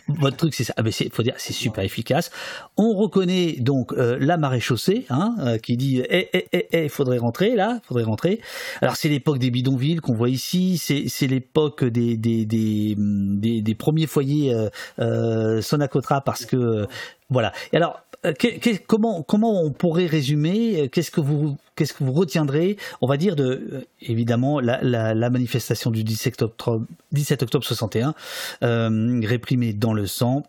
votre 0.08 0.36
truc, 0.36 0.52
c'est 0.52 0.64
ça. 0.64 0.74
Ah, 0.76 0.82
mais 0.82 0.90
c'est, 0.90 1.14
faut 1.14 1.22
dire, 1.22 1.34
c'est 1.36 1.52
super 1.52 1.84
efficace. 1.84 2.32
On 2.76 2.92
reconnaît 2.96 3.52
donc 3.60 3.92
euh, 3.92 4.16
la 4.20 4.36
marée 4.36 4.58
chaussée, 4.58 5.06
hein, 5.10 5.36
euh, 5.38 5.56
qui 5.58 5.76
dit, 5.76 6.02
eh, 6.10 6.28
eh, 6.32 6.48
eh, 6.52 6.66
eh, 6.72 6.88
faudrait 6.88 7.18
rentrer 7.18 7.54
là, 7.54 7.78
faudrait 7.84 8.02
rentrer. 8.02 8.40
Alors, 8.82 8.96
c'est 8.96 9.08
l'époque 9.08 9.38
des 9.38 9.52
bidonvilles 9.52 9.98
qu'on 9.98 10.14
voit 10.14 10.28
ici. 10.28 10.76
C'est, 10.76 11.04
c'est 11.06 11.28
l'époque 11.28 11.84
des 11.84 12.16
des, 12.16 12.46
des, 12.46 12.96
des, 12.98 13.62
des 13.62 13.74
premiers 13.76 14.08
foyers 14.08 14.52
euh, 14.52 14.68
euh 14.98 15.60
Sonacotra 15.60 16.22
parce 16.22 16.44
que 16.44 16.88
voilà. 17.28 17.52
Et 17.72 17.76
alors, 17.76 18.00
que, 18.22 18.76
comment 18.86 19.62
on 19.62 19.70
pourrait 19.70 20.06
résumer 20.06 20.88
Qu'est-ce 20.92 21.10
que 21.10 21.20
vous 21.20 21.56
qu'est-ce 21.80 21.94
que 21.94 22.04
vous 22.04 22.12
retiendrez 22.12 22.76
On 23.00 23.06
va 23.06 23.16
dire 23.16 23.36
de 23.36 23.44
euh, 23.44 23.86
évidemment 24.02 24.60
la, 24.60 24.82
la, 24.82 25.30
manifestation 25.30 25.90
du 25.90 26.04
17 26.04 26.42
octobre 26.42 26.86
17 27.12 27.42
octobre 27.42 27.64
61 27.64 28.14
euh, 28.62 29.20
réprimée 29.24 29.72
dans 29.72 29.94
le 29.94 30.06
sang. 30.06 30.44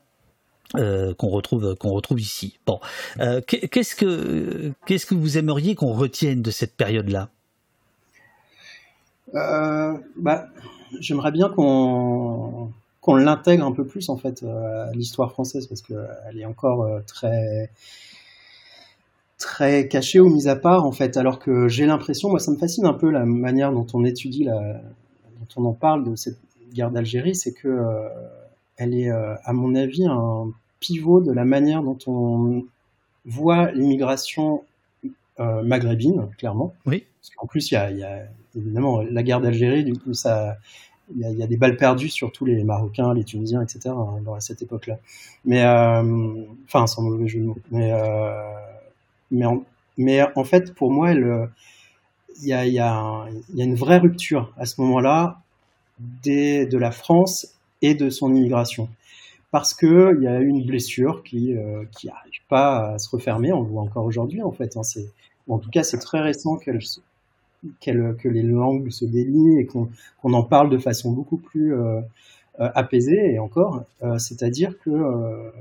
Euh, 0.78 1.14
qu'on 1.16 1.28
retrouve 1.28 2.22
ici. 2.22 2.58
Bon, 2.66 2.80
euh, 3.20 3.42
qu'est-ce 3.46 3.94
que 3.94 4.72
qu'est-ce 4.86 5.06
que 5.06 5.16
vous 5.16 5.38
aimeriez 5.38 5.76
qu'on 5.76 5.92
retienne 5.92 6.42
de 6.42 6.50
cette 6.50 6.78
période-là? 6.78 7.28
Bah, 9.34 10.48
j'aimerais 11.02 11.34
bien 11.34 11.50
qu'on 11.50 12.72
qu'on 13.02 13.16
l'intègre 13.16 13.66
un 13.66 13.72
peu 13.72 13.86
plus 13.86 14.10
en 14.10 14.18
fait 14.18 14.44
euh, 14.44 14.90
à 14.90 14.92
l'histoire 14.94 15.32
française 15.32 15.68
parce 15.68 15.82
que 15.82 15.94
elle 16.30 16.40
est 16.40 16.46
encore 16.46 16.84
euh, 16.84 17.02
très 17.06 17.72
très 19.40 19.88
cachée 19.88 20.20
ou 20.20 20.30
mise 20.30 20.48
à 20.48 20.56
part 20.56 20.86
en 20.86 20.92
fait. 20.92 21.18
Alors 21.18 21.40
que 21.40 21.68
j'ai 21.68 21.88
l'impression 21.88 22.30
moi 22.30 22.40
ça 22.40 22.52
me 22.52 22.58
fascine 22.58 22.86
un 22.86 22.94
peu 22.94 23.10
la 23.10 23.26
manière 23.26 23.74
dont 23.74 23.88
on 23.94 24.06
étudie 24.06 24.44
la 24.44 24.82
dont 25.40 25.48
on 25.58 25.66
en 25.66 25.74
parle 25.74 26.10
de 26.10 26.16
cette 26.16 26.38
guerre 26.74 26.92
d'Algérie 26.92 27.36
c'est 27.36 27.54
que 27.54 27.68
euh, 27.68 28.08
elle 28.78 28.94
est 28.96 29.10
à 29.10 29.54
mon 29.54 29.76
avis 29.76 30.08
un 30.08 30.52
pivot 30.80 31.22
de 31.22 31.32
la 31.32 31.46
manière 31.46 31.84
dont 31.84 31.98
on 32.08 32.64
voit 33.26 33.72
l'immigration 33.72 34.64
maghrébine 35.38 36.30
clairement. 36.38 36.74
Oui. 36.86 37.04
Parce 37.20 37.36
qu'en 37.36 37.46
plus 37.46 37.70
il 37.70 37.76
y 37.76 37.78
a, 37.78 37.92
il 37.92 37.98
y 37.98 38.04
a 38.04 38.24
évidemment 38.56 39.02
la 39.02 39.22
guerre 39.22 39.40
d'Algérie 39.40 39.84
du 39.84 39.94
coup 39.94 40.16
ça 40.16 40.58
y, 41.20 41.26
a, 41.26 41.30
il 41.30 41.38
y, 41.38 41.44
a, 41.44 41.48
des 41.48 41.58
balles 41.58 41.78
perdues 41.78 42.10
sur 42.10 42.32
tous 42.32 42.46
les 42.46 42.64
Marocains, 42.64 43.14
les 43.14 43.24
Tunisiens, 43.24 43.62
etc. 43.62 43.90
Hein, 43.90 44.22
dans 44.24 44.40
cette 44.40 44.62
époque-là. 44.62 44.98
Mais 45.46 45.64
euh, 45.64 46.44
enfin, 46.66 46.88
sans 46.88 47.02
mauvais 47.02 47.28
jeu 47.28 47.40
de 47.40 47.46
mots. 47.46 47.58
Mais 47.72 47.92
euh, 47.92 48.32
mais 49.32 49.46
en, 49.46 49.64
mais 49.98 50.22
en 50.36 50.44
fait, 50.44 50.74
pour 50.74 50.92
moi, 50.92 51.12
il 51.12 51.50
y 52.42 52.50
y 52.50 52.74
y 52.74 52.80
a 52.80 53.28
une 53.58 53.76
vraie 53.76 53.98
rupture 53.98 54.54
à 54.58 54.66
ce 54.66 54.82
moment-là 54.82 55.42
de 56.24 56.78
la 56.78 56.92
France 56.92 57.56
et 57.82 57.94
de 57.96 58.10
son 58.10 58.34
immigration 58.34 58.90
parce 59.52 59.74
que 59.74 60.16
il 60.18 60.24
y 60.24 60.28
a 60.28 60.40
une 60.40 60.66
blessure 60.66 61.24
qui 61.24 61.56
euh, 61.56 61.84
qui 61.92 62.10
arrive 62.10 62.42
pas 62.50 62.94
à 62.94 62.98
se 62.98 63.10
refermer. 63.10 63.52
On 63.52 63.62
le 63.62 63.68
voit 63.68 63.84
encore 63.84 64.06
aujourd'hui 64.06 64.42
en 64.42 64.52
fait. 64.52 64.76
Hein, 64.78 64.82
en 65.50 65.60
tout 65.60 65.70
cas 65.70 65.84
c'est 65.84 66.00
très 66.00 66.22
récent 66.22 66.56
qu'elle 66.58 66.80
que 67.80 68.28
les 68.28 68.44
langues 68.44 68.90
se 68.90 69.06
délient 69.06 69.60
et 69.60 69.66
qu'on 69.66 69.86
qu 69.86 70.34
en 70.34 70.44
parle 70.44 70.70
de 70.70 70.78
façon 70.78 71.12
beaucoup 71.12 71.38
plus 71.38 71.74
euh, 71.74 72.02
euh, 72.60 72.70
apaisée 72.76 73.34
et 73.34 73.40
encore, 73.40 73.84
euh, 74.04 74.18
c'est-à-dire 74.18 74.78
que 74.80 75.52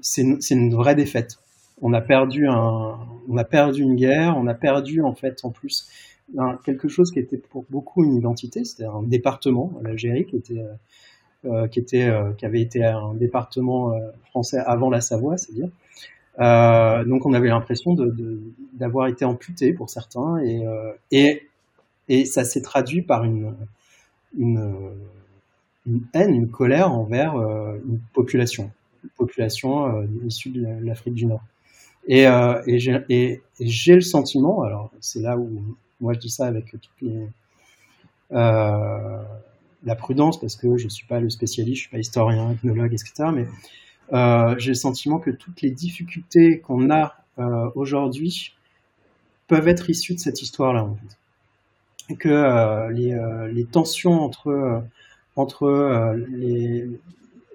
c'est 0.00 0.22
une, 0.50 0.74
vraie 0.74 0.96
défaite. 0.96 1.38
On 1.82 1.92
a 1.92 2.00
perdu 2.00 2.48
un, 2.48 2.98
on 3.28 3.36
a 3.36 3.44
perdu 3.44 3.82
une 3.82 3.94
guerre, 3.94 4.36
on 4.36 4.46
a 4.48 4.54
perdu 4.54 5.02
en 5.02 5.14
fait 5.14 5.44
en 5.44 5.50
plus 5.50 5.88
quelque 6.64 6.88
chose 6.88 7.10
qui 7.10 7.18
était 7.20 7.36
pour 7.36 7.64
beaucoup 7.70 8.04
une 8.04 8.14
identité, 8.14 8.64
c'était 8.64 8.84
un 8.84 9.02
département, 9.02 9.72
l'Algérie, 9.82 10.26
qui 10.26 10.42
qui 10.42 11.84
qui 11.84 12.00
avait 12.44 12.60
été 12.60 12.84
un 12.84 13.14
département 13.14 13.92
français 14.30 14.58
avant 14.58 14.90
la 14.90 15.00
Savoie, 15.00 15.38
c'est-à-dire 15.38 15.70
euh, 16.40 17.04
donc 17.04 17.26
on 17.26 17.34
avait 17.34 17.48
l'impression 17.48 17.94
d'avoir 18.74 19.08
été 19.08 19.24
amputé 19.24 19.72
pour 19.72 19.90
certains 19.90 20.38
et, 20.38 20.64
euh, 20.64 22.24
ça 22.24 22.44
s'est 22.44 22.62
traduit 22.62 23.02
par 23.02 23.24
une, 23.24 23.54
haine, 26.14 26.34
une 26.34 26.50
colère 26.50 26.92
envers 26.92 27.36
euh, 27.36 27.76
une 27.86 28.00
population, 28.14 28.70
une 29.04 29.10
population 29.10 30.08
issue 30.26 30.50
de 30.50 30.66
l'Afrique 30.82 31.14
du 31.14 31.26
Nord. 31.26 31.42
Et, 32.08 32.26
j'ai 33.60 33.94
le 33.94 34.00
sentiment, 34.00 34.62
alors 34.62 34.90
c'est 35.00 35.20
là 35.20 35.36
où 35.36 35.62
moi 36.00 36.14
je 36.14 36.18
dis 36.18 36.30
ça 36.30 36.46
avec 36.46 36.70
toutes 36.70 36.88
les, 37.02 37.26
la 38.30 39.94
prudence 39.96 40.40
parce 40.40 40.56
que 40.56 40.78
je 40.78 40.88
suis 40.88 41.06
pas 41.06 41.20
le 41.20 41.28
spécialiste, 41.30 41.76
je 41.76 41.80
suis 41.82 41.90
pas 41.90 41.98
historien, 41.98 42.50
ethnologue, 42.52 42.92
etc. 42.92 43.30
Mais 43.34 43.46
euh, 44.12 44.54
j'ai 44.58 44.70
le 44.70 44.74
sentiment 44.74 45.18
que 45.18 45.30
toutes 45.30 45.62
les 45.62 45.70
difficultés 45.70 46.60
qu'on 46.60 46.90
a 46.90 47.14
euh, 47.38 47.70
aujourd'hui 47.74 48.54
peuvent 49.46 49.68
être 49.68 49.88
issues 49.90 50.14
de 50.14 50.20
cette 50.20 50.42
histoire-là. 50.42 50.88
Et 52.08 52.16
que 52.16 52.28
euh, 52.28 53.48
les, 53.52 53.64
tensions 53.64 54.20
entre, 54.20 54.82
entre 55.36 56.16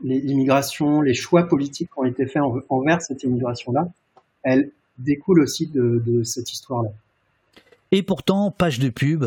l'immigration, 0.01 1.01
les, 1.01 1.13
choix 1.13 1.43
politiques 1.43 1.89
qui 1.89 1.99
ont 1.99 2.05
été 2.05 2.25
faits 2.25 2.41
en, 2.41 2.59
envers 2.69 3.01
cette 3.01 3.23
immigration-là, 3.23 3.89
elles 4.43 4.71
découlent 4.97 5.41
aussi 5.41 5.67
de, 5.67 6.23
cette 6.23 6.53
histoire-là. 6.53 6.89
Et 7.91 8.01
pourtant, 8.01 8.49
page 8.51 8.79
de 8.79 8.89
pub, 8.89 9.25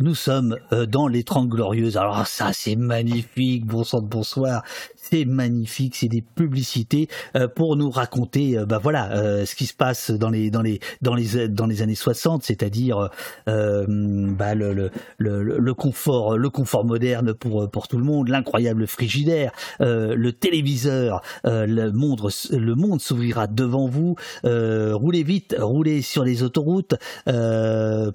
nous 0.00 0.14
sommes 0.16 0.58
dans 0.88 1.06
les 1.06 1.22
Trente 1.22 1.48
Glorieuses. 1.48 1.96
Alors 1.96 2.26
ça, 2.26 2.52
c'est 2.52 2.74
magnifique. 2.74 3.66
Bon 3.66 3.84
sang 3.84 4.00
de 4.00 4.08
bonsoir. 4.08 4.64
C'est 5.02 5.24
magnifique, 5.24 5.96
c'est 5.96 6.08
des 6.08 6.20
publicités 6.20 7.08
euh, 7.36 7.48
pour 7.48 7.76
nous 7.76 7.90
raconter, 7.90 8.58
euh, 8.58 8.66
bah 8.66 8.78
voilà, 8.78 9.12
euh, 9.12 9.46
ce 9.46 9.54
qui 9.54 9.66
se 9.66 9.74
passe 9.74 10.10
dans 10.10 10.30
les 10.30 10.50
dans 10.50 10.62
les 10.62 10.80
dans 11.00 11.14
les 11.14 11.48
dans 11.48 11.66
les 11.66 11.82
années 11.82 11.94
60, 11.94 12.42
c'est-à-dire 12.44 13.08
bah, 13.46 14.54
le, 14.54 14.90
le, 15.18 15.42
le, 15.42 15.74
confort 15.74 16.36
le 16.36 16.50
confort 16.50 16.84
moderne 16.84 17.34
pour 17.34 17.70
pour 17.70 17.88
tout 17.88 17.98
le 17.98 18.04
monde, 18.04 18.28
l'incroyable 18.28 18.86
frigidaire, 18.86 19.52
le 19.80 20.30
téléviseur, 20.30 21.22
le 21.44 21.90
monde 21.90 22.28
le 22.50 22.74
monde 22.74 23.00
s'ouvrira 23.00 23.46
devant 23.46 23.86
vous, 23.86 24.16
roulez 24.44 25.22
vite, 25.22 25.56
roulez 25.58 26.02
sur 26.02 26.24
les 26.24 26.42
autoroutes 26.42 26.94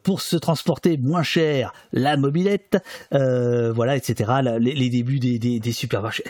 pour 0.04 0.22
se 0.22 0.38
transporter 0.38 0.98
moins 0.98 1.24
cher, 1.24 1.74
la 1.92 2.18
mobilette, 2.18 2.78
voilà, 3.12 3.96
etc. 3.96 4.32
Les, 4.60 4.74
les 4.74 4.90
débuts 4.90 5.20
des, 5.20 5.40
des, 5.40 5.60
des 5.60 5.72
supermarchés, 5.72 6.24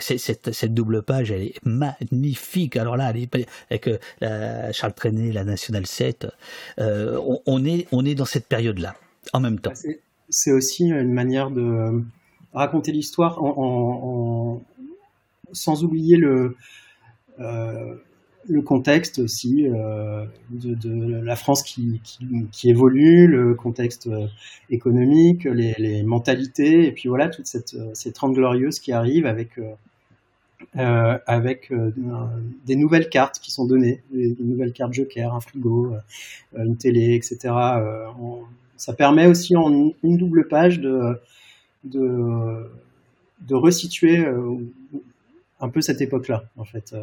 cette 0.52 0.66
cette 0.66 0.74
double 0.74 1.02
page, 1.02 1.30
elle 1.30 1.42
est 1.42 1.64
magnifique. 1.64 2.76
Alors 2.76 2.96
là, 2.96 3.06
avec 3.06 3.88
euh, 4.22 4.72
Charles 4.72 4.94
Trenet, 4.94 5.30
la 5.30 5.44
National 5.44 5.86
7, 5.86 6.26
euh, 6.80 7.20
on, 7.46 7.64
est, 7.64 7.86
on 7.92 8.04
est 8.04 8.16
dans 8.16 8.24
cette 8.24 8.48
période-là, 8.48 8.96
en 9.32 9.38
même 9.38 9.60
temps. 9.60 9.72
C'est 10.28 10.50
aussi 10.50 10.88
une 10.88 11.12
manière 11.12 11.52
de 11.52 12.02
raconter 12.52 12.90
l'histoire 12.90 13.38
sans 15.52 15.84
oublier 15.84 16.16
le, 16.16 16.56
euh, 17.38 17.94
contexte 18.64 19.20
aussi 19.20 19.68
de, 20.50 21.24
la 21.24 21.36
France 21.36 21.62
qui, 21.62 22.00
évolue, 22.64 23.28
le 23.28 23.54
contexte 23.54 24.10
économique, 24.68 25.44
les, 25.44 26.02
mentalités, 26.02 26.88
et 26.88 26.90
puis 26.90 27.08
voilà, 27.08 27.28
toute 27.28 27.46
cette, 27.46 27.76
ces 27.94 28.12
30 28.12 28.34
glorieuses 28.34 28.80
qui 28.80 28.90
arrivent 28.90 29.26
avec 29.26 29.60
euh, 30.78 31.18
avec 31.26 31.70
euh, 31.70 31.90
des 32.66 32.76
nouvelles 32.76 33.08
cartes 33.08 33.38
qui 33.40 33.50
sont 33.50 33.66
données, 33.66 34.02
des, 34.10 34.34
nouvelles 34.40 34.72
cartes 34.72 34.92
Joker, 34.92 35.34
un 35.34 35.40
frigo, 35.40 35.94
euh, 35.94 36.64
une 36.64 36.76
télé, 36.76 37.14
etc. 37.14 37.54
ça 38.76 38.92
permet 38.92 39.26
aussi 39.26 39.56
en 39.56 39.92
une, 40.02 40.16
double 40.16 40.48
page 40.48 40.80
de, 40.80 41.18
de, 41.84 42.70
de 43.40 43.54
resituer 43.54 44.26
un 45.60 45.68
peu 45.68 45.80
cette 45.80 46.00
époque-là, 46.00 46.44
en 46.56 46.64
fait. 46.64 46.94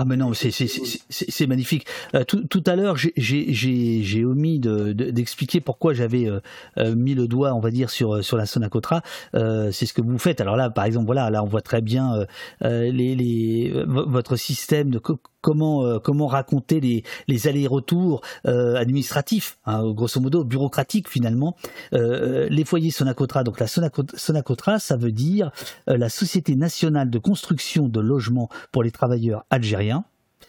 Ah 0.00 0.06
mais 0.06 0.16
non, 0.16 0.32
c'est 0.32 1.46
magnifique. 1.46 1.86
Euh, 2.14 2.24
tout, 2.24 2.42
tout, 2.44 2.62
à 2.64 2.74
l'heure, 2.74 2.96
j'ai 2.96 4.24
omis 4.24 4.58
d'expliquer 4.58 5.58
de, 5.58 5.64
pourquoi 5.64 5.92
j'avais 5.92 6.26
euh, 6.26 6.40
euh, 6.78 6.94
mis 6.94 7.14
le 7.14 7.28
doigt, 7.28 7.52
on 7.52 7.60
va 7.60 7.70
dire, 7.70 7.90
sur 7.90 8.24
sur 8.24 8.38
la 8.38 8.46
Sonacotra. 8.46 9.02
Euh, 9.34 9.70
c'est 9.72 9.84
ce 9.84 9.92
que 9.92 10.00
vous 10.00 10.16
faites. 10.16 10.40
Alors 10.40 10.56
là, 10.56 10.70
par 10.70 10.86
exemple, 10.86 11.04
voilà, 11.04 11.28
là, 11.28 11.44
on 11.44 11.46
voit 11.46 11.60
très 11.60 11.82
bien 11.82 12.24
les, 12.62 13.14
les, 13.14 13.84
votre 13.86 14.36
système 14.36 14.88
de 14.88 14.98
comment 15.40 15.84
euh, 15.84 15.98
comment 15.98 16.26
raconter 16.26 16.80
les, 16.80 17.04
les 17.28 17.46
allers-retours 17.46 18.22
euh, 18.46 18.76
administratifs, 18.76 19.58
hein, 19.64 19.90
grosso 19.92 20.20
modo 20.20 20.44
bureaucratiques 20.44 21.08
finalement. 21.08 21.56
Euh, 21.92 22.48
les 22.50 22.64
foyers 22.64 22.90
Sonacotra, 22.90 23.44
donc 23.44 23.60
la 23.60 23.66
Sonacotra, 23.66 24.78
ça 24.78 24.96
veut 24.96 25.12
dire 25.12 25.50
la 25.86 26.08
Société 26.08 26.56
nationale 26.56 27.10
de 27.10 27.18
construction 27.18 27.88
de 27.88 28.00
logements 28.00 28.48
pour 28.72 28.82
les 28.82 28.90
travailleurs 28.90 29.44
algériens. 29.50 30.04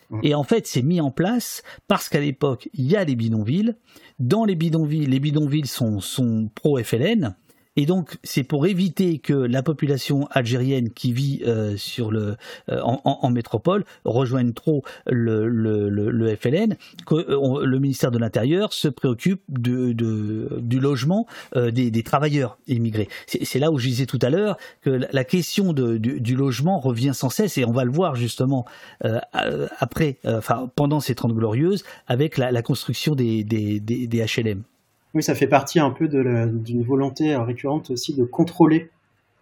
Mmh. 0.10 0.20
Et 0.24 0.36
en 0.36 0.44
fait, 0.44 0.68
c'est 0.68 0.82
mis 0.82 1.02
en 1.02 1.12
place 1.12 1.64
parce 1.88 2.10
qu'à 2.10 2.20
l'époque, 2.20 2.70
il 2.74 2.86
y 2.86 2.96
a 2.96 3.04
les 3.04 3.16
bidonvilles. 3.16 3.76
Dans 4.20 4.46
les 4.46 4.56
bidonvilles, 4.56 5.06
les 5.06 5.20
bidonvilles 5.20 5.68
sont, 5.68 6.00
sont 6.00 6.50
pro-FLN. 6.54 7.36
Et 7.78 7.86
donc, 7.86 8.18
c'est 8.24 8.44
pour 8.44 8.66
éviter 8.66 9.20
que 9.20 9.34
la 9.34 9.64
population 9.64 10.28
algérienne 10.32 10.90
qui 10.90 11.14
vit 11.14 11.42
euh, 11.48 11.78
sur 11.78 12.12
le, 12.12 12.36
euh, 12.70 12.82
en, 12.84 13.30
métropole 13.30 13.86
rejoigne 14.04 14.52
trop 14.52 14.84
le, 15.08 15.48
le, 15.48 16.36
FLN 16.36 16.76
que 17.06 17.16
euh, 17.16 17.66
le 17.66 17.80
ministère 17.80 18.12
de 18.12 18.18
l'Intérieur 18.18 18.74
se 18.74 18.90
préoccupe 18.90 19.42
de, 19.48 19.94
du 19.94 20.80
logement 20.82 21.28
des, 21.56 22.04
travailleurs 22.04 22.58
immigrés. 22.68 23.08
C'est 23.28 23.60
là 23.60 23.72
où 23.72 23.78
je 23.78 23.88
disais 23.88 24.06
tout 24.06 24.20
à 24.22 24.30
l'heure 24.30 24.58
que 24.82 24.90
la 25.12 25.24
question 25.24 25.72
de, 25.72 25.98
du, 25.98 26.36
logement 26.36 26.80
revient 26.80 27.14
sans 27.14 27.30
cesse 27.30 27.58
et 27.58 27.64
on 27.64 27.72
va 27.72 27.86
le 27.86 27.92
voir 27.92 28.16
justement 28.16 28.66
après, 29.80 30.18
enfin 30.26 30.70
pendant 30.76 31.00
ces 31.00 31.16
Trente 31.16 31.34
Glorieuses 31.34 31.84
avec 32.08 32.38
la, 32.38 32.52
la 32.52 32.62
construction 32.62 33.16
des, 33.16 33.44
des, 33.44 33.80
des 33.80 34.26
HLM. 34.26 34.64
Oui, 35.14 35.24
ça 35.24 35.36
fait 35.36 35.48
partie 35.48 35.80
un 35.80 35.92
peu 35.92 36.08
d'une 36.08 36.84
volonté 36.84 37.36
récurrente 37.36 37.92
aussi 37.92 38.14
de 38.16 38.24
contrôler 38.24 38.90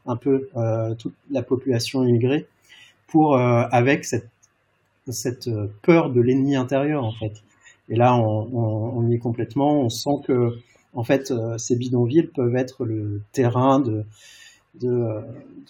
un 0.07 0.15
peu 0.15 0.49
euh, 0.55 0.95
toute 0.95 1.13
la 1.29 1.43
population 1.43 2.03
immigrée 2.03 2.47
pour 3.07 3.37
euh, 3.37 3.63
avec 3.71 4.05
cette, 4.05 4.29
cette 5.07 5.49
peur 5.83 6.09
de 6.09 6.21
l'ennemi 6.21 6.55
intérieur 6.55 7.03
en 7.05 7.11
fait. 7.11 7.43
Et 7.89 7.95
là, 7.95 8.15
on, 8.15 9.07
y 9.09 9.15
est 9.15 9.19
complètement. 9.19 9.81
On 9.81 9.89
sent 9.89 10.21
que 10.25 10.51
en 10.93 11.03
fait, 11.03 11.31
euh, 11.31 11.57
ces 11.59 11.75
bidonvilles 11.75 12.27
peuvent 12.33 12.55
être 12.55 12.85
le 12.85 13.21
terrain 13.31 13.79
de 13.79 14.05
de, 14.75 15.21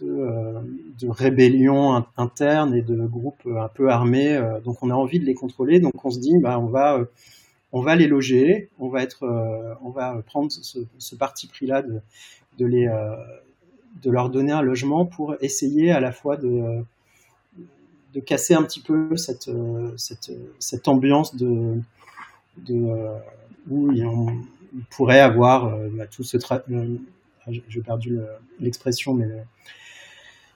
de, 0.02 0.54
de 1.00 1.10
rébellions 1.10 2.04
internes 2.18 2.76
et 2.76 2.82
de 2.82 3.06
groupes 3.06 3.48
un 3.48 3.70
peu 3.70 3.90
armés. 3.90 4.40
Donc, 4.66 4.84
on 4.84 4.90
a 4.90 4.94
envie 4.94 5.20
de 5.20 5.26
les 5.26 5.34
contrôler. 5.34 5.80
Donc, 5.80 6.06
on 6.06 6.12
se 6.12 6.20
dit, 6.20 6.38
bah, 6.42 6.60
on 6.60 6.68
va 6.68 7.00
on 7.72 7.82
va 7.82 7.96
les 7.96 8.08
loger, 8.08 8.70
on 8.80 8.90
va 8.90 9.06
euh, 9.22 10.22
prendre 10.22 10.52
ce, 10.52 11.16
parti 11.16 11.48
pris 11.48 11.68
là 11.68 11.82
de, 11.82 12.66
les, 12.66 12.88
euh, 12.88 13.16
de 14.02 14.12
leur 14.12 14.30
donner 14.30 14.52
un 14.52 14.62
logement 14.62 15.06
pour 15.06 15.36
essayer 15.42 15.92
à 15.92 16.00
la 16.00 16.12
fois 16.12 16.38
de, 16.38 16.84
casser 18.26 18.54
un 18.54 18.64
petit 18.64 18.82
peu 18.82 19.16
cette, 19.18 19.50
cette 20.60 20.88
ambiance 20.88 21.36
de, 21.36 21.80
de 22.58 23.08
où 23.70 23.92
on, 23.92 24.28
pourrait 24.92 25.20
avoir 25.20 25.76
bah, 25.92 26.06
tout 26.06 26.24
ce 26.24 26.38
ah, 26.52 26.62
j'ai 27.48 27.82
perdu 27.82 28.20
l'expression, 28.60 29.14
mais 29.14 29.28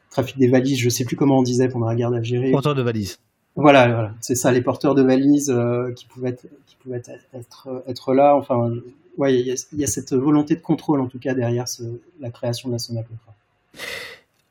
trafic 0.09 0.37
des 0.37 0.47
valises, 0.47 0.79
je 0.79 0.89
sais 0.89 1.05
plus 1.05 1.15
comment 1.15 1.39
on 1.39 1.43
disait 1.43 1.67
pendant 1.67 1.87
la 1.87 1.95
guerre 1.95 2.11
d'Algérie. 2.11 2.51
Porteur 2.51 2.75
de 2.75 2.81
valises. 2.81 3.17
Voilà, 3.55 3.87
voilà. 3.87 4.13
c'est 4.19 4.35
ça, 4.35 4.51
les 4.51 4.61
porteurs 4.61 4.95
de 4.95 5.03
valises 5.03 5.51
euh, 5.51 5.91
qui 5.91 6.05
pouvaient 6.05 6.29
être, 6.29 6.47
qui 6.65 6.75
pouvaient 6.77 6.97
être, 6.97 7.69
être, 7.87 8.13
là. 8.13 8.35
Enfin, 8.35 8.73
ouais, 9.17 9.39
il 9.39 9.45
y, 9.45 9.83
a 9.83 9.87
cette 9.87 10.13
volonté 10.13 10.55
de 10.55 10.61
contrôle 10.61 11.01
en 11.01 11.07
tout 11.07 11.19
cas 11.19 11.35
derrière 11.35 11.65
la 12.19 12.31
création 12.31 12.69
de 12.69 12.73
la 12.73 12.79
Sonacotra. 12.79 13.35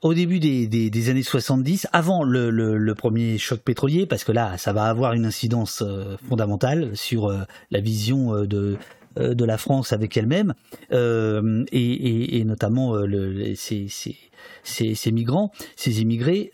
Au 0.02 0.14
début 0.14 0.40
des, 0.40 0.66
des, 0.66 1.10
années 1.10 1.22
70, 1.22 1.88
avant 1.92 2.24
le, 2.24 2.50
le, 2.50 2.94
premier 2.94 3.38
choc 3.38 3.60
pétrolier, 3.60 4.06
parce 4.06 4.24
que 4.24 4.32
là, 4.32 4.56
ça 4.58 4.72
va 4.72 4.84
avoir 4.84 5.12
une 5.12 5.26
incidence 5.26 5.82
euh, 5.82 6.16
fondamentale 6.28 6.96
sur 6.96 7.26
euh, 7.26 7.42
la 7.70 7.80
vision 7.80 8.44
de, 8.44 8.76
de 9.16 9.44
la 9.44 9.58
France 9.58 9.92
avec 9.92 10.16
elle-même, 10.16 10.54
et, 10.92 12.38
et, 12.38 12.44
notamment 12.44 12.96
le, 12.96 13.54
ces, 13.56 13.86
ces, 13.88 14.94
ces, 14.94 15.12
migrants, 15.12 15.52
ces 15.76 16.02
immigrés 16.02 16.50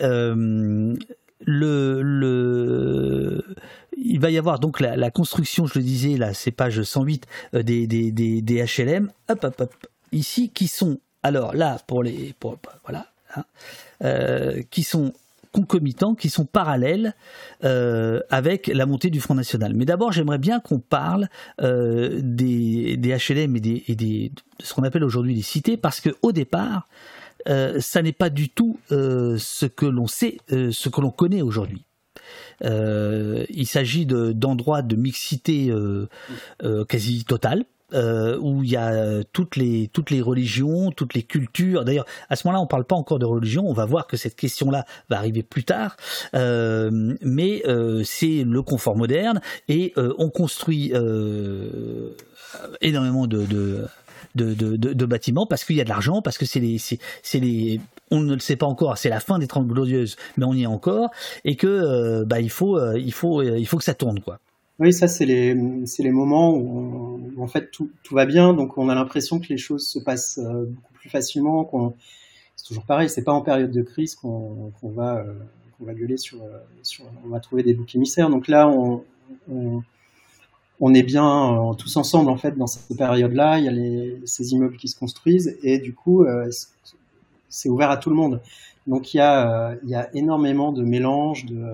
le, 1.46 2.02
le, 2.02 3.44
il 3.96 4.20
va 4.20 4.30
y 4.30 4.38
avoir 4.38 4.58
donc 4.58 4.80
la, 4.80 5.10
construction, 5.10 5.66
je 5.66 5.78
le 5.78 5.84
disais, 5.84 6.16
là, 6.16 6.34
c'est 6.34 6.50
page 6.50 6.82
108 6.82 7.26
euh, 7.54 7.62
des, 7.62 7.86
des, 7.86 8.10
des, 8.12 8.64
HLM, 8.64 9.10
hop, 9.28 9.44
hop, 9.44 9.60
hop, 9.60 9.74
ici, 10.12 10.50
qui 10.50 10.68
sont, 10.68 10.98
alors 11.22 11.54
là, 11.54 11.78
pour 11.86 12.02
les, 12.02 12.34
pour, 12.38 12.58
voilà, 12.84 13.06
hein, 13.36 13.44
euh, 14.04 14.62
qui 14.70 14.82
sont 14.82 15.12
concomitants, 15.52 16.14
qui 16.14 16.28
sont 16.28 16.44
parallèles 16.44 17.14
euh, 17.64 18.20
avec 18.30 18.66
la 18.66 18.86
montée 18.86 19.10
du 19.10 19.18
Front 19.18 19.34
National. 19.34 19.72
Mais 19.74 19.86
d'abord, 19.86 20.12
j'aimerais 20.12 20.38
bien 20.38 20.60
qu'on 20.60 20.78
parle 20.78 21.28
des, 21.58 22.98
HLM 22.98 23.56
et, 23.56 23.60
des, 23.60 23.84
et 23.88 23.94
de 23.94 24.30
ce 24.62 24.74
qu'on 24.74 24.82
appelle 24.82 25.04
aujourd'hui 25.04 25.34
des 25.34 25.42
cités, 25.42 25.76
parce 25.76 26.00
que 26.00 26.10
au 26.22 26.32
départ, 26.32 26.86
euh, 27.48 27.80
ça 27.80 28.02
n'est 28.02 28.12
pas 28.12 28.30
du 28.30 28.48
tout 28.48 28.78
euh, 28.92 29.36
ce 29.38 29.66
que 29.66 29.86
l'on 29.86 30.06
sait, 30.06 30.38
euh, 30.52 30.70
ce 30.72 30.88
que 30.88 31.00
l'on 31.00 31.10
connaît 31.10 31.42
aujourd'hui. 31.42 31.84
il 32.60 33.66
s'agit 33.66 34.06
d'endroits 34.06 34.82
de, 34.82 34.96
mixité 34.96 35.72
quasi 36.88 37.24
totale. 37.24 37.64
où 37.92 38.64
il 38.64 38.70
y 38.70 38.76
a 38.76 39.22
toutes 39.32 39.56
les 39.56 40.20
religions, 40.20 40.90
toutes 40.90 41.14
les 41.14 41.22
cultures. 41.22 41.84
D'ailleurs, 41.84 42.06
à 42.28 42.36
ce 42.36 42.46
moment-là, 42.46 42.60
on 42.60 42.64
ne 42.64 42.68
parle 42.68 42.84
pas 42.84 42.96
encore 42.96 43.18
de 43.18 43.24
religion. 43.24 43.64
On 43.66 43.72
va 43.72 43.86
voir 43.86 44.06
que 44.06 44.16
cette 44.16 44.34
question-là 44.34 44.84
va 45.08 45.16
arriver 45.16 45.42
plus 45.42 45.64
tard. 45.64 45.96
mais 46.34 47.62
c'est 48.04 48.44
le 48.44 48.62
confort 48.62 48.96
moderne 48.96 49.40
et 49.68 49.94
on 49.96 50.28
construit 50.28 50.92
énormément 52.80 53.26
de, 53.26 53.86
bâtiments 55.06 55.46
parce 55.46 55.64
qu'il 55.64 55.76
y 55.76 55.80
a 55.80 55.84
de 55.84 55.88
l'argent, 55.88 56.22
parce 56.22 56.38
que 56.38 56.46
c'est 56.46 56.60
les, 56.60 56.78
c'est 56.78 57.38
les, 57.40 57.80
on 58.10 58.20
ne 58.20 58.34
le 58.34 58.40
sait 58.40 58.56
pas 58.56 58.66
encore, 58.66 58.98
c'est 58.98 59.08
la 59.08 59.20
fin 59.20 59.38
des 59.38 59.46
30 59.46 59.66
glorieuses, 59.66 60.16
mais 60.36 60.44
on 60.44 60.54
y 60.54 60.62
est 60.62 60.66
encore, 60.66 61.10
et 61.44 61.56
que 61.56 61.66
euh, 61.66 62.24
bah, 62.24 62.40
il 62.40 62.50
faut, 62.50 62.78
euh, 62.78 62.98
il 62.98 63.12
faut, 63.12 63.40
euh, 63.40 63.58
il 63.58 63.66
faut 63.66 63.78
que 63.78 63.84
ça 63.84 63.94
tourne 63.94 64.20
quoi. 64.20 64.38
Oui, 64.78 64.92
ça 64.92 65.08
c'est 65.08 65.26
les, 65.26 65.54
les 65.54 66.10
moments 66.10 66.54
où, 66.54 67.42
en 67.42 67.48
fait 67.48 67.70
tout, 67.72 67.90
tout, 68.04 68.14
va 68.14 68.26
bien, 68.26 68.54
donc 68.54 68.78
on 68.78 68.88
a 68.88 68.94
l'impression 68.94 69.40
que 69.40 69.48
les 69.48 69.58
choses 69.58 69.88
se 69.88 69.98
passent 69.98 70.38
beaucoup 70.38 70.92
plus 70.94 71.10
facilement. 71.10 71.64
Qu'on, 71.64 71.94
c'est 72.54 72.66
toujours 72.66 72.84
pareil, 72.84 73.08
c'est 73.08 73.24
pas 73.24 73.32
en 73.32 73.42
période 73.42 73.72
de 73.72 73.82
crise 73.82 74.14
qu'on, 74.14 74.72
va 74.82 75.24
qu'on 75.76 75.84
va 75.84 75.94
gueuler 75.94 76.16
sur, 76.16 76.38
sur, 76.84 77.06
on 77.24 77.28
va 77.28 77.40
trouver 77.40 77.64
des 77.64 77.74
boucs 77.74 77.92
émissaires. 77.96 78.30
Donc 78.30 78.46
là, 78.46 78.68
on, 78.68 79.02
est 80.94 81.02
bien 81.02 81.74
tous 81.76 81.96
ensemble 81.96 82.30
en 82.30 82.36
fait 82.36 82.56
dans 82.56 82.66
cette 82.66 82.96
période-là. 82.96 83.58
Il 83.58 83.64
y 83.64 83.68
a 83.68 83.72
les, 83.72 84.20
ces 84.24 84.52
immeubles 84.52 84.76
qui 84.76 84.88
se 84.88 84.98
construisent 84.98 85.58
et 85.62 85.78
du 85.78 85.94
coup, 85.94 86.26
c'est 87.48 87.68
ouvert 87.68 87.90
à 87.90 87.96
tout 87.96 88.10
le 88.10 88.16
monde. 88.16 88.40
Donc 88.86 89.12
il 89.12 89.18
y 89.18 89.20
a, 89.20 89.74
il 89.82 89.90
y 89.90 89.94
a 89.94 90.08
énormément 90.14 90.72
de 90.72 90.82
mélanges, 90.82 91.46
de 91.46 91.64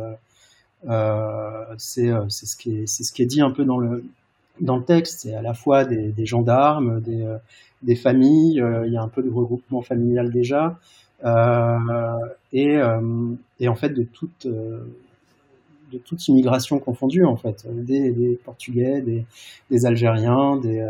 c'est 1.78 2.10
ce 2.30 2.56
qui 2.56 2.78
est 2.78 2.86
c'est 2.86 3.04
ce 3.04 3.12
qui 3.12 3.22
est 3.22 3.26
dit 3.26 3.40
un 3.40 3.50
peu 3.50 3.64
dans 3.64 3.78
le 3.78 4.04
dans 4.60 4.76
le 4.76 4.84
texte. 4.84 5.20
C'est 5.20 5.34
à 5.34 5.42
la 5.42 5.54
fois 5.54 5.84
des, 5.84 6.08
des 6.12 6.26
gendarmes, 6.26 7.00
des 7.00 7.26
des 7.82 7.96
familles, 7.96 8.64
il 8.86 8.92
y 8.92 8.96
a 8.96 9.02
un 9.02 9.08
peu 9.08 9.22
de 9.22 9.30
regroupement 9.30 9.82
familial 9.82 10.30
déjà, 10.30 10.78
euh, 11.24 12.18
et, 12.52 12.76
euh, 12.76 13.00
et, 13.58 13.68
en 13.68 13.74
fait 13.74 13.90
de 13.90 14.02
toute 14.02 14.46
euh, 14.46 14.84
de 15.92 15.98
toute 15.98 16.26
immigration 16.28 16.78
confondue 16.78 17.24
en 17.24 17.36
fait, 17.36 17.66
des, 17.68 18.10
des 18.10 18.36
Portugais, 18.44 19.02
des, 19.70 19.86
Algériens, 19.86 20.56
des, 20.56 20.86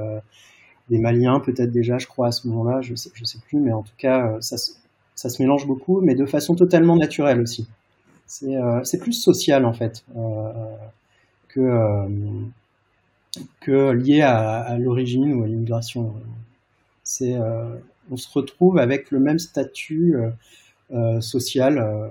des 0.91 0.99
Maliens 0.99 1.41
peut-être 1.41 1.71
déjà, 1.71 1.99
je 1.99 2.07
crois 2.07 2.29
à 2.29 2.33
ce 2.33 2.49
moment-là, 2.49 2.81
je 2.81 2.95
sais, 2.95 3.11
je 3.15 3.25
sais 3.25 3.39
plus, 3.47 3.59
mais 3.59 3.73
en 3.73 3.83
tout 3.83 3.95
cas 3.99 4.37
ça, 4.41 4.57
ça 5.15 5.29
se 5.29 5.43
mélange 5.43 5.67
beaucoup, 5.67 6.01
mais 6.01 6.15
de 6.15 6.27
façon 6.27 6.55
totalement 6.55 6.97
naturelle 6.97 7.41
aussi. 7.41 7.67
C'est 8.27 8.99
plus 8.99 9.13
social 9.13 9.65
en 9.65 9.73
fait 9.73 10.05
que 13.61 13.91
lié 13.93 14.23
à, 14.23 14.77
l'origine 14.79 15.35
ou 15.35 15.45
à 15.45 15.47
l'immigration. 15.47 16.15
On 18.11 18.17
se 18.17 18.29
retrouve 18.33 18.79
avec 18.79 19.11
le 19.11 19.19
même 19.19 19.39
statut 19.39 20.17
euh, 20.17 20.31
euh, 20.93 21.21
social 21.21 21.79
euh, 21.79 22.09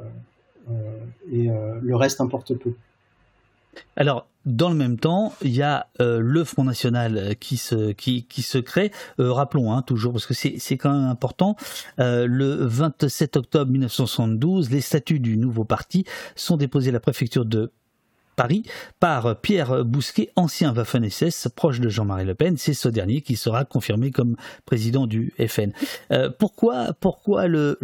et 1.32 1.50
le 1.82 1.96
reste 1.96 2.22
importe 2.22 2.56
peu. 2.56 2.74
Alors, 3.96 4.28
dans 4.46 4.70
le 4.70 4.76
même 4.76 5.00
temps, 5.00 5.34
il 5.42 5.52
y 5.52 5.64
a 5.64 5.88
le 6.00 6.44
Front 6.44 6.64
National 6.64 7.36
qui 7.40 7.58
se, 7.58 7.92
qui, 7.92 8.26
qui 8.26 8.42
se 8.42 8.58
crée. 8.58 8.92
rappelons 9.18 9.74
hein, 9.74 9.82
toujours, 9.82 10.14
parce 10.14 10.26
que 10.26 10.34
c'est 10.34 10.78
quand 10.78 10.94
même 10.94 11.10
important, 11.10 11.56
le 11.98 12.66
27 12.66 13.38
octobre 13.38 13.72
1972, 13.72 14.70
les 14.70 14.82
statuts 14.82 15.20
du 15.20 15.38
nouveau 15.38 15.66
parti 15.66 16.06
sont 16.36 16.58
déposés 16.58 16.90
à 16.90 16.94
la 16.94 17.00
préfecture 17.00 17.46
de 17.46 17.72
Paris 18.36 18.64
par 19.00 19.40
Pierre 19.40 19.86
Bousquet, 19.86 20.30
ancien 20.36 20.74
Waffen-SS, 20.74 21.50
proche 21.56 21.80
de 21.80 21.90
Jean-Marie 21.90 22.26
Le 22.26 22.36
Pen. 22.36 22.58
C'est 22.58 22.74
ce 22.74 22.90
dernier 22.90 23.22
qui 23.22 23.36
sera 23.36 23.66
confirmé 23.66 24.12
comme 24.12 24.36
président 24.66 25.08
du 25.08 25.34
FN. 25.48 25.72
Euh, 26.12 26.30
pourquoi, 26.38 26.94
pourquoi 27.00 27.48
le, 27.48 27.78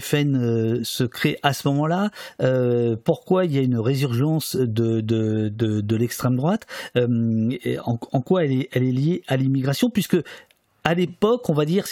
FN 0.00 0.36
euh, 0.36 0.80
se 0.84 1.04
crée 1.04 1.38
à 1.42 1.52
ce 1.52 1.68
moment-là? 1.68 2.10
Euh, 2.42 2.96
Pourquoi 3.02 3.44
il 3.44 3.52
y 3.52 3.58
a 3.58 3.62
une 3.62 3.78
résurgence 3.78 4.56
de, 4.56 5.96
l'extrême 5.96 6.36
droite? 6.36 6.66
En, 6.96 7.98
en, 8.12 8.20
quoi 8.20 8.44
elle 8.44 8.52
est, 8.52 8.68
elle 8.72 8.84
est 8.84 8.92
liée 8.92 9.22
à 9.26 9.36
l'immigration? 9.36 9.90
Puisque 9.90 10.16
à 10.90 10.94
l'époque, 10.94 11.48
on 11.48 11.52
va 11.52 11.66
dire, 11.66 11.84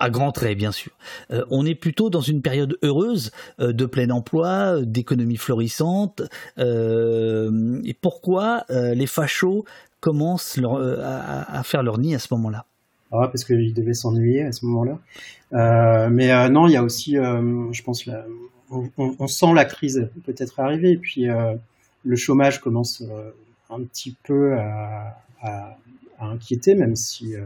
à 0.00 0.10
grands 0.10 0.32
traits 0.32 0.58
bien 0.58 0.72
sûr, 0.72 0.90
euh, 1.30 1.44
on 1.50 1.64
est 1.64 1.76
plutôt 1.76 2.10
dans 2.10 2.20
une 2.20 2.42
période 2.42 2.76
heureuse 2.82 3.30
euh, 3.60 3.72
de 3.72 3.86
plein 3.86 4.10
emploi, 4.10 4.80
d'économie 4.82 5.36
florissante. 5.36 6.22
Euh, 6.58 7.80
et 7.84 7.94
pourquoi 7.94 8.64
les 8.68 9.06
fachos 9.06 9.64
commencent 10.00 10.58
à, 10.58 11.62
faire 11.62 11.84
leur 11.84 11.98
nid 11.98 12.12
à 12.16 12.18
ce 12.18 12.34
moment-là? 12.34 12.64
Ah, 13.12 13.28
parce 13.28 13.44
qu'ils 13.44 13.72
devaient 13.72 13.94
s'ennuyer 13.94 14.42
à 14.42 14.50
ce 14.50 14.66
moment-là. 14.66 16.08
mais 16.08 16.48
non, 16.50 16.66
il 16.66 16.72
y 16.72 16.76
a 16.76 16.82
aussi, 16.82 17.12
je 17.12 17.82
pense, 17.84 18.08
on, 18.98 19.26
sent 19.28 19.52
la 19.54 19.64
crise 19.64 20.08
peut-être 20.24 20.58
arriver, 20.58 20.90
et 20.90 20.96
puis 20.96 21.26
le 22.04 22.16
chômage 22.16 22.60
commence 22.60 23.04
un 23.70 23.80
petit 23.82 24.16
peu 24.24 24.56
à 24.58 25.76
inquiéter, 26.20 26.74
même 26.74 26.96
si 26.96 27.36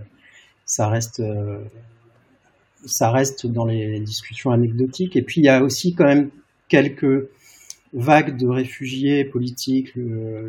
ça 0.66 0.88
reste 0.88 1.20
euh, 1.20 1.58
ça 2.86 3.10
reste 3.10 3.46
dans 3.46 3.64
les 3.64 4.00
discussions 4.00 4.50
anecdotiques. 4.50 5.16
Et 5.16 5.22
puis 5.22 5.40
il 5.40 5.44
y 5.44 5.48
a 5.48 5.62
aussi 5.62 5.94
quand 5.94 6.04
même 6.04 6.30
quelques 6.68 7.28
vagues 7.92 8.36
de 8.36 8.46
réfugiés 8.46 9.24
politiques. 9.24 9.92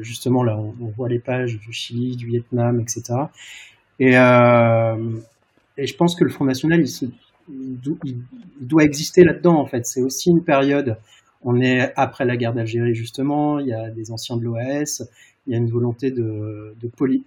justement 0.01 0.43
là, 0.43 0.57
on, 0.57 0.87
voit 0.97 1.07
les 1.07 1.19
pages 1.19 1.59
du 1.59 1.71
Chili, 1.71 2.15
du 2.15 2.27
Vietnam, 2.27 2.81
etc. 2.81 3.13
Et, 3.99 4.17
euh, 4.17 4.95
et 5.77 5.87
je 5.87 5.95
pense 5.95 6.15
que 6.15 6.23
le 6.23 6.29
Front 6.29 6.45
National, 6.45 6.83
il 7.47 8.17
doit 8.59 8.83
exister 8.83 9.23
là-dedans 9.23 9.59
en 9.59 9.65
fait. 9.65 9.85
C'est 9.85 10.01
aussi 10.01 10.29
une 10.29 10.43
période. 10.43 10.97
On 11.43 11.61
est 11.61 11.93
après 11.95 12.25
la 12.25 12.37
guerre 12.37 12.53
d'Algérie 12.53 12.95
justement. 12.95 13.59
Il 13.59 13.67
y 13.67 13.73
a 13.73 13.89
des 13.89 14.11
anciens 14.11 14.37
de 14.37 14.43
l'OAS. 14.43 15.03
Il 15.47 15.53
y 15.53 15.55
a 15.55 15.59
une 15.59 15.69
volonté 15.69 16.11
de 16.11 16.75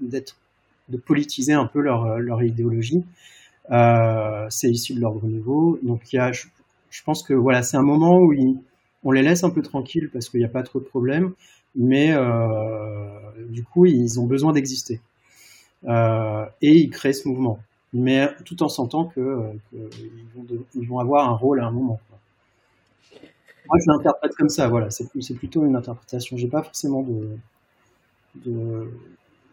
d'être 0.01 0.37
de 0.89 0.97
politiser 0.97 1.53
un 1.53 1.67
peu 1.67 1.81
leur, 1.81 2.05
euh, 2.05 2.19
leur 2.19 2.43
idéologie. 2.43 3.05
Euh, 3.71 4.47
c'est 4.51 4.71
issu 4.71 4.95
de 4.95 5.01
l'ordre 5.01 5.27
nouveau. 5.27 5.79
Donc 5.83 6.13
il 6.13 6.17
y 6.17 6.19
a, 6.19 6.33
je, 6.33 6.47
pense 7.05 7.23
que 7.23 7.35
voilà, 7.35 7.63
c'est 7.63 7.77
un 7.77 7.83
moment 7.83 8.19
où 8.19 8.35
on 9.05 9.11
les 9.11 9.23
laisse 9.23 9.45
un 9.45 9.51
peu 9.51 9.63
tranquilles 9.63 10.11
parce 10.13 10.29
qu'il 10.29 10.41
n'y 10.41 10.47
a 10.47 10.51
pas 10.51 10.63
trop 10.63 10.81
de 10.81 10.85
problèmes, 10.85 11.33
mais 11.75 12.13
euh, 12.13 13.09
du 13.49 13.63
coup 13.65 13.87
ils 13.87 14.19
ont 14.19 14.27
besoin 14.27 14.53
d'exister. 14.53 15.01
Et 15.87 16.73
ils 16.73 16.91
créent 16.91 17.13
ce 17.13 17.29
mouvement, 17.29 17.61
mais 17.93 18.29
tout 18.45 18.63
en 18.63 18.69
sentant 18.69 19.05
que, 19.05 19.21
que 19.71 19.77
ils, 20.75 20.89
vont 20.89 20.99
avoir 20.99 21.29
un 21.29 21.35
rôle 21.35 21.61
à 21.61 21.67
un 21.67 21.71
moment. 21.71 22.01
Moi, 23.69 23.79
je 23.85 23.93
l'interprète 23.93 24.35
comme 24.35 24.49
ça. 24.49 24.67
Voilà, 24.69 24.89
c'est 24.91 25.35
plutôt 25.35 25.65
une 25.65 25.77
interprétation. 25.77 26.37
J'ai 26.37 26.49
pas 26.49 26.63
forcément 26.63 27.03
de, 27.03 27.37
de, 28.45 28.91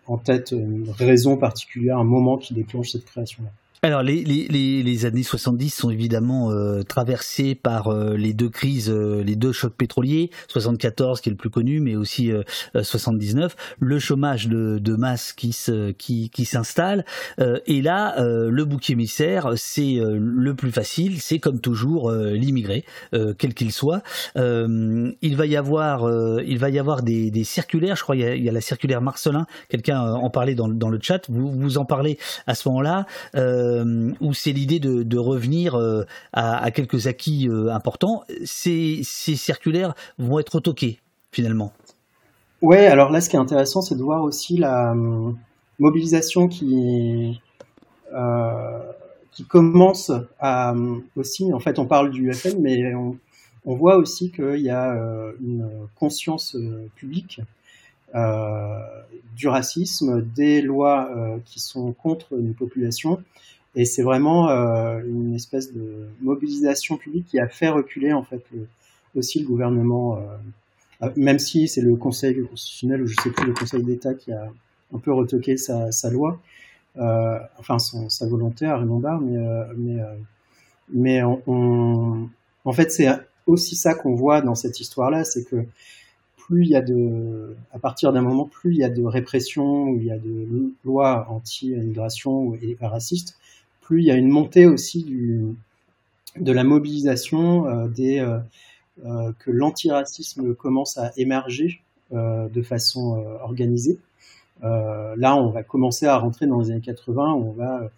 en 0.07 0.17
tête 0.17 0.51
une 0.51 0.89
raison 0.89 1.37
particulière, 1.37 1.97
un 1.97 2.03
moment 2.03 2.37
qui 2.37 2.53
déclenche 2.53 2.89
cette 2.89 3.05
création-là. 3.05 3.49
Alors 3.85 4.01
les, 4.01 4.23
les, 4.23 4.81
les, 4.81 5.05
années 5.05 5.21
70 5.21 5.69
sont 5.69 5.91
évidemment 5.91 6.51
euh, 6.51 6.81
traversées 6.81 7.53
par 7.53 7.89
euh, 7.89 8.17
les 8.17 8.33
deux 8.33 8.49
crises, 8.49 8.89
euh, 8.89 9.21
les 9.23 9.35
deux 9.35 9.51
chocs 9.51 9.75
pétroliers, 9.75 10.31
74 10.47 11.21
qui 11.21 11.29
est 11.29 11.31
le 11.31 11.37
plus 11.37 11.51
connu, 11.51 11.81
mais 11.81 11.95
aussi 11.95 12.31
79, 12.73 13.55
le 13.77 13.99
chômage 13.99 14.47
de, 14.47 14.79
de 14.79 14.95
masse 14.95 15.33
qui 15.33 15.53
se, 15.53 15.91
qui, 15.91 16.31
qui 16.31 16.45
s'installe, 16.45 17.05
et 17.37 17.81
là 17.83 18.15
le 18.17 18.65
bouc 18.65 18.89
émissaire 18.89 19.51
c'est 19.55 19.97
le 19.99 20.55
plus 20.55 20.71
facile, 20.71 21.21
c'est 21.21 21.39
comme 21.39 21.59
toujours 21.59 22.11
l'immigré, 22.11 22.85
quel 23.37 23.53
qu'il 23.53 23.71
soit. 23.71 24.01
il 24.35 25.35
va 25.35 25.45
y 25.45 25.55
avoir 25.55 26.09
il 26.41 26.57
va 26.57 26.69
y 26.69 26.79
avoir 26.79 27.03
des, 27.03 27.29
des 27.29 27.43
circulaires, 27.43 27.95
je 27.95 28.03
crois 28.03 28.15
il 28.15 28.21
y, 28.21 28.25
a, 28.25 28.35
y 28.35 28.49
a 28.49 28.51
la 28.51 28.61
circulaire 28.61 29.01
Marcelin, 29.01 29.45
quelqu'un 29.69 30.01
en 30.01 30.29
parlait 30.29 30.55
dans, 30.55 30.67
dans 30.67 30.89
le 30.89 30.99
chat, 31.01 31.21
vous 31.29 31.51
vous 31.51 31.77
en 31.77 31.85
parlez 31.85 32.17
à 32.47 32.55
ce 32.55 32.67
moment-là. 32.69 33.05
Euh, 33.35 33.74
où 34.21 34.33
c'est 34.33 34.51
l'idée 34.51 34.79
de, 34.79 35.17
revenir 35.17 35.75
euh, 35.75 36.03
à, 36.33 36.69
quelques 36.71 37.07
acquis 37.07 37.47
euh, 37.49 37.73
importants, 37.73 38.23
ces, 38.43 39.01
circulaires 39.03 39.95
vont 40.17 40.39
être 40.39 40.55
retoqués 40.55 40.99
finalement. 41.31 41.73
Ouais, 42.61 42.85
alors 42.87 43.11
là, 43.11 43.21
ce 43.21 43.29
qui 43.29 43.35
est 43.35 43.39
intéressant, 43.39 43.81
c'est 43.81 43.95
de 43.95 44.03
voir 44.03 44.23
aussi 44.23 44.57
la 44.57 44.95
mobilisation 45.79 46.47
qui, 46.47 47.41
commence 49.49 50.11
à 50.39 50.73
aussi. 51.17 51.51
En 51.53 51.59
fait, 51.59 51.77
on 51.77 51.85
parle 51.85 52.11
du 52.11 52.31
FN, 52.33 52.61
mais 52.61 52.95
on, 52.95 53.17
on 53.65 53.75
voit 53.75 53.97
aussi 53.97 54.31
qu'il 54.31 54.61
y 54.61 54.69
a 54.69 54.95
une 55.41 55.69
conscience 55.95 56.55
publique 56.95 57.41
du 59.35 59.47
racisme, 59.47 60.21
des 60.21 60.61
lois 60.61 61.09
qui 61.45 61.59
sont 61.59 61.91
contre 61.91 62.33
une 62.39 62.53
population 62.53 63.21
et 63.75 63.85
c'est 63.85 64.03
vraiment 64.03 64.49
euh, 64.49 65.01
une 65.05 65.33
espèce 65.35 65.73
de 65.73 66.07
mobilisation 66.21 66.97
publique 66.97 67.27
qui 67.27 67.39
a 67.39 67.47
fait 67.47 67.69
reculer 67.69 68.13
en 68.13 68.23
fait 68.23 68.43
aussi 69.15 69.39
le 69.39 69.47
gouvernement, 69.47 70.17
euh, 71.01 71.09
même 71.15 71.39
si 71.39 71.67
c'est 71.67 71.81
le 71.81 71.95
Conseil 71.95 72.41
constitutionnel 72.47 73.01
ou 73.01 73.07
je 73.07 73.15
sais 73.21 73.29
plus 73.29 73.47
le 73.47 73.53
Conseil 73.53 73.83
d'État 73.83 74.13
qui 74.13 74.31
a 74.31 74.51
un 74.93 74.99
peu 74.99 75.11
retoqué 75.11 75.57
sa, 75.57 76.09
loi, 76.09 76.39
euh, 76.97 77.37
enfin 77.59 77.79
son, 77.79 78.09
sa 78.09 78.27
volonté 78.27 78.65
à 78.65 78.77
Raymond 78.77 79.01
mais 79.21 79.37
euh, 79.37 79.65
mais 79.77 79.99
euh, 80.01 80.15
mais 80.89 81.21
en 81.23 82.73
fait 82.73 82.91
c'est 82.91 83.07
aussi 83.47 83.75
ça 83.75 83.93
qu'on 83.93 84.15
voit 84.15 84.41
dans 84.41 84.55
cette 84.55 84.79
histoire-là, 84.79 85.23
c'est 85.23 85.43
que 85.43 85.65
plus 86.37 86.63
il 86.63 86.69
y 86.69 86.75
a 86.75 86.81
de, 86.81 87.55
à 87.73 87.79
partir 87.79 88.13
d'un 88.13 88.21
moment, 88.21 88.45
plus 88.45 88.71
il 88.71 88.77
y 88.77 88.83
a 88.83 88.89
de 88.89 89.03
répression, 89.03 89.95
il 89.95 90.03
y 90.03 90.11
a 90.11 90.17
de 90.17 90.71
lois 90.83 91.27
anti-immigration 91.29 92.53
et 92.55 92.77
racistes, 92.79 93.37
plus 93.85 94.01
il 94.01 94.05
y 94.05 94.11
a 94.11 94.15
une 94.15 94.29
montée 94.29 94.65
aussi 94.65 95.03
du, 95.03 95.55
de 96.39 96.51
la 96.51 96.63
mobilisation 96.63 97.67
euh, 97.67 97.87
des, 97.87 98.19
euh, 98.19 98.39
euh, 99.05 99.31
que 99.39 99.51
l'antiracisme 99.51 100.55
commence 100.55 100.97
à 100.97 101.11
émerger 101.17 101.81
de 102.11 102.61
façon 102.61 103.17
organisée. 103.41 103.97
là, 104.61 105.35
on 105.35 105.49
va 105.49 105.63
commencer 105.63 106.05
à 106.05 106.17
rentrer 106.17 106.45
dans 106.45 106.61
les 106.61 106.69
années 106.69 106.79
80, 106.79 107.33
où 107.33 107.49
on 107.49 107.51
va 107.51 107.89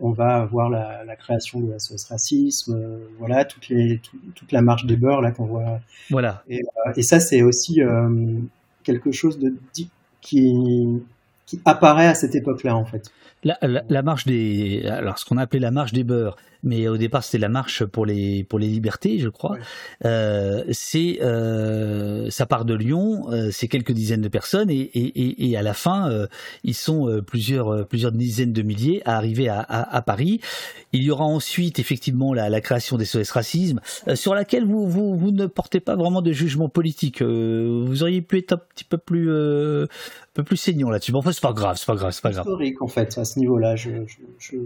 on 0.00 0.10
va 0.10 0.36
avoir 0.36 0.68
la, 0.68 1.16
création 1.16 1.58
de 1.58 1.76
SOS 1.76 2.04
Racisme, 2.04 3.00
voilà, 3.18 3.46
toutes 3.46 3.68
les, 3.70 4.00
toute 4.34 4.52
la 4.52 4.60
marche 4.60 4.84
des 4.84 4.96
beurs 4.96 5.22
là 5.22 5.32
qu'on 5.32 5.46
voit. 5.46 5.80
Voilà. 6.10 6.44
Et, 6.48 6.60
et 6.94 7.02
ça, 7.02 7.20
c'est 7.20 7.40
aussi 7.42 7.80
quelque 8.84 9.12
chose 9.12 9.38
de 9.38 9.54
qui, 10.20 11.02
qui 11.48 11.60
apparaît 11.64 12.06
à 12.06 12.14
cette 12.14 12.34
époque-là, 12.34 12.76
en 12.76 12.84
fait. 12.84 13.10
La, 13.42 14.02
marche 14.02 14.26
des, 14.26 14.84
alors 14.86 15.18
ce 15.18 15.24
qu'on 15.24 15.38
a 15.38 15.42
appelé 15.42 15.60
la 15.60 15.70
marche 15.70 15.92
des 15.92 16.04
beurs, 16.04 16.36
mais 16.62 16.88
au 16.88 16.96
départ 16.96 17.24
c'était 17.24 17.38
la 17.38 17.48
marche 17.48 17.84
pour 17.84 18.06
les 18.06 18.44
pour 18.44 18.58
les 18.58 18.66
libertés, 18.68 19.18
je 19.18 19.28
crois. 19.28 19.56
Euh, 20.04 20.64
c'est 20.70 21.18
euh, 21.22 22.30
ça 22.30 22.46
part 22.46 22.64
de 22.64 22.74
Lyon, 22.74 23.30
euh, 23.30 23.50
c'est 23.52 23.68
quelques 23.68 23.92
dizaines 23.92 24.20
de 24.20 24.28
personnes 24.28 24.70
et, 24.70 24.80
et, 24.80 25.50
et 25.50 25.56
à 25.56 25.62
la 25.62 25.74
fin 25.74 26.10
euh, 26.10 26.26
ils 26.64 26.74
sont 26.74 27.22
plusieurs 27.26 27.86
plusieurs 27.86 28.12
dizaines 28.12 28.52
de 28.52 28.62
milliers 28.62 29.02
à 29.04 29.16
arriver 29.16 29.48
à, 29.48 29.60
à, 29.60 29.96
à, 29.96 30.02
Paris. 30.02 30.40
Il 30.92 31.02
y 31.02 31.10
aura 31.10 31.24
ensuite 31.24 31.78
effectivement 31.78 32.32
la, 32.34 32.48
la 32.48 32.60
création 32.60 32.96
des 32.96 33.04
SOS 33.04 33.30
racisme, 33.30 33.80
sur 34.14 34.34
laquelle 34.34 34.64
vous, 34.64 34.88
vous 34.88 35.16
vous 35.16 35.30
ne 35.30 35.46
portez 35.46 35.80
pas 35.80 35.96
vraiment 35.96 36.22
de 36.22 36.32
jugement 36.32 36.68
politique. 36.68 37.22
vous 37.22 38.02
auriez 38.02 38.22
pu 38.22 38.38
être 38.38 38.52
un 38.52 38.60
petit 38.74 38.84
peu 38.84 38.98
plus 38.98 39.30
un 39.30 39.86
peu 40.34 40.42
plus 40.42 40.56
saignant 40.56 40.90
là-dessus. 40.90 41.12
Bon, 41.12 41.18
enfin 41.18 41.32
c'est 41.32 41.42
pas 41.42 41.52
grave, 41.52 41.76
c'est 41.76 41.86
pas 41.86 41.94
grave, 41.94 42.12
c'est 42.12 42.22
pas 42.22 42.30
grave. 42.30 42.46
Historique 42.46 42.82
en 42.82 42.88
fait 42.88 43.18
à 43.18 43.24
ce 43.24 43.38
niveau-là. 43.38 43.76
Je, 43.76 43.90
je, 44.38 44.56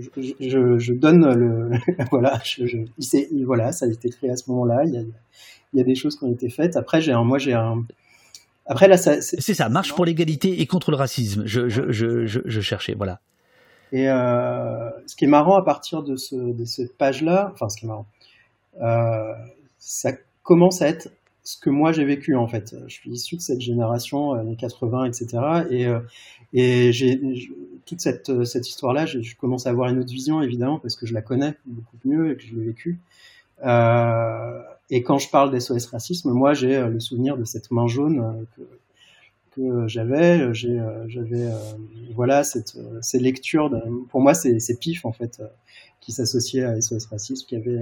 je, 0.41 0.79
je 0.79 0.93
donne 0.93 1.35
le 1.35 1.71
voilà, 2.11 2.41
je, 2.45 3.45
voilà, 3.45 3.73
ça 3.73 3.87
a 3.87 3.89
été 3.89 4.09
créé 4.11 4.31
à 4.31 4.37
ce 4.37 4.51
moment-là. 4.51 4.83
Il 4.85 4.95
y 4.95 4.99
a, 4.99 5.03
il 5.73 5.79
y 5.79 5.81
a 5.81 5.85
des 5.85 5.95
choses 5.95 6.19
qui 6.19 6.25
ont 6.25 6.33
été 6.33 6.49
faites. 6.49 6.77
Après, 6.77 7.01
j'ai 7.01 7.15
moi, 7.15 7.39
j'ai 7.39 7.55
un. 7.55 7.85
Après, 8.67 8.89
là, 8.89 8.97
c'est 8.97 9.21
ça, 9.21 9.69
marche 9.69 9.95
pour 9.95 10.05
l'égalité 10.05 10.61
et 10.61 10.67
contre 10.67 10.91
le 10.91 10.97
racisme. 10.97 11.43
Je, 11.47 11.69
je, 11.69 11.91
je, 11.91 12.27
je 12.27 12.61
cherchais, 12.61 12.95
voilà. 12.95 13.21
Et 13.93 14.09
euh, 14.09 14.91
ce 15.07 15.17
qui 15.17 15.27
est 15.27 15.29
marrant 15.29 15.57
à 15.57 15.65
partir 15.65 16.03
de, 16.03 16.17
ce, 16.17 16.35
de 16.35 16.65
cette 16.65 16.97
page-là, 16.97 17.51
enfin, 17.53 17.69
ce 17.69 17.77
qui 17.77 17.85
est 17.85 17.89
marrant, 17.89 18.07
euh, 18.81 19.35
ça 19.79 20.13
commence 20.43 20.81
à 20.81 20.89
être 20.89 21.09
ce 21.45 21.59
que 21.59 21.71
moi 21.71 21.93
j'ai 21.93 22.05
vécu 22.05 22.37
en 22.37 22.47
fait. 22.47 22.75
Je 22.87 22.93
suis 22.93 23.11
issu 23.11 23.37
de 23.37 23.41
cette 23.41 23.61
génération 23.61 24.33
années 24.33 24.57
80, 24.57 25.07
etc. 25.07 25.27
Et, 25.71 25.87
euh, 25.87 26.01
et 26.53 26.93
j'ai 26.93 27.21
toute 27.87 28.01
cette, 28.01 28.45
cette 28.45 28.69
histoire-là, 28.69 29.07
je, 29.07 29.19
commence 29.37 29.67
à 29.67 29.71
avoir 29.71 29.89
une 29.89 29.99
autre 29.99 30.13
vision 30.13 30.43
évidemment 30.43 30.79
parce 30.79 30.97
que 30.97 31.07
je 31.07 31.15
la 31.15 31.23
connais 31.23 31.55
beaucoup 31.67 31.97
mieux 32.05 32.33
et 32.33 32.37
que 32.37 32.43
je 32.43 32.55
l'ai 32.55 32.65
vécu. 32.65 33.01
Euh, 33.65 34.63
et 34.91 35.03
quand 35.03 35.19
je 35.19 35.31
parle 35.31 35.51
d'SOS 35.53 35.87
racisme, 35.91 36.31
moi 36.31 36.55
j'ai 36.55 36.77
euh, 36.77 36.89
le 36.89 37.01
souvenir 37.01 37.37
de 37.37 37.45
cette 37.45 37.71
main 37.71 37.87
jaune 37.87 38.21
euh, 38.21 38.45
que, 38.57 39.61
que 39.61 39.89
j'avais. 39.89 40.53
J'avais 40.55 41.49
voilà 42.15 42.45
cette, 42.45 42.77
ces 43.01 43.19
lectures. 43.19 43.71
pour 44.09 44.21
moi, 44.21 44.35
c'est 44.35 44.81
pif 44.81 45.05
en 45.05 45.13
fait 45.13 45.43
qui 46.01 46.13
s'associaient 46.13 46.65
à 46.65 46.81
SOS 46.81 47.07
racisme, 47.07 47.47
qui 47.47 47.57
avait 47.57 47.81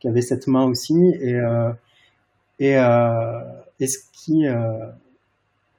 qui 0.00 0.08
avait 0.08 0.22
cette 0.22 0.46
main 0.46 0.64
aussi. 0.64 0.96
Et 1.20 1.38
et, 2.58 2.76
euh, 2.76 3.40
et 3.80 3.86
ce 3.86 3.98
qui, 4.12 4.46
euh, 4.46 4.86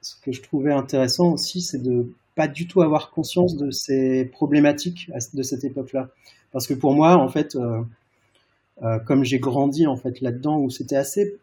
ce 0.00 0.14
que 0.22 0.32
je 0.32 0.42
trouvais 0.42 0.72
intéressant 0.72 1.32
aussi, 1.32 1.60
c'est 1.60 1.82
de 1.82 2.12
pas 2.34 2.48
du 2.48 2.68
tout 2.68 2.82
avoir 2.82 3.10
conscience 3.10 3.56
de 3.56 3.70
ces 3.70 4.24
problématiques 4.24 5.10
de 5.34 5.42
cette 5.42 5.64
époque-là. 5.64 6.08
Parce 6.52 6.66
que 6.66 6.74
pour 6.74 6.94
moi, 6.94 7.16
en 7.16 7.28
fait, 7.28 7.56
euh, 7.56 8.98
comme 9.06 9.24
j'ai 9.24 9.40
grandi 9.40 9.86
en 9.86 9.96
fait 9.96 10.20
là-dedans, 10.20 10.58
où 10.58 10.70
c'était 10.70 10.96
assez 10.96 11.36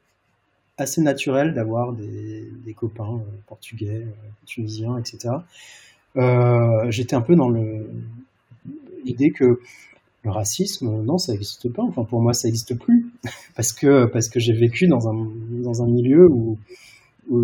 assez 0.78 1.02
naturel 1.02 1.54
d'avoir 1.54 1.94
des, 1.94 2.74
copains 2.76 3.22
portugais, 3.48 4.06
tunisiens, 4.46 4.98
etc. 4.98 5.36
J'étais 6.90 7.16
un 7.16 7.22
peu 7.22 7.36
dans 7.36 7.50
l'idée 9.06 9.32
que 9.32 9.60
le 10.26 10.32
racisme, 10.32 11.04
non, 11.04 11.18
ça 11.18 11.32
n'existe 11.32 11.72
pas. 11.72 11.84
Enfin, 11.84 12.04
pour 12.04 12.22
moi, 12.22 12.34
ça 12.34 12.48
n'existe 12.48 12.78
plus 12.78 13.08
parce 13.56 13.72
que 13.72 14.06
parce 14.06 14.30
que 14.30 14.40
j'ai 14.40 14.54
vécu 14.54 14.88
dans 14.88 15.08
un 15.08 15.28
dans 15.64 15.84
un 15.84 15.88
milieu 15.88 16.28
où 16.28 16.58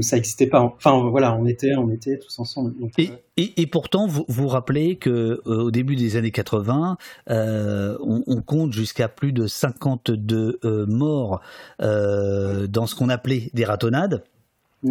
ça 0.02 0.16
n'existait 0.16 0.48
pas. 0.48 0.62
Enfin, 0.62 1.10
voilà, 1.10 1.36
on 1.36 1.46
était 1.46 1.76
on 1.76 1.90
était 1.90 2.18
tous 2.18 2.40
ensemble. 2.40 2.74
et, 2.98 3.10
euh, 3.10 3.44
et, 3.58 3.68
pourtant, 3.68 4.08
vous 4.08 4.26
vous 4.28 4.48
rappelez 4.48 4.98
que 4.98 5.42
euh, 5.46 5.64
au 5.64 5.72
début 5.72 5.96
des 5.96 6.18
années 6.18 6.32
80, 6.32 6.98
euh, 7.30 7.98
on, 8.02 8.42
compte 8.42 8.74
jusqu'à 8.74 9.08
plus 9.08 9.32
de 9.32 9.48
52 9.48 10.60
euh, 10.64 10.86
morts 10.86 11.42
dans 11.80 12.86
ce 12.86 12.96
qu'on 12.96 13.10
appelait 13.10 13.50
des 13.54 13.66
ratonnades. 13.66 14.24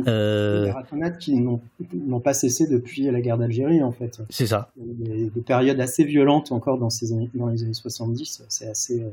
Euh... 0.07 0.65
Des 0.67 0.71
ratonnades 0.71 1.19
qui 1.19 1.35
n'ont 1.35 2.21
pas 2.21 2.35
cessé 2.35 2.67
depuis 2.67 3.11
la 3.11 3.21
guerre 3.21 3.39
d'Algérie, 3.39 3.83
en 3.83 3.93
fait. 3.93 4.21
C'est 4.31 4.47
ça. 4.47 4.71
Des, 4.77 5.31
des, 5.31 5.41
périodes 5.41 5.81
assez 5.81 6.05
violentes 6.05 6.53
encore 6.53 6.79
dans, 6.79 6.91
ces 6.91 7.13
années, 7.13 7.31
dans 7.35 7.49
les 7.49 7.65
années 7.65 7.75
70. 7.75 8.45
C'est 8.49 8.69
assez. 8.69 9.03
Euh, 9.03 9.11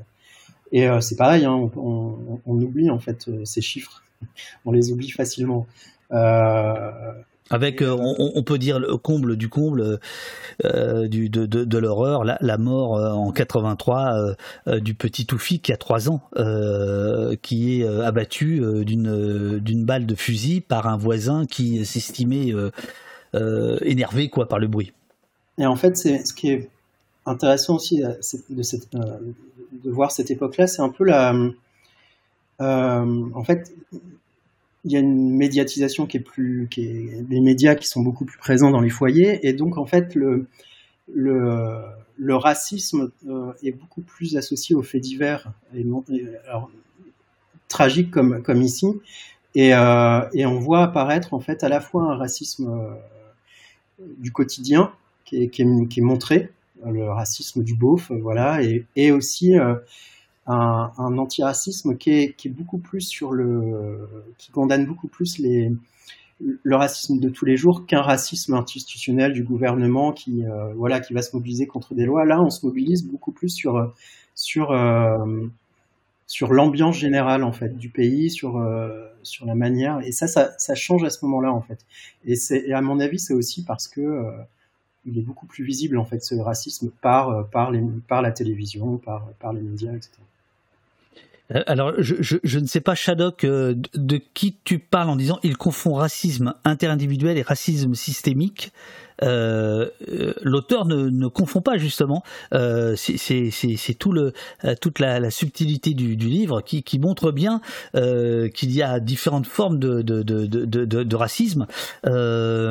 et 0.72 0.88
euh, 0.88 1.02
c'est 1.02 1.16
pareil, 1.16 1.46
hein, 1.46 1.54
on, 1.54 1.72
on, 1.78 2.42
on, 2.46 2.62
oublie 2.62 2.90
en 2.90 3.00
fait 3.00 3.28
euh, 3.28 3.46
ces 3.46 3.62
chiffres. 3.62 4.04
on 4.66 4.72
les 4.72 4.92
oublie 4.92 5.10
facilement. 5.10 5.68
Euh, 6.12 7.14
avec, 7.50 7.82
euh, 7.82 7.96
on, 7.98 8.32
on, 8.36 8.44
peut 8.44 8.58
dire 8.58 8.80
le 8.80 8.98
comble 8.98 9.38
du 9.38 9.50
comble 9.50 10.00
euh, 10.66 11.08
du, 11.08 11.30
de, 11.30 11.46
de, 11.46 11.64
de 11.64 11.78
l'horreur, 11.78 12.24
la, 12.24 12.38
la, 12.42 12.58
mort 12.58 12.98
euh, 12.98 13.12
en 13.12 13.32
83 13.32 14.36
euh, 14.68 14.80
du 14.80 14.96
petit 14.96 15.26
Toufi 15.26 15.60
qui 15.60 15.72
a 15.72 15.78
3 15.78 16.10
ans, 16.10 16.22
qui 17.42 17.82
est 17.82 17.88
abattu 17.88 18.62
d'une 18.84 19.60
d'une 19.60 19.86
balle 19.86 20.06
de 20.06 20.16
fusil 20.16 20.62
par 20.62 20.88
un 20.88 20.98
voisin 20.98 21.46
qui 21.46 21.86
s'estimait 21.86 22.54
énervé 23.82 24.30
quoi 24.30 24.48
par 24.48 24.60
le 24.60 24.68
bruit. 24.68 24.94
Et 25.58 25.66
en 25.66 25.76
fait, 25.76 25.98
c'est 25.98 26.26
ce 26.26 26.34
qui 26.34 26.50
est 26.50 26.70
intéressant 27.26 27.76
aussi 27.76 28.04
de, 28.50 28.64
cette, 28.64 28.92
de 28.94 29.92
voir 29.92 30.12
cette 30.12 30.32
époque-là, 30.32 30.68
c'est 30.68 30.82
un 30.82 30.90
peu 30.90 31.04
la, 31.04 31.34
en 32.60 33.44
fait, 33.44 33.72
il 34.84 34.92
y 34.92 34.96
a 34.96 35.00
une 35.00 35.32
médiatisation 35.32 36.06
qui 36.06 36.18
est 36.18 36.22
plus, 36.22 36.68
qui 36.70 36.86
est, 36.86 37.22
des 37.22 37.42
médias 37.42 37.76
qui 37.76 37.88
sont 37.88 38.02
beaucoup 38.02 38.26
plus 38.26 38.38
présents 38.38 38.72
dans 38.72 38.82
les 38.82 38.90
foyers, 38.90 39.46
et 39.48 39.54
donc 39.54 39.78
en 39.78 39.86
fait 39.86 40.16
le 40.16 40.48
le, 41.14 42.36
racisme 42.36 43.12
euh, 43.28 43.54
est 43.64 43.72
beaucoup 43.72 44.02
plus 44.02 44.38
associé 44.38 44.76
aux 44.76 44.84
faits 44.84 45.02
divers, 45.02 45.52
alors, 46.48 46.70
tragique 47.68 48.12
comme 48.12 48.42
comme 48.44 48.62
ici, 48.62 48.88
et, 49.56 49.74
euh, 49.74 50.22
et 50.34 50.46
on 50.46 50.60
voit 50.60 50.84
apparaître 50.84 51.34
en 51.34 51.40
fait 51.40 51.64
à 51.64 51.70
la 51.70 51.82
fois 51.82 52.04
un 52.04 52.16
racisme 52.16 52.70
euh, 52.70 54.06
du 54.18 54.32
quotidien 54.32 54.92
qui 55.26 55.44
est, 55.44 55.50
qui 55.50 55.64
est, 55.64 55.88
qui 55.88 56.00
est 56.00 56.04
montré, 56.04 56.50
le 56.86 57.10
racisme 57.10 57.64
du 57.64 57.76
beauf, 57.76 58.12
voilà, 58.12 58.62
et, 58.62 58.86
et 58.96 59.12
aussi 59.12 59.56
un, 60.48 61.18
antiracisme 61.18 61.98
qui 61.98 62.12
est, 62.12 62.50
beaucoup 62.50 62.78
plus 62.78 63.02
sur 63.02 63.32
le, 63.32 64.08
qui 64.38 64.52
condamne 64.52 64.86
beaucoup 64.86 65.08
plus 65.08 65.40
le 66.40 66.76
racisme 66.76 67.20
de 67.20 67.30
tous 67.30 67.46
les 67.46 67.58
jours 67.58 67.86
qu'un 67.86 68.02
racisme 68.02 68.54
institutionnel 68.54 69.34
du 69.34 69.44
gouvernement 69.44 70.12
qui, 70.12 70.46
euh, 70.46 70.74
voilà, 70.76 71.00
qui 71.00 71.14
va 71.14 71.22
se 71.22 71.36
mobiliser 71.36 71.66
contre 71.68 71.96
des 71.96 72.06
lois. 72.06 72.26
Là, 72.26 72.42
on 72.42 72.50
se 72.50 72.66
mobilise 72.66 73.06
beaucoup 73.06 73.32
plus 73.32 73.50
sur, 73.50 73.94
sur, 74.36 74.72
euh, 74.72 75.18
sur 76.28 76.54
l'ambiance 76.54 76.98
générale 76.98 77.44
en 77.44 77.52
fait 77.52 77.76
du 77.78 77.90
pays, 77.90 78.30
sur, 78.30 78.58
euh, 78.58 79.08
sur 79.24 79.46
la 79.46 79.56
manière. 79.56 80.00
Et 80.06 80.12
ça, 80.12 80.28
ça, 80.28 80.76
change 80.76 81.04
à 81.04 81.10
ce 81.10 81.26
moment-là 81.26 81.52
en 81.52 81.62
fait. 81.62 81.80
Et, 82.26 82.36
c'est, 82.36 82.72
à 82.72 82.82
mon 82.82 83.00
avis, 83.00 83.20
c'est 83.20 83.34
aussi 83.34 83.64
parce 83.64 83.88
que 83.88 84.32
il 85.06 85.18
est 85.18 85.22
beaucoup 85.22 85.46
plus 85.48 85.64
visible 85.64 85.98
en 85.98 86.06
fait 86.06 86.22
ce 86.22 86.36
racisme 86.36 86.92
par, 87.02 87.50
par, 87.50 87.72
les, 87.72 87.82
par 88.08 88.22
la 88.22 88.32
télévision, 88.32 88.98
par, 88.98 89.28
par 89.40 89.54
les 89.54 89.62
médias, 89.62 89.94
etc. 89.94 90.12
Euh, 91.56 91.64
alors, 91.68 91.94
je, 91.98 92.16
je, 92.44 92.60
ne 92.60 92.66
sais 92.66 92.82
pas, 92.82 92.96
Shadok, 92.96 93.44
euh, 93.44 93.76
de 93.94 94.20
qui 94.34 94.58
tu 94.64 94.80
parles 94.80 95.10
en 95.10 95.16
disant 95.16 95.40
il 95.44 95.58
confond 95.58 95.94
racisme 95.94 96.54
interindividuel 96.66 97.38
et 97.38 97.42
racisme 97.42 97.94
systémique. 97.96 98.72
Euh, 99.24 99.90
L'auteur 100.44 100.86
ne, 100.86 101.10
ne, 101.10 101.28
confond 101.28 101.62
pas 101.62 101.78
justement. 101.78 102.22
C'est 102.52 103.96
tout 103.98 104.14
toute 104.80 105.00
la, 105.00 105.32
subtilité 105.32 105.96
du, 105.96 106.16
livre 106.16 106.62
qui, 106.62 106.84
qui 106.84 107.00
montre 107.00 107.32
bien 107.32 107.62
qu'il 107.94 108.72
y 108.72 108.84
a 108.84 109.00
différentes 109.00 109.48
formes 109.48 109.80
de, 109.80 110.04
de 110.04 111.16
racisme. 111.16 111.66
que 112.04 112.68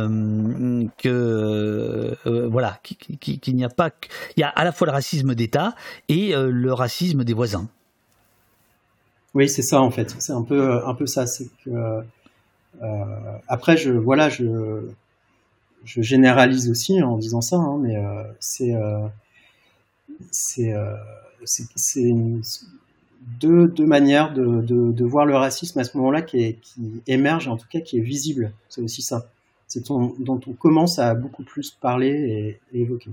voilà, 2.47 2.79
qu'il 3.21 3.57
n'y 3.57 3.65
a 3.65 3.69
pas, 3.69 3.91
il 4.37 4.41
y 4.41 4.45
a 4.45 4.49
à 4.49 4.63
la 4.65 4.71
fois 4.71 4.87
le 4.87 4.93
racisme 4.93 5.35
d'État 5.35 5.75
et 6.09 6.33
le 6.37 6.73
racisme 6.73 7.25
des 7.25 7.35
voisins. 7.35 7.69
Oui, 9.37 9.51
c'est 9.51 9.61
ça 9.61 9.83
en 9.83 9.91
fait. 9.91 10.17
C'est 10.19 10.33
un 10.33 10.41
peu, 10.41 10.83
un 10.87 10.95
peu 10.95 11.05
ça. 11.05 11.27
C'est 11.27 11.51
que 11.63 11.71
euh, 11.71 13.39
après, 13.49 13.77
je 13.77 13.93
voilà, 13.93 14.31
je, 14.31 14.89
je 15.85 16.01
généralise 16.01 16.71
aussi 16.71 17.03
en 17.03 17.19
disant 17.19 17.43
ça, 17.43 17.57
hein, 17.57 17.79
mais 17.79 17.97
euh, 17.99 18.23
c'est 18.41 18.75
euh, 18.75 19.07
euh, 20.59 22.41
deux, 23.39 23.87
manières 23.87 24.33
de, 24.33 25.05
voir 25.05 25.27
le 25.27 25.37
racisme 25.37 25.79
à 25.81 25.85
ce 25.85 25.99
moment-là 25.99 26.23
qui, 26.23 26.57
qui 26.63 27.03
émerge, 27.07 27.47
en 27.47 27.59
tout 27.59 27.69
cas 27.71 27.81
qui 27.81 27.99
est 27.99 28.03
visible. 28.03 28.55
C'est 28.71 28.81
aussi 28.81 29.03
ça. 29.03 29.29
C'est 29.67 29.87
dont 29.91 30.41
on 30.47 30.53
commence 30.55 30.99
à 30.99 31.15
beaucoup 31.15 31.45
plus 31.45 31.73
parler 31.73 32.59
et 32.73 32.81
évoquer. 32.81 33.11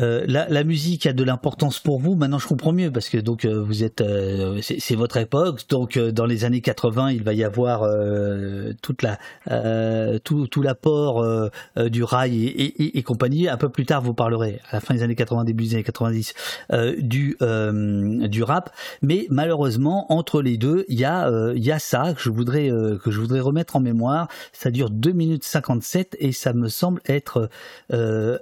Euh, 0.00 0.24
la, 0.26 0.48
la, 0.48 0.64
musique 0.64 1.06
a 1.06 1.12
de 1.12 1.22
l'importance 1.22 1.78
pour 1.78 1.98
vous. 1.98 2.14
Maintenant, 2.14 2.38
je 2.38 2.46
comprends 2.46 2.72
mieux 2.72 2.90
parce 2.90 3.08
que 3.08 3.18
donc 3.18 3.44
euh, 3.44 3.62
vous 3.62 3.84
êtes, 3.84 4.00
euh, 4.00 4.60
c'est 4.62 4.94
votre 4.94 5.18
époque. 5.18 5.68
Donc, 5.68 5.98
dans 5.98 6.24
les 6.24 6.44
années 6.44 6.62
80, 6.62 7.10
il 7.10 7.22
va 7.22 7.34
y 7.34 7.44
avoir 7.44 7.82
toute 8.80 9.02
la, 9.02 9.18
tout, 10.20 10.46
tout 10.46 10.62
l'apport 10.62 11.50
du 11.76 12.02
rail 12.02 12.46
et, 12.46 12.82
et, 12.82 12.98
et, 12.98 13.02
compagnie. 13.02 13.48
Un 13.48 13.56
peu 13.56 13.68
plus 13.68 13.84
tard, 13.84 14.02
vous 14.02 14.14
parlerez 14.14 14.60
à 14.70 14.76
la 14.76 14.80
fin 14.80 14.94
des 14.94 15.02
années 15.02 15.14
80, 15.14 15.44
début 15.44 15.64
des 15.64 15.74
années 15.74 15.82
90 15.82 16.34
du 16.98 17.36
du 17.40 18.42
rap. 18.42 18.70
Mais 19.02 19.26
malheureusement, 19.30 20.12
entre 20.12 20.42
les 20.42 20.56
deux, 20.56 20.84
il 20.88 20.98
y 20.98 21.04
a 21.04 21.30
il 21.54 21.64
y 21.64 21.72
a 21.72 21.78
ça 21.78 22.14
que 22.14 22.20
je 22.20 22.30
voudrais 22.30 22.68
que 22.68 23.10
je 23.10 23.20
voudrais 23.20 23.40
remettre 23.40 23.76
en 23.76 23.80
mémoire. 23.80 24.28
Ça 24.52 24.70
dure 24.70 24.90
2 24.90 25.12
minutes 25.12 25.44
57 25.44 26.16
et 26.18 26.32
ça 26.32 26.52
me 26.52 26.68
semble 26.68 27.00
être 27.06 27.50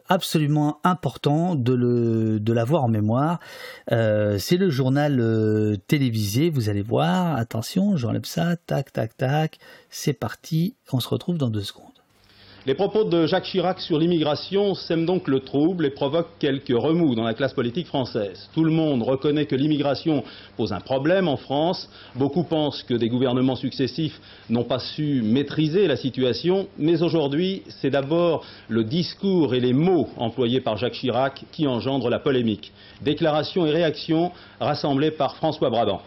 absolument 0.09 0.81
important 0.85 1.40
de, 1.55 2.53
l'avoir 2.53 2.85
en 2.85 2.89
mémoire. 2.89 3.41
Euh, 3.93 4.39
c'est 4.39 4.57
le 4.57 4.71
journal 4.71 5.19
euh, 5.21 5.77
télévisé, 5.87 6.51
vous 6.51 6.69
allez 6.69 6.83
voir, 6.83 7.37
attention, 7.37 7.97
j'enlève 7.97 8.25
ça, 8.25 8.57
tac, 8.57 8.93
tac, 8.93 9.17
tac, 9.17 9.59
c'est 9.89 10.13
parti, 10.13 10.77
on 10.93 11.01
se 11.01 11.09
retrouve 11.09 11.39
dans 11.39 11.51
deux 11.51 11.63
secondes. 11.63 11.90
Les 12.67 12.75
propos 12.75 13.05
de 13.05 13.27
Jacques 13.27 13.45
Chirac 13.45 13.81
sur 13.81 13.99
l'immigration 13.99 14.75
sèment 14.75 15.07
donc 15.07 15.29
le 15.29 15.41
trouble 15.41 15.87
et 15.87 15.91
provoquent 15.91 16.39
quelques 16.39 16.69
remous 16.69 17.15
dans 17.15 17.25
la 17.25 17.33
classe 17.33 17.55
politique 17.55 17.87
française. 17.87 18.51
Tout 18.53 18.65
le 18.65 18.71
monde 18.71 19.03
reconnaît 19.03 19.47
que 19.47 19.57
l'immigration 19.57 20.23
pose 20.59 20.75
un 20.75 20.81
problème 20.81 21.27
en 21.27 21.39
France. 21.39 21.89
Beaucoup 22.17 22.43
pensent 22.43 22.83
que 22.83 22.93
des 22.93 23.09
gouvernements 23.09 23.57
successifs 23.57 24.21
n'ont 24.51 24.65
pas 24.65 24.79
su 24.79 25.23
maîtriser 25.23 25.87
la 25.87 25.97
situation. 25.97 26.69
Mais 26.77 27.03
aujourd'hui, 27.03 27.63
c'est 27.81 27.89
d'abord 27.89 28.45
le 28.69 28.85
discours 28.85 29.55
et 29.55 29.61
les 29.61 29.73
mots 29.73 30.11
employés 30.19 30.61
par 30.61 30.77
Jacques 30.77 30.93
Chirac 30.93 31.45
qui 31.53 31.67
engendrent 31.67 32.11
la 32.11 32.19
polémique. 32.19 32.73
Déclarations 33.01 33.65
et 33.65 33.71
réactions 33.71 34.33
rassemblées 34.61 35.13
par 35.13 35.35
François 35.37 35.71
Brabant. 35.71 36.03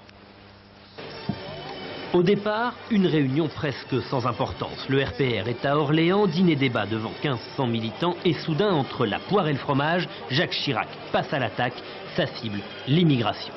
Au 2.14 2.22
départ, 2.22 2.76
une 2.92 3.08
réunion 3.08 3.48
presque 3.48 4.00
sans 4.12 4.28
importance. 4.28 4.88
Le 4.88 5.02
RPR 5.04 5.50
est 5.50 5.66
à 5.66 5.76
Orléans, 5.76 6.28
dîner 6.28 6.56
débat 6.56 6.86
devant 6.86 7.10
1500 7.24 7.66
militants 7.66 8.16
et 8.24 8.34
soudain, 8.34 8.72
entre 8.72 9.08
la 9.08 9.18
poire 9.18 9.48
et 9.48 9.52
le 9.52 9.58
fromage, 9.58 10.08
Jacques 10.30 10.52
Chirac 10.52 10.88
passe 11.12 11.34
à 11.34 11.40
l'attaque, 11.40 11.74
sa 12.16 12.28
cible, 12.28 12.60
l'immigration. 12.88 13.52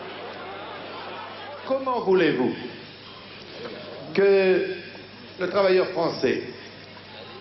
Comment 1.68 2.00
voulez-vous 2.00 2.54
que 4.14 4.68
le 5.38 5.50
travailleur 5.50 5.88
français 5.88 6.44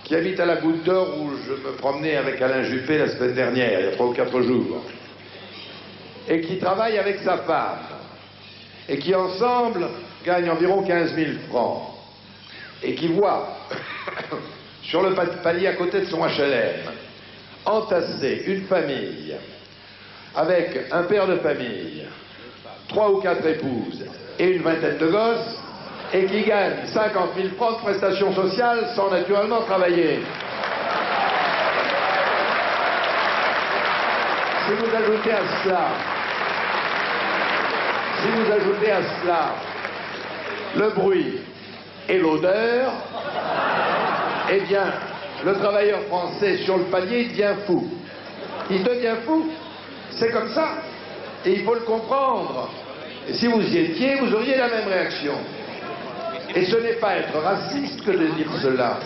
qui 0.04 0.16
habite 0.16 0.42
à 0.42 0.46
la 0.46 0.58
Goutte 0.58 0.84
d'Or 0.84 1.18
où 1.18 1.30
je 1.48 1.54
me 1.54 1.78
promenais 1.78 2.18
avec 2.18 2.42
Alain 2.42 2.64
Juppé 2.64 2.98
la 2.98 3.08
semaine 3.08 3.36
dernière, 3.36 3.80
il 3.80 3.86
y 3.86 3.88
a 3.88 3.92
trois 3.94 4.08
ou 4.08 4.14
quatre 4.14 4.42
jours, 4.42 4.84
et 6.28 6.42
qui 6.42 6.58
travaille 6.58 6.98
avec 6.98 7.20
sa 7.20 7.38
femme, 7.38 7.95
et 8.88 9.00
qui 9.00 9.14
ensemble 9.16 9.88
gagne 10.26 10.50
environ 10.50 10.84
15 10.84 11.16
000 11.16 11.32
francs 11.50 11.92
et 12.84 12.96
qui 12.96 13.08
voit 13.08 13.48
sur 14.84 15.02
le 15.02 15.16
palier 15.42 15.68
à 15.68 15.74
côté 15.74 16.02
de 16.02 16.06
son 16.06 16.20
HLM 16.20 16.92
entasser 17.66 18.44
une 18.48 18.66
famille 18.66 19.36
avec 20.36 20.92
un 20.92 21.04
père 21.04 21.28
de 21.28 21.38
famille, 21.38 22.06
trois 22.88 23.12
ou 23.12 23.22
quatre 23.22 23.46
épouses 23.46 24.06
et 24.38 24.48
une 24.48 24.62
vingtaine 24.62 24.98
de 24.98 25.08
gosses 25.08 25.60
et 26.14 26.26
qui 26.26 26.44
gagne 26.44 26.86
50 26.86 27.30
000 27.36 27.50
francs 27.56 27.78
de 27.78 27.82
prestations 27.84 28.34
sociales 28.34 28.90
sans 28.96 29.10
naturellement 29.10 29.62
travailler. 29.62 30.20
Si 34.66 34.74
vous 34.74 34.96
ajoutez 34.96 35.32
à 35.32 35.64
cela, 35.64 35.88
si 38.26 38.32
vous 38.32 38.52
ajoutez 38.52 38.92
à 38.92 39.02
cela 39.22 39.56
le 40.76 40.90
bruit 40.90 41.42
et 42.10 42.18
l'odeur, 42.18 42.92
eh 44.52 44.60
bien, 44.62 44.86
le 45.46 45.54
travailleur 45.54 46.02
français 46.04 46.58
sur 46.58 46.78
le 46.78 46.86
palier 46.86 47.26
devient 47.26 47.54
fou. 47.68 47.88
Il 48.72 48.84
devient 48.84 49.16
fou. 49.26 49.46
C'est 50.12 50.32
comme 50.32 50.50
ça. 50.50 50.70
Et 51.46 51.54
il 51.54 51.64
faut 51.64 51.76
le 51.76 51.82
comprendre. 51.82 52.70
Si 53.32 53.48
vous 53.48 53.62
y 53.62 53.78
étiez, 53.78 54.16
vous 54.16 54.34
auriez 54.34 54.58
la 54.58 54.70
même 54.70 54.88
réaction. 54.88 55.34
Et 56.56 56.66
ce 56.66 56.78
n'est 56.78 56.94
pas 56.94 57.18
être 57.18 57.38
raciste 57.38 58.04
que 58.04 58.12
de 58.12 58.28
dire 58.28 58.50
cela. 58.62 59.00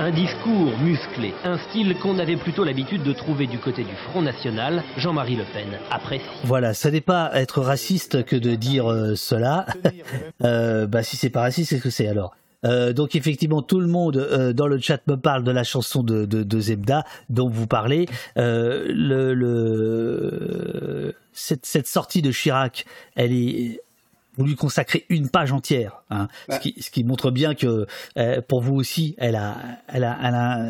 Un 0.00 0.12
discours 0.12 0.78
musclé, 0.78 1.34
un 1.42 1.58
style 1.58 1.96
qu'on 1.98 2.20
avait 2.20 2.36
plutôt 2.36 2.62
l'habitude 2.62 3.02
de 3.02 3.12
trouver 3.12 3.48
du 3.48 3.58
côté 3.58 3.82
du 3.82 3.96
Front 4.08 4.22
National, 4.22 4.84
Jean-Marie 4.96 5.34
Le 5.34 5.44
Pen 5.52 5.66
apprécie. 5.90 6.24
Voilà, 6.44 6.72
ça 6.72 6.92
n'est 6.92 7.00
pas 7.00 7.30
être 7.34 7.60
raciste 7.60 8.24
que 8.24 8.36
de 8.36 8.54
dire 8.54 8.88
euh, 8.88 9.16
cela. 9.16 9.66
euh, 10.44 10.86
bah 10.86 11.02
si 11.02 11.16
c'est 11.16 11.30
pas 11.30 11.40
raciste, 11.40 11.70
c'est 11.70 11.78
ce 11.78 11.82
que 11.82 11.90
c'est 11.90 12.06
alors? 12.06 12.36
Euh, 12.64 12.92
donc 12.92 13.14
effectivement, 13.14 13.62
tout 13.62 13.80
le 13.80 13.86
monde 13.86 14.16
euh, 14.16 14.52
dans 14.52 14.66
le 14.66 14.78
chat 14.78 15.00
me 15.06 15.16
parle 15.16 15.44
de 15.44 15.50
la 15.50 15.64
chanson 15.64 16.02
de, 16.02 16.24
de, 16.24 16.42
de 16.42 16.60
Zebda 16.60 17.04
dont 17.28 17.48
vous 17.48 17.66
parlez. 17.66 18.06
Euh, 18.36 18.86
le, 18.88 19.34
le 19.34 21.14
cette, 21.32 21.66
cette, 21.66 21.86
sortie 21.86 22.22
de 22.22 22.32
Chirac, 22.32 22.84
elle 23.14 23.32
est 23.32 23.80
vous 24.38 24.44
lui 24.44 24.54
consacrez 24.54 25.04
une 25.08 25.28
page 25.28 25.52
entière, 25.52 26.02
hein, 26.10 26.28
ce, 26.48 26.58
qui, 26.60 26.74
ce, 26.80 26.90
qui, 26.90 27.02
montre 27.02 27.32
bien 27.32 27.54
que 27.54 27.86
euh, 28.16 28.40
pour 28.40 28.62
vous 28.62 28.76
aussi, 28.76 29.16
elle 29.18 29.34
a, 29.34 29.56
elle 29.88 30.04
a, 30.04 30.16
elle 30.22 30.34
a 30.34 30.66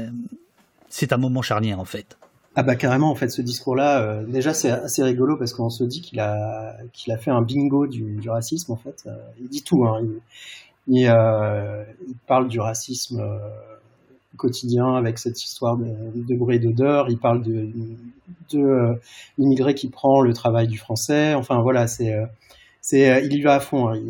c'est 0.89 1.13
un 1.13 1.19
moment 1.19 1.43
charnière 1.43 1.79
en 1.79 1.85
fait. 1.85 2.17
Ah 2.57 2.63
bah 2.63 2.75
carrément 2.75 3.11
en 3.11 3.15
fait 3.15 3.29
ce 3.29 3.43
discours-là, 3.43 4.01
euh, 4.01 4.25
déjà 4.25 4.55
c'est 4.55 4.71
assez 4.71 5.05
rigolo 5.05 5.37
parce 5.37 5.53
qu'on 5.53 5.69
se 5.69 5.85
dit 5.85 6.01
qu'il 6.01 6.19
a 6.19 6.77
qu'il 6.93 7.13
a 7.13 7.19
fait 7.19 7.31
un 7.31 7.43
bingo 7.43 7.87
du, 7.87 8.17
du 8.17 8.31
racisme 8.31 8.73
en 8.73 8.77
fait. 8.77 9.05
Euh, 9.07 9.15
il 9.39 9.49
dit 9.49 9.63
tout, 9.63 9.85
hein. 9.85 10.01
il, 10.03 10.21
il, 10.89 11.03
il, 11.03 12.15
parle 12.27 12.49
du 12.49 12.59
racisme 12.59 13.23
quotidien 14.39 14.95
avec 14.95 15.19
cette 15.19 15.43
histoire 15.45 15.77
de, 15.77 15.95
de 16.15 16.35
bruit 16.37 16.57
et 16.57 16.59
d'odeur. 16.59 17.11
Il 17.11 17.19
parle 17.19 17.43
de, 17.43 17.69
de 18.51 18.99
l'immigré 19.37 19.75
qui 19.75 19.89
prend 19.91 20.23
le 20.23 20.33
travail 20.33 20.69
du 20.69 20.79
français. 20.79 21.35
Enfin 21.35 21.61
voilà, 21.61 21.87
c'est 21.87 22.17
c'est 22.89 23.11
euh, 23.11 23.21
il 23.21 23.35
y 23.35 23.43
va 23.43 23.57
à 23.57 23.61
fond, 23.61 23.89
hein. 23.89 24.01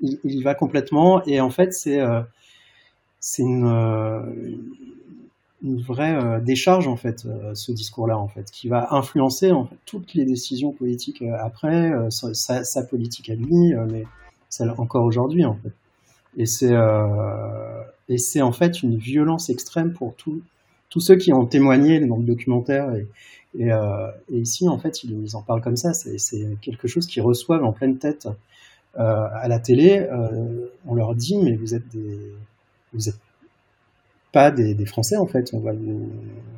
il, 0.00 0.18
y 0.24 0.42
va 0.42 0.56
complètement 0.56 1.24
et 1.26 1.40
en 1.40 1.50
fait 1.50 1.72
c'est 1.72 2.00
euh, 2.00 2.22
c'est 3.20 3.42
une, 3.42 3.68
euh, 3.68 4.20
vraie 5.62 6.40
décharge 6.40 6.88
en 6.88 6.96
fait 6.96 7.28
ce 7.54 7.70
discours-là 7.70 8.18
en 8.18 8.26
fait 8.26 8.50
qui 8.50 8.66
va 8.66 8.94
influencer 8.94 9.52
toutes 9.84 10.14
les 10.14 10.24
décisions 10.24 10.72
politiques 10.72 11.22
après 11.38 11.92
sa, 12.08 12.82
politique 12.82 13.28
à 13.28 13.34
lui 13.34 13.74
mais 13.90 14.04
celle 14.48 14.70
encore 14.78 15.04
aujourd'hui 15.04 15.44
en 15.44 15.54
fait 15.54 15.72
et 16.38 16.46
c'est 16.46 16.74
et 18.08 18.16
c'est 18.16 18.40
en 18.40 18.52
fait 18.52 18.82
une 18.82 18.96
violence 18.96 19.50
extrême 19.50 19.92
pour 19.92 20.14
tous 20.14 20.40
tous 20.88 21.00
ceux 21.00 21.16
qui 21.16 21.30
ont 21.34 21.44
témoigné 21.44 22.00
dans 22.00 22.16
le 22.16 22.24
documentaire 22.24 22.90
et, 23.58 23.72
euh, 23.72 24.10
et, 24.28 24.38
ici, 24.38 24.68
en 24.68 24.78
fait, 24.78 25.02
ils, 25.04 25.36
en 25.36 25.42
parlent 25.42 25.62
comme 25.62 25.76
ça. 25.76 25.92
C'est 25.92 26.56
quelque 26.60 26.88
chose 26.88 27.06
qu'ils 27.06 27.22
reçoivent 27.22 27.64
en 27.64 27.72
pleine 27.72 27.98
tête 27.98 28.28
euh, 28.98 29.26
à 29.32 29.48
la 29.48 29.58
télé. 29.58 29.98
Euh, 29.98 30.66
on 30.86 30.94
leur 30.94 31.14
dit, 31.14 31.36
mais 31.38 31.56
vous 31.56 31.74
êtes 31.74 31.88
des, 31.88 32.32
vous 32.92 33.08
êtes 33.08 33.18
pas 34.32 34.52
des, 34.52 34.74
des, 34.74 34.86
Français 34.86 35.16
en 35.16 35.26
fait. 35.26 35.50
On 35.52 35.58
va 35.58 35.72
vous, 35.72 36.10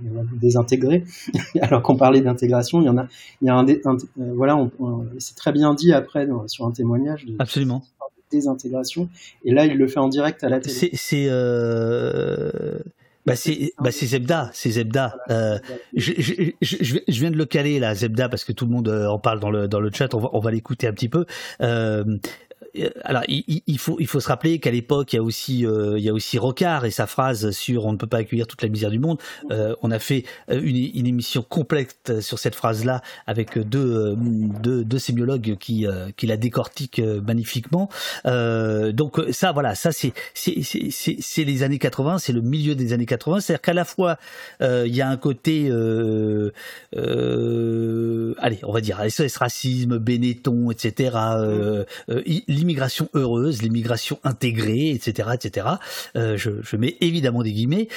on 0.07 0.15
va 0.15 0.23
vous 0.23 0.37
désintégrer. 0.37 1.05
Alors 1.63 1.83
qu'on 1.83 1.97
parlait 1.97 2.21
d'intégration, 2.21 2.83
il 2.83 2.85
y 2.85 2.91
en 2.91 2.99
a, 2.99 3.09
il 3.41 3.47
y 3.47 3.49
a 3.49 3.55
un, 3.55 3.67
un 3.67 3.97
voilà, 4.35 4.69
c'est 5.19 5.37
très 5.37 5.53
bien 5.53 5.73
dit 5.75 5.93
après 5.93 6.27
dans, 6.27 6.47
sur 6.49 6.67
un 6.67 6.73
témoignage. 6.73 7.25
De, 7.25 7.37
Absolument. 7.39 7.83
Désintégration. 8.31 9.09
Et 9.45 9.53
là, 9.53 9.67
il 9.67 9.77
le 9.77 9.87
fait 9.87 10.01
en 10.01 10.09
direct 10.09 10.43
à 10.45 10.49
la 10.49 10.59
télé. 10.61 10.91
C'est 10.95 11.29
bah 13.25 13.37
c'est 13.37 13.73
bah 13.79 13.93
c'est 13.93 14.07
Zebda, 14.07 14.51
c'est 14.53 14.71
Zebda. 14.71 15.17
Euh, 15.31 15.59
je, 15.95 16.13
je, 16.19 16.51
je, 16.61 16.99
je, 17.07 17.21
viens 17.21 17.31
de 17.31 17.37
le 17.37 17.45
caler 17.45 17.79
là, 17.79 17.95
Zebda, 17.95 18.29
parce 18.29 18.45
que 18.45 18.53
tout 18.53 18.67
le 18.67 18.73
monde 18.73 18.89
euh, 18.89 19.07
en 19.07 19.19
parle 19.19 19.39
dans 19.39 19.51
le 19.51 19.69
dans 19.69 19.81
le 19.81 19.91
chat. 19.93 20.13
On 20.15 20.19
va 20.19 20.31
on 20.33 20.41
va 20.41 20.51
l'écouter 20.51 20.89
un 20.89 20.93
petit 20.93 21.09
peu. 21.09 21.25
Euh, 21.61 22.05
alors 23.05 23.23
il, 23.29 23.63
il, 23.67 23.79
faut 23.79 23.97
il 24.01 24.07
faut 24.07 24.21
se 24.21 24.29
rappeler 24.29 24.59
qu'à 24.59 24.71
l'époque 24.71 25.13
il 25.13 25.17
y 25.17 25.19
a 25.19 25.23
aussi 25.23 25.67
euh, 25.67 25.99
il 25.99 26.05
y 26.05 26.09
a 26.09 26.13
aussi 26.13 26.39
Rocard 26.39 26.85
et 26.85 26.91
sa 26.91 27.07
phrase 27.07 27.51
sur 27.51 27.87
on 27.87 27.93
ne 27.93 27.97
peut 27.97 28.07
pas 28.07 28.19
accueillir 28.19 28.47
toute 28.47 28.63
la 28.63 28.69
misère 28.69 28.91
du 28.91 28.99
monde. 28.99 29.19
Euh, 29.51 29.75
on 29.83 29.91
a 29.91 29.99
fait 29.99 30.25
une, 30.49 30.77
une, 30.77 31.07
émission 31.07 31.43
complète 31.43 32.21
sur 32.21 32.39
cette 32.39 32.55
phrase 32.55 32.85
là 32.85 33.03
avec 33.27 33.59
deux 33.59 34.17
deux, 34.17 34.85
deux 34.85 34.99
sémiologues 34.99 35.57
qui 35.59 35.87
qui 36.17 36.27
la 36.27 36.37
décortiquent 36.37 37.01
magnifiquement. 37.01 37.89
donc 38.25 39.21
ça 39.31 39.53
voilà 39.53 39.75
ça 39.75 39.93
c'est 39.93 40.13
c'est 40.35 40.63
c'est 40.63 41.17
c'est 41.21 41.45
les 41.45 41.63
années 41.63 41.79
80 41.79 42.19
c'est 42.19 42.33
le 42.33 42.41
milieu 42.41 42.75
des 42.75 42.93
années 42.93 43.07
80 43.07 43.41
c'est-à-dire 43.41 43.63
qu'à 43.63 43.75
la 43.75 43.85
fois 43.85 44.19
il 44.61 44.95
y 44.95 45.03
a 45.03 45.09
un 45.09 45.17
côté 45.17 45.71
allez, 48.43 48.59
on 48.63 48.73
va 48.73 48.81
dire 48.81 49.01
SOS 49.09 49.37
racisme, 49.37 49.99
Benetton, 49.99 50.71
etc. 50.71 51.17
Euh, 51.17 51.85
euh, 52.09 52.23
l'immigration 52.63 53.09
heureuse, 53.15 53.61
l'immigration 53.63 54.19
intégrée, 54.23 54.91
etc., 54.91 55.31
etc. 55.35 55.67
Euh, 56.17 56.37
je, 56.37 56.77
mets 56.77 56.97
évidemment 57.01 57.43
des 57.43 57.53
guillemets. 57.53 57.89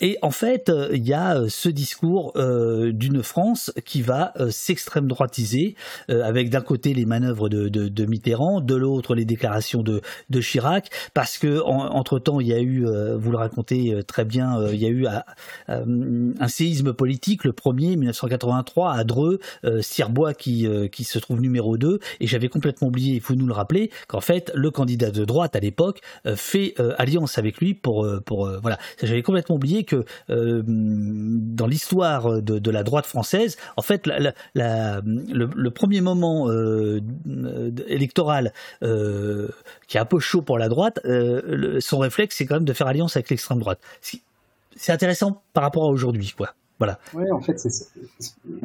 et 0.00 0.16
en 0.22 0.30
fait, 0.30 0.70
il 0.92 1.06
y 1.06 1.12
a 1.12 1.48
ce 1.48 1.68
discours 1.68 2.32
d'une 2.34 3.22
France 3.22 3.72
qui 3.84 4.02
va 4.02 4.32
s'extrême 4.50 5.08
droitiser, 5.08 5.74
avec 6.08 6.48
d'un 6.48 6.60
côté 6.60 6.94
les 6.94 7.04
manœuvres 7.04 7.48
de, 7.48 8.06
Mitterrand, 8.06 8.60
de 8.60 8.74
l'autre 8.74 9.14
les 9.14 9.24
déclarations 9.24 9.82
de, 9.82 10.00
de 10.30 10.40
Chirac, 10.40 10.90
parce 11.12 11.38
que 11.38 11.60
entre 11.60 12.18
temps, 12.18 12.40
il 12.40 12.46
y 12.46 12.54
a 12.54 12.60
eu, 12.60 12.86
vous 13.18 13.30
le 13.30 13.36
racontez 13.36 14.00
très 14.06 14.24
bien, 14.24 14.66
il 14.72 14.78
y 14.80 14.86
a 14.86 14.90
eu 14.90 15.06
un 15.68 16.48
séisme 16.48 16.92
politique, 16.92 17.44
le 17.44 17.52
premier, 17.52 17.96
1983, 17.96 18.92
à 18.94 19.04
Dreux, 19.04 19.40
Sirbois 19.80 20.34
qui, 20.34 20.66
euh, 20.66 20.88
qui 20.88 21.04
se 21.04 21.18
trouve 21.18 21.40
numéro 21.40 21.76
2, 21.76 21.98
et 22.20 22.26
j'avais 22.26 22.48
complètement 22.48 22.88
oublié, 22.88 23.14
il 23.14 23.20
faut 23.20 23.34
nous 23.34 23.46
le 23.46 23.52
rappeler, 23.52 23.90
qu'en 24.10 24.20
fait, 24.20 24.50
le 24.54 24.72
candidat 24.72 25.12
de 25.12 25.24
droite 25.24 25.54
à 25.54 25.60
l'époque 25.60 26.00
euh, 26.26 26.34
fait 26.34 26.74
euh, 26.80 26.94
alliance 26.98 27.38
avec 27.38 27.58
lui 27.58 27.74
pour... 27.74 28.06
pour 28.26 28.50
voilà, 28.60 28.78
j'avais 29.00 29.22
complètement 29.22 29.54
oublié 29.54 29.84
que 29.84 30.04
dans 30.28 31.66
l'histoire 31.66 32.42
de, 32.42 32.70
la 32.70 32.82
droite 32.82 33.06
française, 33.06 33.56
en 33.76 33.82
fait, 33.82 34.06
le, 34.06 35.68
premier 35.68 36.00
moment 36.00 36.50
électoral 37.88 38.52
qui 38.80 39.96
est 39.96 40.00
un 40.00 40.04
peu 40.04 40.18
chaud 40.18 40.42
pour 40.42 40.58
la 40.58 40.68
droite, 40.68 41.00
son 41.78 41.98
réflexe, 41.98 42.36
c'est 42.36 42.46
quand 42.46 42.56
même 42.56 42.64
de 42.64 42.72
faire 42.72 42.88
alliance 42.88 43.16
avec 43.16 43.30
l'extrême 43.30 43.60
droite. 43.60 43.80
C'est 44.76 44.92
intéressant 44.92 45.42
par 45.52 45.62
rapport 45.62 45.84
à 45.84 45.88
aujourd'hui, 45.88 46.34
quoi. 46.36 46.54
Voilà. 46.80 46.98
Ouais, 47.12 47.30
en 47.30 47.40
fait, 47.40 47.60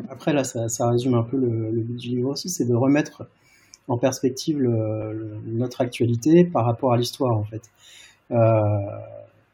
après 0.09 0.31
là, 0.31 0.45
ça, 0.45 0.89
résume 0.89 1.15
un 1.15 1.23
peu 1.23 1.37
le, 1.37 1.81
but 1.81 1.97
du 1.97 2.09
livre 2.09 2.29
aussi, 2.29 2.49
c'est 2.49 2.65
de 2.65 2.73
remettre 2.73 3.27
en 3.87 3.97
perspective 3.97 4.59
notre 5.45 5.81
actualité 5.81 6.43
par 6.43 6.65
rapport 6.65 6.93
à 6.93 6.97
l'histoire, 6.97 7.35
en 7.35 7.43
fait. 7.43 7.61
Euh, 8.31 8.61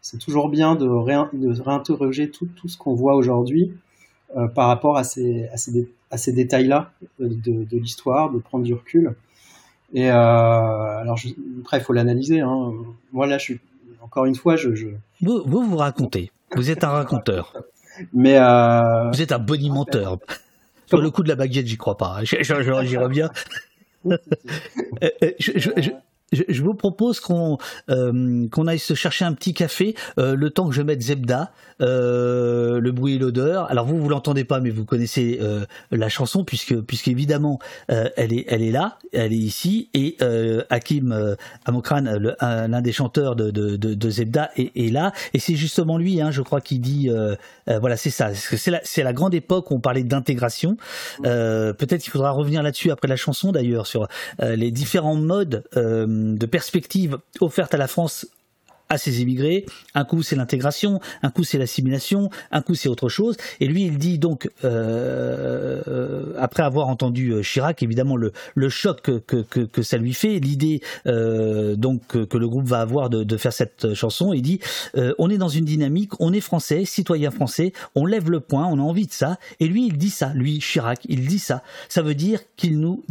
c'est 0.01 0.17
toujours 0.17 0.49
bien 0.49 0.75
de, 0.75 0.87
réinterroger 1.61 2.31
tout, 2.31 2.49
ce 2.65 2.77
qu'on 2.77 2.95
voit 2.95 3.15
aujourd'hui 3.15 3.73
euh, 4.35 4.47
par 4.47 4.67
rapport 4.67 4.97
à 4.97 5.03
ces, 5.03 5.49
détails-là 6.27 6.91
de, 7.19 7.77
l'histoire, 7.77 8.31
de 8.31 8.39
prendre 8.39 8.63
du 8.63 8.73
recul. 8.73 9.15
Et 9.93 10.09
euh, 10.09 10.13
alors, 10.13 11.19
après, 11.59 11.77
il 11.77 11.83
faut 11.83 11.93
l'analyser. 11.93 12.39
Hein. 12.39 12.73
Moi, 13.11 13.27
là, 13.27 13.37
je 13.37 13.43
suis 13.43 13.59
encore 14.01 14.25
une 14.25 14.35
fois, 14.35 14.55
je, 14.55 14.69
Vous, 15.21 15.43
vous 15.45 15.63
vous 15.63 15.77
racontez. 15.77 16.31
Vous 16.55 16.71
êtes 16.71 16.83
un 16.83 16.89
raconteur. 16.89 17.53
Mais 18.13 18.37
euh... 18.37 19.09
vous 19.09 19.21
êtes 19.21 19.31
un 19.31 19.39
bonimenteur. 19.39 20.17
Sur 20.87 20.99
le 20.99 21.09
coup 21.09 21.23
de 21.23 21.29
la 21.29 21.35
baguette, 21.35 21.67
j'y 21.67 21.77
crois 21.77 21.95
pas. 21.95 22.19
J'y 22.23 22.97
reviens. 22.97 23.29
Euh, 25.03 25.31
je, 25.39 25.91
je, 26.31 26.61
vous 26.61 26.73
propose 26.73 27.19
qu'on 27.19 27.57
euh, 27.89 28.47
qu'on 28.49 28.67
aille 28.67 28.79
se 28.79 28.93
chercher 28.93 29.25
un 29.25 29.33
petit 29.33 29.53
café 29.53 29.95
euh, 30.17 30.35
le 30.35 30.49
temps 30.49 30.67
que 30.67 30.75
je 30.75 30.81
mette 30.81 31.01
Zebda, 31.01 31.51
euh, 31.81 32.79
le 32.79 32.91
bruit 32.91 33.15
et 33.15 33.17
l'odeur. 33.17 33.69
Alors 33.71 33.85
vous 33.85 33.97
vous 33.97 34.09
l'entendez 34.09 34.43
pas, 34.43 34.59
mais 34.59 34.69
vous 34.69 34.85
connaissez 34.85 35.39
euh, 35.41 35.65
la 35.91 36.09
chanson 36.09 36.43
puisque 36.43 36.79
puisque 36.81 37.07
évidemment 37.07 37.59
euh, 37.91 38.09
elle 38.17 38.33
est 38.33 38.45
elle 38.47 38.61
est 38.61 38.71
là, 38.71 38.97
elle 39.13 39.33
est 39.33 39.37
ici 39.37 39.89
et 39.93 40.17
Hakim 40.69 41.35
Amokran, 41.65 42.03
l'un 42.39 42.81
des 42.81 42.91
chanteurs 42.91 43.35
de, 43.35 43.51
de, 43.51 43.75
de, 43.75 43.93
de 43.93 44.09
Zebda, 44.09 44.51
est, 44.55 44.71
est, 44.75 44.91
là 44.91 45.11
et 45.33 45.39
c'est 45.39 45.55
justement 45.55 45.97
lui, 45.97 46.21
hein, 46.21 46.31
je 46.31 46.41
crois, 46.41 46.61
qui 46.61 46.79
dit 46.79 47.09
voilà 47.67 47.97
c'est 47.97 48.09
ça, 48.09 48.33
c'est 48.33 48.71
la 48.71 48.79
c'est 48.83 49.03
la 49.03 49.13
grande 49.13 49.33
époque 49.33 49.71
où 49.71 49.75
on 49.75 49.79
parlait 49.79 50.03
d'intégration. 50.03 50.77
Peut-être 51.23 52.01
qu'il 52.01 52.11
faudra 52.11 52.31
revenir 52.31 52.63
là-dessus 52.63 52.91
après 52.91 53.07
la 53.07 53.15
chanson 53.15 53.51
d'ailleurs 53.51 53.87
sur 53.87 54.07
les 54.39 54.71
différents 54.71 55.15
modes 55.15 55.63
de 56.21 56.45
perspectives 56.45 57.19
offertes 57.39 57.73
à 57.73 57.77
la 57.77 57.87
France 57.87 58.27
à 58.91 58.97
ces 58.97 59.21
immigrés. 59.21 59.65
Un 59.95 60.03
coup, 60.03 60.21
c'est 60.21 60.35
l'intégration, 60.35 60.99
un 61.23 61.31
coup, 61.31 61.45
c'est 61.45 61.57
l'assimilation, 61.57 62.29
un 62.51 62.61
coup, 62.61 62.75
c'est 62.75 62.89
autre 62.89 63.07
chose. 63.07 63.37
Et 63.61 63.67
lui, 63.67 63.85
il 63.85 63.97
dit 63.97 64.19
donc, 64.19 64.49
euh, 64.65 65.81
euh, 65.87 66.33
après 66.37 66.63
avoir 66.63 66.89
entendu 66.89 67.31
euh, 67.31 67.41
Chirac, 67.41 67.81
évidemment, 67.83 68.17
le, 68.17 68.33
le 68.53 68.69
choc 68.69 69.01
que, 69.01 69.19
que, 69.19 69.61
que, 69.63 69.81
ça 69.81 69.97
lui 69.97 70.13
fait, 70.13 70.39
l'idée 70.39 70.81
donc 71.05 72.01
que, 72.07 72.37
le 72.37 72.49
groupe 72.49 72.65
va 72.65 72.81
avoir 72.81 73.09
de, 73.09 73.23
de 73.23 73.37
faire 73.37 73.53
cette 73.53 73.93
chanson, 73.93 74.33
il 74.33 74.41
dit, 74.41 74.59
on 75.17 75.29
est 75.29 75.37
dans 75.37 75.47
une 75.47 75.65
dynamique, 75.65 76.11
on 76.19 76.33
est 76.33 76.41
français, 76.41 76.83
citoyen 76.83 77.31
français, 77.31 77.71
on 77.95 78.05
lève 78.05 78.29
le 78.29 78.41
poing, 78.41 78.65
on 78.67 78.77
a 78.77 78.81
envie 78.81 79.07
de 79.07 79.13
ça. 79.13 79.37
Et 79.59 79.67
lui, 79.67 79.87
il 79.87 79.97
dit 79.97 80.09
ça, 80.09 80.33
lui, 80.33 80.59
Chirac, 80.59 80.99
il 81.07 81.27
dit 81.27 81.39
ça. 81.39 81.63
Ça 81.87 82.01
veut 82.01 82.15
dire 82.15 82.41
qu'il 82.57 82.79
nous, 82.79 83.03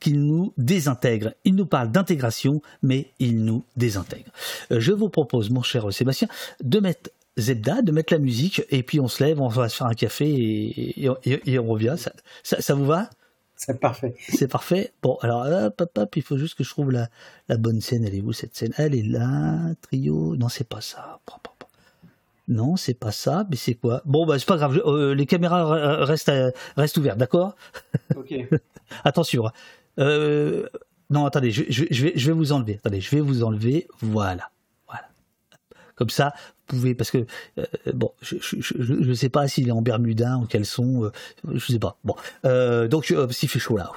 qu'il 0.00 0.22
nous 0.24 0.52
désintègre. 0.58 1.32
Il 1.44 1.54
nous 1.54 1.66
parle 1.66 1.90
d'intégration, 1.90 2.60
mais 2.82 3.06
il 3.18 3.44
nous 3.44 3.64
désintègre. 3.76 4.30
je 4.70 4.92
vous 4.92 5.08
propose, 5.24 5.50
mon 5.50 5.62
cher 5.62 5.92
Sébastien, 5.92 6.28
de 6.62 6.80
mettre 6.80 7.10
Zebda, 7.38 7.82
de 7.82 7.92
mettre 7.92 8.12
la 8.12 8.18
musique, 8.18 8.62
et 8.70 8.82
puis 8.82 9.00
on 9.00 9.08
se 9.08 9.24
lève, 9.24 9.40
on 9.40 9.48
va 9.48 9.68
se 9.68 9.76
faire 9.76 9.86
un 9.86 9.94
café 9.94 10.28
et, 10.28 11.08
et, 11.24 11.58
on 11.58 11.66
revient. 11.66 11.96
Ça, 11.96 12.60
ça, 12.60 12.74
vous 12.74 12.84
va? 12.84 13.08
C'est 13.56 13.80
parfait. 13.80 14.14
C'est 14.28 14.48
parfait. 14.48 14.92
Bon, 15.02 15.16
alors, 15.22 15.46
hop, 15.46 15.82
hop, 15.96 16.16
il 16.16 16.22
faut 16.22 16.36
juste 16.36 16.56
que 16.56 16.64
je 16.64 16.70
trouve 16.70 16.90
la, 16.90 17.08
la 17.48 17.56
bonne 17.56 17.80
scène. 17.80 18.04
Elle 18.04 18.14
est 18.14 18.20
où 18.20 18.32
cette 18.32 18.54
scène? 18.54 18.72
Elle 18.76 18.94
est 18.94 19.02
là, 19.02 19.72
trio. 19.80 20.36
Non, 20.36 20.48
c'est 20.48 20.68
pas 20.68 20.80
ça. 20.80 21.20
Non, 22.48 22.76
c'est 22.76 22.94
pas 22.94 23.12
ça, 23.12 23.46
mais 23.48 23.56
c'est 23.56 23.74
quoi? 23.74 24.02
Bon, 24.04 24.26
bah, 24.26 24.38
c'est 24.38 24.48
pas 24.48 24.56
grave. 24.56 24.82
Euh, 24.84 25.14
les 25.14 25.26
caméras 25.26 26.04
restent, 26.04 26.32
restent 26.76 26.98
ouvertes, 26.98 27.18
d'accord? 27.18 27.56
Ok. 28.14 28.34
Attention. 29.04 29.46
Hein. 29.46 29.52
Euh, 30.00 30.68
non, 31.08 31.26
attendez, 31.26 31.50
je, 31.50 31.64
je, 31.68 31.84
vais, 32.04 32.12
je 32.16 32.26
vais 32.26 32.32
vous 32.32 32.52
enlever. 32.52 32.76
Attendez, 32.76 33.00
je 33.00 33.10
vais 33.10 33.20
vous 33.20 33.44
enlever. 33.44 33.86
Voilà. 34.00 34.51
Comme 36.02 36.10
ça, 36.10 36.32
vous 36.66 36.78
pouvez, 36.78 36.96
parce 36.96 37.12
que 37.12 37.26
euh, 37.58 37.64
bon, 37.94 38.10
je 38.22 38.34
ne 38.92 39.14
sais 39.14 39.28
pas 39.28 39.46
s'il 39.46 39.68
est 39.68 39.70
en 39.70 39.82
Bermuda, 39.82 40.36
en 40.36 40.46
caleçon, 40.46 41.04
euh, 41.04 41.12
je 41.54 41.64
sais 41.64 41.78
pas. 41.78 41.96
Bon, 42.02 42.16
euh, 42.44 42.88
donc 42.88 43.14
s'il 43.30 43.48
fait 43.48 43.60
chaud 43.60 43.76
là. 43.76 43.92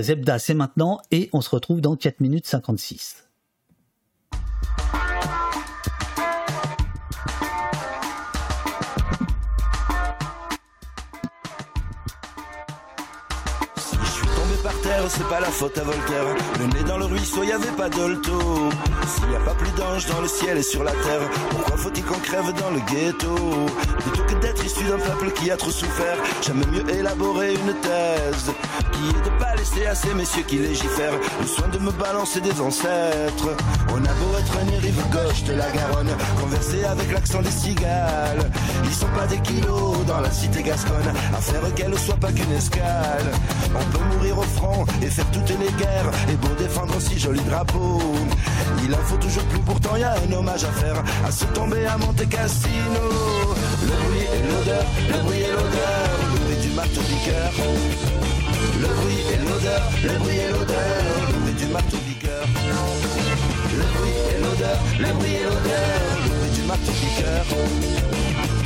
Zebda, 0.00 0.38
c'est 0.38 0.54
maintenant 0.54 1.02
et 1.10 1.28
on 1.34 1.42
se 1.42 1.50
retrouve 1.50 1.82
dans 1.82 1.96
4 1.96 2.20
minutes 2.20 2.46
56. 2.46 3.27
C'est 15.08 15.28
pas 15.28 15.40
la 15.40 15.48
faute 15.48 15.76
à 15.78 15.82
Voltaire. 15.82 16.24
Le 16.58 16.66
nez 16.66 16.84
dans 16.84 16.98
le 16.98 17.06
ruisseau, 17.06 17.42
y 17.42 17.52
avait 17.52 17.66
pas 17.76 17.88
d'olto. 17.88 18.38
S'il 19.06 19.30
y 19.32 19.36
a 19.36 19.40
pas 19.40 19.54
plus 19.54 19.70
d'anges 19.72 20.06
dans 20.06 20.20
le 20.20 20.28
ciel 20.28 20.58
et 20.58 20.62
sur 20.62 20.84
la 20.84 20.92
terre, 20.92 21.28
pourquoi 21.50 21.76
faut-il 21.76 22.04
qu'on 22.04 22.18
crève 22.18 22.52
dans 22.54 22.70
le 22.70 22.80
ghetto? 22.80 23.34
Plutôt 24.00 24.24
que 24.24 24.34
d'être 24.34 24.64
issu 24.64 24.84
d'un 24.84 24.98
peuple 24.98 25.30
qui 25.32 25.50
a 25.50 25.56
trop 25.56 25.70
souffert, 25.70 26.16
j'aime 26.42 26.62
mieux 26.72 26.88
élaborer 26.90 27.54
une 27.54 27.74
thèse 27.80 28.52
qui 28.92 29.08
est 29.08 29.24
de 29.24 29.38
pas 29.38 29.54
laisser 29.56 29.86
à 29.86 29.94
ces 29.94 30.12
messieurs 30.14 30.44
qui 30.46 30.58
légifèrent 30.58 31.18
le 31.40 31.46
soin 31.46 31.68
de 31.68 31.78
me 31.78 31.90
balancer 31.92 32.40
des 32.40 32.60
ancêtres. 32.60 33.56
On 33.90 34.04
a 34.04 34.12
beau 34.14 34.38
être 34.38 34.52
une 34.62 34.78
rive 34.78 35.02
gauche 35.10 35.44
de 35.44 35.54
la 35.54 35.70
Garonne, 35.70 36.10
converser 36.40 36.84
avec 36.84 37.10
l'accent 37.12 37.40
des 37.40 37.50
cigales. 37.50 38.50
Ils 38.84 38.94
sont 38.94 39.08
pas 39.16 39.26
des 39.26 39.38
kilos 39.38 40.04
dans 40.06 40.20
la 40.20 40.30
cité 40.30 40.62
gasconne, 40.62 41.12
à 41.34 41.40
faire 41.40 41.74
qu'elle 41.74 41.98
soit 41.98 42.16
pas 42.16 42.32
qu'une 42.32 42.52
escale. 42.52 43.30
On 43.74 43.96
peut 43.96 44.04
mourir 44.14 44.38
au 44.38 44.42
et 45.02 45.06
faire 45.06 45.30
toutes 45.30 45.50
les 45.50 45.72
guerres, 45.78 46.10
et 46.28 46.36
beau 46.36 46.48
défendre 46.58 46.96
aussi 46.96 47.18
joli 47.18 47.40
drapeau. 47.40 48.00
Il 48.84 48.92
en 48.94 48.98
faut 48.98 49.16
toujours 49.16 49.44
plus, 49.44 49.60
pourtant 49.60 49.96
y 49.96 50.02
a 50.02 50.14
un 50.14 50.32
hommage 50.32 50.64
à 50.64 50.72
faire, 50.72 51.02
à 51.26 51.30
se 51.30 51.44
tomber 51.46 51.86
à 51.86 51.96
Monte 51.98 52.28
Cassino. 52.28 53.04
Le 53.82 53.94
bruit 54.04 54.26
et 54.34 54.42
l'odeur, 54.48 54.84
le 55.12 55.22
bruit 55.22 55.40
et 55.40 55.52
l'odeur, 55.52 56.08
le 56.32 56.38
bruit 56.44 56.56
du 56.66 56.70
marteau 56.74 57.00
piqueur. 57.00 57.52
Le 58.80 58.88
bruit 58.98 59.22
et 59.32 59.38
l'odeur, 59.46 59.82
le 60.04 60.18
bruit 60.18 60.38
et 60.38 60.50
l'odeur, 60.50 61.02
le 61.28 61.38
bruit 61.40 61.54
du 61.54 61.66
marteau 61.72 61.96
piqueur. 61.98 62.46
Le 63.78 63.84
bruit 63.94 64.18
et 64.30 64.38
l'odeur, 64.42 64.78
le 64.98 65.12
bruit 65.18 65.34
et 65.34 65.44
l'odeur, 65.44 65.90
le 66.24 66.30
bruit 66.34 66.50
du 66.50 66.62
marteau 66.66 66.92
piqueur. 66.92 67.44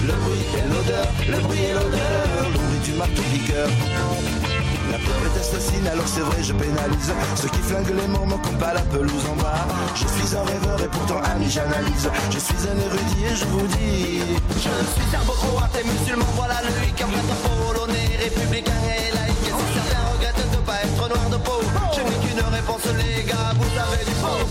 Le 0.06 0.14
bruit 0.22 0.44
et 0.56 0.66
l'odeur, 0.68 1.06
le 1.28 1.38
bruit 1.46 1.64
et 1.68 1.72
l'odeur, 1.74 2.24
le 2.52 2.58
bruit 2.58 2.80
du 2.84 2.92
marteau 2.92 3.22
piqueur. 3.32 4.61
La 4.92 4.98
peur 4.98 5.16
est 5.24 5.40
assassine, 5.40 5.86
alors 5.86 6.06
c'est 6.06 6.20
vrai, 6.20 6.42
je 6.42 6.52
pénalise. 6.52 7.12
Ceux 7.36 7.48
qui 7.48 7.60
flinguent 7.60 7.96
les 7.96 8.06
morts 8.08 8.26
m'occupent 8.26 8.58
pas 8.58 8.74
la 8.74 8.82
pelouse 8.82 9.24
en 9.32 9.36
bas. 9.36 9.66
Je 9.94 10.06
suis 10.06 10.36
un 10.36 10.44
rêveur 10.44 10.82
et 10.82 10.88
pourtant 10.88 11.18
ami, 11.32 11.48
j'analyse. 11.48 12.10
Je 12.30 12.38
suis 12.38 12.68
un 12.68 12.76
érudit 12.76 13.24
et 13.24 13.34
je 13.34 13.44
vous 13.46 13.66
dis 13.68 14.20
Je 14.54 14.60
suis 14.60 15.16
un 15.16 15.24
beau 15.24 15.32
croate 15.32 15.80
et 15.80 15.84
musulman, 15.88 16.26
voilà 16.36 16.56
en 16.56 17.08
fait 17.08 17.40
polonais, 17.40 18.18
républicain 18.20 18.72
et 18.84 19.16
laïque 19.16 19.48
Et 19.48 19.54
certains 19.72 20.04
regrettent 20.12 20.52
de 20.52 20.58
pas 20.58 20.82
être 20.84 21.08
noir 21.08 21.30
de 21.30 21.36
peau? 21.38 21.62
Je 21.96 22.00
n'ai 22.02 22.18
qu'une 22.28 22.44
réponse 22.52 22.84
les 23.00 23.24
gars, 23.24 23.52
vous 23.56 23.72
avez 23.80 24.04
du 24.04 24.12
faux 24.20 24.44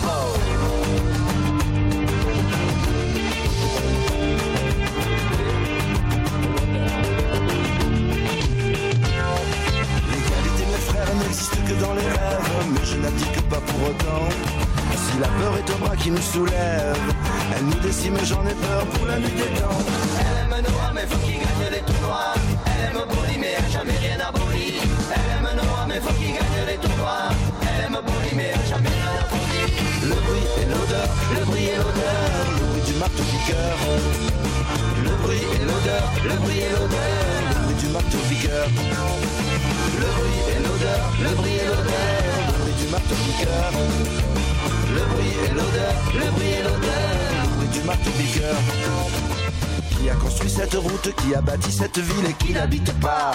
pour 13.59 13.89
autant. 13.89 14.29
Si 14.95 15.19
la 15.19 15.27
peur 15.27 15.57
est 15.57 15.69
au 15.73 15.77
bras 15.77 15.95
qui 15.95 16.11
nous 16.11 16.21
soulève, 16.21 16.97
elle 17.55 17.65
nous 17.65 17.79
décime, 17.79 18.17
j'en 18.23 18.43
ai 18.45 18.53
peur 18.53 18.85
pour 18.93 19.05
la 19.07 19.19
nuit 19.19 19.31
des 19.31 19.59
temps. 19.59 19.81
Elle 20.19 20.37
aime 20.43 20.63
Noah, 20.63 20.91
mais 20.93 21.05
faut 21.07 21.17
qu'il 21.25 21.39
gagne 21.39 21.71
les 21.71 21.81
tournois. 21.81 22.33
Elle 22.65 22.85
aime 22.87 23.01
Boli, 23.09 23.37
mais 23.39 23.55
jamais 23.71 23.97
rien 23.97 24.19
aboli. 24.27 24.79
Elle 25.13 25.29
aime 25.35 25.49
Noah, 25.55 25.85
mais 25.87 25.99
faut 25.99 26.13
qu'il 26.13 26.33
gagne 26.33 26.61
les 26.67 26.77
tournois. 26.77 27.29
Elle 27.61 27.85
aime 27.85 27.99
Boli, 28.05 28.31
mais 28.35 28.53
jamais 28.69 28.89
rien 28.89 29.13
aboli. 29.23 29.61
Le 30.09 30.17
bruit 30.25 30.47
et 30.61 30.65
l'odeur, 30.71 31.09
le 31.37 31.45
bruit 31.45 31.65
et 31.65 31.77
l'odeur, 31.77 32.21
le 32.59 32.65
bruit 32.69 32.83
du 32.87 32.93
marteau 32.99 33.23
piqueur. 33.23 33.77
Le 35.03 35.13
bruit 35.23 35.45
et 35.55 35.65
l'odeur, 35.65 36.05
le 36.23 36.35
bruit 36.41 36.59
et 36.59 36.71
l'odeur, 36.71 37.60
Le 37.93 37.99
bruit 37.99 38.37
et 40.47 40.59
l'odeur, 40.63 41.01
le 41.21 41.35
bruit 41.35 41.51
et 41.51 41.65
l'odeur, 41.65 41.91
le 42.47 42.57
bruit 42.61 42.73
du 42.79 42.87
marteau. 42.87 43.15
Le 44.95 45.01
bruit 45.13 45.33
et 45.43 45.49
l'odeur, 45.49 45.93
le 46.13 46.31
bruit 46.31 46.51
et 46.51 46.63
l'odeur, 46.63 47.09
le 47.43 47.47
bruit 47.57 47.67
du 47.67 47.81
marteau. 47.81 48.11
Qui 49.89 50.09
a 50.09 50.15
construit 50.15 50.49
cette 50.49 50.75
route, 50.75 51.13
qui 51.15 51.35
a 51.35 51.41
bâti 51.41 51.69
cette 51.71 51.99
ville 51.99 52.27
et 52.29 52.33
qui 52.33 52.53
n'habite 52.53 52.93
pas 53.01 53.33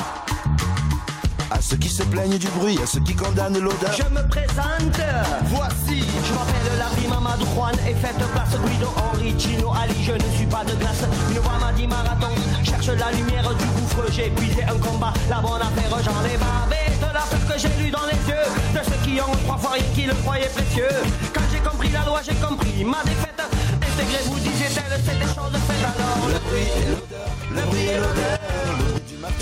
à 1.56 1.62
ceux 1.62 1.76
qui 1.76 1.88
se 1.88 2.02
plaignent 2.02 2.38
du 2.38 2.48
bruit, 2.48 2.78
à 2.82 2.86
ceux 2.86 3.00
qui 3.00 3.14
condamnent 3.14 3.58
l'odeur. 3.58 3.92
Je 3.96 4.08
me 4.14 4.26
présente, 4.28 5.00
voici. 5.46 6.04
Je 6.24 6.32
m'appelle 6.32 6.78
Larry 6.78 7.06
Mamadou 7.08 7.46
Juan 7.54 7.74
et 7.88 7.94
faites 7.94 8.16
place 8.16 8.50
Guido 8.50 8.88
Henri 8.96 9.34
Chino 9.38 9.72
Ali. 9.72 9.94
Je 10.04 10.12
ne 10.12 10.36
suis 10.36 10.46
pas 10.46 10.64
de 10.64 10.74
glace, 10.74 11.04
une 11.30 11.38
voix 11.38 11.58
m'a 11.58 11.72
dit 11.72 11.86
marathon. 11.86 12.28
Cherche 12.62 12.88
la 12.88 13.10
lumière 13.12 13.48
du 13.54 13.64
gouffre, 13.64 14.04
j'ai 14.12 14.26
épuisé 14.26 14.64
un 14.64 14.78
combat. 14.78 15.14
La 15.30 15.40
bonne 15.40 15.62
affaire, 15.62 15.96
j'en 16.04 16.24
ai 16.24 16.36
bavé 16.36 16.82
de 17.00 17.06
la 17.06 17.20
peur 17.20 17.54
que 17.54 17.58
j'ai 17.58 17.82
lu 17.82 17.90
dans 17.90 18.04
les 18.04 18.18
yeux 18.28 18.46
de 18.74 18.80
ceux 18.84 19.00
qui 19.04 19.20
ont 19.20 19.36
trois 19.44 19.56
fois 19.56 19.72
rien 19.72 19.84
qui 19.94 20.02
le 20.02 20.14
croyaient 20.14 20.50
précieux. 20.54 20.94
Quand 21.32 21.46
j'ai 21.50 21.60
compris 21.60 21.90
la 21.90 22.04
loi, 22.04 22.20
j'ai 22.22 22.34
compris 22.34 22.84
ma 22.84 23.02
défaite. 23.04 23.40
Intégrez-vous, 23.76 24.38
disait-elle, 24.40 25.00
c'est 25.04 25.18
des 25.18 25.34
choses 25.34 25.56
faites 25.66 25.84
alors. 25.84 26.28
Le 26.28 26.38
bruit 26.50 26.68
et 26.76 26.90
l'odeur, 26.90 27.28
le 27.50 27.62
bruit 27.70 27.86
et 27.86 27.96
l'odeur, 27.96 28.95
Le 29.26 29.32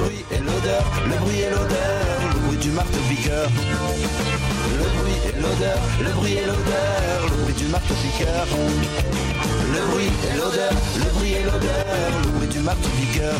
bruit 0.00 0.24
et 0.30 0.38
l'odeur, 0.38 0.84
le 1.06 1.16
bruit 1.18 1.40
et 1.40 1.50
l'odeur, 1.50 2.00
le 2.34 2.40
bruit 2.40 2.58
du 2.58 2.70
marteau 2.70 2.98
piqueur. 3.10 3.48
Le 4.78 4.84
bruit 4.98 5.18
et 5.28 5.32
l'odeur, 5.40 5.78
le 6.00 6.10
bruit 6.12 6.32
et 6.32 6.46
l'odeur, 6.46 7.28
le 7.30 7.36
bruit 7.42 7.54
du 7.54 7.66
marteau 7.66 7.94
piqueur. 7.94 8.46
Le 9.74 9.80
bruit 9.90 10.10
et 10.32 10.36
l'odeur, 10.38 10.72
le 10.96 11.10
bruit 11.12 11.32
et 11.32 11.42
l'odeur, 11.42 11.84
le 12.24 12.30
bruit 12.30 12.48
du 12.48 12.60
marteau 12.60 12.88
piqueur. 12.88 13.34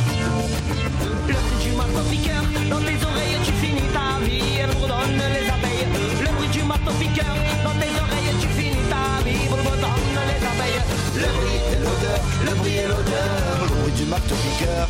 Le 1.27 1.33
bruit 1.33 1.65
du 1.65 1.71
marteau 1.77 2.03
piqueur, 2.11 2.43
dans 2.69 2.81
tes 2.81 2.99
oreilles 3.07 3.39
tu 3.45 3.53
finis 3.53 3.89
ta 3.95 4.21
vie 4.25 4.61
et 4.61 4.67
bourdonne 4.75 5.23
les 5.33 5.49
abeilles. 5.49 5.89
Le 6.21 6.31
bruit 6.37 6.49
du 6.49 6.63
marteau 6.65 6.93
piqueur, 7.01 7.35
dans 7.65 7.77
tes 7.81 7.93
oreilles 7.97 8.24
Le 9.25 9.31
bruit 11.33 11.57
et 11.73 11.79
l'odeur, 11.79 12.21
le 12.45 12.55
bruit 12.57 12.77
et 12.77 12.87
l'odeur, 12.87 13.63
le 13.63 13.67
bruit 13.81 13.93
du 13.93 14.05
marteau 14.05 14.35
piqueur. 14.35 14.89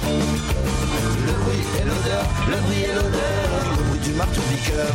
Le 1.24 1.32
bruit 1.32 1.62
et 1.78 1.84
l'odeur, 1.84 2.24
le 2.48 2.56
bruit 2.62 2.82
et 2.82 2.94
l'odeur, 2.94 3.46
le 3.76 3.82
bruit 3.84 4.00
du 4.00 4.12
marteau 4.14 4.40
piqueur. 4.50 4.92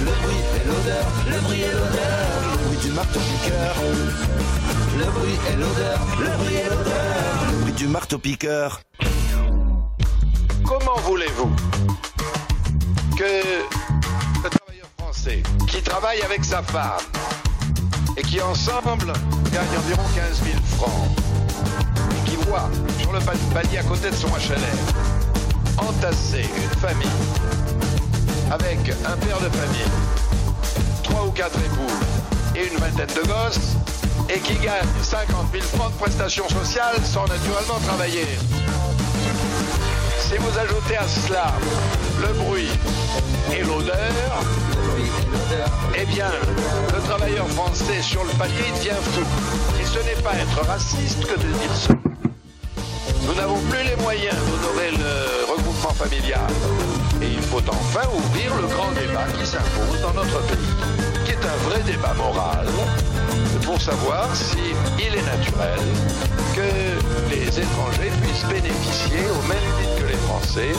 Le 0.00 0.12
bruit 0.22 0.42
et 0.54 0.66
l'odeur, 0.66 1.06
le 1.28 1.40
bruit 1.40 1.60
et 1.60 1.72
l'odeur, 1.72 2.40
le 2.52 2.56
bruit 2.64 2.78
du 2.78 2.90
marteau 2.92 3.20
piqueur. 3.20 3.74
Le 4.96 5.04
bruit 5.04 5.38
et 5.50 5.56
l'odeur, 5.56 5.98
le 6.18 6.30
bruit 6.38 6.54
et 6.54 6.68
l'odeur, 6.70 7.50
le 7.50 7.56
bruit 7.58 7.72
du 7.72 7.88
marteau 7.88 8.18
piqueur. 8.18 8.80
Comment 10.64 10.96
voulez-vous 11.04 11.50
que 13.18 13.42
le 14.42 14.48
travailleur 14.48 14.88
français 14.98 15.42
qui 15.66 15.82
travaille 15.82 16.22
avec 16.22 16.44
sa 16.44 16.62
femme 16.62 17.02
et 18.16 18.22
qui 18.22 18.40
ensemble 18.40 19.12
gagne 19.52 19.78
environ 19.78 20.02
15 20.14 20.42
000 20.44 20.56
francs 20.76 21.08
et 22.16 22.30
qui 22.30 22.36
voit 22.48 22.70
sur 22.98 23.12
le 23.12 23.20
palier 23.52 23.78
à 23.78 23.82
côté 23.82 24.10
de 24.10 24.14
son 24.14 24.28
HLM 24.28 25.16
entasser 25.78 26.44
une 26.56 26.80
famille 26.80 27.08
avec 28.50 28.78
un 29.04 29.16
père 29.16 29.40
de 29.40 29.48
famille, 29.48 29.90
trois 31.02 31.26
ou 31.26 31.30
quatre 31.30 31.58
époux 31.58 31.92
et 32.54 32.68
une 32.68 32.78
vingtaine 32.78 33.14
de 33.14 33.26
gosses 33.26 33.76
et 34.28 34.38
qui 34.40 34.54
gagne 34.54 34.86
50 35.02 35.52
000 35.52 35.64
francs 35.64 35.92
de 35.92 35.98
prestations 35.98 36.48
sociales 36.48 37.04
sans 37.04 37.26
naturellement 37.26 37.78
travailler. 37.86 38.26
Si 40.28 40.36
vous 40.38 40.58
ajoutez 40.58 40.96
à 40.96 41.06
cela 41.06 41.52
le 42.20 42.32
bruit 42.34 42.68
et 43.56 43.62
l'odeur, 43.62 44.42
eh 45.94 46.04
bien, 46.06 46.26
le 46.92 47.00
travailleur 47.02 47.48
français 47.50 48.02
sur 48.02 48.24
le 48.24 48.30
palier 48.30 48.54
il 48.66 48.74
devient 48.74 49.00
fou. 49.02 49.20
Et 49.80 49.84
ce 49.84 49.98
n'est 50.00 50.20
pas 50.22 50.34
être 50.34 50.66
raciste 50.66 51.20
que 51.20 51.38
de 51.38 51.46
dire 51.46 51.76
ça. 51.76 51.94
Nous 53.22 53.34
n'avons 53.34 53.60
plus 53.70 53.84
les 53.84 53.94
moyens 54.02 54.34
d'honorer 54.34 54.90
le 54.98 55.52
regroupement 55.52 55.94
familial. 55.94 56.50
Et 57.22 57.28
il 57.28 57.42
faut 57.42 57.62
enfin 57.68 58.08
ouvrir 58.12 58.52
le 58.56 58.66
grand 58.66 58.90
débat 58.92 59.26
qui 59.38 59.46
s'impose 59.46 60.00
dans 60.02 60.12
notre 60.12 60.40
pays, 60.48 60.74
qui 61.24 61.30
est 61.30 61.46
un 61.46 61.68
vrai 61.68 61.82
débat 61.86 62.14
moral, 62.14 62.66
pour 63.64 63.80
savoir 63.80 64.28
si 64.34 64.58
est 64.98 65.22
naturel 65.22 65.80
que 66.54 67.30
les 67.30 67.46
étrangers 67.46 68.12
puissent 68.20 68.44
bénéficier, 68.50 69.20
au 69.30 69.48
même 69.48 69.95
Français, 70.26 70.72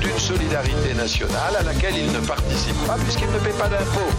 d'une 0.00 0.18
solidarité 0.18 0.94
nationale 0.94 1.56
à 1.58 1.62
laquelle 1.62 1.96
ils 1.96 2.10
ne 2.12 2.20
participent 2.26 2.86
pas 2.86 2.96
puisqu'ils 2.96 3.30
ne 3.30 3.38
paient 3.38 3.58
pas 3.58 3.68
d'impôts. 3.68 4.12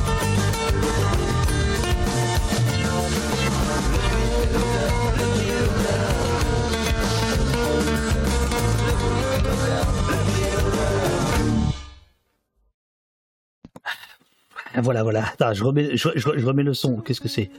Voilà, 14.80 15.02
voilà. 15.02 15.24
Attends, 15.34 15.54
je 15.54 15.64
remets, 15.64 16.64
le 16.64 16.74
son. 16.74 16.98
Qu'est-ce 16.98 17.20
que 17.20 17.28
c'est? 17.28 17.50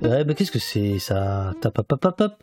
Ouais, 0.00 0.24
mais 0.24 0.34
qu'est-ce 0.34 0.50
que 0.50 0.58
c'est 0.58 0.98
ça? 0.98 1.52
Hop, 1.62 1.78
hop, 1.78 2.20
hop. 2.20 2.42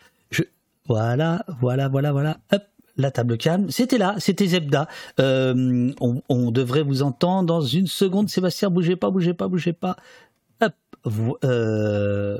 Voilà, 0.87 1.43
voilà, 1.59 1.87
voilà, 1.87 2.11
voilà. 2.11 2.37
Hop, 2.51 2.63
la 2.99 3.11
table 3.11 3.37
calme. 3.37 3.71
C'était 3.71 3.97
là, 3.97 4.15
c'était 4.19 4.45
Zebda. 4.47 4.87
Euh, 5.19 5.91
on, 5.99 6.51
devrait 6.51 6.83
vous 6.83 7.01
entendre 7.01 7.47
dans 7.47 7.61
une 7.61 7.87
seconde. 7.87 8.29
Sébastien, 8.29 8.69
bougez 8.69 8.95
pas, 8.95 9.09
bougez 9.09 9.33
pas, 9.33 9.47
bougez 9.47 9.73
pas. 9.73 9.95
Hop, 10.61 10.73
euh, 11.43 12.37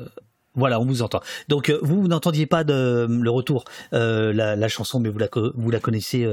voilà, 0.56 0.80
on 0.80 0.86
vous 0.86 1.02
entend. 1.02 1.22
Donc 1.48 1.70
euh, 1.70 1.80
vous, 1.82 2.08
n'entendiez 2.08 2.46
pas 2.46 2.64
le 2.64 3.30
retour, 3.30 3.64
la, 3.92 4.68
chanson, 4.68 5.00
mais 5.00 5.10
vous 5.10 5.18
la, 5.18 5.28
connaissez, 5.80 6.28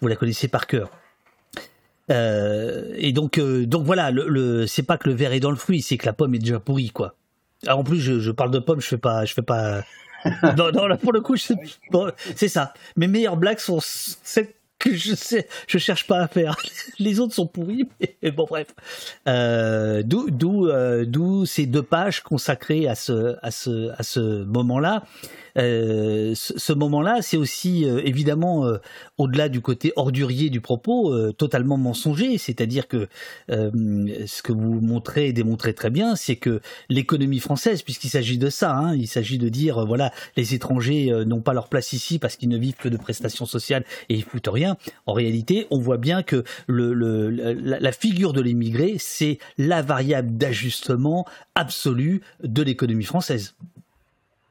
vous 0.00 0.08
la 0.08 0.16
connaissez 0.16 0.48
par 0.48 0.66
cœur. 0.66 0.90
Et 2.10 3.12
donc, 3.12 3.40
donc 3.40 3.86
voilà, 3.86 4.10
le, 4.10 4.66
c'est 4.66 4.82
pas 4.82 4.98
que 4.98 5.08
le 5.08 5.14
verre 5.14 5.32
est 5.32 5.40
dans 5.40 5.50
le 5.50 5.56
fruit, 5.56 5.82
c'est 5.82 5.96
que 5.96 6.06
la 6.06 6.12
pomme 6.12 6.34
est 6.34 6.40
déjà 6.40 6.58
pourrie, 6.58 6.90
quoi. 6.90 7.14
Alors 7.64 7.78
en 7.78 7.84
plus, 7.84 8.00
je, 8.00 8.18
je 8.18 8.32
parle 8.32 8.50
de 8.50 8.58
pomme, 8.58 8.80
je 8.80 8.88
fais 8.88 8.98
pas, 8.98 9.24
je 9.24 9.32
fais 9.34 9.42
pas. 9.42 9.82
Non, 10.56 10.70
non, 10.72 10.86
là 10.86 10.96
pour 10.96 11.12
le 11.12 11.20
coup, 11.20 11.36
je- 11.36 11.52
bon, 11.90 12.10
c'est 12.36 12.48
ça. 12.48 12.72
Mes 12.96 13.06
meilleures 13.08 13.36
blagues 13.36 13.58
sont 13.58 13.78
celles 13.82 14.48
que 14.82 14.94
je 14.94 15.14
sais, 15.14 15.46
cherche 15.66 16.06
pas 16.06 16.20
à 16.20 16.28
faire. 16.28 16.56
Les 16.98 17.20
autres 17.20 17.34
sont 17.34 17.46
pourris, 17.46 17.88
mais 18.00 18.30
bon 18.30 18.46
bref. 18.48 18.68
Euh, 19.28 20.02
euh, 20.02 21.04
d'où 21.06 21.46
ces 21.46 21.66
deux 21.66 21.82
pages 21.82 22.22
consacrées 22.22 22.88
à 22.88 22.94
ce, 22.94 24.44
moment-là. 24.44 25.04
Euh, 25.58 26.32
ce, 26.34 26.72
moment-là, 26.72 27.18
c'est 27.20 27.36
aussi 27.36 27.84
évidemment 27.84 28.66
au-delà 29.18 29.48
du 29.48 29.60
côté 29.60 29.92
ordurier 29.96 30.50
du 30.50 30.60
propos, 30.60 31.14
totalement 31.32 31.76
mensonger. 31.76 32.38
C'est-à-dire 32.38 32.88
que 32.88 33.08
ce 33.48 34.42
que 34.42 34.52
vous 34.52 34.80
montrez 34.80 35.28
et 35.28 35.32
démontrez 35.32 35.74
très 35.74 35.90
bien, 35.90 36.16
c'est 36.16 36.36
que 36.36 36.60
l'économie 36.88 37.38
française, 37.38 37.82
puisqu'il 37.82 38.08
s'agit 38.08 38.38
de 38.38 38.48
ça, 38.48 38.72
hein, 38.72 38.96
il 38.96 39.06
s'agit 39.06 39.38
de 39.38 39.48
dire 39.48 39.86
voilà, 39.86 40.12
les 40.36 40.54
étrangers 40.54 41.12
n'ont 41.26 41.42
pas 41.42 41.52
leur 41.52 41.68
place 41.68 41.92
ici 41.92 42.18
parce 42.18 42.36
qu'ils 42.36 42.48
ne 42.48 42.58
vivent 42.58 42.76
que 42.76 42.88
de 42.88 42.96
prestations 42.96 43.46
sociales 43.46 43.84
et 44.08 44.14
ils 44.14 44.24
foutent 44.24 44.48
rien. 44.48 44.71
En 45.06 45.12
réalité, 45.12 45.66
on 45.70 45.78
voit 45.78 45.98
bien 45.98 46.22
que 46.22 46.44
la, 46.68 47.92
figure 47.92 48.32
de 48.32 48.40
l'immigré, 48.40 48.96
c'est 48.98 49.38
la 49.58 49.82
variable 49.82 50.36
d'ajustement 50.36 51.26
absolue 51.54 52.22
de 52.42 52.62
l'économie 52.62 53.04
française. 53.04 53.54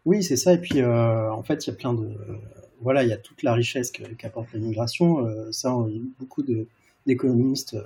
Oui, 0.05 0.23
c'est 0.23 0.37
ça. 0.37 0.53
Et 0.53 0.57
puis, 0.57 0.81
euh, 0.81 1.31
en 1.31 1.43
fait, 1.43 1.65
il 1.65 1.69
y 1.69 1.73
a 1.73 1.75
plein 1.75 1.93
de. 1.93 2.09
voilà, 2.81 3.03
il 3.03 3.09
y 3.09 3.13
a 3.13 3.17
toute 3.17 3.43
la 3.43 3.53
richesse 3.53 3.91
qu'apporte 3.91 4.51
l'immigration. 4.53 5.25
Euh, 5.25 5.51
ça, 5.51 5.75
beaucoup 6.19 6.43
d'économistes 7.05 7.75
euh, 7.75 7.83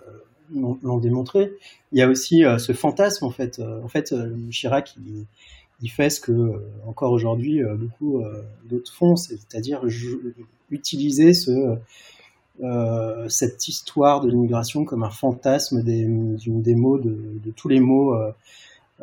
l'ont 0.53 0.99
démontré. 0.99 1.51
Il 1.91 1.99
y 1.99 2.01
a 2.01 2.07
aussi 2.07 2.43
ce 2.59 2.71
fantasme, 2.73 3.25
en 3.25 3.31
fait. 3.31 3.59
En 3.59 3.87
fait, 3.87 4.13
Chirac, 4.51 4.95
il, 4.97 5.25
il 5.81 5.89
fait 5.89 6.09
ce 6.09 6.21
que, 6.21 6.61
encore 6.85 7.11
aujourd'hui, 7.11 7.61
beaucoup 7.63 8.23
d'autres 8.65 8.93
font, 8.93 9.15
c'est-à-dire 9.15 9.81
utiliser 10.69 11.33
ce, 11.33 11.77
euh, 12.63 13.27
cette 13.27 13.67
histoire 13.67 14.21
de 14.21 14.29
l'immigration 14.29 14.85
comme 14.85 15.03
un 15.03 15.09
fantasme 15.09 15.83
des, 15.83 16.05
des 16.07 16.75
mots 16.75 16.97
de, 16.97 17.51
tous 17.55 17.67
les 17.67 17.81
mots 17.81 18.15
euh, 18.15 18.31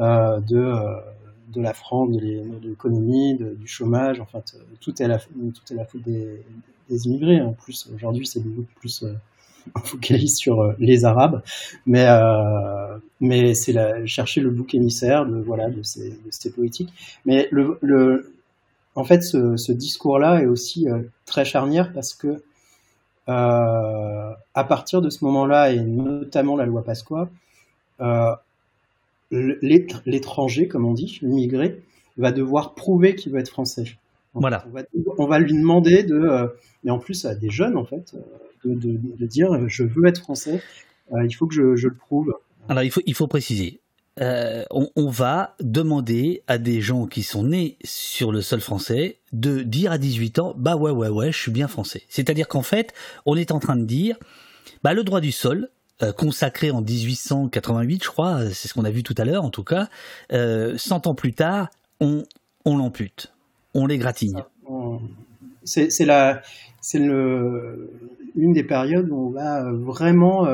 euh 0.00 0.40
de, 0.40 0.72
de 1.52 1.60
la 1.60 1.74
France, 1.74 2.12
de 2.12 2.66
l'économie, 2.66 3.34
du 3.36 3.66
chômage. 3.66 4.20
Enfin, 4.20 4.40
tout 4.80 5.02
est 5.02 5.04
à 5.04 5.08
la, 5.08 5.18
tout 5.18 5.70
est 5.70 5.74
la 5.74 5.84
faute 5.84 6.02
des, 6.02 6.42
des 6.88 7.06
immigrés. 7.06 7.42
En 7.42 7.52
plus, 7.52 7.90
aujourd'hui, 7.94 8.26
c'est 8.26 8.40
beaucoup 8.40 8.72
plus 8.80 9.04
focalise 9.84 10.34
sur 10.36 10.74
les 10.78 11.04
Arabes, 11.04 11.42
mais 11.84 12.06
mais 13.20 13.52
c'est 13.52 14.06
chercher 14.06 14.40
le 14.40 14.48
bouc 14.48 14.74
émissaire 14.74 15.26
de 15.26 15.36
voilà 15.36 15.68
de 15.68 15.82
ces, 15.82 16.08
de 16.08 16.30
ces 16.30 16.50
politiques. 16.50 16.92
Mais 17.26 17.48
le, 17.50 17.78
le 17.82 18.32
en 18.94 19.04
fait, 19.04 19.22
ce, 19.22 19.58
ce 19.58 19.72
discours-là 19.72 20.40
est 20.40 20.46
aussi 20.46 20.86
très 21.26 21.44
charnière 21.44 21.92
parce 21.92 22.14
que 22.14 22.42
à 23.26 24.64
partir 24.68 25.00
de 25.00 25.10
ce 25.10 25.24
moment-là, 25.24 25.72
et 25.72 25.80
notamment 25.80 26.56
la 26.56 26.66
loi 26.66 26.82
Pasqua, 26.84 27.28
euh, 28.00 28.34
l'étranger, 29.30 30.68
comme 30.68 30.84
on 30.84 30.92
dit, 30.92 31.18
l'immigré, 31.22 31.80
va 32.18 32.32
devoir 32.32 32.74
prouver 32.74 33.14
qu'il 33.14 33.32
veut 33.32 33.38
être 33.38 33.48
français. 33.48 33.84
voilà. 34.34 34.66
On 35.18 35.26
va, 35.26 35.38
lui 35.38 35.54
demander 35.54 36.02
de, 36.02 36.16
euh, 36.16 36.46
et 36.84 36.90
en 36.90 36.98
plus 36.98 37.24
à 37.24 37.34
des 37.34 37.50
jeunes 37.50 37.76
en 37.76 37.84
fait, 37.84 38.14
de, 38.64 38.74
de, 38.74 39.26
dire 39.26 39.68
je 39.68 39.84
veux 39.84 40.06
être 40.06 40.20
français, 40.20 40.60
il 41.24 41.32
faut 41.32 41.46
que 41.46 41.54
je, 41.54 41.76
je, 41.76 41.88
le 41.88 41.94
prouve. 41.94 42.34
Alors 42.68 42.82
il 42.82 42.90
faut, 42.90 43.00
il 43.06 43.14
faut 43.14 43.26
préciser, 43.26 43.80
euh, 44.20 44.64
on, 44.70 45.08
va 45.08 45.54
demander 45.60 46.42
à 46.46 46.58
des 46.58 46.82
gens 46.82 47.06
qui 47.06 47.22
sont 47.22 47.44
nés 47.44 47.78
sur 47.82 48.30
le 48.30 48.42
sol 48.42 48.60
français 48.60 49.16
de 49.32 49.62
dire 49.62 49.90
à 49.90 49.96
18 49.96 50.38
ans, 50.38 50.54
bah 50.56 50.76
ouais, 50.76 50.90
ouais, 50.90 51.08
ouais, 51.08 51.32
je 51.32 51.38
suis 51.38 51.50
bien 51.50 51.66
français. 51.66 52.02
C'est-à-dire 52.08 52.46
qu'en 52.46 52.62
fait, 52.62 52.92
on 53.24 53.36
est 53.36 53.52
en 53.52 53.58
train 53.58 53.76
de 53.76 53.84
dire, 53.84 54.16
bah 54.84 54.92
le 54.92 55.02
droit 55.02 55.22
du 55.22 55.32
sol, 55.32 55.70
euh, 56.02 56.12
consacré 56.12 56.70
en 56.70 56.82
1888, 56.82 58.04
je 58.04 58.08
crois, 58.10 58.34
euh, 58.34 58.50
c'est 58.52 58.68
ce 58.68 58.74
qu'on 58.74 58.84
a 58.84 58.90
vu 58.90 59.02
tout 59.02 59.14
à 59.16 59.24
l'heure 59.24 59.44
en 59.44 59.50
tout 59.50 59.64
cas, 59.64 59.88
100 60.30 61.06
ans 61.06 61.14
plus 61.14 61.32
tard, 61.32 61.70
on, 62.00 62.24
on 62.66 62.76
l'ampute, 62.76 63.32
on 63.72 63.86
l'égratigne. 63.86 64.42
C'est 65.64 66.04
la, 66.04 66.42
c'est 66.82 66.98
le, 66.98 67.90
une 68.36 68.52
des 68.52 68.64
périodes 68.64 69.08
où 69.08 69.28
on 69.28 69.30
va 69.30 69.72
vraiment 69.72 70.46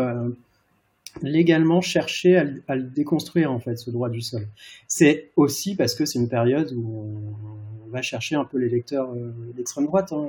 légalement 1.23 1.81
chercher 1.81 2.36
à, 2.69 2.74
le 2.77 2.82
déconstruire 2.82 3.53
en 3.53 3.61
fait 3.61 3.77
ce 3.77 3.90
droit 3.90 4.09
du 4.09 4.20
sol. 4.20 4.47
C'est 4.86 5.31
aussi 5.36 5.74
parce 5.74 5.95
que 5.95 6.05
c'est 6.05 6.19
une 6.19 6.28
période 6.28 6.73
où 6.77 7.35
on, 7.86 7.90
va 7.90 8.03
chercher 8.03 8.36
un 8.36 8.45
peu 8.45 8.59
les 8.59 8.69
lecteurs 8.69 9.11
euh, 9.15 9.32
d'extrême 9.57 9.86
droite. 9.86 10.12
Hein. 10.12 10.28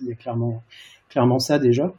il 0.00 0.06
y 0.06 0.12
a 0.12 0.14
clairement 0.14 1.38
ça 1.40 1.58
déjà. 1.58 1.92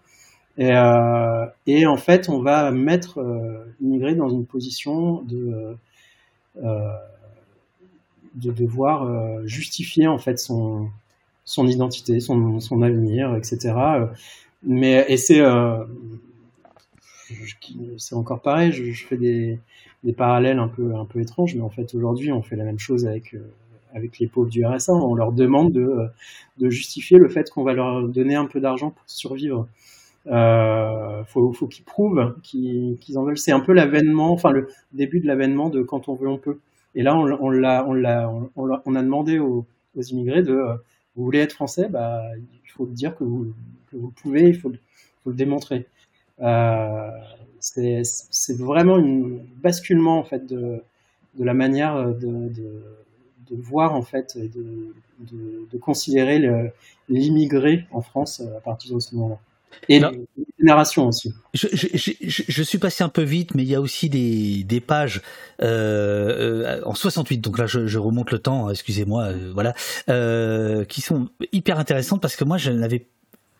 Et, 0.57 0.71
euh, 0.71 1.45
et 1.67 1.85
en 1.85 1.97
fait, 1.97 2.29
on 2.29 2.39
va 2.39 2.71
mettre 2.71 3.19
euh, 3.19 3.65
l'immigré 3.81 4.15
dans 4.15 4.29
une 4.29 4.45
position 4.45 5.21
de 5.23 5.75
euh, 6.63 6.93
de 8.35 8.51
devoir 8.51 9.45
justifier 9.45 10.07
en 10.07 10.17
fait 10.17 10.37
son 10.39 10.89
son 11.45 11.67
identité, 11.67 12.19
son, 12.19 12.59
son 12.59 12.81
avenir, 12.81 13.35
etc. 13.35 13.73
Mais 14.63 15.05
et 15.07 15.17
c'est 15.17 15.41
c'est 17.97 18.15
encore 18.15 18.41
pareil, 18.41 18.71
je, 18.71 19.05
fais 19.05 19.17
des, 19.17 19.59
parallèles 20.15 20.59
un 20.59 20.67
peu, 20.67 21.19
étranges, 21.19 21.55
mais 21.55 21.61
en 21.61 21.69
fait 21.69 21.93
aujourd'hui 21.95 22.31
on 22.31 22.41
fait 22.41 22.55
la 22.55 22.63
même 22.63 22.79
chose 22.79 23.05
avec, 23.07 23.33
euh, 23.33 23.99
les 24.19 24.27
pauvres 24.27 24.49
du 24.49 24.65
RSA, 24.65 24.93
on 24.93 25.15
leur 25.15 25.31
demande 25.31 25.71
de, 25.71 25.81
euh, 25.81 26.07
de 26.57 26.69
justifier 26.69 27.17
le 27.17 27.29
fait 27.29 27.49
qu'on 27.49 27.63
va 27.63 27.73
leur 27.73 28.07
donner 28.07 28.35
un 28.35 28.45
peu 28.45 28.59
d'argent 28.59 28.91
pour 28.91 29.03
survivre. 29.07 29.67
Euh, 30.27 31.23
faut, 31.25 31.51
qu'ils 31.67 31.85
prouvent 31.85 32.35
qu'ils 32.41 32.97
en 33.15 33.23
veulent. 33.23 33.37
C'est 33.37 33.51
un 33.51 33.59
peu 33.59 33.73
l'avènement, 33.73 34.31
enfin 34.31 34.49
le 34.49 34.69
début 34.91 35.19
de 35.19 35.27
l'avènement 35.27 35.69
de 35.69 35.83
quand 35.83 36.09
on 36.09 36.15
veut 36.15 36.27
on 36.27 36.39
peut. 36.39 36.59
Et 36.95 37.03
là 37.03 37.15
on, 37.15 37.63
a 37.63 39.03
demandé 39.03 39.39
aux, 39.39 39.65
immigrés 39.95 40.41
de, 40.41 40.53
vous 41.15 41.23
voulez 41.23 41.39
être 41.39 41.53
français, 41.53 41.87
bah 41.89 42.23
il 42.37 42.71
faut 42.71 42.85
dire 42.85 43.15
que 43.15 43.23
vous, 43.23 43.53
pouvez, 44.21 44.49
il 44.49 44.57
faut 44.57 44.71
le 45.25 45.33
démontrer. 45.33 45.85
Euh, 46.41 47.09
c'est 47.59 48.03
vraiment 48.57 48.97
un 48.97 49.39
basculement 49.61 50.19
en 50.19 50.23
fait 50.23 50.45
de, 50.45 50.83
de 51.37 51.43
la 51.43 51.53
manière 51.53 52.09
de, 52.09 52.49
de, 52.49 52.83
de, 53.49 53.55
voir 53.55 53.95
en 53.95 54.03
fait 54.03 54.35
et 54.35 54.49
de, 54.49 54.93
de 55.71 55.77
considérer 55.77 56.71
l'immigré 57.09 57.85
en 57.91 58.01
France 58.01 58.41
à 58.55 58.59
partir 58.59 58.95
de 58.95 58.99
ce 58.99 59.15
moment-là. 59.15 59.39
Et 59.89 59.99
la 59.99 60.11
génération 60.59 61.07
aussi. 61.07 61.33
Je, 61.53 61.67
je, 61.71 61.87
je, 61.93 62.43
je, 62.47 62.63
suis 62.63 62.77
passé 62.77 63.03
un 63.03 63.09
peu 63.09 63.21
vite, 63.21 63.55
mais 63.55 63.63
il 63.63 63.69
y 63.69 63.75
a 63.75 63.81
aussi 63.81 64.09
des, 64.09 64.63
des 64.63 64.79
pages 64.79 65.21
euh, 65.61 66.81
en 66.85 66.95
68, 66.95 67.39
donc 67.39 67.57
là 67.57 67.65
je, 67.67 67.97
remonte 67.97 68.31
le 68.31 68.39
temps, 68.39 68.69
excusez-moi, 68.69 69.23
euh, 69.25 69.51
voilà, 69.53 69.73
euh, 70.09 70.85
qui 70.85 71.01
sont 71.01 71.29
hyper 71.51 71.79
intéressantes 71.79 72.21
parce 72.21 72.35
que 72.35 72.43
moi 72.43 72.57
je 72.57 72.71
n'avais 72.71 73.05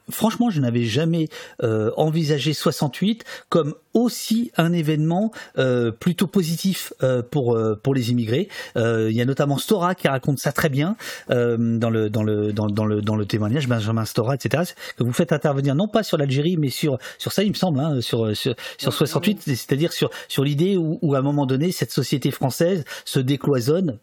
franchement, 0.10 0.50
je 0.50 0.62
n'avais 0.62 0.84
jamais 0.84 1.28
euh, 1.64 1.92
envisagé 1.98 2.54
68 2.54 3.24
comme 3.50 3.76
aussi 3.94 4.52
un 4.58 4.74
événement 4.74 5.32
euh, 5.58 5.92
plutôt 5.92 6.28
positif 6.28 6.94
euh, 7.02 7.22
pour 7.24 7.58
pour 7.82 7.94
les 7.94 8.12
immigrés. 8.12 8.50
il 8.76 9.12
y 9.12 9.22
a 9.22 9.26
notamment 9.26 9.58
Stora 9.58 9.96
qui 9.96 10.08
raconte 10.08 10.40
ça 10.40 10.52
très 10.52 10.70
bien 10.70 10.96
dans 11.30 11.90
le 11.90 12.10
dans 12.10 12.24
le 12.24 12.54
dans, 12.54 12.68
dans, 12.68 12.86
le 12.86 13.02
dans 13.02 13.16
le 13.16 13.26
témoignage 13.26 13.68
Benjamin 13.68 14.06
Stora, 14.06 14.36
etc. 14.36 14.64
Que 14.98 15.04
vous 15.04 15.14
faites 15.14 15.32
intervenir 15.32 15.76
non 15.76 15.88
pas 15.88 16.04
sur 16.04 16.18
l'Algérie, 16.18 16.58
mais 16.58 16.70
sur 16.70 16.98
sur 17.18 17.32
ça, 17.32 17.44
il 17.44 17.50
me 17.50 17.56
semble, 17.56 17.80
hein, 17.80 18.02
sur, 18.02 18.36
sur 18.36 18.56
sur 18.78 18.94
68, 18.94 19.42
c'est-à-dire 19.46 19.94
sur 19.94 20.10
sur 20.28 20.44
l'idée 20.44 20.78
où, 20.78 21.00
où 21.02 21.16
à 21.16 21.20
un 21.20 21.22
moment 21.22 21.46
donné 21.46 21.72
cette 21.72 21.92
société 21.92 22.32
française 22.32 22.84
se 23.06 23.20
décloisonne 23.20 24.00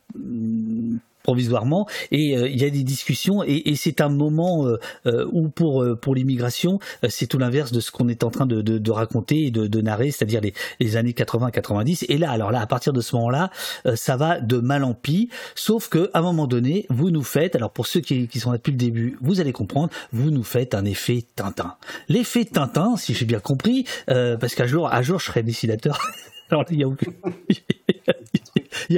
provisoirement. 1.23 1.87
Et 2.11 2.37
euh, 2.37 2.49
il 2.49 2.61
y 2.61 2.65
a 2.65 2.71
des 2.71 2.83
discussions 2.83 3.43
et, 3.45 3.71
et 3.71 3.77
c'est 3.77 4.01
un 4.01 4.09
moment 4.09 4.67
euh, 4.67 4.79
euh, 5.07 5.27
où 5.33 5.49
pour 5.49 5.85
pour 6.01 6.15
l'immigration 6.15 6.79
c'est 7.09 7.27
tout 7.27 7.39
l'inverse 7.39 7.73
de 7.73 7.81
ce 7.81 7.91
qu'on 7.91 8.09
est 8.09 8.25
en 8.25 8.31
train 8.31 8.47
de, 8.47 8.61
de, 8.63 8.79
de 8.79 8.91
raconter 8.91 9.47
et 9.47 9.51
de, 9.51 9.67
de 9.67 9.81
narrer 9.81 10.11
c'est-à-dire 10.11 10.41
les, 10.41 10.55
les, 10.81 10.97
années 10.97 11.13
80-90 11.13 12.07
et 12.09 12.19
là 12.19 12.31
alors 12.31 12.51
là 12.51 12.61
à 12.61 12.67
partir 12.67 12.93
de 12.93 13.01
ce 13.01 13.15
moment-là 13.17 13.51
ça 13.95 14.17
va 14.17 14.41
de 14.41 14.59
mal 14.59 14.85
en 14.85 14.95
pis. 14.95 15.31
Sauf 15.55 15.89
que 15.89 16.11
à 16.13 16.19
un 16.19 16.23
moment 16.23 16.47
donné 16.47 16.87
vous 16.91 17.11
nous 17.11 17.23
faites 17.23 17.57
alors 17.57 17.71
pour 17.71 17.87
ceux 17.87 18.01
qui, 18.01 18.29
qui 18.29 18.41
sont 18.41 18.51
là 18.51 18.59
depuis 18.59 18.73
le 18.73 18.79
début 18.79 19.17
vous 19.21 19.41
allez 19.41 19.53
comprendre 19.53 19.91
vous 20.13 20.31
nous 20.31 20.45
faites 20.45 20.75
un 20.75 20.85
effet 20.85 21.25
Tintin. 21.37 21.77
L'effet 22.09 22.45
Tintin 22.45 22.97
si 22.97 23.15
j'ai 23.15 23.25
bien 23.25 23.41
compris 23.41 23.87
parce 24.07 24.55
qu'à 24.55 24.67
jour 24.67 24.93
à 24.93 25.03
jour 25.03 25.19
je 25.19 25.27
serai 25.27 25.43
dessinateur 25.43 25.99
alors 26.53 26.65
il 26.71 26.81
y 26.81 26.85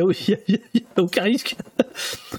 a 0.01 0.05
aucun 0.97 1.23
risque. 1.23 1.57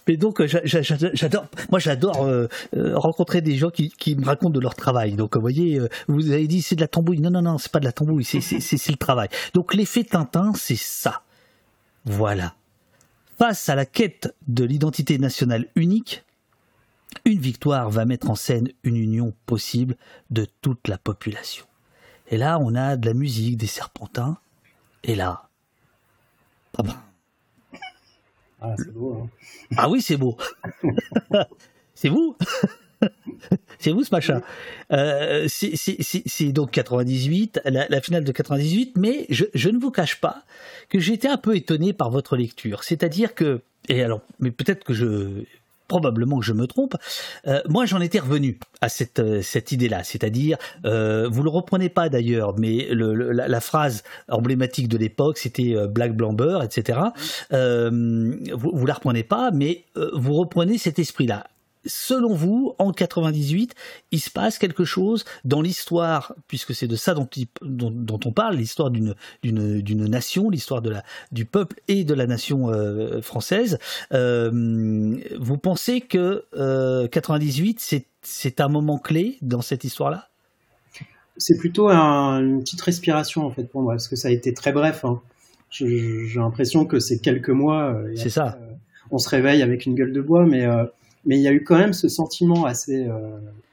Mais 0.08 0.18
donc, 0.18 0.42
euh, 0.42 0.48
j'adore, 0.48 1.46
moi 1.72 1.80
j'adore 1.80 2.24
euh, 2.24 2.48
euh, 2.76 2.98
rencontrer 2.98 3.42
des 3.42 3.56
gens 3.56 3.70
qui, 3.70 3.90
qui, 3.90 4.16
me 4.16 4.26
racontent 4.26 4.52
de 4.52 4.60
leur 4.60 4.76
travail. 4.76 5.14
Donc, 5.14 5.36
vous 5.36 5.42
voyez, 5.42 5.80
vous 6.08 6.32
avez 6.32 6.48
dit 6.48 6.62
c'est 6.62 6.76
de 6.76 6.82
la 6.82 6.88
tambouille. 6.88 7.20
Non, 7.20 7.32
non, 7.32 7.42
non, 7.42 7.58
c'est 7.58 7.72
pas 7.72 7.80
de 7.80 7.86
la 7.86 7.92
tambouille, 7.92 8.26
c'est 8.26 8.40
le 8.40 8.98
travail. 8.98 9.30
Donc, 9.54 9.74
l'effet 9.74 10.04
Tintin, 10.04 10.54
c'est 10.56 10.76
ça. 10.76 11.22
Voilà. 12.06 12.56
Face 13.38 13.68
à 13.70 13.76
la 13.76 13.86
quête 13.86 14.34
de 14.48 14.64
l'identité 14.64 15.18
nationale 15.18 15.66
unique, 15.76 16.24
une 17.26 17.40
victoire 17.40 17.90
va 17.90 18.06
mettre 18.06 18.30
en 18.30 18.36
scène 18.36 18.70
une 18.84 18.98
union 18.98 19.34
possible 19.46 19.96
de 20.30 20.46
toute 20.62 20.88
la 20.88 20.98
population. 20.98 21.66
Et 22.30 22.38
là, 22.38 22.60
on 22.60 22.76
a 22.76 22.98
de 22.98 23.06
la 23.06 23.14
musique, 23.14 23.58
des 23.58 23.68
serpentins. 23.68 24.38
Et 25.08 25.16
là, 25.16 25.46
ah 28.62 28.74
c'est 28.78 28.92
beau. 28.92 29.14
Hein. 29.14 29.30
Ah 29.78 29.90
oui, 29.90 30.02
c'est 30.02 30.18
beau. 30.18 30.38
c'est 31.94 32.10
vous 32.10 32.36
c'est 33.80 33.92
vous 33.92 34.04
ce 34.04 34.14
machin. 34.14 34.42
Euh, 34.92 35.48
c'est 35.48 36.52
donc 36.52 36.72
98, 36.72 37.62
la, 37.66 38.02
finale 38.02 38.24
de 38.24 38.32
98, 38.32 38.94
mais 38.98 39.28
je, 39.30 39.46
je 39.54 39.70
ne 39.70 39.78
vous 39.78 39.92
cache 39.92 40.20
pas 40.20 40.44
que 40.90 41.00
j'étais 41.00 41.28
un 41.28 41.38
peu 41.38 41.56
étonné 41.56 41.94
par 41.94 42.10
votre 42.10 42.38
lecture. 42.38 42.84
C'est-à-dire 42.84 43.36
que, 43.36 43.62
et 43.90 44.02
alors, 44.02 44.22
mais 44.40 44.50
peut-être 44.50 44.84
que 44.84 44.94
je, 44.94 45.44
probablement 45.88 46.40
que 46.40 46.46
je 46.46 46.54
me 46.54 46.68
trompe, 46.68 46.96
euh, 47.48 47.62
moi 47.68 47.86
j'en 47.86 48.02
étais 48.02 48.20
revenu 48.20 48.60
à 48.82 48.90
cette, 48.90 49.20
euh, 49.20 49.42
idée-là, 49.72 50.04
c'est-à-dire, 50.04 50.58
euh, 50.86 51.28
vous 51.30 51.44
le 51.44 51.50
reprenez 51.50 51.90
pas 51.90 52.10
d'ailleurs, 52.10 52.58
mais 52.58 52.88
la, 52.92 53.60
phrase 53.60 54.04
emblématique 54.30 54.88
de 54.88 54.98
l'époque, 54.98 55.38
c'était 55.38 55.76
Black 55.88 56.16
Blamber, 56.16 56.60
etc. 56.64 57.00
Vous, 57.52 58.72
vous 58.74 58.86
la 58.86 58.94
reprenez 58.94 59.24
pas, 59.24 59.50
mais 59.52 59.86
vous 60.14 60.34
reprenez 60.34 60.78
cet 60.78 61.00
esprit-là 61.00 61.48
selon 61.86 62.34
vous, 62.34 62.74
en 62.80 62.92
98, 62.92 63.76
il 64.12 64.20
se 64.20 64.30
passe 64.30 64.58
quelque 64.58 64.86
chose 64.86 65.26
dans 65.44 65.62
l'histoire, 65.62 66.34
puisque 66.48 66.74
c'est 66.74 66.88
de 66.88 66.96
ça 66.96 67.14
dont, 67.14 67.30
dont, 67.62 68.20
on 68.26 68.32
parle, 68.32 68.56
l'histoire 68.56 68.90
d'une, 68.90 69.16
d'une, 69.44 70.06
nation, 70.08 70.50
l'histoire 70.50 70.82
de 70.82 70.90
la, 70.90 71.04
du 71.32 71.46
peuple 71.46 71.80
et 71.88 72.04
de 72.04 72.14
la 72.14 72.28
nation 72.28 72.70
euh, 72.70 73.22
française. 73.22 73.78
Euh, 74.14 75.16
vous 75.40 75.58
pensez 75.58 76.02
que 76.02 76.46
98, 77.12 77.78
euh, 77.78 77.80
c'est, 77.80 78.06
c'est 78.22 78.62
un 78.62 78.68
moment 78.68 78.98
clé 78.98 79.38
dans 79.42 79.62
cette 79.62 79.84
histoire-là? 79.84 80.30
C'est 81.38 81.58
plutôt 81.58 81.90
une 81.90 82.62
petite 82.62 82.82
respiration 82.82 83.46
en 83.46 83.52
fait 83.52 83.66
pour 83.66 83.82
moi, 83.82 83.94
parce 83.94 84.08
que 84.08 84.16
ça 84.16 84.30
a 84.30 84.32
été 84.32 84.54
très 84.54 84.72
bref. 84.72 85.04
Hein. 85.04 85.22
J'ai 85.70 86.28
l'impression 86.36 86.86
que 86.86 87.00
c'est 87.00 87.20
quelques 87.20 87.50
mois. 87.50 87.94
c'est 88.16 88.30
ça. 88.30 88.58
on 89.12 89.18
se 89.18 89.28
réveille 89.28 89.62
avec 89.62 89.86
une 89.86 89.96
gueule 89.96 90.14
de 90.14 90.22
bois, 90.22 90.46
mais 90.46 90.66
mais 91.26 91.38
il 91.38 91.42
y 91.42 91.48
a 91.48 91.54
eu 91.54 91.64
quand 91.64 91.78
même 91.78 91.94
ce 91.94 92.08
sentiment 92.08 92.66
assez 92.66 93.08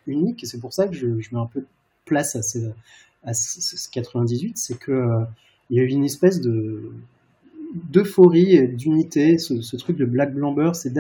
unique, 0.07 0.43
et 0.43 0.47
c'est 0.47 0.59
pour 0.59 0.73
ça 0.73 0.89
que 0.89 0.95
je, 0.95 1.07
mets 1.07 1.39
un 1.39 1.47
peu 1.47 1.65
place 2.05 2.37
à, 2.37 2.43
ces, 2.43 2.70
à 3.24 3.35
ce 3.35 3.89
98, 3.91 4.59
c'est 4.59 4.79
que 4.79 5.24
il 5.70 5.79
y 5.79 5.81
a 5.81 5.85
eu 5.85 5.89
une 5.89 6.05
espèce 6.05 6.41
de 6.41 6.93
d'euphorie 7.74 8.55
et 8.55 8.66
d'unité, 8.69 9.39
ce, 9.39 9.77
truc 9.77 9.97
de 9.97 10.05
Black 10.05 10.35
Blamber, 10.35 10.73
c'est 10.74 10.93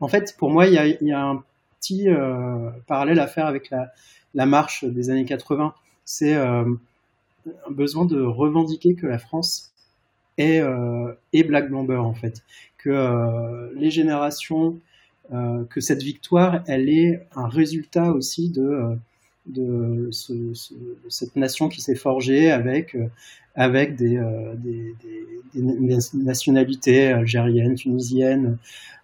En 0.00 0.08
fait, 0.08 0.36
pour 0.36 0.50
moi, 0.50 0.66
il 0.66 0.74
y 0.74 1.12
a, 1.12 1.26
un 1.26 1.42
petit 1.80 2.08
euh, 2.08 2.70
parallèle 2.86 3.18
à 3.18 3.26
faire 3.26 3.46
avec 3.46 3.70
la, 3.70 4.46
marche 4.46 4.84
des 4.84 5.10
années 5.10 5.24
80. 5.24 5.74
C'est 6.04 6.34
euh, 6.34 6.64
un 7.46 7.70
besoin 7.70 8.04
de 8.04 8.20
revendiquer 8.20 8.94
que 8.94 9.06
la 9.06 9.18
France 9.18 9.72
est, 10.38 10.60
euh, 10.60 11.12
est 11.32 11.44
Black 11.44 11.68
Blamber, 11.68 11.98
en 11.98 12.14
fait. 12.14 12.42
Que 12.78 13.72
les 13.76 13.90
générations, 13.90 14.78
que 15.70 15.80
cette 15.80 16.02
victoire, 16.02 16.62
elle 16.66 16.90
est 16.90 17.26
un 17.34 17.48
résultat 17.48 18.12
aussi 18.12 18.50
de 18.50 18.98
de 19.46 20.10
cette 21.08 21.36
nation 21.36 21.68
qui 21.68 21.80
s'est 21.80 21.94
forgée 21.94 22.50
avec, 22.50 22.94
euh, 23.58 23.86
des, 23.86 24.16
euh, 24.16 24.54
nationalités 26.14 27.08
algériennes, 27.08 27.74
tunisiennes, 27.74 28.58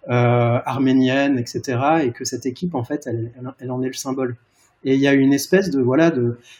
euh, 0.09 0.59
arméniennes, 0.65 1.37
etc. 1.37 1.79
Et 2.03 2.11
que 2.11 2.25
cette 2.25 2.45
équipe, 2.45 2.75
en 2.75 2.83
fait, 2.83 3.07
elle, 3.07 3.31
en 3.69 3.81
est 3.81 3.87
le 3.87 3.93
symbole. 3.93 4.37
Et 4.85 4.95
il 4.95 5.01
y 5.01 5.07
a 5.07 5.13
une 5.13 5.33
espèce 5.33 5.69
de 5.71 5.81
voilà 5.81 6.13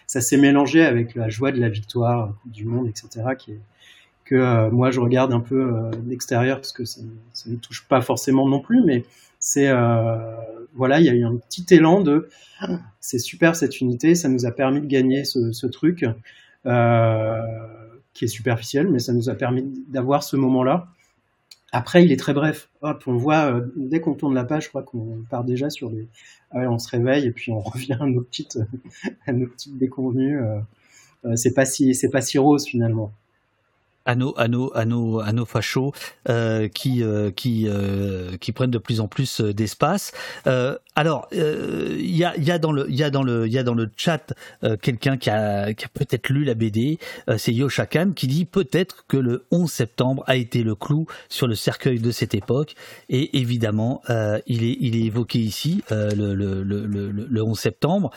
ça 0.06 0.20
s'est 0.20 0.36
mélangé 0.36 0.84
avec 0.84 1.16
la 1.16 1.30
joie 1.30 1.54
de 1.54 1.60
la 1.62 1.70
victoire 1.70 2.34
du 2.44 2.66
monde, 2.66 2.90
etc. 2.90 3.24
Que 4.26 4.70
moi 4.72 4.92
je 4.92 5.00
regarde 5.00 5.32
un 5.32 5.40
peu 5.40 5.90
d'extérieur 6.04 6.58
parce 6.58 6.74
que 6.74 6.84
ça, 6.84 7.00
ça 7.32 7.50
ne 7.50 7.56
touche 7.56 7.86
pas 7.88 8.02
forcément 8.02 8.46
non 8.46 8.60
plus, 8.60 8.84
mais 8.84 9.06
c'est 9.52 9.68
euh, 9.68 10.16
voilà, 10.76 11.00
il 11.00 11.08
y 11.08 11.10
a 11.10 11.14
eu 11.14 11.24
un 11.24 11.36
petit 11.38 11.66
élan 11.72 12.02
de 12.02 12.30
c'est 13.00 13.18
super 13.18 13.56
cette 13.56 13.82
unité, 13.82 14.14
ça 14.14 14.30
nous 14.30 14.46
a 14.46 14.52
permis 14.52 14.80
de 14.80 14.86
gagner 14.86 15.26
ce, 15.26 15.66
truc 15.66 16.06
euh, 16.68 17.42
qui 18.14 18.26
est 18.26 18.28
superficiel, 18.28 18.88
mais 18.88 19.00
ça 19.00 19.12
nous 19.12 19.28
a 19.28 19.34
permis 19.34 19.64
d'avoir 19.88 20.22
ce 20.22 20.36
moment-là. 20.36 20.90
Après, 21.72 22.04
il 22.04 22.12
est 22.12 22.18
très 22.18 22.34
bref. 22.34 22.70
Hop, 22.84 23.04
on 23.08 23.16
voit 23.16 23.52
euh, 23.52 23.74
dès 23.76 24.02
qu'on 24.02 24.14
tourne 24.14 24.36
la 24.36 24.44
page, 24.44 24.66
je 24.66 24.70
crois 24.70 24.84
qu'on 24.84 25.24
part 25.32 25.44
déjà 25.44 25.72
sur 25.72 25.90
des. 25.90 26.08
Ah 26.52 26.70
on 26.70 26.78
se 26.78 26.90
réveille 26.90 27.26
et 27.26 27.32
puis 27.32 27.52
on 27.52 27.60
revient 27.74 27.98
à 28.00 28.06
nos 28.06 28.22
petites, 28.22 28.60
nos 29.28 29.48
petites 29.48 29.80
déconvenues. 29.80 30.40
c'est 31.34 31.56
pas 31.56 31.66
si, 31.66 31.96
c'est 31.96 32.10
pas 32.10 32.22
si 32.22 32.38
rose 32.38 32.68
finalement 32.68 33.12
à 34.10 34.16
nos, 34.86 35.46
fachos 35.46 35.94
euh, 36.28 36.68
qui, 36.68 37.04
euh, 37.04 37.32
qui, 37.32 37.66
euh, 37.68 38.38
qui 38.38 38.52
prennent 38.52 38.72
de 38.72 38.78
plus 38.78 39.00
en 39.00 39.08
plus 39.08 39.42
d'espace. 39.42 40.12
alors, 40.96 41.28
il 41.32 42.16
y 42.16 42.24
a, 42.24 42.36
y, 42.38 42.52
a 42.52 42.60
dans 42.60 42.72
le, 42.72 42.90
y, 42.90 43.04
a 43.04 43.10
dans 43.10 43.24
le, 43.24 43.48
y 43.48 43.58
a 43.58 43.64
dans 43.64 43.74
le 43.74 43.90
chat 43.96 44.34
quelqu'un 44.82 45.18
qui 45.18 45.30
a, 45.30 45.74
qui 45.74 45.86
a 45.86 45.88
peut-être 45.88 46.30
lu 46.30 46.44
la 46.44 46.56
BD, 46.56 47.00
c'est 47.38 47.54
Yoshakan, 47.54 48.12
qui 48.12 48.28
dit 48.28 48.46
peut-être 48.46 49.06
que 49.08 49.16
le 49.16 49.46
11 49.52 49.72
septembre 49.72 50.24
a 50.28 50.36
été 50.36 50.64
le 50.64 50.76
clou 50.76 51.06
sur 51.30 51.48
le 51.48 51.56
cercueil 51.56 52.00
de 52.00 52.12
cette 52.12 52.36
époque. 52.36 52.76
Et 53.08 53.38
évidemment, 53.40 54.02
il, 54.46 54.64
est, 54.64 54.78
il 54.82 54.98
est 54.98 55.06
évoqué 55.06 55.40
ici, 55.40 55.84
le, 55.90 56.34
le, 56.34 56.64
le, 56.64 56.86
le, 56.86 57.44
11 57.44 57.58
septembre. 57.58 58.12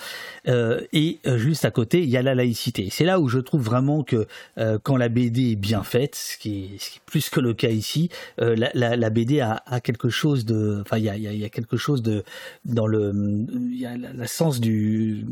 et 0.46 1.20
juste 1.36 1.64
à 1.64 1.70
côté, 1.70 2.02
il 2.02 2.08
y 2.08 2.16
a 2.16 2.22
la 2.22 2.34
laïcité. 2.34 2.88
C'est 2.90 3.04
là 3.04 3.20
où 3.20 3.28
je 3.28 3.38
trouve 3.38 3.62
vraiment 3.62 4.02
que 4.02 4.26
quand 4.82 4.96
la 4.96 5.08
BD 5.08 5.52
est 5.52 5.56
bien 5.56 5.81
fait, 5.82 6.14
ce 6.14 6.38
qui, 6.38 6.76
est, 6.76 7.00
plus 7.06 7.28
que 7.30 7.40
le 7.40 7.54
cas 7.54 7.68
ici. 7.68 8.08
Euh, 8.40 8.56
la, 8.74 9.10
BD 9.10 9.40
a, 9.40 9.62
quelque 9.82 10.08
chose 10.08 10.44
de, 10.44 10.80
enfin, 10.82 10.98
il 10.98 11.04
y 11.04 11.44
a, 11.44 11.48
quelque 11.48 11.76
chose 11.76 12.02
de 12.02 12.24
dans 12.64 12.86
le, 12.86 13.12
il 13.14 13.80
y 13.80 13.86
a 13.86 13.96
la, 13.96 14.26
sens 14.26 14.60
du 14.60 15.24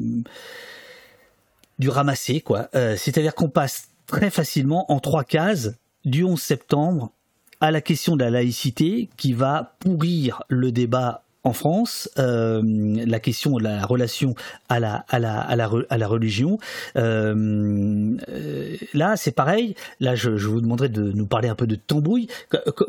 du 1.78 1.88
ramasser, 1.88 2.42
quoi. 2.42 2.68
Euh, 2.74 2.96
c'est-à-dire 2.96 3.34
qu'on 3.34 3.48
passe 3.48 3.88
très 4.06 4.30
facilement 4.30 4.90
en 4.92 5.00
trois 5.00 5.24
cases 5.24 5.72
du 6.04 6.24
11 6.24 6.40
septembre 6.40 7.12
à 7.60 7.70
la 7.70 7.80
question 7.80 8.16
de 8.16 8.24
la 8.24 8.30
laïcité 8.30 9.08
qui 9.16 9.32
va 9.32 9.76
pourrir 9.80 10.42
le 10.48 10.72
débat 10.72 11.24
en 11.42 11.52
France, 11.54 12.10
euh, 12.18 12.62
la 12.62 13.18
question 13.18 13.56
de 13.56 13.62
la 13.62 13.84
relation 13.86 14.34
à 14.68 14.78
la, 14.78 15.04
à 15.08 15.18
la, 15.18 15.40
à 15.40 15.56
la, 15.56 15.70
à 15.88 15.98
la 15.98 16.06
religion. 16.06 16.58
Euh, 16.96 18.16
euh, 18.28 18.76
là, 18.92 19.16
c'est 19.16 19.32
pareil. 19.32 19.74
Là, 20.00 20.14
je, 20.14 20.36
je, 20.36 20.48
vous 20.48 20.60
demanderai 20.60 20.90
de 20.90 21.12
nous 21.12 21.26
parler 21.26 21.48
un 21.48 21.54
peu 21.54 21.66
de 21.66 21.76
tambouille. 21.76 22.28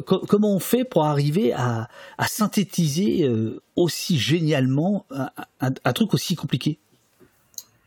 comment 0.07 0.53
on 0.53 0.60
fait 0.60 0.84
pour 0.84 1.06
arriver 1.06 1.53
à, 1.53 1.88
à 2.18 2.28
synthétiser 2.28 3.30
aussi 3.76 4.18
génialement 4.18 5.06
un, 5.11 5.30
un, 5.61 5.94
truc 5.94 6.14
aussi 6.14 6.36
compliqué? 6.36 6.78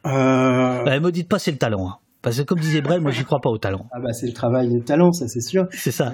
Euh... 0.06 0.82
Bah, 0.84 0.98
me 0.98 1.10
dites 1.10 1.28
pas 1.28 1.38
c'est 1.38 1.50
le 1.50 1.58
talent. 1.58 1.88
Hein. 1.88 1.96
Parce 2.22 2.38
que 2.38 2.42
comme 2.42 2.58
disait 2.58 2.80
Brel, 2.80 3.02
moi 3.02 3.10
j'y 3.10 3.24
crois 3.24 3.40
pas 3.40 3.50
au 3.50 3.58
talent. 3.58 3.86
Ah 3.92 4.00
bah 4.00 4.14
c'est 4.14 4.26
le 4.26 4.32
travail 4.32 4.68
du 4.68 4.80
talent, 4.80 5.12
ça 5.12 5.28
c'est 5.28 5.42
sûr. 5.42 5.66
C'est 5.72 5.90
ça. 5.90 6.10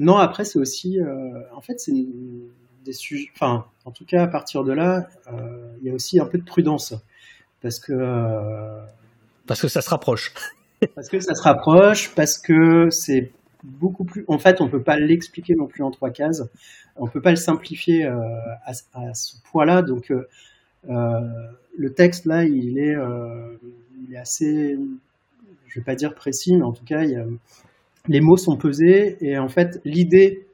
non 0.00 0.16
après 0.16 0.44
c'est 0.44 0.58
aussi, 0.58 0.98
en 1.54 1.60
fait 1.60 1.78
c'est 1.78 1.92
des 2.84 2.92
sujets, 2.92 3.30
enfin, 3.34 3.66
en 3.84 3.90
tout 3.90 4.04
cas, 4.04 4.22
à 4.22 4.26
partir 4.26 4.64
de 4.64 4.72
là, 4.72 5.08
euh, 5.32 5.74
il 5.80 5.88
y 5.88 5.90
a 5.90 5.94
aussi 5.94 6.20
un 6.20 6.26
peu 6.26 6.38
de 6.38 6.44
prudence. 6.44 6.94
Parce 7.62 7.78
que. 7.78 7.92
Euh, 7.92 8.80
parce 9.46 9.60
que 9.60 9.68
ça 9.68 9.80
se 9.80 9.90
rapproche. 9.90 10.32
parce 10.94 11.08
que 11.08 11.20
ça 11.20 11.34
se 11.34 11.42
rapproche, 11.42 12.14
parce 12.14 12.38
que 12.38 12.90
c'est 12.90 13.32
beaucoup 13.62 14.04
plus. 14.04 14.24
En 14.28 14.38
fait, 14.38 14.60
on 14.60 14.66
ne 14.66 14.70
peut 14.70 14.82
pas 14.82 14.98
l'expliquer 14.98 15.54
non 15.54 15.66
plus 15.66 15.82
en 15.82 15.90
trois 15.90 16.10
cases. 16.10 16.42
On 16.96 17.06
ne 17.06 17.10
peut 17.10 17.22
pas 17.22 17.30
le 17.30 17.36
simplifier 17.36 18.06
euh, 18.06 18.20
à, 18.64 19.14
ce 19.14 19.36
point-là. 19.50 19.82
Donc, 19.82 20.12
le 20.86 21.92
texte, 21.94 22.26
là, 22.26 22.44
il 22.44 22.78
est, 22.78 22.96
il 24.02 24.14
est 24.14 24.18
assez. 24.18 24.78
Je 25.66 25.80
ne 25.80 25.82
vais 25.82 25.84
pas 25.84 25.96
dire 25.96 26.14
précis, 26.14 26.56
mais 26.56 26.62
en 26.62 26.72
tout 26.72 26.84
cas, 26.84 27.02
les 28.06 28.20
mots 28.20 28.36
sont 28.36 28.56
pesés. 28.56 29.16
Et 29.20 29.38
en 29.38 29.48
fait, 29.48 29.80
l'idée 29.84 30.46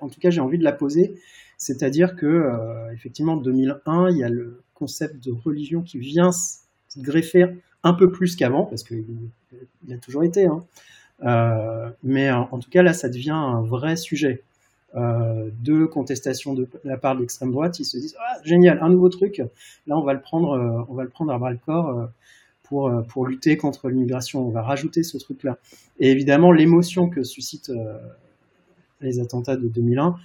en 0.00 0.08
tout 0.08 0.20
cas, 0.20 0.30
j'ai 0.30 0.40
envie 0.40 0.58
de 0.58 0.64
la 0.64 0.72
poser. 0.72 1.14
C'est-à-dire 1.58 2.14
que, 2.14 2.26
euh, 2.26 2.92
effectivement, 2.94 3.32
en 3.32 3.36
2001, 3.38 4.10
il 4.10 4.18
y 4.18 4.24
a 4.24 4.28
le 4.28 4.62
concept 4.74 5.22
de 5.24 5.32
religion 5.32 5.82
qui 5.82 5.98
vient 5.98 6.30
se 6.30 6.60
greffer 6.98 7.46
un 7.82 7.92
peu 7.92 8.10
plus 8.10 8.36
qu'avant, 8.36 8.64
parce 8.64 8.84
qu'il 8.84 9.28
a 9.90 9.98
toujours 9.98 10.22
été. 10.22 10.46
Hein. 10.46 10.64
Euh, 11.24 11.90
mais 12.04 12.30
en, 12.30 12.58
tout 12.60 12.70
cas, 12.70 12.82
là, 12.82 12.92
ça 12.92 13.08
devient 13.08 13.30
un 13.30 13.60
vrai 13.60 13.96
sujet 13.96 14.44
euh, 14.94 15.50
de 15.64 15.84
contestation 15.84 16.54
de 16.54 16.68
la 16.84 16.96
part 16.96 17.16
de 17.16 17.20
l'extrême 17.20 17.50
droite. 17.50 17.80
Ils 17.80 17.84
se 17.84 17.98
disent 17.98 18.16
ah, 18.20 18.38
génial, 18.44 18.78
un 18.80 18.88
nouveau 18.88 19.08
truc. 19.08 19.42
Là, 19.88 19.98
on 19.98 20.02
va 20.02 20.12
le 20.12 20.20
prendre, 20.20 20.86
on 20.88 20.94
va 20.94 21.02
le 21.02 21.10
prendre 21.10 21.32
à 21.32 21.38
bras 21.38 21.50
le 21.50 21.58
corps. 21.58 22.08
Pour, 22.62 22.92
pour 23.08 23.26
lutter 23.26 23.56
contre 23.56 23.88
l'immigration, 23.88 24.46
on 24.46 24.50
va 24.50 24.60
rajouter 24.60 25.02
ce 25.02 25.16
truc-là. 25.16 25.56
Et 26.00 26.10
évidemment, 26.10 26.52
l'émotion 26.52 27.08
que 27.08 27.24
suscite 27.24 27.72
les 29.00 29.20
attentats 29.20 29.56
de 29.56 29.68
2001 29.68 30.16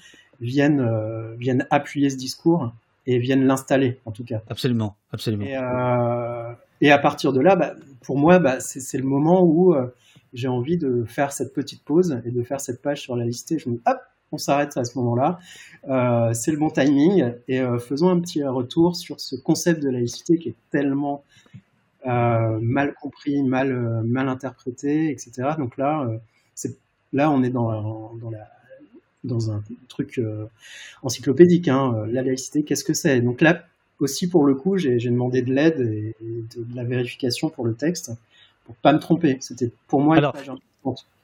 viennent, 0.42 0.82
euh, 0.82 1.36
viennent 1.36 1.68
appuyer 1.70 2.10
ce 2.10 2.18
discours 2.18 2.72
et 3.06 3.20
viennent 3.20 3.46
l'installer, 3.46 4.00
en 4.06 4.12
tout 4.12 4.24
cas. 4.24 4.42
Absolument, 4.50 4.96
absolument. 5.12 5.46
Et, 5.46 5.58
euh, 5.58 6.54
et 6.82 6.92
à 6.92 6.98
partir 6.98 7.34
de 7.34 7.42
là, 7.42 7.56
bah, 7.56 7.74
pour 8.02 8.18
moi, 8.18 8.40
bah, 8.40 8.60
c'est 8.60 8.98
le 8.98 9.04
moment 9.04 9.44
où 9.44 9.74
euh, 9.74 9.88
j'ai 10.34 10.48
envie 10.48 10.78
de 10.78 11.04
faire 11.06 11.32
cette 11.32 11.54
petite 11.54 11.84
pause 11.84 12.22
et 12.26 12.32
de 12.32 12.44
faire 12.44 12.62
cette 12.62 12.82
page 12.82 13.02
sur 13.02 13.16
la 13.16 13.26
liste. 13.26 13.58
je 13.58 13.70
me 13.70 13.76
dis, 13.76 13.82
hop, 13.86 13.98
on 14.32 14.38
s'arrête 14.38 14.76
à 14.78 14.84
ce 14.84 14.98
moment-là. 14.98 15.40
Euh, 15.90 16.34
c'est 16.34 16.52
le 16.52 16.58
bon 16.58 16.70
timing. 16.70 17.34
Et 17.48 17.62
faisons 17.80 18.10
un 18.10 18.20
petit 18.20 18.44
retour 18.44 18.96
sur 18.96 19.20
ce 19.20 19.36
concept 19.36 19.84
de 19.84 19.90
laïcité 19.90 20.38
qui 20.38 20.50
est 20.50 20.56
tellement 20.72 21.24
mal 22.06 22.96
compris, 23.00 23.44
mal, 23.44 24.02
mal 24.04 24.28
interprété, 24.28 25.12
etc. 25.12 25.50
Donc 25.60 25.78
là, 25.78 26.08
là, 27.12 27.30
on 27.30 27.44
est 27.44 27.52
dans, 27.52 28.16
dans 28.16 28.32
la 28.32 28.50
dans 29.24 29.52
un 29.52 29.64
truc 29.88 30.18
euh, 30.18 30.46
encyclopédique. 31.02 31.68
Hein, 31.68 31.96
euh, 31.96 32.06
la 32.08 32.22
laïcité, 32.22 32.64
qu'est-ce 32.64 32.84
que 32.84 32.94
c'est? 32.94 33.22
Donc 33.22 33.42
là, 33.42 33.66
aussi 34.00 34.28
pour 34.28 34.44
le 34.46 34.56
coup, 34.56 34.78
j'ai 34.78 34.98
demandé 34.98 35.42
de 35.42 35.54
l'aide 35.54 35.80
et, 35.80 36.16
de, 36.22 36.76
la 36.76 36.84
vérification 36.84 37.50
pour 37.50 37.66
le 37.66 37.74
texte 37.74 38.12
pour 38.66 38.76
pas 38.76 38.94
me 38.94 39.00
tromper. 39.00 39.38
C'était 39.42 39.72
pour 39.88 40.02
moi 40.02 40.18
une 40.18 40.32
page 40.32 40.52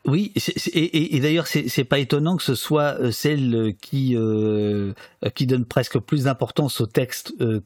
Oui, 0.05 0.31
et, 0.73 1.17
et 1.17 1.19
d'ailleurs, 1.19 1.45
c'est 1.45 1.83
pas 1.83 1.99
étonnant 1.99 2.37
que 2.37 2.43
ce 2.43 2.55
soit 2.55 2.99
euh, 2.99 3.11
celle 3.11 3.73
qui 3.81 4.15
euh, 4.15 4.93
qui 5.35 5.45
donne 5.45 5.65
presque 5.65 5.99
plus 5.99 6.23
d'importance 6.23 6.79
au 6.79 6.85
texte 6.85 7.33
euh, 7.41 7.59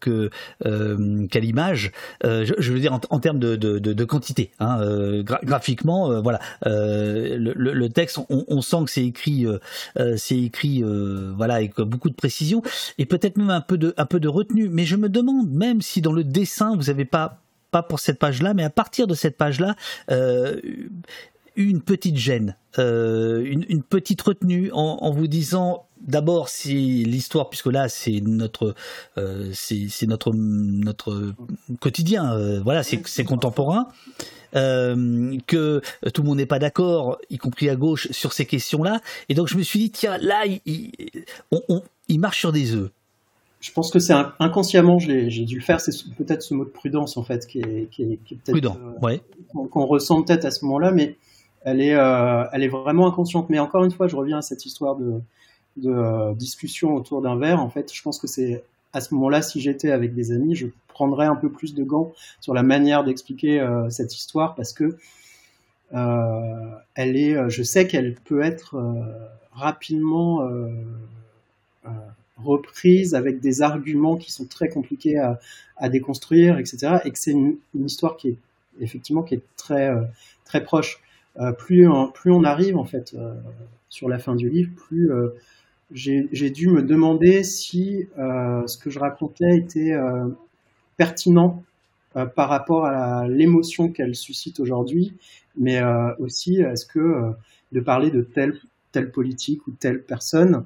qu'à 1.28 1.40
l'image. 1.40 1.92
Je, 2.24 2.74
veux 2.74 2.80
dire 2.80 3.00
en, 3.10 3.20
termes 3.20 3.38
de, 3.38 3.56
de, 3.56 4.04
quantité. 4.04 4.52
Hein, 4.60 4.80
graphiquement, 5.24 6.22
voilà, 6.22 6.40
le, 6.66 7.88
texte, 7.90 8.18
on, 8.30 8.46
on, 8.48 8.62
sent 8.62 8.86
que 8.86 8.92
c'est 8.92 9.06
écrit, 9.06 9.46
c'est 10.18 10.40
écrit, 10.40 10.84
voilà, 11.38 11.56
avec 11.56 11.80
beaucoup 11.80 12.10
de 12.10 12.16
précision 12.16 12.64
et 12.98 13.06
peut-être 13.06 13.38
même 13.38 13.52
un 13.52 13.62
peu 13.62 13.78
de 13.78 13.94
un 13.98 14.06
peu 14.06 14.20
de 14.20 14.28
retenue. 14.28 14.70
Mais 14.70 14.86
je 14.86 14.96
me 14.96 15.08
demande 15.08 15.52
même 15.52 15.82
si 15.82 16.02
dans 16.02 16.14
le 16.14 16.24
dessin, 16.24 16.76
vous 16.76 16.86
n'avez 16.86 17.06
pas 17.06 17.40
pas 17.70 17.84
pour 17.84 18.00
cette 18.00 18.20
page-là, 18.20 18.54
mais 18.54 18.64
à 18.64 18.70
partir 18.70 19.08
de 19.08 19.16
cette 19.16 19.36
page-là, 19.36 19.76
une 21.56 21.82
petite 21.82 22.18
gêne, 22.18 22.58
une, 22.78 23.84
petite 23.88 24.22
retenue 24.22 24.72
en 24.74 25.12
vous 25.12 25.28
disant 25.28 25.86
d'abord 26.04 26.50
si 26.50 27.04
l'histoire, 27.06 27.50
puisque 27.50 27.68
là 27.68 27.90
c'est 27.90 28.22
notre 28.22 28.76
euh, 29.18 29.52
c'est 29.54 30.08
notre 30.08 30.34
notre 30.34 31.34
quotidien, 31.80 32.34
euh, 32.34 32.62
voilà, 32.62 32.84
c'est 32.84 33.24
contemporain. 33.24 33.88
Euh, 34.56 35.36
que 35.48 35.82
tout 36.14 36.22
le 36.22 36.28
monde 36.28 36.38
n'est 36.38 36.46
pas 36.46 36.60
d'accord, 36.60 37.18
y 37.32 37.40
compris 37.40 37.70
à 37.70 37.76
gauche, 37.76 38.10
sur 38.12 38.34
ces 38.34 38.46
questions-là. 38.46 39.02
Et 39.28 39.34
donc 39.34 39.48
je 39.48 39.58
me 39.58 39.64
suis 39.64 39.80
dit, 39.80 39.90
tiens, 39.90 40.20
là, 40.20 40.44
il, 40.68 40.92
on, 41.52 41.82
il 42.08 42.20
marche 42.20 42.42
sur 42.42 42.52
des 42.52 42.76
œufs. 42.76 42.92
Je 43.62 43.72
pense 43.72 43.90
que 43.90 43.98
c'est 43.98 44.14
inconsciemment, 44.40 45.00
j'ai 45.00 45.46
dû 45.46 45.56
le 45.56 45.64
faire, 45.64 45.82
c'est 45.82 45.92
peut-être 46.18 46.44
ce 46.44 46.54
mot 46.54 46.66
de 46.66 46.70
prudence 46.70 47.18
en 47.18 47.24
fait 47.24 47.48
qui 47.48 47.62
est, 47.62 47.90
qui 47.90 48.04
est, 48.04 48.20
qui 48.24 48.36
est 48.36 48.38
peut-être 48.46 48.78
ouais. 49.02 49.22
qu'on 49.54 49.86
ressent 49.88 50.22
peut-être 50.22 50.46
à 50.46 50.52
ce 50.52 50.66
moment-là, 50.66 50.92
mais 50.92 51.16
elle 51.66 51.82
est, 51.82 51.96
elle 52.52 52.64
est 52.64 52.68
vraiment 52.68 53.08
inconsciente. 53.08 53.50
Mais 53.50 53.60
encore 53.60 53.84
une 53.84 53.92
fois, 53.92 54.08
je 54.08 54.16
reviens 54.16 54.40
à 54.40 54.42
cette 54.42 54.66
histoire 54.66 54.96
de, 54.96 55.22
euh, 55.86 56.34
discussion 56.36 56.94
autour 56.94 57.22
d'un 57.22 57.36
verre, 57.36 57.60
en 57.60 57.70
fait, 57.70 57.92
je 57.92 58.02
pense 58.04 58.20
que 58.20 58.28
c'est 58.28 58.64
à 58.94 59.02
ce 59.02 59.16
moment-là, 59.16 59.42
si 59.42 59.60
j'étais 59.60 59.90
avec 59.90 60.14
des 60.14 60.32
amis, 60.32 60.56
je 60.56 60.68
prendrais 60.88 61.26
un 61.26 61.36
peu 61.36 61.52
plus 61.52 61.74
de 61.74 61.84
gants 61.84 62.14
sur 62.40 62.54
la 62.54 62.62
manière 62.62 63.04
d'expliquer 63.04 63.60
euh, 63.60 63.90
cette 63.90 64.16
histoire 64.16 64.54
parce 64.54 64.72
que 64.72 64.98
euh, 65.96 66.76
elle 66.94 67.18
est, 67.18 67.50
je 67.50 67.64
sais 67.64 67.88
qu'elle 67.88 68.14
peut 68.14 68.44
être 68.44 68.76
rapidement 69.52 70.48
reprise 72.38 73.16
avec 73.16 73.40
des 73.40 73.62
arguments 73.64 74.18
qui 74.18 74.32
sont 74.32 74.46
très 74.46 74.70
compliqués 74.70 75.18
à, 75.18 75.40
à 75.78 75.90
déconstruire, 75.90 76.60
etc. 76.60 76.98
Et 77.06 77.12
que 77.12 77.18
c'est 77.18 77.32
une, 77.32 77.56
une, 77.74 77.86
histoire 77.86 78.16
qui 78.16 78.30
est 78.30 78.38
effectivement 78.80 79.24
qui 79.24 79.36
est 79.36 79.44
très 79.56 79.92
très 80.46 80.64
proche. 80.64 81.03
Plus 81.58 81.88
on, 81.88 82.12
plus 82.12 82.32
on 82.32 82.44
arrive 82.44 82.78
en 82.78 82.86
fait 82.86 83.16
sur 83.90 84.08
la 84.08 84.20
fin 84.20 84.36
du 84.36 84.50
livre, 84.50 84.72
plus 84.76 85.12
j'ai 85.94 86.50
dû 86.50 86.70
me 86.70 86.82
demander 86.82 87.44
si 87.44 88.08
euh, 88.18 88.66
ce 88.68 88.78
que 88.78 88.90
je 88.90 89.00
racontais 89.00 89.58
était 89.58 89.94
euh, 89.94 90.28
pertinent 90.98 91.64
euh, 92.16 92.26
par 92.26 92.50
rapport 92.50 92.86
à 92.86 93.28
l'émotion 93.28 93.90
qu'elle 93.90 94.16
suscite 94.16 94.60
aujourd'hui, 94.60 95.14
mais 95.56 95.82
aussi 96.18 96.62
est-ce 96.62 96.86
que 96.86 97.34
de 97.72 97.80
parler 97.80 98.10
de 98.10 98.22
telle, 98.22 98.60
telle 98.92 99.12
politique 99.12 99.68
ou 99.68 99.72
telle 99.72 100.02
personne 100.02 100.66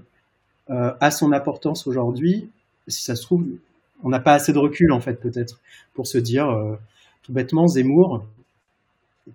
a 0.70 1.12
son 1.12 1.34
importance 1.34 1.88
aujourd'hui. 1.88 2.50
Si 2.88 3.04
ça 3.04 3.16
se 3.16 3.24
trouve, 3.24 3.46
on 4.04 4.10
n'a 4.10 4.22
pas 4.22 4.34
assez 4.34 4.54
de 4.54 4.60
recul 4.60 4.94
en 4.94 5.02
fait 5.02 5.16
peut-être 5.16 5.60
pour 5.94 6.08
se 6.08 6.18
dire 6.18 6.48
tout 7.22 7.34
bêtement 7.34 7.68
Zemmour, 7.68 8.26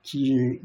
qui 0.03 0.59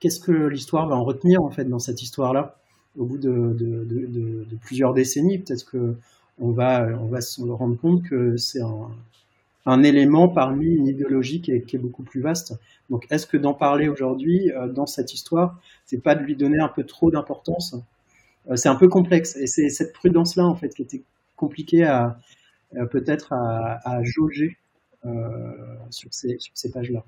qu'est-ce 0.00 0.18
que 0.18 0.32
l'histoire 0.32 0.88
va 0.88 0.96
en 0.96 1.04
retenir 1.04 1.42
en 1.42 1.50
fait 1.50 1.64
dans 1.64 1.78
cette 1.78 2.02
histoire-là? 2.02 2.56
Au 2.98 3.04
bout 3.04 3.18
de, 3.18 4.46
plusieurs 4.62 4.94
décennies, 4.94 5.38
peut-être 5.38 5.64
que 5.64 5.94
on 6.40 6.50
va, 6.50 6.88
on 6.98 7.20
se 7.20 7.42
rendre 7.42 7.76
compte 7.76 8.02
que 8.02 8.36
c'est 8.36 8.62
un, 9.66 9.82
élément 9.82 10.28
parmi 10.28 10.66
une 10.66 10.88
idéologie 10.88 11.40
qui 11.42 11.52
est, 11.52 11.78
beaucoup 11.78 12.02
plus 12.02 12.20
vaste. 12.20 12.54
Donc, 12.88 13.06
est-ce 13.10 13.26
que 13.26 13.36
d'en 13.36 13.54
parler 13.54 13.88
aujourd'hui 13.88 14.50
euh, 14.50 14.66
dans 14.68 14.86
cette 14.86 15.12
histoire, 15.12 15.60
c'est 15.84 16.02
pas 16.02 16.16
de 16.16 16.24
lui 16.24 16.34
donner 16.34 16.58
un 16.58 16.68
peu 16.68 16.82
trop 16.82 17.10
d'importance? 17.10 17.76
Euh, 18.50 18.56
C'est 18.56 18.70
un 18.70 18.74
peu 18.74 18.88
complexe, 18.88 19.36
et 19.36 19.46
c'est 19.46 19.68
cette 19.68 19.92
prudence-là 19.92 20.44
en 20.44 20.56
fait 20.56 20.74
qui 20.74 20.82
était 20.82 21.02
compliquée 21.36 21.84
à 21.84 22.18
euh, 22.76 22.86
peut-être 22.86 23.32
à, 23.32 24.02
jauger 24.02 24.56
sur 25.90 26.12
ces 26.12 26.70
pages-là. 26.72 27.04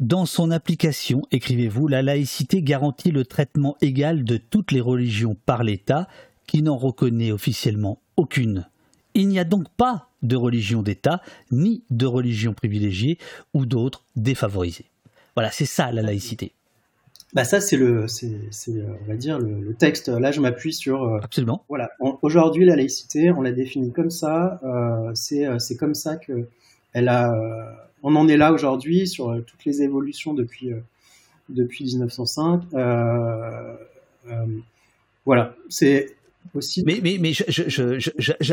Dans 0.00 0.26
son 0.26 0.52
application, 0.52 1.22
écrivez-vous, 1.32 1.88
la 1.88 2.02
laïcité 2.02 2.62
garantit 2.62 3.10
le 3.10 3.24
traitement 3.24 3.76
égal 3.80 4.22
de 4.22 4.36
toutes 4.36 4.70
les 4.70 4.80
religions 4.80 5.36
par 5.44 5.64
l'État, 5.64 6.06
qui 6.46 6.62
n'en 6.62 6.76
reconnaît 6.76 7.32
officiellement 7.32 8.00
aucune. 8.16 8.68
Il 9.14 9.28
n'y 9.28 9.40
a 9.40 9.44
donc 9.44 9.68
pas 9.76 10.08
de 10.22 10.36
religion 10.36 10.82
d'État, 10.82 11.20
ni 11.50 11.82
de 11.90 12.06
religion 12.06 12.54
privilégiée 12.54 13.18
ou 13.54 13.66
d'autres 13.66 14.04
défavorisées. 14.14 14.86
Voilà, 15.34 15.50
c'est 15.50 15.66
ça 15.66 15.90
la 15.90 16.02
laïcité. 16.02 16.52
Bah 17.34 17.44
ça 17.44 17.60
c'est 17.60 17.76
le, 17.76 18.08
c'est, 18.08 18.30
on 18.68 19.06
va 19.06 19.16
dire 19.16 19.38
le, 19.38 19.74
texte. 19.74 20.08
Là 20.08 20.30
je 20.30 20.40
m'appuie 20.40 20.72
sur. 20.72 21.02
Euh, 21.02 21.18
Absolument. 21.22 21.64
Voilà. 21.68 21.90
Aujourd'hui 22.22 22.64
la 22.64 22.74
laïcité, 22.74 23.30
on 23.32 23.42
la 23.42 23.52
définit 23.52 23.92
comme 23.92 24.10
ça. 24.10 24.60
Euh, 24.62 25.10
c'est, 25.14 25.46
euh, 25.46 25.58
c'est 25.58 25.76
comme 25.76 25.94
ça 25.94 26.16
que 26.16 26.48
elle 26.94 27.08
a 27.08 27.87
on 28.02 28.16
en 28.16 28.28
est 28.28 28.36
là 28.36 28.52
aujourd'hui 28.52 29.06
sur 29.06 29.30
euh, 29.30 29.40
toutes 29.40 29.64
les 29.64 29.82
évolutions 29.82 30.34
depuis, 30.34 30.72
euh, 30.72 30.80
depuis 31.48 31.84
1905. 31.84 32.62
Euh, 32.74 33.76
voilà, 35.24 35.54
c'est 35.68 36.16
aussi. 36.54 36.82
Mais, 36.84 37.00
mais, 37.02 37.18
mais 37.20 37.32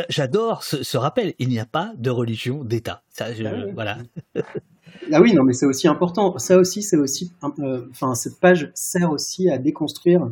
j'adore 0.10 0.64
ce, 0.64 0.98
rappel. 0.98 1.34
Il 1.40 1.50
n'y 1.50 1.60
a 1.60 1.66
pas 1.66 1.94
de 1.98 2.10
religion 2.10 2.64
d'État. 2.64 3.04
Ça, 3.10 3.28
ah 3.46 3.52
voilà. 3.74 3.98
Ah 5.12 5.22
oui, 5.22 5.34
non, 5.34 5.44
mais 5.44 5.54
c'est 5.54 5.66
aussi 5.66 5.88
important. 5.88 6.38
Ça 6.40 6.58
aussi, 6.58 6.82
c'est 6.82 6.98
aussi. 6.98 7.32
Enfin, 7.42 8.16
cette 8.16 8.40
page 8.40 8.72
sert 8.74 9.12
aussi 9.12 9.50
à 9.50 9.58
déconstruire 9.58 10.32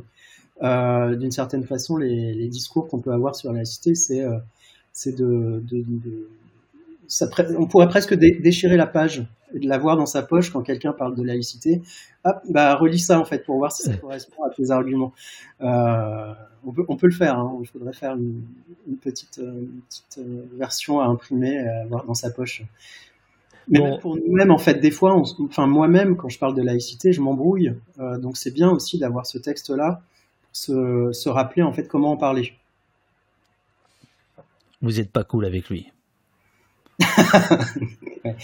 d'une 0.62 1.32
certaine 1.32 1.66
façon 1.66 1.98
les, 1.98 2.48
discours 2.48 2.88
qu'on 2.88 3.00
peut 3.00 3.12
avoir 3.12 3.36
sur 3.36 3.52
la 3.52 3.66
cité. 3.66 3.94
C'est 3.94 4.26
c'est 4.94 5.16
de, 5.16 5.62
on 7.58 7.68
pourrait 7.68 7.88
presque 7.88 8.14
déchirer 8.14 8.78
la 8.78 8.88
page 8.88 9.26
et 9.54 9.60
de 9.60 9.68
la 9.68 9.78
voir 9.78 9.98
dans 9.98 10.06
sa 10.06 10.24
poche 10.24 10.52
quand 10.52 10.62
quelqu'un 10.62 10.94
parle 10.94 11.16
de 11.16 11.24
laïcité. 11.24 11.82
Hop, 12.24 12.38
bah 12.50 12.76
relis 12.76 13.00
ça 13.00 13.20
en 13.20 13.26
fait 13.26 13.46
pour 13.46 13.58
voir 13.58 13.72
si 13.72 13.84
ça 13.84 13.96
correspond 13.96 14.44
à 14.44 14.50
tes 14.50 14.72
arguments. 14.72 15.14
Euh, 15.62 16.34
on, 16.66 16.98
peut, 16.98 17.08
le 17.08 17.14
faire. 17.14 17.38
Hein. 17.38 17.58
Il 17.62 17.68
faudrait 17.68 17.94
faire 17.94 18.16
une, 18.16 18.44
petite, 19.02 19.40
euh, 19.40 19.66
euh, 20.18 20.44
version 20.58 21.00
à 21.02 21.06
imprimer 21.06 21.54
et 21.54 21.68
à 21.68 21.82
avoir 21.82 22.06
dans 22.06 22.14
sa 22.14 22.32
poche. 22.32 22.64
Mais 23.70 23.80
pour 24.02 24.18
nous-mêmes, 24.18 24.52
en 24.52 24.58
fait, 24.58 24.76
des 24.76 24.92
fois, 24.92 25.16
enfin 25.40 25.68
moi-même, 25.68 26.18
quand 26.18 26.28
je 26.28 26.38
parle 26.38 26.54
de 26.54 26.62
laïcité, 26.62 27.14
je 27.14 27.22
m'embrouille. 27.22 27.74
donc 27.98 28.36
c'est 28.36 28.54
bien 28.54 28.70
aussi 28.70 29.00
d'avoir 29.00 29.26
ce 29.26 29.38
texte-là 29.38 30.02
pour 30.42 30.50
se, 30.52 31.12
se 31.14 31.30
rappeler 31.30 31.64
en 31.64 31.72
fait 31.72 31.88
comment 31.88 32.12
en 32.12 32.18
parler. 32.18 32.54
Vous 34.82 34.92
n'êtes 34.92 35.12
pas 35.12 35.24
cool 35.24 35.46
avec 35.46 35.70
lui. 35.70 35.94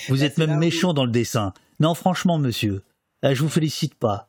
Vous 0.10 0.24
êtes 0.24 0.38
même 0.38 0.58
méchant 0.58 0.94
dans 0.94 1.06
le 1.06 1.12
dessin. 1.12 1.54
Non, 1.80 1.94
franchement, 1.94 2.38
monsieur, 2.38 2.84
je 3.24 3.42
vous 3.42 3.50
félicite 3.50 3.96
pas. 3.96 4.28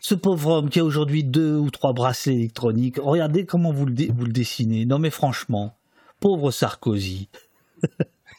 Ce 0.00 0.14
pauvre 0.14 0.50
homme 0.50 0.68
qui 0.68 0.80
a 0.80 0.84
aujourd'hui 0.84 1.24
deux 1.24 1.56
ou 1.56 1.70
trois 1.70 1.94
bracelets 1.94 2.34
électroniques, 2.34 2.98
regardez 3.00 3.46
comment 3.46 3.72
vous 3.72 3.86
le, 3.86 3.94
vous 4.12 4.26
le 4.26 4.32
dessinez. 4.32 4.84
Non, 4.84 4.98
mais 4.98 5.10
franchement, 5.10 5.76
pauvre 6.20 6.50
Sarkozy. 6.50 7.28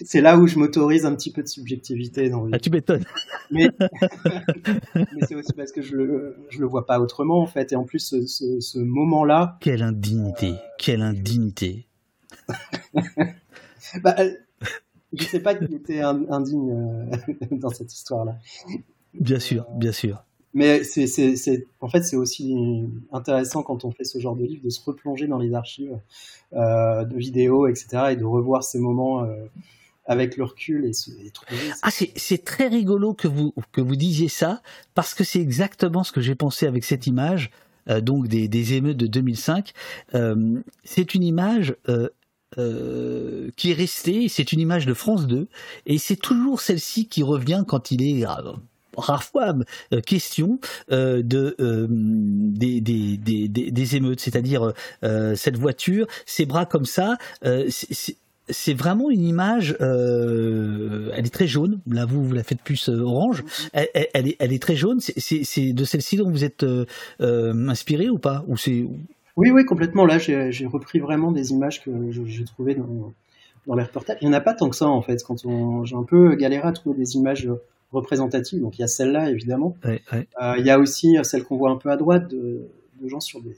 C'est 0.02 0.22
là 0.22 0.38
où 0.38 0.48
je 0.48 0.60
m'autorise 0.60 1.06
un 1.06 1.16
petit 1.16 1.32
peu 1.32 1.42
de 1.42 1.48
subjectivité. 1.48 2.30
Dans 2.30 2.48
Ah, 2.52 2.60
tu 2.60 2.70
m'étonnes. 2.70 3.06
Mais, 3.52 3.70
c'est 5.22 5.36
aussi 5.36 5.54
parce 5.54 5.72
que 5.72 5.82
je 5.82 5.96
le, 5.96 6.36
je 6.50 6.60
le 6.60 6.66
vois 6.66 6.86
pas 6.86 7.00
autrement, 7.00 7.40
en 7.40 7.46
fait. 7.46 7.72
Et 7.72 7.76
en 7.76 7.84
plus, 7.84 8.00
ce, 8.00 8.80
moment-là. 8.80 9.58
Quelle 9.62 9.84
indignité. 9.84 10.56
Quelle 10.78 11.02
indignité. 11.02 11.88
bah, 14.04 14.16
je 15.18 15.24
ne 15.24 15.30
sais 15.30 15.40
pas 15.40 15.56
qu'il 15.56 15.74
était 15.74 16.02
indigne 16.02 16.72
euh, 16.72 17.34
dans 17.52 17.70
cette 17.70 17.94
histoire-là. 17.94 18.38
Bien 19.14 19.40
sûr, 19.40 19.66
bien 19.76 19.92
sûr. 19.92 20.24
Mais 20.54 20.84
c'est, 20.86 21.68
en 21.82 21.90
fait, 21.90 22.04
c'est 22.04 22.16
aussi 22.16 22.56
intéressant 23.12 23.62
quand 23.62 23.84
on 23.84 23.92
fait 23.92 24.06
ce 24.06 24.20
genre 24.20 24.38
de 24.38 24.46
livre 24.46 24.64
de 24.64 24.70
se 24.70 24.82
replonger 24.86 25.28
dans 25.28 25.38
les 25.38 25.54
archives 25.54 26.00
euh, 26.54 27.04
de 27.04 27.18
vidéos, 27.18 27.68
etc., 27.68 28.04
et 28.12 28.16
de 28.16 28.24
revoir 28.24 28.64
ces 28.64 28.80
moments 28.80 29.24
euh, 29.24 29.48
avec 30.06 30.38
le 30.38 30.46
recul 30.46 30.86
et, 30.86 30.94
se, 30.94 31.12
trouver. 31.34 31.60
Ah, 31.82 31.90
c'est, 31.92 32.46
très 32.46 32.68
rigolo 32.68 33.14
que 33.14 33.28
vous 33.28 33.54
que 33.74 33.82
vous 33.82 33.98
disiez 33.98 34.30
ça 34.30 34.62
parce 34.94 35.14
que 35.14 35.26
c'est 35.26 35.42
exactement 35.42 36.06
ce 36.06 36.14
que 36.14 36.22
j'ai 36.22 36.36
pensé 36.36 36.68
avec 36.68 36.86
cette 36.86 37.06
image. 37.06 37.52
donc 38.02 38.30
des, 38.30 38.48
des, 38.48 38.76
émeutes 38.76 38.98
de 38.98 39.08
2005. 39.08 39.74
c'est 40.86 41.16
une 41.16 41.24
image 41.24 41.76
euh, 42.58 43.50
qui 43.58 43.72
est 43.72 43.74
restée, 43.74 44.28
c'est 44.30 44.54
une 44.54 44.60
image 44.60 44.86
de 44.86 44.94
France 44.94 45.28
2, 45.28 45.48
et 45.86 45.98
c'est 45.98 46.16
toujours 46.16 46.62
celle-ci 46.62 47.08
qui 47.08 47.22
revient 47.24 47.64
quand 47.68 47.92
il 47.92 48.02
est 48.02 48.26
euh, 48.26 48.54
rarement 48.96 49.64
euh, 49.94 50.00
question 50.00 50.60
de 50.90 51.56
des, 51.60 52.80
des, 52.80 53.18
des, 53.18 53.48
des, 53.50 53.96
émeutes, 53.96 54.22
c'est-à-dire 54.22 54.72
cette 55.36 55.58
voiture, 55.58 56.08
ses 56.26 56.46
bras 56.46 56.66
comme 56.66 56.86
ça. 56.86 57.18
c'est 58.48 58.74
vraiment 58.74 59.10
une 59.10 59.26
image. 59.26 59.76
elle 59.80 61.26
est 61.26 61.34
très 61.34 61.48
jaune. 61.48 61.80
Là, 61.90 62.06
vous, 62.06 62.24
vous 62.24 62.34
la 62.34 62.44
faites 62.44 62.62
plus 62.62 62.88
orange. 62.88 63.44
Elle, 63.74 63.90
elle, 64.14 64.30
est, 64.30 64.36
elle 64.40 64.54
est 64.54 64.62
très 64.62 64.78
jaune. 64.78 65.00
C'est 65.02 65.74
de 65.74 65.84
celle-ci 65.84 66.16
dont 66.18 66.30
vous 66.30 66.46
êtes 66.46 66.66
inspiré 67.20 68.10
ou 68.10 68.18
pas 68.18 68.46
Ou 68.48 68.56
c'est 68.56 68.86
oui, 69.38 69.52
oui, 69.52 69.66
complètement. 69.66 70.06
Là, 70.06 70.18
j'ai 70.18 70.66
repris 70.66 71.00
vraiment 71.00 71.32
des 71.32 71.52
images 71.52 71.84
que 71.84 71.92
j'ai 72.12 72.46
trouvées 72.46 72.76
dans, 72.76 73.14
dans 73.68 73.76
les 73.76 73.84
reportages. 73.84 74.18
Il 74.22 74.30
n'y 74.30 74.34
en 74.34 74.38
a 74.38 74.42
pas 74.42 74.54
tant 74.54 74.70
que 74.70 74.76
ça, 74.76 74.88
en 74.88 75.02
fait. 75.02 75.24
Quand 75.24 75.38
j'ai 75.86 75.96
un 75.96 76.04
peu 76.04 76.36
galéré 76.36 76.68
à 76.68 76.72
trouver 76.72 76.98
des 76.98 77.16
images 77.16 77.50
représentatives. 77.96 78.62
Donc 78.62 78.78
il 78.78 78.82
y 78.82 78.84
a 78.84 78.88
celle-là 78.88 79.30
évidemment. 79.30 79.76
Ouais, 79.84 80.02
ouais. 80.12 80.28
Euh, 80.42 80.56
il 80.58 80.66
y 80.66 80.70
a 80.70 80.80
aussi 80.80 81.16
celle 81.24 81.44
qu'on 81.44 81.58
voit 81.58 81.72
un 81.72 81.78
peu 81.78 81.90
à 81.90 81.98
droite 81.98 82.30
de, 82.30 82.68
de 83.02 83.08
gens 83.08 83.20
sur 83.20 83.42
des 83.42 83.56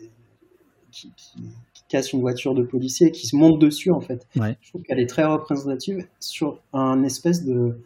qui, 0.92 1.12
qui, 1.16 1.42
qui, 1.74 1.84
cassent 1.90 2.14
une 2.14 2.22
voiture 2.22 2.56
de 2.56 2.64
policier 2.64 3.08
et 3.08 3.12
qui 3.12 3.28
se 3.28 3.36
montent 3.36 3.60
dessus 3.60 3.92
en 3.92 4.02
fait. 4.02 4.28
Ouais. 4.36 4.58
Je 4.62 4.70
trouve 4.70 4.84
qu'elle 4.84 5.00
est 5.00 5.08
très 5.08 5.26
représentative 5.26 6.06
sur 6.20 6.60
un 6.74 7.04
espèce 7.04 7.46
de, 7.46 7.78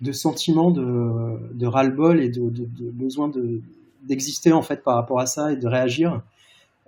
de 0.00 0.12
sentiment 0.12 0.70
de, 0.70 1.54
de 1.54 1.66
ras-le-bol 1.66 2.20
et 2.20 2.28
de, 2.28 2.48
de, 2.48 2.90
besoin 2.90 3.28
de 3.28 3.60
d'exister 4.02 4.52
en 4.52 4.62
fait 4.62 4.82
par 4.82 4.94
rapport 4.94 5.20
à 5.20 5.26
ça 5.26 5.52
et 5.52 5.56
de 5.56 5.66
réagir. 5.66 6.22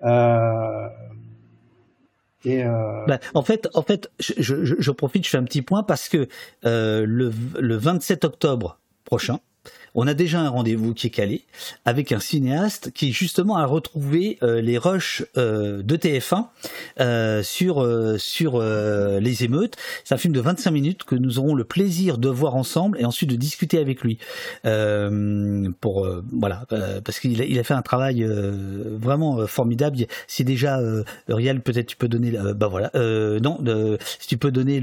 Euh, 0.03 0.89
euh... 2.47 3.05
bah, 3.07 3.19
en 3.35 3.43
fait, 3.43 3.69
en 3.75 3.83
fait, 3.83 4.11
je, 4.19 4.33
je, 4.39 4.77
je, 4.79 4.91
profite, 4.91 5.25
je 5.25 5.31
fais 5.31 5.39
un 5.39 5.45
petit 5.45 5.63
point 5.63 5.83
parce 5.83 6.09
que 6.09 6.29
euh, 6.65 7.05
le, 7.07 7.33
le 7.59 7.77
27 7.77 8.25
octobre 8.25 8.79
prochain, 9.05 9.41
on 9.95 10.07
a 10.07 10.15
déjà 10.15 10.41
un 10.41 10.49
rendez-vous 10.49 10.95
qui 10.95 11.09
est 11.09 11.11
calé 11.11 11.45
avec 11.85 12.13
un 12.13 12.21
cinéaste 12.21 12.91
qui 12.93 13.13
justement 13.13 13.57
a 13.57 13.67
retrouvé 13.67 14.39
euh, 14.43 14.61
les 14.61 14.79
rushs 14.79 15.25
euh, 15.37 15.83
de 15.83 15.97
TF1 15.97 16.47
euh, 17.01 17.43
sur 17.43 17.83
les 17.83 19.45
émeutes. 19.45 19.77
C'est 20.05 20.15
un 20.15 20.19
film 20.19 20.35
de 20.35 20.41
25 20.41 20.71
minutes 20.71 21.05
que 21.05 21.15
nous 21.15 21.39
aurons 21.39 21.55
le 21.55 21.65
plaisir 21.65 22.19
de 22.19 22.29
voir 22.29 22.55
ensemble 22.57 23.01
et 23.01 23.05
ensuite 23.05 23.31
de 23.31 23.37
discuter 23.37 23.79
avec 23.79 24.03
lui 24.03 24.19
pour 25.81 26.09
voilà 26.33 26.67
parce 27.05 27.21
qu'il 27.21 27.59
a, 27.59 27.65
fait 27.65 27.75
un 27.75 27.83
travail 27.83 28.25
vraiment 28.25 29.47
formidable. 29.47 29.99
C'est 30.27 30.45
déjà 30.45 30.81
Riel, 31.29 31.61
peut-être 31.61 31.87
tu 31.87 31.97
peux 31.97 32.09
donner 32.09 32.33
bah 32.55 32.69
voilà 32.69 32.91
si 34.19 34.29
tu 34.29 34.37
peux 34.37 34.51
donner 34.51 34.81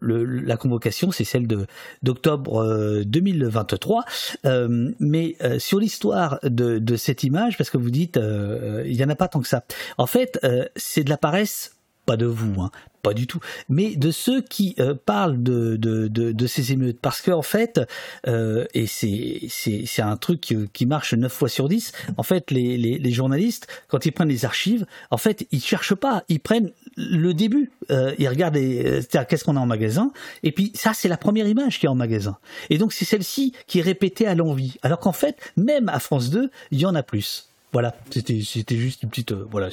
la 0.00 0.56
convocation, 0.56 1.10
c'est 1.10 1.24
celle 1.24 1.46
de 1.46 1.66
d'octobre 2.02 3.02
2023. 3.04 4.04
Euh, 4.44 4.92
mais 4.98 5.36
euh, 5.42 5.58
sur 5.58 5.78
l'histoire 5.78 6.38
de, 6.42 6.96
cette 6.96 7.22
image, 7.22 7.56
parce 7.56 7.70
que 7.70 7.78
vous 7.78 7.90
dites, 7.90 8.16
euh, 8.16 8.82
il 8.86 8.96
n'y 8.96 9.04
en 9.04 9.08
a 9.08 9.14
pas 9.14 9.28
tant 9.28 9.40
que 9.40 9.48
ça. 9.48 9.64
En 9.96 10.06
fait, 10.06 10.38
c'est 10.76 11.04
de 11.04 11.10
la 11.10 11.16
paresse, 11.16 11.76
pas 12.06 12.16
de 12.16 12.26
vous, 12.26 12.60
hein, 12.60 12.70
pas 13.02 13.14
du 13.14 13.26
tout, 13.26 13.40
mais 13.68 13.96
de 13.96 14.10
ceux 14.10 14.40
qui 14.40 14.76
parlent 15.04 15.42
de, 15.42 16.46
ces 16.46 16.72
émeutes. 16.72 16.98
Parce 17.00 17.20
qu'en 17.20 17.42
fait, 17.42 17.80
euh, 18.26 18.64
et 18.74 18.86
c'est, 18.86 20.02
un 20.02 20.16
truc 20.16 20.54
qui, 20.72 20.86
marche 20.86 21.14
9 21.14 21.32
fois 21.32 21.48
sur 21.48 21.68
10, 21.68 21.92
en 22.16 22.22
fait, 22.22 22.50
les, 22.50 22.76
les, 22.76 23.10
journalistes, 23.10 23.66
quand 23.88 24.06
ils 24.06 24.12
prennent 24.12 24.28
les 24.28 24.44
archives, 24.44 24.86
en 25.10 25.18
fait, 25.18 25.46
ils 25.52 25.62
cherchent 25.62 25.94
pas, 25.94 26.24
ils 26.28 26.40
prennent 26.40 26.70
le 26.98 27.32
début, 27.32 27.70
euh, 27.90 28.12
regardent 28.18 28.56
les, 28.56 29.02
c'est-à-dire 29.02 29.26
qu'est-ce 29.26 29.44
qu'on 29.44 29.56
a 29.56 29.60
en 29.60 29.66
magasin, 29.66 30.10
et 30.42 30.52
puis 30.52 30.72
ça, 30.74 30.92
c'est 30.94 31.08
la 31.08 31.16
première 31.16 31.46
image 31.46 31.78
qui 31.78 31.86
est 31.86 31.88
en 31.88 31.94
magasin. 31.94 32.38
Et 32.70 32.78
donc, 32.78 32.92
c'est 32.92 33.04
celle-ci 33.04 33.52
qui 33.66 33.78
est 33.78 33.82
répétée 33.82 34.26
à 34.26 34.34
l'envie. 34.34 34.76
Alors 34.82 34.98
qu'en 34.98 35.12
fait, 35.12 35.36
même 35.56 35.88
à 35.88 36.00
France 36.00 36.30
2, 36.30 36.50
il 36.72 36.80
y 36.80 36.86
en 36.86 36.94
a 36.94 37.02
plus. 37.02 37.48
Voilà, 37.70 37.94
c'était 38.10 38.40
juste 38.76 39.02
une 39.02 39.10
petite 39.10 39.32
euh, 39.32 39.46
voilà. 39.50 39.68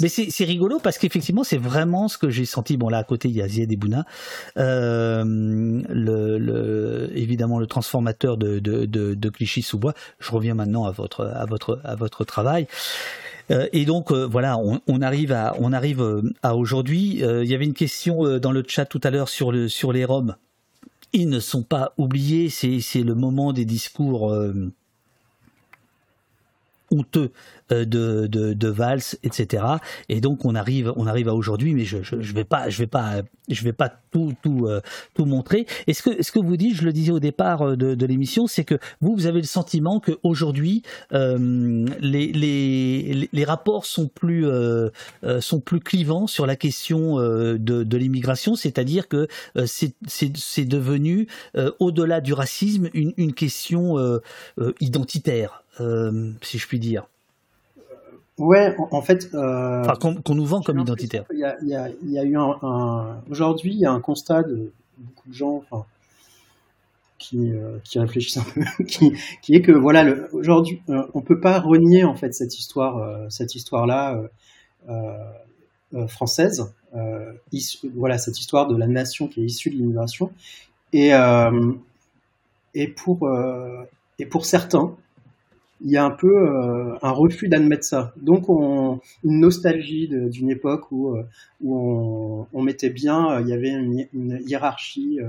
Mais 0.00 0.08
c'est 0.08 0.44
rigolo 0.44 0.78
parce 0.82 0.96
qu'effectivement 0.96 1.44
c'est 1.44 1.58
vraiment 1.58 2.08
ce 2.08 2.16
que 2.16 2.30
j'ai 2.30 2.46
senti. 2.46 2.78
Bon 2.78 2.88
là 2.88 2.96
à 2.96 3.04
côté 3.04 3.28
il 3.28 3.36
y 3.36 3.42
a 3.42 3.48
Zied 3.48 3.70
et 3.70 3.76
Bouna, 3.76 4.06
euh, 4.56 5.22
le, 5.26 6.38
le 6.38 7.10
évidemment 7.14 7.58
le 7.58 7.66
transformateur 7.66 8.38
de 8.38 8.60
de 8.60 8.86
de, 8.86 9.12
de 9.12 9.28
Clichy-sous-Bois. 9.28 9.92
Je 10.20 10.30
reviens 10.32 10.54
maintenant 10.54 10.86
à 10.86 10.90
votre 10.90 11.26
à 11.26 11.44
votre 11.44 11.82
à 11.84 11.96
votre 11.96 12.24
travail. 12.24 12.66
Euh, 13.50 13.68
et 13.72 13.84
donc 13.84 14.10
euh, 14.10 14.26
voilà, 14.26 14.58
on, 14.58 14.80
on, 14.86 15.02
arrive 15.02 15.32
à 15.32 15.54
on 15.58 15.72
arrive 15.72 16.22
à 16.42 16.54
aujourd'hui. 16.56 17.22
il 17.22 17.46
y 17.46 17.54
avait 17.54 17.64
une 17.64 17.74
question 17.74 18.38
dans 18.38 18.52
le 18.52 18.64
chat 18.66 18.84
tout 18.84 19.00
à 19.02 19.10
l'heure 19.10 19.28
sur 19.28 19.52
le 19.52 19.68
sur 19.68 19.92
les 19.92 20.04
Roms. 20.04 20.36
Ils 21.12 21.28
ne 21.28 21.40
sont 21.40 21.62
pas 21.62 21.92
oubliés. 21.96 22.50
C'est 22.50 22.80
c'est 22.80 23.02
le 23.02 23.14
moment 23.14 23.52
des 23.52 23.64
discours 23.64 24.34
honteux 26.90 27.32
de, 27.70 28.26
de, 28.26 28.52
de 28.52 28.68
Valls, 28.68 29.02
etc. 29.22 29.64
Et 30.08 30.20
donc 30.20 30.44
on 30.44 30.54
arrive, 30.54 30.92
on 30.96 31.06
arrive 31.06 31.28
à 31.28 31.34
aujourd'hui, 31.34 31.74
mais 31.74 31.84
je, 31.84 32.02
je, 32.02 32.20
je, 32.20 32.32
vais 32.32 32.44
pas, 32.44 32.68
je 32.68 32.78
vais 32.78 32.86
pas, 32.86 33.22
je 33.48 33.64
vais 33.64 33.72
pas 33.72 33.90
tout, 34.10 34.32
tout, 34.42 34.66
euh, 34.66 34.80
tout 35.14 35.24
montrer. 35.24 35.66
Et 35.86 35.94
ce 35.94 36.02
que, 36.02 36.22
ce 36.22 36.32
que 36.32 36.38
vous 36.38 36.56
dites, 36.56 36.76
je 36.76 36.84
le 36.84 36.92
disais 36.92 37.12
au 37.12 37.20
départ 37.20 37.76
de, 37.76 37.94
de 37.94 38.06
l'émission, 38.06 38.46
c'est 38.46 38.64
que 38.64 38.76
vous, 39.00 39.14
vous 39.14 39.26
avez 39.26 39.40
le 39.40 39.46
sentiment 39.46 40.00
que 40.00 40.12
aujourd'hui 40.22 40.82
euh, 41.12 41.86
les, 42.00 42.32
les, 42.32 43.28
les 43.32 43.44
rapports 43.44 43.84
sont 43.86 44.08
plus, 44.08 44.46
euh, 44.46 44.90
sont 45.40 45.60
plus 45.60 45.80
clivants 45.80 46.26
sur 46.26 46.46
la 46.46 46.56
question 46.56 47.16
de, 47.18 47.56
de 47.56 47.96
l'immigration, 47.96 48.54
c'est-à-dire 48.54 49.08
que 49.08 49.28
c'est, 49.66 49.94
devenu 50.66 51.28
au-delà 51.78 52.20
du 52.20 52.32
racisme 52.32 52.88
une, 52.92 53.12
une 53.16 53.32
question 53.32 53.96
identitaire. 54.80 55.62
Euh, 55.80 56.32
si 56.42 56.58
je 56.58 56.66
puis 56.66 56.78
dire. 56.78 57.06
Ouais, 58.38 58.74
en, 58.78 58.88
en 58.92 59.02
fait. 59.02 59.28
Euh, 59.34 59.80
enfin, 59.80 59.94
qu'on 60.00 60.14
qu 60.14 60.32
nous 60.32 60.46
vend 60.46 60.60
comme 60.60 60.78
identitaire. 60.78 61.24
Il 61.32 61.40
y 61.40 61.44
a, 61.44 61.56
il 61.62 61.68
y 61.68 61.74
a, 61.74 61.88
il 62.02 62.10
y 62.10 62.18
a 62.18 62.24
eu 62.24 62.36
un. 62.36 62.56
un... 62.62 63.20
Aujourd'hui, 63.30 63.72
il 63.72 63.80
y 63.80 63.86
a 63.86 63.92
un 63.92 64.00
constat 64.00 64.42
de 64.42 64.72
beaucoup 64.98 65.28
de 65.28 65.34
gens. 65.34 65.62
Enfin, 65.70 65.84
qui, 67.18 67.50
euh, 67.50 67.78
qui 67.84 67.98
réfléchissent 67.98 68.38
un 68.38 68.44
peu, 68.44 68.84
qui, 68.84 69.12
qui 69.42 69.54
est 69.54 69.62
que 69.62 69.72
voilà, 69.72 70.14
aujourd'hui, 70.32 70.80
euh, 70.88 71.02
on 71.14 71.20
peut 71.20 71.40
pas 71.40 71.60
renier 71.60 72.04
en 72.04 72.14
fait 72.14 72.32
cette 72.32 72.58
histoire, 72.58 72.98
euh, 72.98 73.26
cette 73.28 73.54
histoire-là 73.54 74.22
euh, 74.88 76.06
française, 76.06 76.72
issue, 77.52 77.90
voilà, 77.94 78.18
cette 78.18 78.38
histoire 78.38 78.66
de 78.66 78.76
la 78.76 78.86
nation 78.86 79.28
qui 79.28 79.42
est 79.42 79.44
issue 79.44 79.70
de 79.70 79.76
l'immigration, 79.76 80.32
et 80.92 81.12
et 82.74 82.88
pour 82.88 83.30
et 84.18 84.26
pour 84.26 84.44
certains, 84.44 84.94
il 85.80 85.90
y 85.90 85.96
a 85.96 86.04
un 86.04 86.10
peu 86.10 86.36
euh, 86.36 86.94
un 87.02 87.10
refus 87.10 87.48
d'admettre 87.48 87.84
ça. 87.84 88.12
Donc 88.20 88.48
on, 88.48 89.00
une 89.24 89.40
nostalgie 89.40 90.08
d'une 90.08 90.50
époque 90.50 90.90
où, 90.90 91.16
euh, 91.16 91.22
où 91.60 92.46
on, 92.52 92.62
mettait 92.62 92.90
bien, 92.90 93.30
euh, 93.30 93.40
il 93.42 93.48
y 93.48 93.52
avait 93.52 93.70
une, 93.70 94.40
hiérarchie 94.46 95.20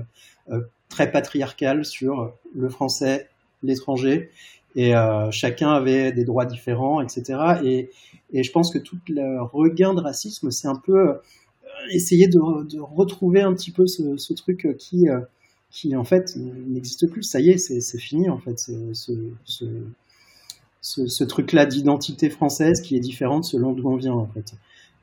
très 0.89 1.11
patriarcale 1.11 1.85
sur 1.85 2.33
le 2.55 2.69
français, 2.69 3.29
l'étranger, 3.61 4.31
et 4.75 4.93
chacun 5.29 5.69
avait 5.69 6.11
des 6.11 6.25
droits 6.25 6.45
différents, 6.45 7.01
etc. 7.01 7.59
Et, 7.63 7.89
et 8.33 8.43
je 8.43 8.51
pense 8.51 8.71
que 8.71 8.79
tout 8.79 8.97
le 9.07 9.41
regain 9.43 9.93
de 9.93 10.01
racisme, 10.01 10.49
c'est 10.49 10.67
un 10.67 10.75
peu 10.75 11.19
essayer 11.91 12.27
de, 12.27 12.39
retrouver 12.79 13.41
un 13.41 13.53
petit 13.53 13.71
peu 13.71 13.85
ce, 13.85 14.33
truc 14.33 14.75
qui, 14.79 15.05
qui 15.69 15.95
en 15.95 16.03
fait 16.03 16.35
n'existe 16.35 17.07
plus. 17.07 17.21
Ça 17.21 17.39
y 17.39 17.51
est, 17.51 17.57
c'est 17.59 17.99
fini 17.99 18.29
en 18.29 18.39
fait. 18.39 18.71
Ce, 20.81 21.07
ce 21.07 21.23
truc-là 21.23 21.65
d'identité 21.65 22.29
française 22.29 22.81
qui 22.81 22.95
est 22.95 22.99
différente 22.99 23.45
selon 23.45 23.73
d'où 23.73 23.89
on 23.89 23.95
vient 23.95 24.13
en 24.13 24.27
fait. 24.27 24.53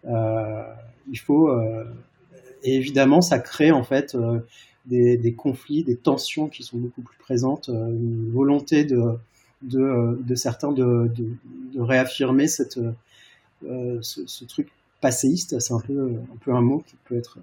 Euh, 0.07 0.63
il 1.11 1.19
faut 1.19 1.49
euh, 1.51 1.85
et 2.63 2.77
évidemment 2.77 3.21
ça 3.21 3.39
crée 3.39 3.73
en 3.73 3.83
fait 3.83 4.15
euh, 4.15 4.41
des, 4.87 5.17
des, 5.17 5.35
conflits, 5.35 5.85
des 5.85 5.97
tensions 5.97 6.49
qui 6.49 6.63
sont 6.63 6.79
beaucoup 6.79 7.03
plus 7.03 7.19
présentes, 7.19 7.69
une 7.69 8.31
volonté 8.33 8.85
de 8.85 9.17
de, 9.63 10.19
de 10.23 10.35
certains 10.35 10.71
de, 10.71 11.11
de, 11.15 11.81
réaffirmer 11.81 12.47
cette 12.47 12.79
ce, 13.63 14.27
ce, 14.27 14.45
truc 14.45 14.69
passéiste. 15.01 15.59
C'est 15.61 15.73
un 15.73 15.81
peu 15.81 16.13
un 16.33 16.37
peu 16.41 16.53
un 16.53 16.61
mot 16.61 16.85
qui 16.87 16.95
peut 17.07 17.17
être 17.17 17.39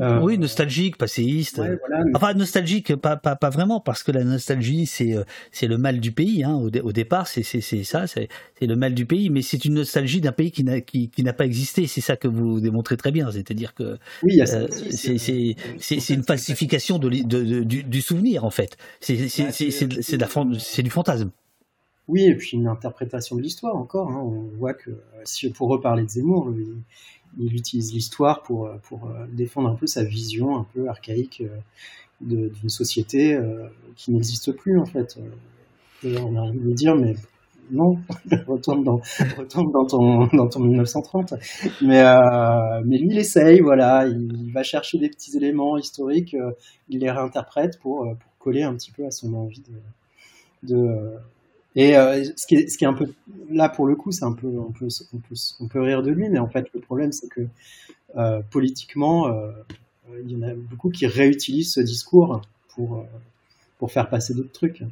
euh, 0.00 0.20
oui, 0.20 0.38
nostalgique, 0.38 0.96
passéiste. 0.96 1.58
Ouais, 1.58 1.76
voilà, 1.80 2.04
mais... 2.04 2.12
Enfin, 2.14 2.34
nostalgique, 2.34 2.94
pas, 2.94 3.16
pas, 3.16 3.34
pas 3.34 3.50
vraiment, 3.50 3.80
parce 3.80 4.02
que 4.02 4.12
la 4.12 4.22
nostalgie, 4.22 4.86
c'est 4.86 5.16
c'est 5.50 5.66
le 5.66 5.76
mal 5.76 5.98
du 5.98 6.12
pays. 6.12 6.44
Hein. 6.44 6.54
Au, 6.54 6.66
au 6.68 6.92
départ, 6.92 7.26
c'est 7.26 7.42
ça, 7.42 8.06
c'est 8.06 8.28
le 8.60 8.76
mal 8.76 8.94
du 8.94 9.06
pays, 9.06 9.28
mais 9.30 9.42
c'est 9.42 9.64
une 9.64 9.74
nostalgie 9.74 10.20
d'un 10.20 10.32
pays 10.32 10.52
qui 10.52 10.62
n'a 10.62 10.80
qui, 10.80 11.10
qui 11.10 11.22
pas 11.24 11.44
existé. 11.44 11.86
C'est 11.86 12.00
ça 12.00 12.16
que 12.16 12.28
vous 12.28 12.60
démontrez 12.60 12.96
très 12.96 13.10
bien. 13.10 13.30
C'est-à-dire 13.30 13.74
que 13.74 13.98
oui, 14.22 14.40
euh, 14.40 14.68
c'est 15.78 16.14
une 16.14 16.22
falsification 16.22 16.98
de, 16.98 17.08
de, 17.08 17.42
de, 17.42 17.64
du, 17.64 17.82
du, 17.82 18.00
souvenir, 18.00 18.44
en 18.44 18.50
fait. 18.50 18.76
C'est 19.00 19.28
c'est 19.28 20.82
du 20.82 20.90
fantasme. 20.90 21.30
Oui, 22.08 22.22
et 22.22 22.34
puis 22.34 22.56
une 22.56 22.68
interprétation 22.68 23.36
de 23.36 23.42
l'histoire 23.42 23.76
encore. 23.76 24.10
Hein. 24.10 24.22
On 24.22 24.56
voit 24.56 24.72
que, 24.72 24.90
si 25.24 25.50
pour 25.50 25.68
reparler 25.68 26.04
de 26.04 26.08
Zemmour, 26.08 26.50
il, 26.56 26.82
il 27.38 27.54
utilise 27.54 27.92
l'histoire 27.92 28.42
pour, 28.42 28.70
pour 28.84 29.10
défendre 29.32 29.68
un 29.68 29.74
peu 29.74 29.86
sa 29.86 30.04
vision 30.04 30.56
un 30.56 30.66
peu 30.74 30.88
archaïque 30.88 31.42
d'une 32.20 32.68
société 32.68 33.34
euh, 33.34 33.68
qui 33.96 34.12
n'existe 34.12 34.52
plus 34.52 34.78
en 34.78 34.86
fait. 34.86 35.18
On 36.04 36.36
a 36.36 36.40
envie 36.40 36.58
de 36.58 36.64
lui 36.64 36.74
dire 36.74 36.94
mais 36.94 37.14
non, 37.70 37.98
retourne 38.46 38.82
dans, 38.82 39.00
retourne 39.36 39.70
dans 39.72 39.84
ton, 39.86 40.26
dans 40.32 40.48
ton 40.48 40.60
1930. 40.60 41.34
Mais, 41.82 42.00
euh, 42.00 42.82
mais 42.84 42.96
lui, 42.98 43.08
il 43.10 43.18
essaye, 43.18 43.60
voilà, 43.60 44.06
il, 44.06 44.50
va 44.52 44.62
chercher 44.62 44.98
des 44.98 45.10
petits 45.10 45.36
éléments 45.36 45.76
historiques, 45.76 46.34
euh, 46.34 46.52
il 46.88 47.00
les 47.00 47.10
réinterprète 47.10 47.78
pour, 47.80 48.06
pour 48.18 48.38
coller 48.38 48.62
un 48.62 48.74
petit 48.74 48.90
peu 48.90 49.04
à 49.04 49.10
son 49.10 49.34
envie 49.34 49.62
de, 50.62 50.74
et 51.76 51.96
euh, 51.96 52.24
ce, 52.36 52.46
qui 52.46 52.56
est, 52.56 52.68
ce 52.68 52.78
qui 52.78 52.84
est 52.84 52.88
un 52.88 52.94
peu 52.94 53.12
là 53.50 53.68
pour 53.68 53.86
le 53.86 53.94
coup, 53.94 54.10
c'est 54.12 54.24
un 54.24 54.32
peu 54.32 54.46
on 54.46 54.72
peut, 54.72 54.88
on 55.12 55.18
peut, 55.18 55.34
on 55.60 55.68
peut 55.68 55.80
rire 55.80 56.02
de 56.02 56.10
lui, 56.10 56.28
mais 56.28 56.38
en 56.38 56.48
fait 56.48 56.66
le 56.74 56.80
problème 56.80 57.12
c'est 57.12 57.28
que 57.28 57.46
euh, 58.16 58.40
politiquement, 58.50 59.28
euh, 59.28 59.52
il 60.24 60.32
y 60.32 60.36
en 60.36 60.48
a 60.48 60.54
beaucoup 60.54 60.90
qui 60.90 61.06
réutilisent 61.06 61.74
ce 61.74 61.80
discours 61.80 62.42
pour 62.74 63.06
pour 63.78 63.92
faire 63.92 64.08
passer 64.08 64.34
d'autres 64.34 64.52
trucs. 64.52 64.82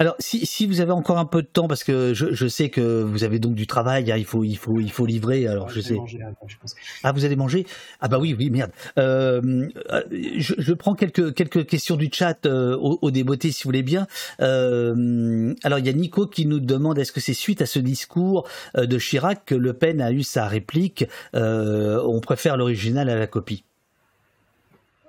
Alors, 0.00 0.14
si, 0.20 0.46
si 0.46 0.64
vous 0.66 0.80
avez 0.80 0.92
encore 0.92 1.18
un 1.18 1.24
peu 1.24 1.42
de 1.42 1.48
temps, 1.48 1.66
parce 1.66 1.82
que 1.82 2.14
je, 2.14 2.32
je 2.32 2.46
sais 2.46 2.68
que 2.70 3.02
vous 3.02 3.24
avez 3.24 3.40
donc 3.40 3.54
du 3.56 3.66
travail, 3.66 4.12
hein, 4.12 4.16
il 4.16 4.24
faut 4.24 4.44
il 4.44 4.56
faut 4.56 4.78
il 4.78 4.92
faut 4.92 5.06
livrer. 5.06 5.48
Alors, 5.48 5.66
Ah, 5.68 5.72
je 5.74 5.80
sais. 5.80 5.94
manger 5.94 6.22
avant, 6.22 6.46
je 6.46 6.56
pense. 6.56 6.76
Ah, 7.02 7.10
vous 7.10 7.24
allez 7.24 7.34
manger? 7.34 7.66
Ah 8.00 8.06
bah 8.06 8.20
oui, 8.20 8.32
oui, 8.38 8.48
merde. 8.50 8.70
Euh, 8.98 9.68
je, 10.12 10.54
je 10.56 10.72
prends 10.72 10.94
quelques 10.94 11.34
quelques 11.34 11.66
questions 11.66 11.96
du 11.96 12.10
chat 12.12 12.46
euh, 12.46 12.76
au, 12.76 13.00
au 13.02 13.10
débeauté, 13.10 13.50
si 13.50 13.64
vous 13.64 13.68
voulez 13.68 13.82
bien. 13.82 14.06
Euh, 14.40 15.52
alors, 15.64 15.80
il 15.80 15.86
y 15.86 15.88
a 15.88 15.92
Nico 15.92 16.28
qui 16.28 16.46
nous 16.46 16.60
demande 16.60 16.96
est-ce 17.00 17.10
que 17.10 17.20
c'est 17.20 17.34
suite 17.34 17.60
à 17.60 17.66
ce 17.66 17.80
discours 17.80 18.46
euh, 18.76 18.86
de 18.86 18.98
Chirac 18.98 19.44
que 19.46 19.56
Le 19.56 19.72
Pen 19.72 20.00
a 20.00 20.12
eu 20.12 20.22
sa 20.22 20.46
réplique? 20.46 21.06
Euh, 21.34 22.00
On 22.04 22.20
préfère 22.20 22.56
l'original 22.56 23.08
à 23.08 23.16
la 23.16 23.26
copie. 23.26 23.64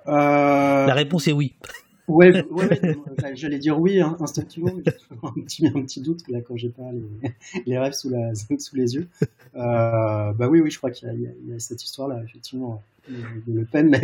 Euh, 0.08 0.86
La 0.86 0.94
réponse 0.94 1.28
est 1.28 1.32
oui. 1.32 1.54
Ouais, 2.14 2.42
ouais, 2.50 2.66
ouais, 2.96 3.36
j'allais 3.36 3.58
dire 3.58 3.78
oui 3.78 4.00
hein, 4.00 4.16
instinctivement, 4.20 4.72
mais 4.74 4.82
j'ai 4.84 5.16
un 5.22 5.32
petit, 5.42 5.66
un 5.68 5.82
petit 5.82 6.00
doute 6.00 6.26
là 6.28 6.40
quand 6.40 6.56
j'ai 6.56 6.68
pas 6.70 6.90
les, 6.92 7.30
les 7.66 7.78
rêves 7.78 7.92
sous, 7.92 8.10
la, 8.10 8.34
sous 8.58 8.76
les 8.76 8.94
yeux. 8.94 9.08
Euh, 9.54 10.32
bah 10.32 10.48
oui, 10.48 10.60
oui, 10.60 10.70
je 10.70 10.78
crois 10.78 10.90
qu'il 10.90 11.08
y, 11.08 11.26
a- 11.26 11.56
y 11.56 11.60
cette 11.60 11.84
histoire-là, 11.84 12.20
effectivement, 12.24 12.82
de 13.46 13.52
Le 13.52 13.64
Pen. 13.64 13.88
Mais 13.90 14.00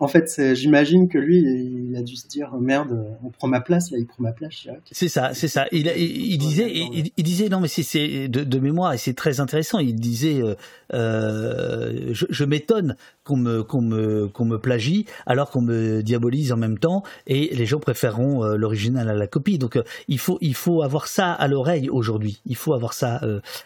en 0.00 0.08
fait, 0.08 0.54
j'imagine 0.54 1.08
que 1.08 1.18
lui, 1.18 1.38
il 1.38 1.96
a 1.96 2.02
dû 2.02 2.16
se 2.16 2.26
dire 2.28 2.54
merde, 2.60 3.04
on 3.24 3.30
prend 3.30 3.48
ma 3.48 3.60
place 3.60 3.90
là, 3.90 3.98
il 3.98 4.06
prend 4.06 4.22
ma 4.22 4.32
place, 4.32 4.54
Chirac. 4.54 4.80
C'est 4.90 5.08
ça, 5.08 5.34
c'est 5.34 5.48
ça. 5.48 5.66
Il, 5.72 5.86
il, 5.96 6.32
il 6.32 6.38
disait, 6.38 6.70
il, 6.72 7.10
il 7.16 7.24
disait 7.24 7.48
non 7.48 7.60
mais 7.60 7.68
c'est- 7.68 8.28
de, 8.28 8.44
de 8.44 8.58
mémoire 8.58 8.92
et 8.92 8.98
c'est 8.98 9.14
très 9.14 9.40
intéressant. 9.40 9.78
Il 9.78 9.94
disait, 9.96 10.40
euh, 10.42 10.54
euh, 10.94 12.10
je, 12.12 12.26
je 12.28 12.44
m'étonne 12.44 12.96
qu'on 13.24 13.36
me 13.36 13.62
qu'on 13.62 13.80
me 13.82 14.28
qu'on 14.28 14.44
me 14.44 14.58
plagie 14.58 15.06
alors 15.26 15.50
qu'on 15.50 15.62
me 15.62 16.02
diabolise 16.02 16.52
en 16.52 16.56
même 16.56 16.78
temps 16.78 17.02
et 17.26 17.54
les 17.54 17.66
gens 17.66 17.78
préféreront 17.80 18.44
euh, 18.44 18.56
l'original 18.56 19.08
à 19.08 19.14
la 19.14 19.26
copie. 19.26 19.58
Donc 19.58 19.78
il 20.08 20.18
faut 20.18 20.38
il 20.40 20.54
faut 20.54 20.82
avoir 20.82 21.06
ça 21.08 21.32
à 21.32 21.48
l'oreille 21.48 21.88
aujourd'hui. 21.90 22.40
Il 22.46 22.56
faut 22.56 22.74
avoir 22.74 22.92
ça 22.92 23.20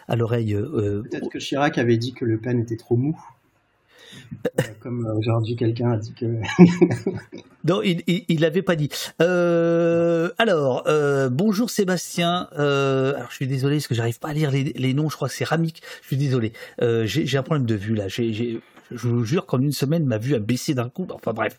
à 0.07 0.15
l'oreille. 0.15 0.55
Peut-être 0.55 1.29
que 1.29 1.39
Chirac 1.39 1.77
avait 1.77 1.97
dit 1.97 2.13
que 2.13 2.25
Le 2.25 2.37
Pen 2.37 2.59
était 2.59 2.77
trop 2.77 2.95
mou. 2.95 3.17
Euh, 4.45 4.63
comme 4.79 5.05
euh, 5.05 5.15
aujourd'hui 5.15 5.55
quelqu'un 5.55 5.91
a 5.91 5.97
dit 5.97 6.13
que 6.13 6.25
Non, 7.63 7.81
il, 7.83 8.39
l'avait 8.39 8.61
pas 8.61 8.75
dit. 8.75 8.89
Euh, 9.21 10.29
alors, 10.37 10.87
bonjour 11.31 11.69
Sébastien. 11.69 12.47
Alors, 12.53 13.29
je 13.29 13.35
suis 13.35 13.47
désolé 13.47 13.77
parce 13.77 13.87
que 13.87 13.95
j'arrive 13.95 14.19
pas 14.19 14.29
à 14.29 14.33
lire 14.33 14.51
les, 14.51 14.93
noms. 14.93 15.09
Je 15.09 15.15
crois 15.15 15.27
que 15.27 15.33
c'est 15.33 15.43
Ramic. 15.43 15.81
Je 16.01 16.07
suis 16.07 16.17
désolé. 16.17 16.53
J'ai 16.79 17.37
un 17.37 17.43
problème 17.43 17.65
de 17.65 17.75
vue 17.75 17.95
là. 17.95 18.07
Je 18.07 18.59
vous 18.89 19.25
jure 19.25 19.45
qu'en 19.45 19.59
une 19.59 19.73
semaine, 19.73 20.05
ma 20.05 20.17
vue 20.17 20.33
a 20.33 20.39
baissé 20.39 20.73
d'un 20.73 20.87
coup. 20.87 21.07
Enfin 21.11 21.33
bref. 21.33 21.57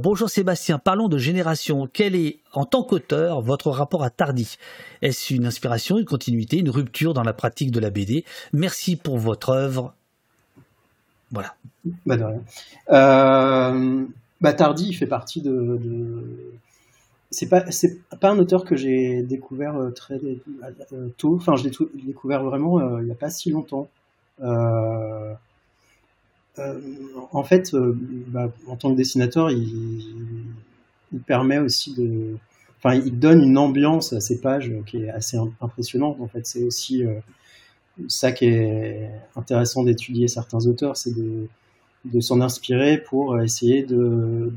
Bonjour 0.00 0.28
Sébastien. 0.28 0.80
Parlons 0.80 1.08
de 1.08 1.18
génération. 1.18 1.88
Quel 1.92 2.16
est, 2.16 2.40
en 2.52 2.64
tant 2.64 2.82
qu'auteur, 2.82 3.40
votre 3.40 3.70
rapport 3.70 4.02
à 4.02 4.10
Tardy? 4.10 4.56
Est-ce 5.02 5.34
une 5.34 5.46
inspiration, 5.46 5.98
une 5.98 6.04
continuité, 6.04 6.58
une 6.58 6.70
rupture 6.70 7.14
dans 7.14 7.22
la 7.22 7.32
pratique 7.32 7.70
de 7.70 7.78
la 7.78 7.90
BD 7.90 8.24
Merci 8.52 8.96
pour 8.96 9.18
votre 9.18 9.50
œuvre. 9.50 9.94
Voilà. 11.30 11.54
Bah 12.06 12.16
de. 12.16 12.24
Euh, 12.90 14.06
bah 14.40 14.52
Tardy, 14.52 14.88
il 14.88 14.94
fait 14.94 15.06
partie 15.06 15.42
de. 15.42 15.50
de... 15.50 16.52
C'est 17.30 17.48
pas 17.48 17.70
c'est 17.70 18.00
pas 18.20 18.30
un 18.30 18.38
auteur 18.38 18.64
que 18.64 18.74
j'ai 18.74 19.22
découvert 19.22 19.76
euh, 19.76 19.90
très 19.90 20.18
euh, 20.92 21.08
tôt. 21.18 21.36
Enfin, 21.36 21.56
je 21.56 21.64
l'ai 21.64 21.72
découvert 22.06 22.42
vraiment 22.42 22.98
il 22.98 23.04
n'y 23.04 23.10
a 23.10 23.14
pas 23.14 23.30
si 23.30 23.50
longtemps. 23.50 23.88
En 27.32 27.44
fait, 27.44 27.76
bah, 28.28 28.50
en 28.66 28.76
tant 28.76 28.90
que 28.92 28.96
dessinateur, 28.96 29.50
il, 29.50 30.46
permet 31.26 31.58
aussi 31.58 31.94
de. 31.94 32.36
Enfin, 32.78 32.94
il 32.94 33.18
donne 33.18 33.42
une 33.42 33.58
ambiance 33.58 34.12
à 34.12 34.20
ses 34.20 34.40
pages 34.40 34.72
qui 34.86 35.02
est 35.04 35.10
assez 35.10 35.36
im- 35.36 35.52
impressionnante. 35.60 36.18
En 36.20 36.28
fait, 36.28 36.46
c'est 36.46 36.62
aussi 36.64 37.04
ça 38.06 38.32
qui 38.32 38.46
est 38.46 39.10
intéressant 39.36 39.82
d'étudier 39.82 40.28
certains 40.28 40.66
auteurs, 40.66 40.96
c'est 40.96 41.14
de, 41.14 41.48
s'en 42.20 42.40
inspirer 42.40 42.98
pour 42.98 43.40
essayer 43.40 43.82
de, 43.82 44.52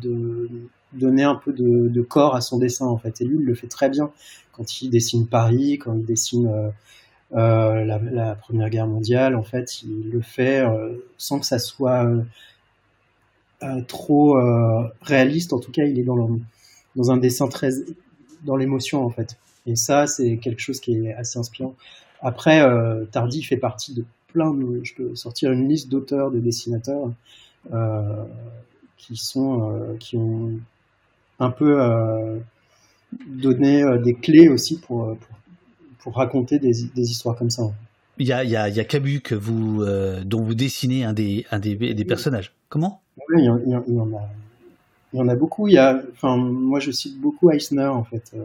donner 0.94 1.24
un 1.24 1.36
peu 1.36 1.54
de, 1.54 2.02
corps 2.02 2.36
à 2.36 2.42
son 2.42 2.58
dessin 2.58 2.86
en 2.86 2.98
fait. 2.98 3.22
Et 3.22 3.26
lui, 3.26 3.38
il 3.40 3.46
le 3.46 3.56
fait 3.56 3.68
très 3.68 3.90
bien 3.90 4.12
quand 4.52 4.82
il 4.82 4.90
dessine 4.90 5.28
Paris, 5.28 5.80
quand 5.80 5.96
il 5.96 6.06
dessine 6.06 6.48
euh, 6.48 6.70
euh, 7.34 7.86
la, 7.86 8.36
Première 8.36 8.70
Guerre 8.70 8.88
mondiale. 8.88 9.36
En 9.36 9.44
fait, 9.44 9.82
il 9.84 10.10
le 10.12 10.22
fait 10.22 10.60
euh, 10.60 10.98
sans 11.18 11.40
que 11.40 11.46
ça 11.46 11.60
soit 11.60 12.08
trop 13.88 14.38
réaliste. 15.02 15.54
En 15.54 15.60
tout 15.60 15.72
cas, 15.72 15.84
il 15.84 16.00
est 16.00 16.04
dans, 16.04 16.40
dans 16.96 17.12
un 17.12 17.18
dessin 17.18 17.48
très 17.48 17.70
dans 18.44 18.56
l'émotion 18.56 19.06
en 19.06 19.10
fait. 19.10 19.38
Et 19.66 19.76
ça, 19.76 20.08
c'est 20.08 20.38
quelque 20.38 20.60
chose 20.60 20.80
qui 20.80 21.06
est 21.06 21.14
assez 21.14 21.38
inspirant. 21.38 21.76
Après, 22.22 22.62
euh, 22.62 23.06
Tardy 23.12 23.44
fait 23.44 23.58
partie 23.58 23.94
de 23.94 24.06
plein 24.28 24.54
de. 24.54 24.82
Je 24.84 24.94
peux 24.96 25.16
sortir 25.16 25.52
une 25.52 25.68
liste 25.68 25.90
d'auteurs, 25.90 26.32
de 26.32 26.40
dessinateurs 26.40 27.12
euh, 27.74 28.24
qui 28.98 29.16
sont 29.18 29.72
euh, 29.72 29.96
qui 29.98 30.18
ont 30.18 30.52
un 31.40 31.50
peu 31.50 31.82
donné 33.28 33.84
des 34.04 34.14
clés 34.14 34.48
aussi 34.50 34.80
pour, 34.80 35.18
pour, 35.18 35.38
pour 36.00 36.16
raconter 36.16 36.60
des, 36.60 36.72
des 36.96 37.12
histoires 37.12 37.36
comme 37.36 37.50
ça. 37.50 37.64
Il 38.18 38.28
y 38.28 38.34
a, 38.34 38.44
il 38.44 38.50
y 38.50 38.56
a, 38.56 38.70
il 38.70 38.76
y 38.76 38.80
a 38.80 38.84
Cabu 38.84 39.22
que 39.22 39.36
vous, 39.36 39.82
euh, 39.82 40.24
dont 40.24 40.42
vous 40.42 40.54
dessinez 40.54 41.04
un 41.04 41.14
des, 41.14 41.46
un 41.50 41.60
des, 41.60 41.76
des 41.76 42.06
personnages. 42.06 42.54
Comment? 42.70 43.02
Oui, 43.30 43.38
il 43.40 43.46
y, 43.46 43.50
en, 43.50 43.58
il 43.66 43.70
y 43.72 43.74
a, 43.74 43.84
il 43.88 45.18
y 45.18 45.22
en 45.22 45.28
a 45.28 45.36
beaucoup. 45.36 45.68
Il 45.68 45.74
y 45.74 45.78
a, 45.78 46.00
enfin, 46.14 46.38
moi, 46.38 46.80
je 46.80 46.92
cite 46.92 47.20
beaucoup 47.20 47.50
Eisner, 47.52 47.86
en 47.88 48.04
fait, 48.04 48.32
euh, 48.36 48.44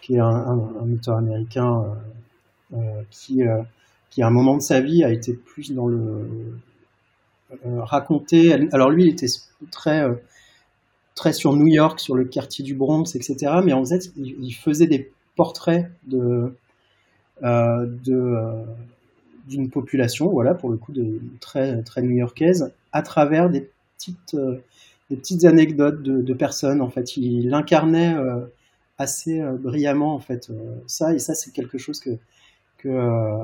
qui 0.00 0.14
est 0.14 0.20
un, 0.20 0.26
un- 0.26 0.72
un 0.82 0.92
auteur 0.92 1.18
américain 1.18 1.82
euh, 1.82 1.94
qui, 3.10 3.46
euh, 3.46 3.62
qui, 4.10 4.22
à 4.22 4.26
un 4.26 4.30
moment 4.30 4.56
de 4.56 4.62
sa 4.62 4.80
vie, 4.80 5.04
a 5.04 5.10
été 5.10 5.34
plus 5.34 5.72
dans 5.72 5.86
le 5.86 6.58
euh, 7.66 7.82
raconter. 7.82 8.52
Alors 8.72 8.90
lui, 8.90 9.04
il 9.04 9.10
était 9.10 9.26
très 9.70 10.02
euh, 10.02 10.14
très 11.14 11.32
sur 11.32 11.54
New 11.54 11.66
York, 11.66 12.00
sur 12.00 12.14
le 12.14 12.24
quartier 12.24 12.64
du 12.64 12.74
Bronx, 12.74 13.14
etc. 13.14 13.60
Mais 13.64 13.72
en 13.72 13.84
fait, 13.84 14.10
il, 14.16 14.52
faisait 14.52 14.86
des 14.86 15.12
portraits 15.36 15.90
de 16.06 16.54
euh, 17.42 17.86
euh, 18.08 18.64
d'une 19.46 19.70
population, 19.70 20.28
voilà, 20.30 20.54
pour 20.54 20.70
le 20.70 20.76
coup, 20.76 20.92
de, 20.92 21.20
très, 21.40 21.82
très 21.82 22.02
new-yorkaise, 22.02 22.72
à 22.92 23.02
travers 23.02 23.50
des 23.50 23.68
petites, 23.96 24.34
euh, 24.34 24.56
des 25.10 25.16
petites 25.16 25.44
anecdotes 25.44 26.02
de, 26.02 26.22
de 26.22 26.34
personnes. 26.34 26.80
En 26.80 26.88
fait, 26.88 27.16
il 27.16 27.52
incarnait 27.52 28.14
euh, 28.14 28.40
assez 28.98 29.40
euh, 29.40 29.52
brillamment, 29.52 30.14
en 30.14 30.20
fait, 30.20 30.50
euh, 30.50 30.76
ça. 30.86 31.14
Et 31.14 31.18
ça, 31.18 31.34
c'est 31.34 31.52
quelque 31.52 31.78
chose 31.78 32.00
que, 32.00 32.10
euh, 32.86 33.38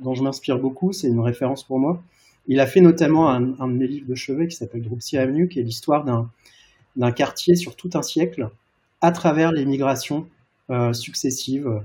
dont 0.00 0.14
je 0.14 0.22
m'inspire 0.22 0.58
beaucoup. 0.58 0.92
C'est 0.92 1.08
une 1.08 1.20
référence 1.20 1.64
pour 1.64 1.78
moi. 1.78 2.02
Il 2.46 2.60
a 2.60 2.66
fait 2.66 2.80
notamment 2.80 3.28
un, 3.28 3.40
de 3.40 3.72
mes 3.72 3.86
livres 3.86 4.08
de 4.08 4.14
chevet 4.14 4.48
qui 4.48 4.56
s'appelle 4.56 4.82
Dropsy 4.82 5.18
Avenue, 5.18 5.48
qui 5.48 5.60
est 5.60 5.62
l'histoire 5.62 6.04
d'un, 6.04 7.12
quartier 7.12 7.54
sur 7.54 7.76
tout 7.76 7.90
un 7.94 8.02
siècle, 8.02 8.48
à 9.00 9.12
travers 9.12 9.52
les 9.52 9.64
migrations 9.64 10.26
euh, 10.70 10.92
successives 10.92 11.80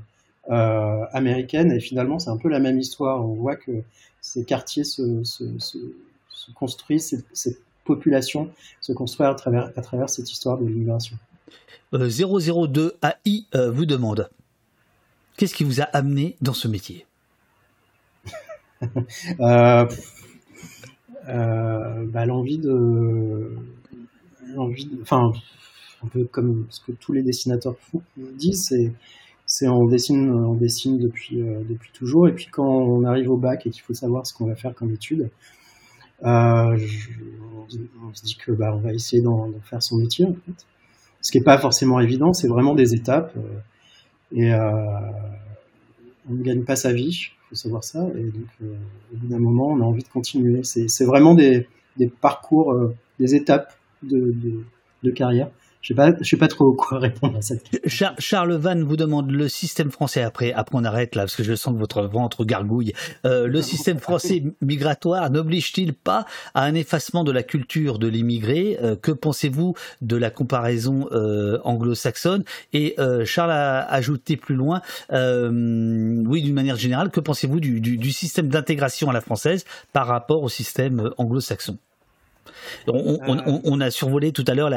euh, 0.50 1.06
américaine 1.12 1.72
et 1.72 1.80
finalement 1.80 2.20
c'est 2.20 2.30
un 2.30 2.38
peu 2.38 2.50
la 2.50 2.60
même 2.60 2.80
histoire. 2.80 3.24
On 3.24 3.34
voit 3.34 3.56
que 3.56 3.72
ces 4.22 4.44
quartiers 4.44 4.84
se, 4.84 5.24
se, 5.24 5.60
se, 5.60 5.78
se 6.30 6.52
construisent, 6.52 7.08
cette, 7.08 7.26
cette 7.34 7.60
population 7.84 8.50
se 8.82 8.94
construit 8.94 9.28
à 9.28 9.34
travers, 9.36 9.72
à 9.76 9.82
travers 9.82 10.10
cette 10.10 10.32
histoire 10.32 10.58
de 10.58 10.66
l'immigration. 10.66 11.18
Euh, 11.94 12.10
002 12.10 12.98
AI 13.04 13.46
vous 13.70 13.86
demande 13.86 14.30
Qu'est-ce 15.38 15.54
qui 15.56 15.64
vous 15.64 15.80
a 15.80 15.86
amené 15.86 16.36
dans 16.42 16.54
ce 16.54 16.68
métier? 16.68 17.06
Euh, 19.40 19.86
euh, 21.30 22.06
bah, 22.08 22.26
l'envie 22.26 22.58
de, 22.58 23.56
l'envie, 24.56 24.86
de- 24.86 25.02
enfin, 25.02 25.32
un 26.04 26.08
peu 26.08 26.26
comme 26.26 26.68
ce 26.70 26.82
que 26.82 26.92
tous 26.94 27.14
les 27.14 27.24
dessinateurs 27.24 27.76
disent, 28.18 28.66
c'est, 28.70 28.94
c'est 29.46 29.68
on 29.68 29.86
dessine, 29.86 30.32
on 30.32 30.56
dessine 30.56 31.00
depuis, 31.00 31.42
euh, 31.42 31.62
depuis 31.70 31.92
toujours, 31.94 32.28
et 32.28 32.34
puis 32.34 32.48
quand 32.52 32.68
on 32.68 33.06
arrive 33.06 33.32
au 33.32 33.38
bac 33.38 33.68
et 33.68 33.72
qu'il 33.72 33.84
faut 33.84 33.94
savoir 33.96 34.28
ce 34.28 34.34
qu'on 34.34 34.48
va 34.48 34.56
faire 34.56 34.76
comme 34.76 34.92
étude, 34.92 35.30
on, 36.24 36.78
se- 38.14 38.24
dit 38.24 38.36
que 38.36 38.52
bah, 38.52 38.74
on 38.76 38.80
va 38.80 38.94
essayer 38.94 39.22
d'en, 39.22 39.52
faire 39.64 39.82
son 39.84 39.98
métier 39.98 40.26
en 40.26 40.34
fait. 40.34 40.66
Ce 41.22 41.32
qui 41.32 41.40
n'est 41.40 41.44
pas 41.44 41.58
forcément 41.58 42.00
évident, 42.00 42.34
c'est 42.34 42.48
vraiment 42.48 42.76
des 42.76 42.94
étapes, 42.94 43.34
et 44.32 44.54
euh, 44.54 45.00
on 46.30 46.34
ne 46.34 46.44
gagne 46.44 46.64
pas 46.64 46.76
sa 46.76 46.92
vie, 46.92 47.30
il 47.30 47.50
faut 47.50 47.56
savoir 47.56 47.84
ça, 47.84 48.08
et 48.18 48.24
donc 48.24 48.48
euh, 48.64 48.76
au 49.14 49.18
bout 49.18 49.28
d'un 49.28 49.40
moment, 49.40 49.68
on 49.68 49.82
a 49.82 49.84
envie 49.84 50.04
de 50.04 50.08
continuer. 50.08 50.64
C'est, 50.64 51.06
vraiment 51.06 51.36
des, 51.36 51.68
parcours, 52.22 52.74
euh, 52.74 52.96
des 53.20 53.36
étapes 53.36 53.74
de 54.02 54.64
carrière. 55.14 55.50
Je 55.86 55.94
sais 55.94 56.16
je 56.20 56.30
sais 56.30 56.38
pas 56.38 56.48
trop 56.48 56.74
quoi 56.74 56.98
répondre 57.00 57.38
à 57.38 57.42
cette 57.42 57.70
question. 57.70 58.08
Charles 58.18 58.56
Van 58.56 58.84
vous 58.84 58.98
demande 58.98 59.30
le 59.30 59.48
système 59.48 59.92
français 59.92 60.24
après, 60.24 60.52
après 60.52 60.76
on 60.76 60.84
arrête 60.84 61.14
là 61.14 61.24
parce 61.24 61.36
que 61.36 61.44
je 61.44 61.54
sens 61.54 61.76
que 61.76 61.80
votre 61.80 62.02
ventre 62.04 62.44
gargouille. 62.44 62.94
Euh, 63.26 63.46
le 63.46 63.62
système 63.62 64.00
français 64.00 64.44
migratoire 64.62 65.30
n'oblige-t-il 65.30 65.94
pas 65.94 66.26
à 66.56 66.64
un 66.64 66.74
effacement 66.74 67.24
de 67.24 67.32
la 67.32 67.44
culture 67.44 68.00
de 68.00 68.08
l'immigré 68.08 68.80
euh, 68.82 68.96
Que 68.96 69.12
pensez-vous 69.12 69.76
de 70.02 70.16
la 70.16 70.32
comparaison 70.32 71.08
euh, 71.12 71.60
anglo-saxonne? 71.64 72.44
Et 72.74 72.96
Charles 73.26 73.52
a 73.52 73.86
ajouté 73.86 74.38
plus 74.38 74.56
loin, 74.56 74.82
oui, 75.12 76.42
d'une 76.42 76.54
manière 76.54 76.78
générale, 76.78 77.12
que 77.12 77.20
pensez-vous 77.20 77.60
du, 77.60 77.80
du 77.80 78.12
système 78.12 78.48
d'intégration 78.48 79.10
à 79.10 79.14
la 79.14 79.22
française 79.22 79.66
par 79.94 80.08
rapport 80.08 80.42
au 80.42 80.50
système 80.50 81.12
anglo-saxon? 81.18 81.78
On, 82.88 83.82
a 83.82 83.92
survolé 83.92 84.32
tout 84.32 84.46
à 84.48 84.54
l'heure 84.54 84.70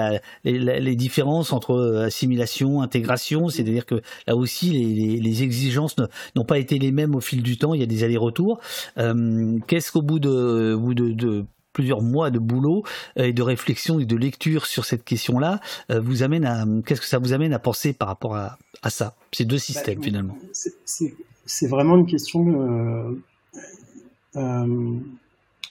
les, 0.45 0.97
différences 0.97 1.53
entre 1.53 1.73
euh, 1.73 2.07
assimilation, 2.07 2.83
intégration, 2.83 3.49
c'est-à-dire 3.49 3.87
que 3.87 4.01
là 4.27 4.37
aussi 4.37 4.71
les, 4.71 5.43
exigences 5.43 5.97
n'ont 6.35 6.45
pas 6.45 6.59
été 6.59 6.79
les 6.79 6.91
mêmes 6.91 7.15
au 7.15 7.21
fil 7.21 7.43
du 7.43 7.59
temps, 7.59 7.75
il 7.75 7.81
y 7.81 7.83
a 7.83 7.87
des 7.87 8.03
allers-retours. 8.05 8.61
Euh, 8.99 9.59
qu'est-ce 9.67 9.93
qu'au 9.93 10.03
bout 10.03 10.19
de, 10.19 11.45
plusieurs 11.73 12.03
mois 12.03 12.31
de 12.31 12.39
boulot 12.39 12.83
euh, 13.19 13.25
et 13.25 13.33
de 13.33 13.43
réflexion 13.43 14.01
et 14.01 14.05
de 14.05 14.17
lecture 14.17 14.67
sur 14.67 14.85
cette 14.85 15.05
question-là, 15.05 15.61
vous 15.89 16.23
amène 16.23 16.45
à 16.45 16.65
qu'est-ce 16.85 17.01
que 17.01 17.07
ça 17.07 17.19
vous 17.19 17.33
amène 17.33 17.53
à 17.53 17.59
penser 17.59 17.93
par 17.93 18.09
rapport 18.09 18.37
à, 18.37 18.59
ça, 18.91 19.15
ces 19.33 19.45
deux 19.45 19.59
systèmes 19.59 19.99
bah, 19.99 20.05
finalement. 20.05 20.39
C'est 20.53 21.69
vraiment 21.69 21.97
une 21.97 22.07
question 22.07 23.17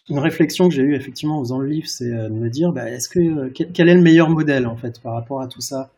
une 0.09 0.19
réflexion 0.19 0.69
que 0.69 0.75
j'ai 0.75 0.83
eue 0.83 0.95
effectivement 0.95 1.37
en 1.39 1.43
faisant 1.43 1.59
le 1.59 1.67
livre, 1.67 1.87
c'est 1.87 2.11
euh, 2.11 2.29
de 2.29 2.33
me 2.33 2.49
dire, 2.49 2.71
bah, 2.71 2.89
est-ce 2.89 3.09
que 3.09 3.19
euh, 3.19 3.49
quel 3.49 3.89
est 3.89 3.95
le 3.95 4.01
meilleur 4.01 4.29
modèle 4.29 4.67
en 4.67 4.77
fait 4.77 5.01
par 5.01 5.13
rapport 5.13 5.41
à 5.41 5.47
tout 5.47 5.61
ça? 5.61 5.91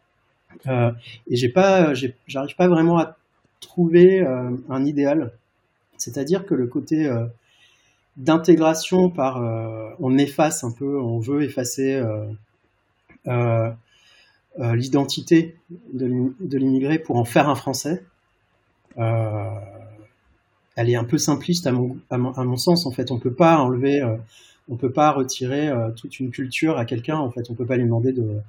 Euh, 0.67 0.91
Et 1.27 1.35
j'ai 1.35 1.49
pas, 1.49 1.93
j'arrive 2.27 2.55
pas 2.55 2.67
vraiment 2.67 2.97
à 2.97 3.17
trouver 3.59 4.21
un 4.21 4.85
idéal. 4.85 5.33
C'est-à-dire 5.97 6.45
que 6.45 6.55
le 6.55 6.65
côté 6.65 7.11
d'intégration 8.15 9.09
par, 9.09 9.43
on 9.99 10.17
efface 10.17 10.63
un 10.63 10.71
peu, 10.71 10.97
on 10.97 11.19
veut 11.19 11.43
effacer 11.43 12.01
l'identité 14.57 15.57
de 15.93 16.57
l'immigré 16.57 16.99
pour 16.99 17.17
en 17.17 17.25
faire 17.25 17.49
un 17.49 17.55
Français 17.55 18.05
elle 20.79 20.89
est 20.89 20.95
un 20.95 21.03
peu 21.03 21.17
simpliste 21.17 21.67
à 21.67 21.73
mon, 21.73 22.57
sens. 22.57 22.85
En 22.85 22.91
fait, 22.91 23.11
on 23.11 23.19
peut 23.19 23.33
pas 23.33 23.57
enlever, 23.57 24.01
euh, 24.01 24.15
on 24.69 24.77
peut 24.77 24.93
pas 24.93 25.11
retirer 25.11 25.67
euh, 25.67 25.91
toute 25.91 26.21
une 26.21 26.31
culture 26.31 26.77
à 26.77 26.85
quelqu'un. 26.85 27.17
En 27.17 27.29
fait, 27.29 27.49
on 27.49 27.53
peut 27.53 27.65
pas 27.65 27.75
lui 27.75 27.83
demander 27.83 28.13
de 28.13 28.39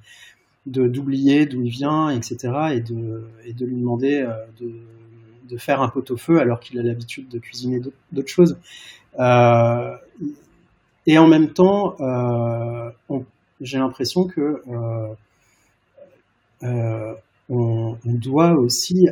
d'oublier 0.67 1.47
d'où 1.47 1.63
il 1.63 1.71
vient, 1.71 2.11
etc. 2.11 2.37
et 2.71 2.81
de, 2.81 3.65
lui 3.65 3.75
demander 3.75 4.21
euh, 4.21 4.31
de, 5.49 5.57
faire 5.57 5.81
un 5.81 5.89
pot-au-feu 5.89 6.39
alors 6.39 6.59
qu'il 6.61 6.79
a 6.79 6.83
l'habitude 6.83 7.27
de 7.27 7.39
cuisiner 7.39 7.81
d'autres 8.13 8.29
choses. 8.29 8.57
et 9.19 11.17
en 11.17 11.27
même 11.27 11.49
temps, 11.49 11.97
j'ai 13.59 13.77
l'impression 13.79 14.25
que 14.25 14.61
on, 17.49 17.97
doit 18.05 18.53
aussi 18.53 19.07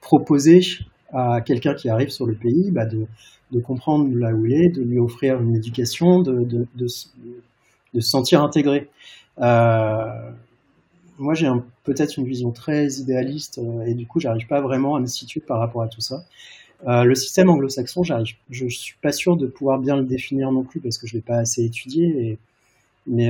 proposer 0.00 0.60
à 1.12 1.40
quelqu'un 1.42 1.74
qui 1.74 1.88
arrive 1.88 2.08
sur 2.08 2.26
le 2.26 2.34
pays 2.34 2.70
bah 2.70 2.86
de, 2.86 3.06
comprendre 3.60 4.14
là 4.16 4.32
où 4.32 4.46
il 4.46 4.54
est, 4.54 4.68
de 4.70 4.82
lui 4.82 4.98
offrir 4.98 5.40
une 5.40 5.54
éducation, 5.54 6.22
de, 6.22 6.66
se 6.88 7.08
sentir 8.00 8.42
intégré. 8.42 8.88
Euh, 9.38 10.30
moi, 11.18 11.34
j'ai 11.34 11.48
peut-être 11.84 12.16
une 12.16 12.26
vision 12.26 12.50
très 12.50 12.88
idéaliste 12.94 13.58
euh, 13.58 13.84
et 13.84 13.94
du 13.94 14.06
coup, 14.06 14.20
j'arrive 14.20 14.46
pas 14.46 14.62
vraiment 14.62 14.96
à 14.96 15.00
me 15.00 15.06
situer 15.06 15.40
par 15.40 15.58
rapport 15.58 15.82
à 15.82 15.88
tout 15.88 16.00
ça. 16.00 16.24
Euh, 16.88 17.04
le 17.04 17.14
système 17.14 17.50
anglo-saxon, 17.50 18.02
je 18.02 18.66
suis 18.68 18.96
pas 19.02 19.12
sûr 19.12 19.36
de 19.36 19.46
pouvoir 19.46 19.78
bien 19.78 19.96
le 19.96 20.04
définir 20.04 20.50
non 20.50 20.64
plus 20.64 20.80
parce 20.80 20.96
que 20.96 21.06
je 21.06 21.14
l'ai 21.14 21.20
pas 21.20 21.36
assez 21.36 21.62
étudié. 21.62 22.06
Et, 22.06 22.38
mais 23.06 23.28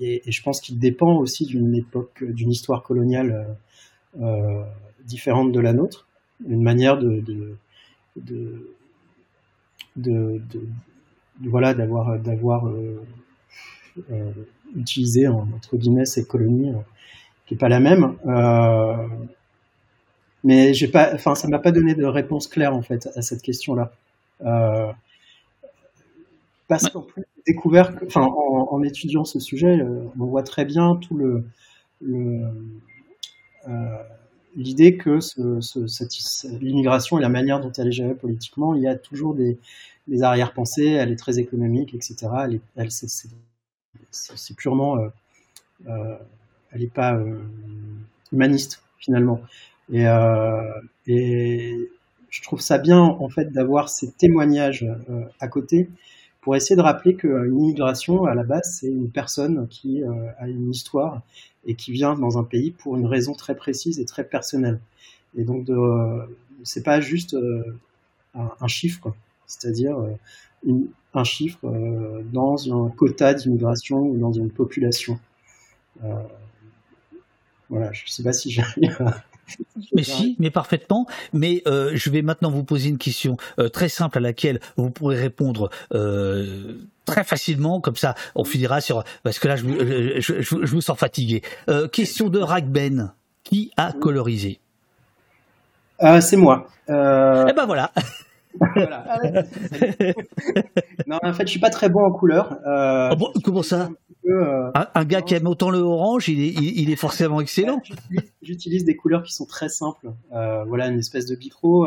je 0.00 0.42
pense 0.42 0.60
qu'il 0.60 0.78
dépend 0.80 1.16
aussi 1.18 1.46
d'une 1.46 1.74
époque, 1.76 2.24
d'une 2.24 2.50
histoire 2.50 2.82
coloniale 2.82 3.56
différente 5.06 5.52
de 5.52 5.60
la 5.60 5.72
nôtre 5.72 6.07
une 6.46 6.62
manière 6.62 6.98
de, 6.98 7.22
de, 8.16 8.74
de, 9.96 10.40
voilà 11.42 11.74
d'avoir 11.74 12.18
d'avoir 12.18 12.68
euh, 12.68 13.04
euh, 14.10 14.32
utilisé 14.76 15.28
entre 15.28 15.76
guillemets 15.76 16.04
ces 16.04 16.26
colonies 16.26 16.70
euh, 16.70 16.78
qui 17.46 17.54
est 17.54 17.58
pas 17.58 17.68
la 17.68 17.80
même 17.80 18.16
mais 20.44 20.72
j'ai 20.72 20.88
pas 20.88 21.12
enfin 21.14 21.34
ça 21.34 21.48
m'a 21.48 21.58
pas 21.58 21.72
donné 21.72 21.94
de 21.94 22.04
réponse 22.04 22.46
claire 22.46 22.74
en 22.74 22.82
fait 22.82 23.08
à 23.16 23.22
cette 23.22 23.42
question 23.42 23.74
là 23.74 23.92
parce 26.68 26.88
qu'en 26.90 27.02
plus 27.02 27.24
découvert 27.46 27.94
enfin 28.06 28.22
en, 28.22 28.82
étudiant 28.82 29.24
ce 29.24 29.40
sujet 29.40 29.80
on 30.18 30.26
voit 30.26 30.42
très 30.42 30.64
bien 30.64 30.96
tout 30.96 31.16
le, 31.16 31.44
le 32.00 32.42
l'idée 34.58 34.96
que 34.96 35.20
l'immigration 36.60 37.18
et 37.18 37.22
la 37.22 37.28
manière 37.28 37.60
dont 37.60 37.72
elle 37.72 37.88
est 37.88 37.92
gérée 37.92 38.14
politiquement, 38.14 38.74
il 38.74 38.82
y 38.82 38.88
a 38.88 38.96
toujours 38.96 39.34
des, 39.34 39.58
arrière-pensées, 40.22 40.88
elle 40.88 41.12
est 41.12 41.16
très 41.16 41.38
économique, 41.38 41.94
etc. 41.94 42.28
Elle 42.76 42.90
c'est 44.10 44.56
purement, 44.56 44.96
euh, 44.96 45.08
euh, 45.86 46.16
elle 46.72 46.80
n'est 46.80 46.86
pas 46.88 47.14
euh, 47.14 47.38
humaniste 48.32 48.82
finalement. 48.98 49.40
Et, 49.92 50.04
et, 51.06 51.90
je 52.30 52.42
trouve 52.42 52.60
ça 52.60 52.76
bien 52.76 53.00
en 53.00 53.28
fait 53.30 53.50
d'avoir 53.52 53.88
ces 53.88 54.12
témoignages 54.12 54.86
à 55.40 55.48
côté 55.48 55.88
essayer 56.54 56.76
de 56.76 56.82
rappeler 56.82 57.14
qu'une 57.14 57.58
immigration 57.58 58.24
à 58.24 58.34
la 58.34 58.42
base 58.42 58.78
c'est 58.80 58.88
une 58.88 59.10
personne 59.10 59.66
qui 59.68 60.02
a 60.38 60.48
une 60.48 60.70
histoire 60.70 61.22
et 61.66 61.74
qui 61.74 61.92
vient 61.92 62.14
dans 62.14 62.38
un 62.38 62.44
pays 62.44 62.70
pour 62.70 62.96
une 62.96 63.06
raison 63.06 63.34
très 63.34 63.54
précise 63.54 64.00
et 64.00 64.04
très 64.04 64.24
personnelle. 64.24 64.80
Et 65.36 65.44
donc, 65.44 65.64
de, 65.64 65.74
c'est 66.64 66.82
pas 66.82 67.00
juste 67.00 67.34
euh, 67.34 67.78
un, 68.34 68.68
chiffre, 68.68 69.14
c'est-à-dire 69.46 69.98
euh, 69.98 70.72
un 71.14 71.24
chiffre 71.24 71.64
euh, 71.64 72.22
dans 72.32 72.56
un 72.72 72.90
quota 72.90 73.34
d'immigration 73.34 74.00
ou 74.00 74.16
dans 74.16 74.32
une 74.32 74.50
population. 74.50 75.18
voilà, 77.68 77.92
je 77.92 78.02
sais 78.06 78.22
pas 78.22 78.32
si 78.32 78.50
j'arrive 78.50 78.98
mais 79.92 80.02
si, 80.02 80.36
mais 80.38 80.50
parfaitement. 80.50 81.06
Mais 81.32 81.62
euh, 81.66 81.92
je 81.94 82.10
vais 82.10 82.22
maintenant 82.22 82.50
vous 82.50 82.64
poser 82.64 82.88
une 82.88 82.98
question 82.98 83.36
euh, 83.58 83.68
très 83.68 83.88
simple 83.88 84.18
à 84.18 84.20
laquelle 84.20 84.60
vous 84.76 84.90
pourrez 84.90 85.16
répondre 85.16 85.70
euh, 85.94 86.74
très 87.04 87.24
facilement, 87.24 87.80
comme 87.80 87.96
ça 87.96 88.14
on 88.34 88.44
finira 88.44 88.80
sur... 88.80 89.04
Parce 89.22 89.38
que 89.38 89.48
là, 89.48 89.56
je, 89.56 89.64
je, 90.20 90.40
je, 90.40 90.42
je 90.42 90.74
vous 90.74 90.80
sens 90.80 90.98
fatigué. 90.98 91.42
question 91.92 92.28
de 92.28 92.38
Ragben. 92.38 93.12
Qui 93.44 93.70
a 93.78 93.92
colorisé? 93.92 94.60
C'est 96.20 96.36
moi. 96.36 96.68
Eh 96.88 96.92
ben 96.92 97.64
voilà 97.66 97.92
non, 101.06 101.18
en 101.22 101.32
fait, 101.32 101.46
je 101.46 101.50
suis 101.50 101.60
pas 101.60 101.70
très 101.70 101.88
bon 101.88 102.00
en 102.00 102.12
couleur. 102.12 102.52
Euh, 102.66 103.10
ah 103.10 103.16
comment 103.44 103.62
ça 103.62 103.90
euh, 104.26 104.70
un, 104.94 105.04
gars 105.04 105.22
qui 105.22 105.34
aime 105.34 105.46
autant 105.46 105.70
le 105.70 105.78
orange, 105.78 106.28
il 106.28 106.40
est, 106.40 106.52
il, 106.52 106.90
est 106.90 106.96
forcément 106.96 107.40
excellent. 107.40 107.80
J'utilise 108.42 108.84
des 108.84 108.94
couleurs 108.94 109.22
qui 109.22 109.32
sont 109.32 109.46
très 109.46 109.70
simples. 109.70 110.12
Euh, 110.34 110.64
voilà, 110.64 110.88
une 110.88 110.98
espèce 110.98 111.24
de 111.24 111.34
bitrot. 111.34 111.86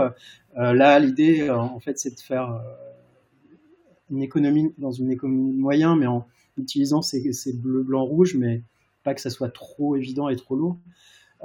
là, 0.56 1.00
l'idée, 1.00 1.52
en 1.52 1.80
fait, 1.80 2.00
c'est 2.00 2.16
de 2.16 2.20
faire 2.20 2.60
une 4.10 4.24
économie 4.24 4.74
dans 4.78 4.92
une 4.92 5.12
économie 5.12 5.54
moyen, 5.54 5.96
mais 5.96 6.08
en 6.08 6.26
utilisant 6.58 7.02
ces, 7.02 7.54
bleu, 7.54 7.84
blanc, 7.84 8.04
rouge, 8.04 8.36
mais 8.36 8.64
pas 9.04 9.14
que 9.14 9.22
ça 9.22 9.30
soit 9.30 9.50
trop 9.50 9.96
évident 9.96 10.30
et 10.30 10.36
trop 10.36 10.56
lourd. 10.56 10.78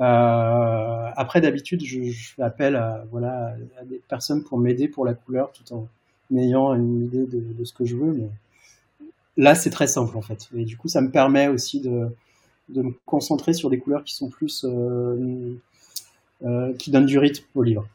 Euh, 0.00 1.10
après, 1.16 1.40
d'habitude, 1.40 1.82
je, 1.84 2.12
fais 2.12 2.42
appel 2.42 2.76
à, 2.76 3.04
voilà, 3.10 3.56
à 3.80 3.84
des 3.84 4.00
personnes 4.08 4.42
pour 4.42 4.58
m'aider 4.58 4.88
pour 4.88 5.04
la 5.04 5.14
couleur 5.14 5.52
tout 5.52 5.74
en 5.74 5.88
ayant 6.36 6.74
une 6.74 7.04
idée 7.04 7.26
de, 7.26 7.64
ce 7.64 7.72
que 7.72 7.84
je 7.84 7.96
veux. 7.96 8.28
Là, 9.36 9.54
c'est 9.54 9.70
très 9.70 9.86
simple 9.86 10.16
en 10.16 10.22
fait. 10.22 10.48
Et 10.56 10.64
du 10.64 10.76
coup, 10.76 10.88
ça 10.88 11.00
me 11.00 11.10
permet 11.10 11.48
aussi 11.48 11.80
de, 11.80 12.08
de 12.68 12.82
me 12.82 12.92
concentrer 13.06 13.52
sur 13.52 13.70
des 13.70 13.78
couleurs 13.78 14.04
qui 14.04 14.14
sont 14.14 14.28
plus. 14.28 14.64
Euh, 14.68 15.54
euh, 16.44 16.74
qui 16.74 16.90
donnent 16.90 17.06
du 17.06 17.18
rythme 17.18 17.44
au 17.54 17.62
livre. 17.62 17.88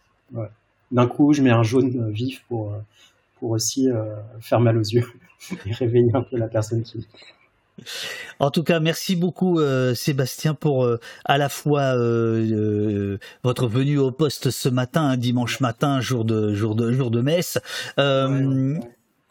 D'un 0.91 1.05
coup, 1.05 1.31
je 1.31 1.43
mets 1.43 1.51
un 1.51 1.61
jaune 1.61 2.09
vif 2.11 2.43
pour, 2.47 2.73
pour 3.35 3.51
aussi 3.51 3.87
faire 4.39 4.59
mal 4.59 4.77
aux 4.77 4.83
yeux 4.83 5.05
et 5.67 5.71
réveiller 5.71 6.09
un 6.15 6.23
peu 6.23 6.37
la 6.37 6.47
personne 6.47 6.81
qui, 6.81 7.07
en 8.39 8.51
tout 8.51 8.63
cas, 8.63 8.79
merci 8.79 9.15
beaucoup 9.15 9.59
euh, 9.59 9.93
Sébastien 9.93 10.53
pour 10.53 10.83
euh, 10.83 10.99
à 11.25 11.37
la 11.37 11.49
fois 11.49 11.95
euh, 11.95 13.17
votre 13.43 13.67
venue 13.67 13.97
au 13.97 14.11
poste 14.11 14.49
ce 14.49 14.69
matin, 14.69 15.03
un 15.03 15.17
dimanche 15.17 15.59
matin, 15.59 16.01
jour 16.01 16.25
de 16.25 16.53
jour 16.53 16.75
de 16.75 16.91
jour 16.91 17.11
de 17.11 17.21
messe. 17.21 17.59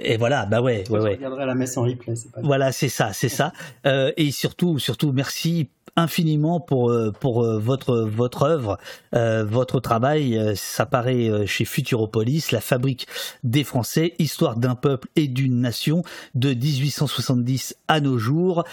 Et 0.03 0.17
voilà, 0.17 0.47
bah 0.47 0.63
ouais, 0.63 0.85
ouais, 0.89 0.99
ouais. 0.99 1.11
Je 1.13 1.17
regarderai 1.17 1.47
la 1.47 1.55
messe 1.55 1.77
en 1.77 1.83
replay, 1.83 2.15
pas 2.33 2.41
Voilà, 2.43 2.73
c'est 2.73 2.89
ça, 2.89 3.13
c'est 3.13 3.29
ça. 3.29 3.53
Euh, 3.87 4.13
et 4.17 4.31
surtout, 4.31 4.79
surtout, 4.79 5.13
merci 5.13 5.69
infiniment 5.97 6.61
pour 6.61 6.91
euh, 6.91 7.13
pour 7.13 7.45
euh, 7.45 7.59
votre 7.59 8.01
votre 8.01 8.43
œuvre, 8.43 8.79
euh, 9.15 9.45
votre 9.45 9.81
travail. 9.81 10.41
Ça 10.57 10.87
paraît 10.87 11.47
chez 11.47 11.65
Futuropolis, 11.65 12.53
la 12.53 12.61
fabrique 12.61 13.07
des 13.45 13.65
Français, 13.65 14.15
histoire 14.19 14.57
d'un 14.57 14.75
peuple 14.75 15.09
et 15.17 15.29
d'une 15.29 15.61
nation 15.61 16.03
de 16.35 16.55
1870 16.55 17.77
à 17.89 18.01
nos 18.01 18.19
jours. 18.19 18.65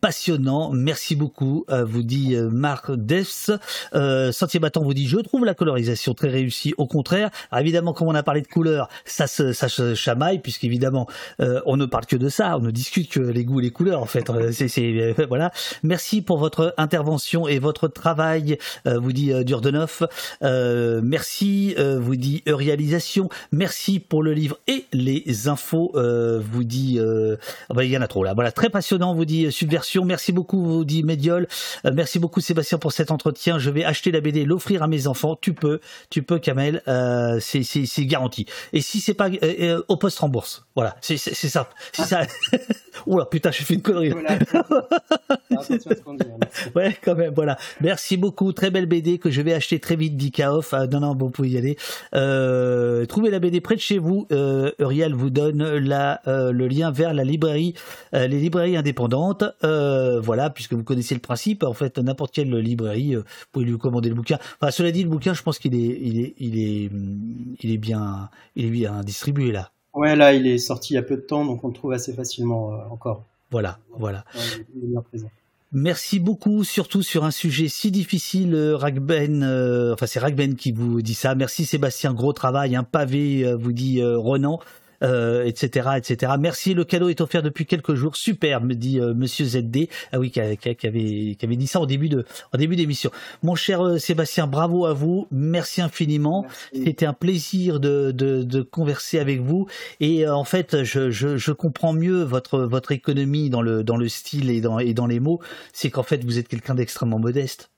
Passionnant. 0.00 0.70
Merci 0.72 1.16
beaucoup. 1.16 1.64
vous 1.68 2.02
dit 2.02 2.36
Marc 2.36 2.90
Dess. 2.92 3.50
Euh, 3.94 4.32
Sentier 4.32 4.60
battant 4.60 4.82
vous 4.82 4.94
dit 4.94 5.06
je 5.06 5.18
trouve 5.18 5.44
la 5.44 5.54
colorisation 5.54 6.14
très 6.14 6.28
réussie. 6.28 6.74
Au 6.78 6.86
contraire, 6.86 7.30
Alors, 7.50 7.60
évidemment, 7.60 7.92
comme 7.92 8.08
on 8.08 8.14
a 8.14 8.22
parlé 8.22 8.40
de 8.42 8.48
couleurs, 8.48 8.88
ça 9.04 9.26
se 9.26 9.52
ça 9.52 9.68
se 9.68 9.94
chamaille 9.94 10.40
puisqu'évidemment 10.40 11.06
on 11.38 11.76
ne 11.76 11.86
parle 11.86 12.06
que 12.06 12.16
de 12.16 12.28
ça, 12.28 12.56
on 12.56 12.60
ne 12.60 12.70
discute 12.70 13.10
que 13.10 13.20
les 13.20 13.44
goûts 13.44 13.60
et 13.60 13.64
les 13.64 13.70
couleurs 13.70 14.02
en 14.02 14.06
fait. 14.06 14.30
C'est 14.52 15.14
voilà. 15.28 15.50
Merci 15.82 16.13
pour 16.22 16.38
votre 16.38 16.74
intervention 16.76 17.48
et 17.48 17.58
votre 17.58 17.88
travail, 17.88 18.58
euh, 18.86 18.98
vous 18.98 19.12
dit 19.12 19.32
euh, 19.32 19.44
Durdenov. 19.44 20.06
Euh, 20.42 21.00
merci, 21.02 21.74
euh, 21.78 21.98
vous 21.98 22.16
dit 22.16 22.42
Réalisation. 22.46 23.28
Merci 23.52 24.00
pour 24.00 24.22
le 24.22 24.32
livre 24.32 24.58
et 24.66 24.86
les 24.92 25.48
infos, 25.48 25.92
euh, 25.94 26.40
vous 26.40 26.64
dit. 26.64 26.98
euh, 26.98 27.36
ah 27.70 27.74
bah, 27.74 27.84
il 27.84 27.90
y 27.90 27.96
en 27.96 28.02
a 28.02 28.06
trop 28.08 28.24
là. 28.24 28.34
Voilà, 28.34 28.52
très 28.52 28.70
passionnant, 28.70 29.14
vous 29.14 29.24
dit 29.24 29.46
euh, 29.46 29.50
Subversion. 29.50 30.04
Merci 30.04 30.32
beaucoup, 30.32 30.62
vous 30.64 30.84
dit 30.84 31.02
Médiol. 31.02 31.46
Euh, 31.86 31.92
merci 31.94 32.18
beaucoup 32.18 32.40
Sébastien 32.40 32.78
pour 32.78 32.92
cet 32.92 33.10
entretien. 33.10 33.58
Je 33.58 33.70
vais 33.70 33.84
acheter 33.84 34.10
la 34.10 34.20
BD, 34.20 34.44
l'offrir 34.44 34.82
à 34.82 34.88
mes 34.88 35.06
enfants. 35.06 35.36
Tu 35.40 35.54
peux, 35.54 35.80
tu 36.10 36.22
peux, 36.22 36.38
Kamel. 36.38 36.82
Euh, 36.88 37.38
c'est 37.40 38.04
garanti. 38.06 38.46
Et 38.72 38.80
si 38.80 39.00
c'est 39.00 39.14
pas 39.14 39.28
euh, 39.28 39.38
euh, 39.42 39.82
au 39.88 39.96
poste 39.96 40.18
rembourse. 40.18 40.64
Voilà, 40.74 40.96
c'est 41.00 41.16
ça. 41.16 41.68
Si 41.92 42.02
ça. 42.02 42.22
Oula, 43.06 43.26
putain, 43.26 43.50
j'ai 43.50 43.64
fait 43.64 43.74
une 43.74 43.82
connerie. 43.82 44.12
Ouais, 46.74 46.96
quand 47.02 47.14
même, 47.14 47.32
voilà. 47.34 47.56
Merci 47.80 48.16
beaucoup. 48.16 48.52
Très 48.52 48.70
belle 48.70 48.86
BD 48.86 49.18
que 49.18 49.30
je 49.30 49.42
vais 49.42 49.52
acheter 49.52 49.78
très 49.78 49.96
vite, 49.96 50.16
dit 50.16 50.30
Kaof. 50.30 50.74
Ah, 50.74 50.86
non, 50.86 51.00
non, 51.00 51.14
bon, 51.14 51.26
vous 51.26 51.30
pouvez 51.30 51.50
y 51.50 51.58
aller. 51.58 51.76
Euh, 52.14 53.06
trouvez 53.06 53.30
la 53.30 53.38
BD 53.38 53.60
près 53.60 53.74
de 53.74 53.80
chez 53.80 53.98
vous. 53.98 54.26
Euh, 54.32 54.72
Uriel 54.78 55.14
vous 55.14 55.30
donne 55.30 55.62
la, 55.78 56.20
euh, 56.26 56.52
le 56.52 56.68
lien 56.68 56.90
vers 56.90 57.14
la 57.14 57.24
librairie, 57.24 57.74
euh, 58.14 58.26
les 58.26 58.40
librairies 58.40 58.76
indépendantes. 58.76 59.44
Voilà, 59.62 60.50
puisque 60.50 60.74
vous 60.74 60.84
connaissez 60.84 61.14
le 61.14 61.20
principe. 61.20 61.62
En 61.62 61.74
fait, 61.74 61.98
n'importe 61.98 62.34
quelle 62.34 62.54
librairie, 62.54 63.16
vous 63.16 63.22
pouvez 63.52 63.64
lui 63.64 63.78
commander 63.78 64.08
le 64.08 64.14
bouquin. 64.14 64.38
Enfin, 64.60 64.70
cela 64.70 64.90
dit, 64.90 65.02
le 65.02 65.10
bouquin, 65.10 65.34
je 65.34 65.42
pense 65.42 65.58
qu'il 65.58 65.74
est, 65.74 65.98
il 66.00 66.20
est, 66.20 66.34
il 66.38 66.58
est, 66.58 66.90
hum, 66.90 67.56
il 67.62 67.72
est 67.72 67.78
bien, 67.78 68.30
il 68.56 68.66
est 68.66 68.70
bien 68.70 69.02
distribué 69.02 69.52
là. 69.52 69.70
Ouais, 69.94 70.16
là, 70.16 70.34
il 70.34 70.46
est 70.46 70.58
sorti 70.58 70.94
il 70.94 70.96
y 70.96 70.98
a 70.98 71.02
peu 71.02 71.16
de 71.16 71.22
temps, 71.22 71.44
donc 71.44 71.62
on 71.62 71.68
le 71.68 71.74
trouve 71.74 71.92
assez 71.92 72.12
facilement 72.12 72.70
encore. 72.90 73.24
Voilà, 73.50 73.78
voilà. 73.96 74.24
Ouais, 74.34 74.64
il 74.74 74.84
est 74.84 74.88
bien 74.88 75.02
présent. 75.02 75.30
Merci 75.76 76.20
beaucoup, 76.20 76.62
surtout 76.62 77.02
sur 77.02 77.24
un 77.24 77.32
sujet 77.32 77.66
si 77.66 77.90
difficile, 77.90 78.54
euh, 78.54 78.76
Ragben. 78.76 79.42
euh, 79.42 79.92
enfin, 79.92 80.06
c'est 80.06 80.20
Ragben 80.20 80.54
qui 80.54 80.70
vous 80.70 81.02
dit 81.02 81.14
ça. 81.14 81.34
Merci 81.34 81.66
Sébastien, 81.66 82.14
gros 82.14 82.32
travail, 82.32 82.76
un 82.76 82.84
pavé, 82.84 83.44
euh, 83.44 83.56
vous 83.56 83.72
dit 83.72 84.00
euh, 84.00 84.16
Ronan. 84.16 84.60
Euh, 85.04 85.44
etc., 85.44 85.90
etc. 85.96 86.32
Merci, 86.38 86.74
le 86.74 86.84
cadeau 86.84 87.08
est 87.08 87.20
offert 87.20 87.42
depuis 87.42 87.66
quelques 87.66 87.94
jours. 87.94 88.16
Super, 88.16 88.62
me 88.62 88.74
dit 88.74 89.00
euh, 89.00 89.14
Monsieur 89.14 89.44
ZD. 89.44 89.88
Ah 90.12 90.18
oui, 90.18 90.30
qui, 90.30 90.40
avait, 90.40 90.56
qui 90.56 91.46
avait 91.46 91.56
dit 91.56 91.66
ça 91.66 91.80
au 91.80 91.86
début 91.86 92.08
de, 92.08 92.24
en 92.52 92.58
début 92.58 92.76
d'émission. 92.76 93.10
Mon 93.42 93.54
cher 93.54 93.84
euh, 93.84 93.98
Sébastien, 93.98 94.46
bravo 94.46 94.86
à 94.86 94.92
vous. 94.92 95.26
Merci 95.30 95.82
infiniment. 95.82 96.46
C'était 96.72 97.06
un 97.06 97.12
plaisir 97.12 97.80
de, 97.80 98.10
de, 98.10 98.42
de 98.42 98.62
converser 98.62 99.18
avec 99.18 99.40
vous. 99.40 99.66
Et 100.00 100.26
euh, 100.26 100.34
en 100.34 100.44
fait, 100.44 100.82
je, 100.82 101.10
je, 101.10 101.36
je 101.36 101.52
comprends 101.52 101.92
mieux 101.92 102.22
votre, 102.22 102.60
votre 102.60 102.92
économie 102.92 103.50
dans 103.50 103.62
le, 103.62 103.84
dans 103.84 103.96
le 103.96 104.08
style 104.08 104.50
et 104.50 104.60
dans, 104.60 104.78
et 104.78 104.94
dans 104.94 105.06
les 105.06 105.20
mots. 105.20 105.40
C'est 105.72 105.90
qu'en 105.90 106.02
fait, 106.02 106.24
vous 106.24 106.38
êtes 106.38 106.48
quelqu'un 106.48 106.74
d'extrêmement 106.74 107.18
modeste. 107.18 107.70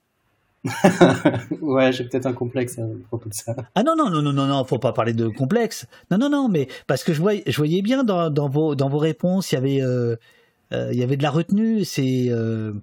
ouais, 1.61 1.91
j'ai 1.91 2.03
peut-être 2.03 2.25
un 2.25 2.33
complexe 2.33 2.79
à 2.79 2.83
propos 3.07 3.29
de 3.29 3.33
ça. 3.33 3.55
Ah 3.75 3.83
non, 3.83 3.95
non, 3.95 4.09
non, 4.09 4.21
non, 4.21 4.33
non, 4.33 4.47
non, 4.47 4.63
faut 4.65 4.79
pas 4.79 4.93
parler 4.93 5.13
de 5.13 5.27
complexe. 5.27 5.87
Non, 6.11 6.17
non, 6.17 6.29
non, 6.29 6.49
mais 6.49 6.67
parce 6.87 7.03
que 7.03 7.13
je 7.13 7.21
voyais, 7.21 7.43
je 7.45 7.57
voyais 7.57 7.81
bien 7.81 8.03
dans, 8.03 8.49
vos, 8.49 8.75
dans 8.75 8.89
vos 8.89 8.97
réponses, 8.97 9.51
il 9.51 9.55
y 9.55 9.57
avait, 9.57 9.81
euh, 9.81 10.15
euh, 10.73 10.89
il 10.91 10.99
y 10.99 11.03
avait 11.03 11.17
de 11.17 11.23
la 11.23 11.29
retenue. 11.29 11.85
C'est, 11.85 12.27
euh, 12.29 12.73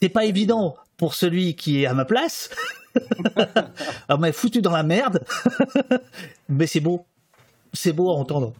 c'est 0.00 0.08
pas 0.08 0.24
évident 0.24 0.76
pour 0.96 1.14
celui 1.14 1.54
qui 1.54 1.82
est 1.82 1.86
à 1.86 1.94
ma 1.94 2.04
place. 2.04 2.50
On 4.08 4.18
m'a 4.18 4.32
foutu 4.32 4.62
dans 4.62 4.72
la 4.72 4.82
merde, 4.82 5.24
mais 6.48 6.66
c'est 6.66 6.80
beau, 6.80 7.04
c'est 7.72 7.92
beau 7.92 8.10
à 8.10 8.14
entendre. 8.14 8.52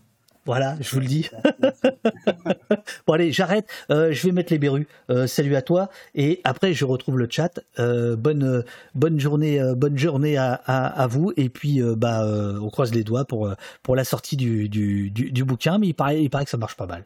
Voilà, 0.45 0.77
je 0.81 0.91
vous 0.91 1.01
le 1.01 1.07
dis. 1.07 1.31
bon 3.07 3.13
allez, 3.13 3.31
j'arrête. 3.33 3.69
Euh, 3.91 4.13
je 4.13 4.27
vais 4.27 4.33
mettre 4.33 4.53
les 4.53 4.59
berrues. 4.59 4.89
Euh, 5.11 5.27
salut 5.27 5.55
à 5.55 5.63
toi. 5.63 5.89
Et 6.15 6.41
après, 6.45 6.75
je 6.75 6.85
retrouve 6.85 7.19
le 7.19 7.29
chat. 7.31 7.61
Euh, 7.79 8.17
bonne 8.17 8.65
bonne 8.95 9.21
journée, 9.21 9.61
bonne 9.77 9.97
journée 9.97 10.37
à, 10.37 10.55
à, 10.67 10.87
à 10.87 11.07
vous. 11.07 11.33
Et 11.37 11.49
puis, 11.49 11.81
bah, 11.97 12.27
on 12.61 12.71
croise 12.71 12.93
les 12.93 13.05
doigts 13.05 13.25
pour 13.25 13.53
pour 13.83 13.95
la 13.97 14.05
sortie 14.05 14.37
du, 14.37 14.69
du, 14.69 15.11
du, 15.11 15.31
du 15.31 15.45
bouquin. 15.45 15.79
Mais 15.79 15.89
il 15.89 15.95
paraît 15.95 16.23
il 16.23 16.29
paraît 16.31 16.45
que 16.45 16.51
ça 16.51 16.57
marche 16.57 16.77
pas 16.77 16.87
mal. 16.87 17.05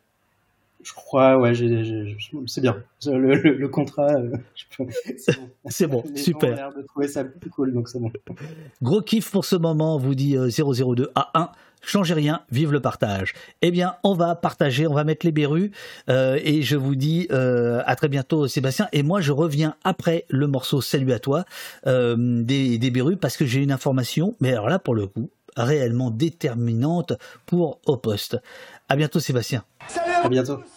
Je 0.82 0.92
crois, 0.92 1.36
ouais, 1.36 1.52
c'est 2.46 2.60
bien. 2.60 2.76
Le, 3.06 3.34
le- 3.34 3.54
le 3.56 3.68
contrat, 3.68 4.14
c'est 5.66 5.86
bon. 5.88 6.04
Gens 6.14 6.14
super. 6.16 6.52
ont 6.52 6.54
l'air 6.54 6.72
de 6.74 6.82
trouver 6.82 7.08
ça 7.08 7.24
plus 7.24 7.50
cool, 7.50 7.72
donc 7.74 7.88
c'est 7.88 7.98
bon. 7.98 8.12
Gros 8.82 9.02
kiff 9.02 9.30
pour 9.32 9.44
ce 9.44 9.56
moment, 9.56 9.98
vous 9.98 10.14
dit 10.14 10.36
euh, 10.36 10.48
002 10.48 11.10
à 11.16 11.30
1. 11.34 11.50
Changez 11.82 12.14
rien, 12.14 12.42
vive 12.50 12.72
le 12.72 12.80
partage. 12.80 13.32
Eh 13.62 13.70
bien, 13.70 13.96
on 14.02 14.14
va 14.14 14.34
partager, 14.34 14.86
on 14.86 14.94
va 14.94 15.04
mettre 15.04 15.24
les 15.24 15.32
berrues. 15.32 15.70
euh, 16.08 16.38
et 16.42 16.62
je 16.62 16.76
vous 16.76 16.96
dis 16.96 17.28
euh, 17.30 17.82
à 17.86 17.94
très 17.96 18.08
bientôt, 18.08 18.48
Sébastien. 18.48 18.88
Et 18.92 19.02
moi, 19.02 19.20
je 19.20 19.32
reviens 19.32 19.76
après 19.84 20.24
le 20.28 20.46
morceau 20.46 20.80
Salut 20.80 21.12
à 21.12 21.18
toi 21.18 21.44
euh, 21.86 22.16
des, 22.18 22.78
des 22.78 22.90
berrues 22.90 23.16
parce 23.16 23.36
que 23.36 23.46
j'ai 23.46 23.62
une 23.62 23.72
information, 23.72 24.34
mais 24.40 24.52
alors 24.52 24.68
là, 24.68 24.78
pour 24.78 24.94
le 24.94 25.06
coup, 25.06 25.30
réellement 25.56 26.10
déterminante 26.10 27.12
pour 27.46 27.80
Au 27.86 27.96
Poste. 27.96 28.36
À 28.88 28.96
bientôt, 28.96 29.20
Sébastien. 29.20 29.64
À 30.22 30.28
bientôt. 30.28 30.60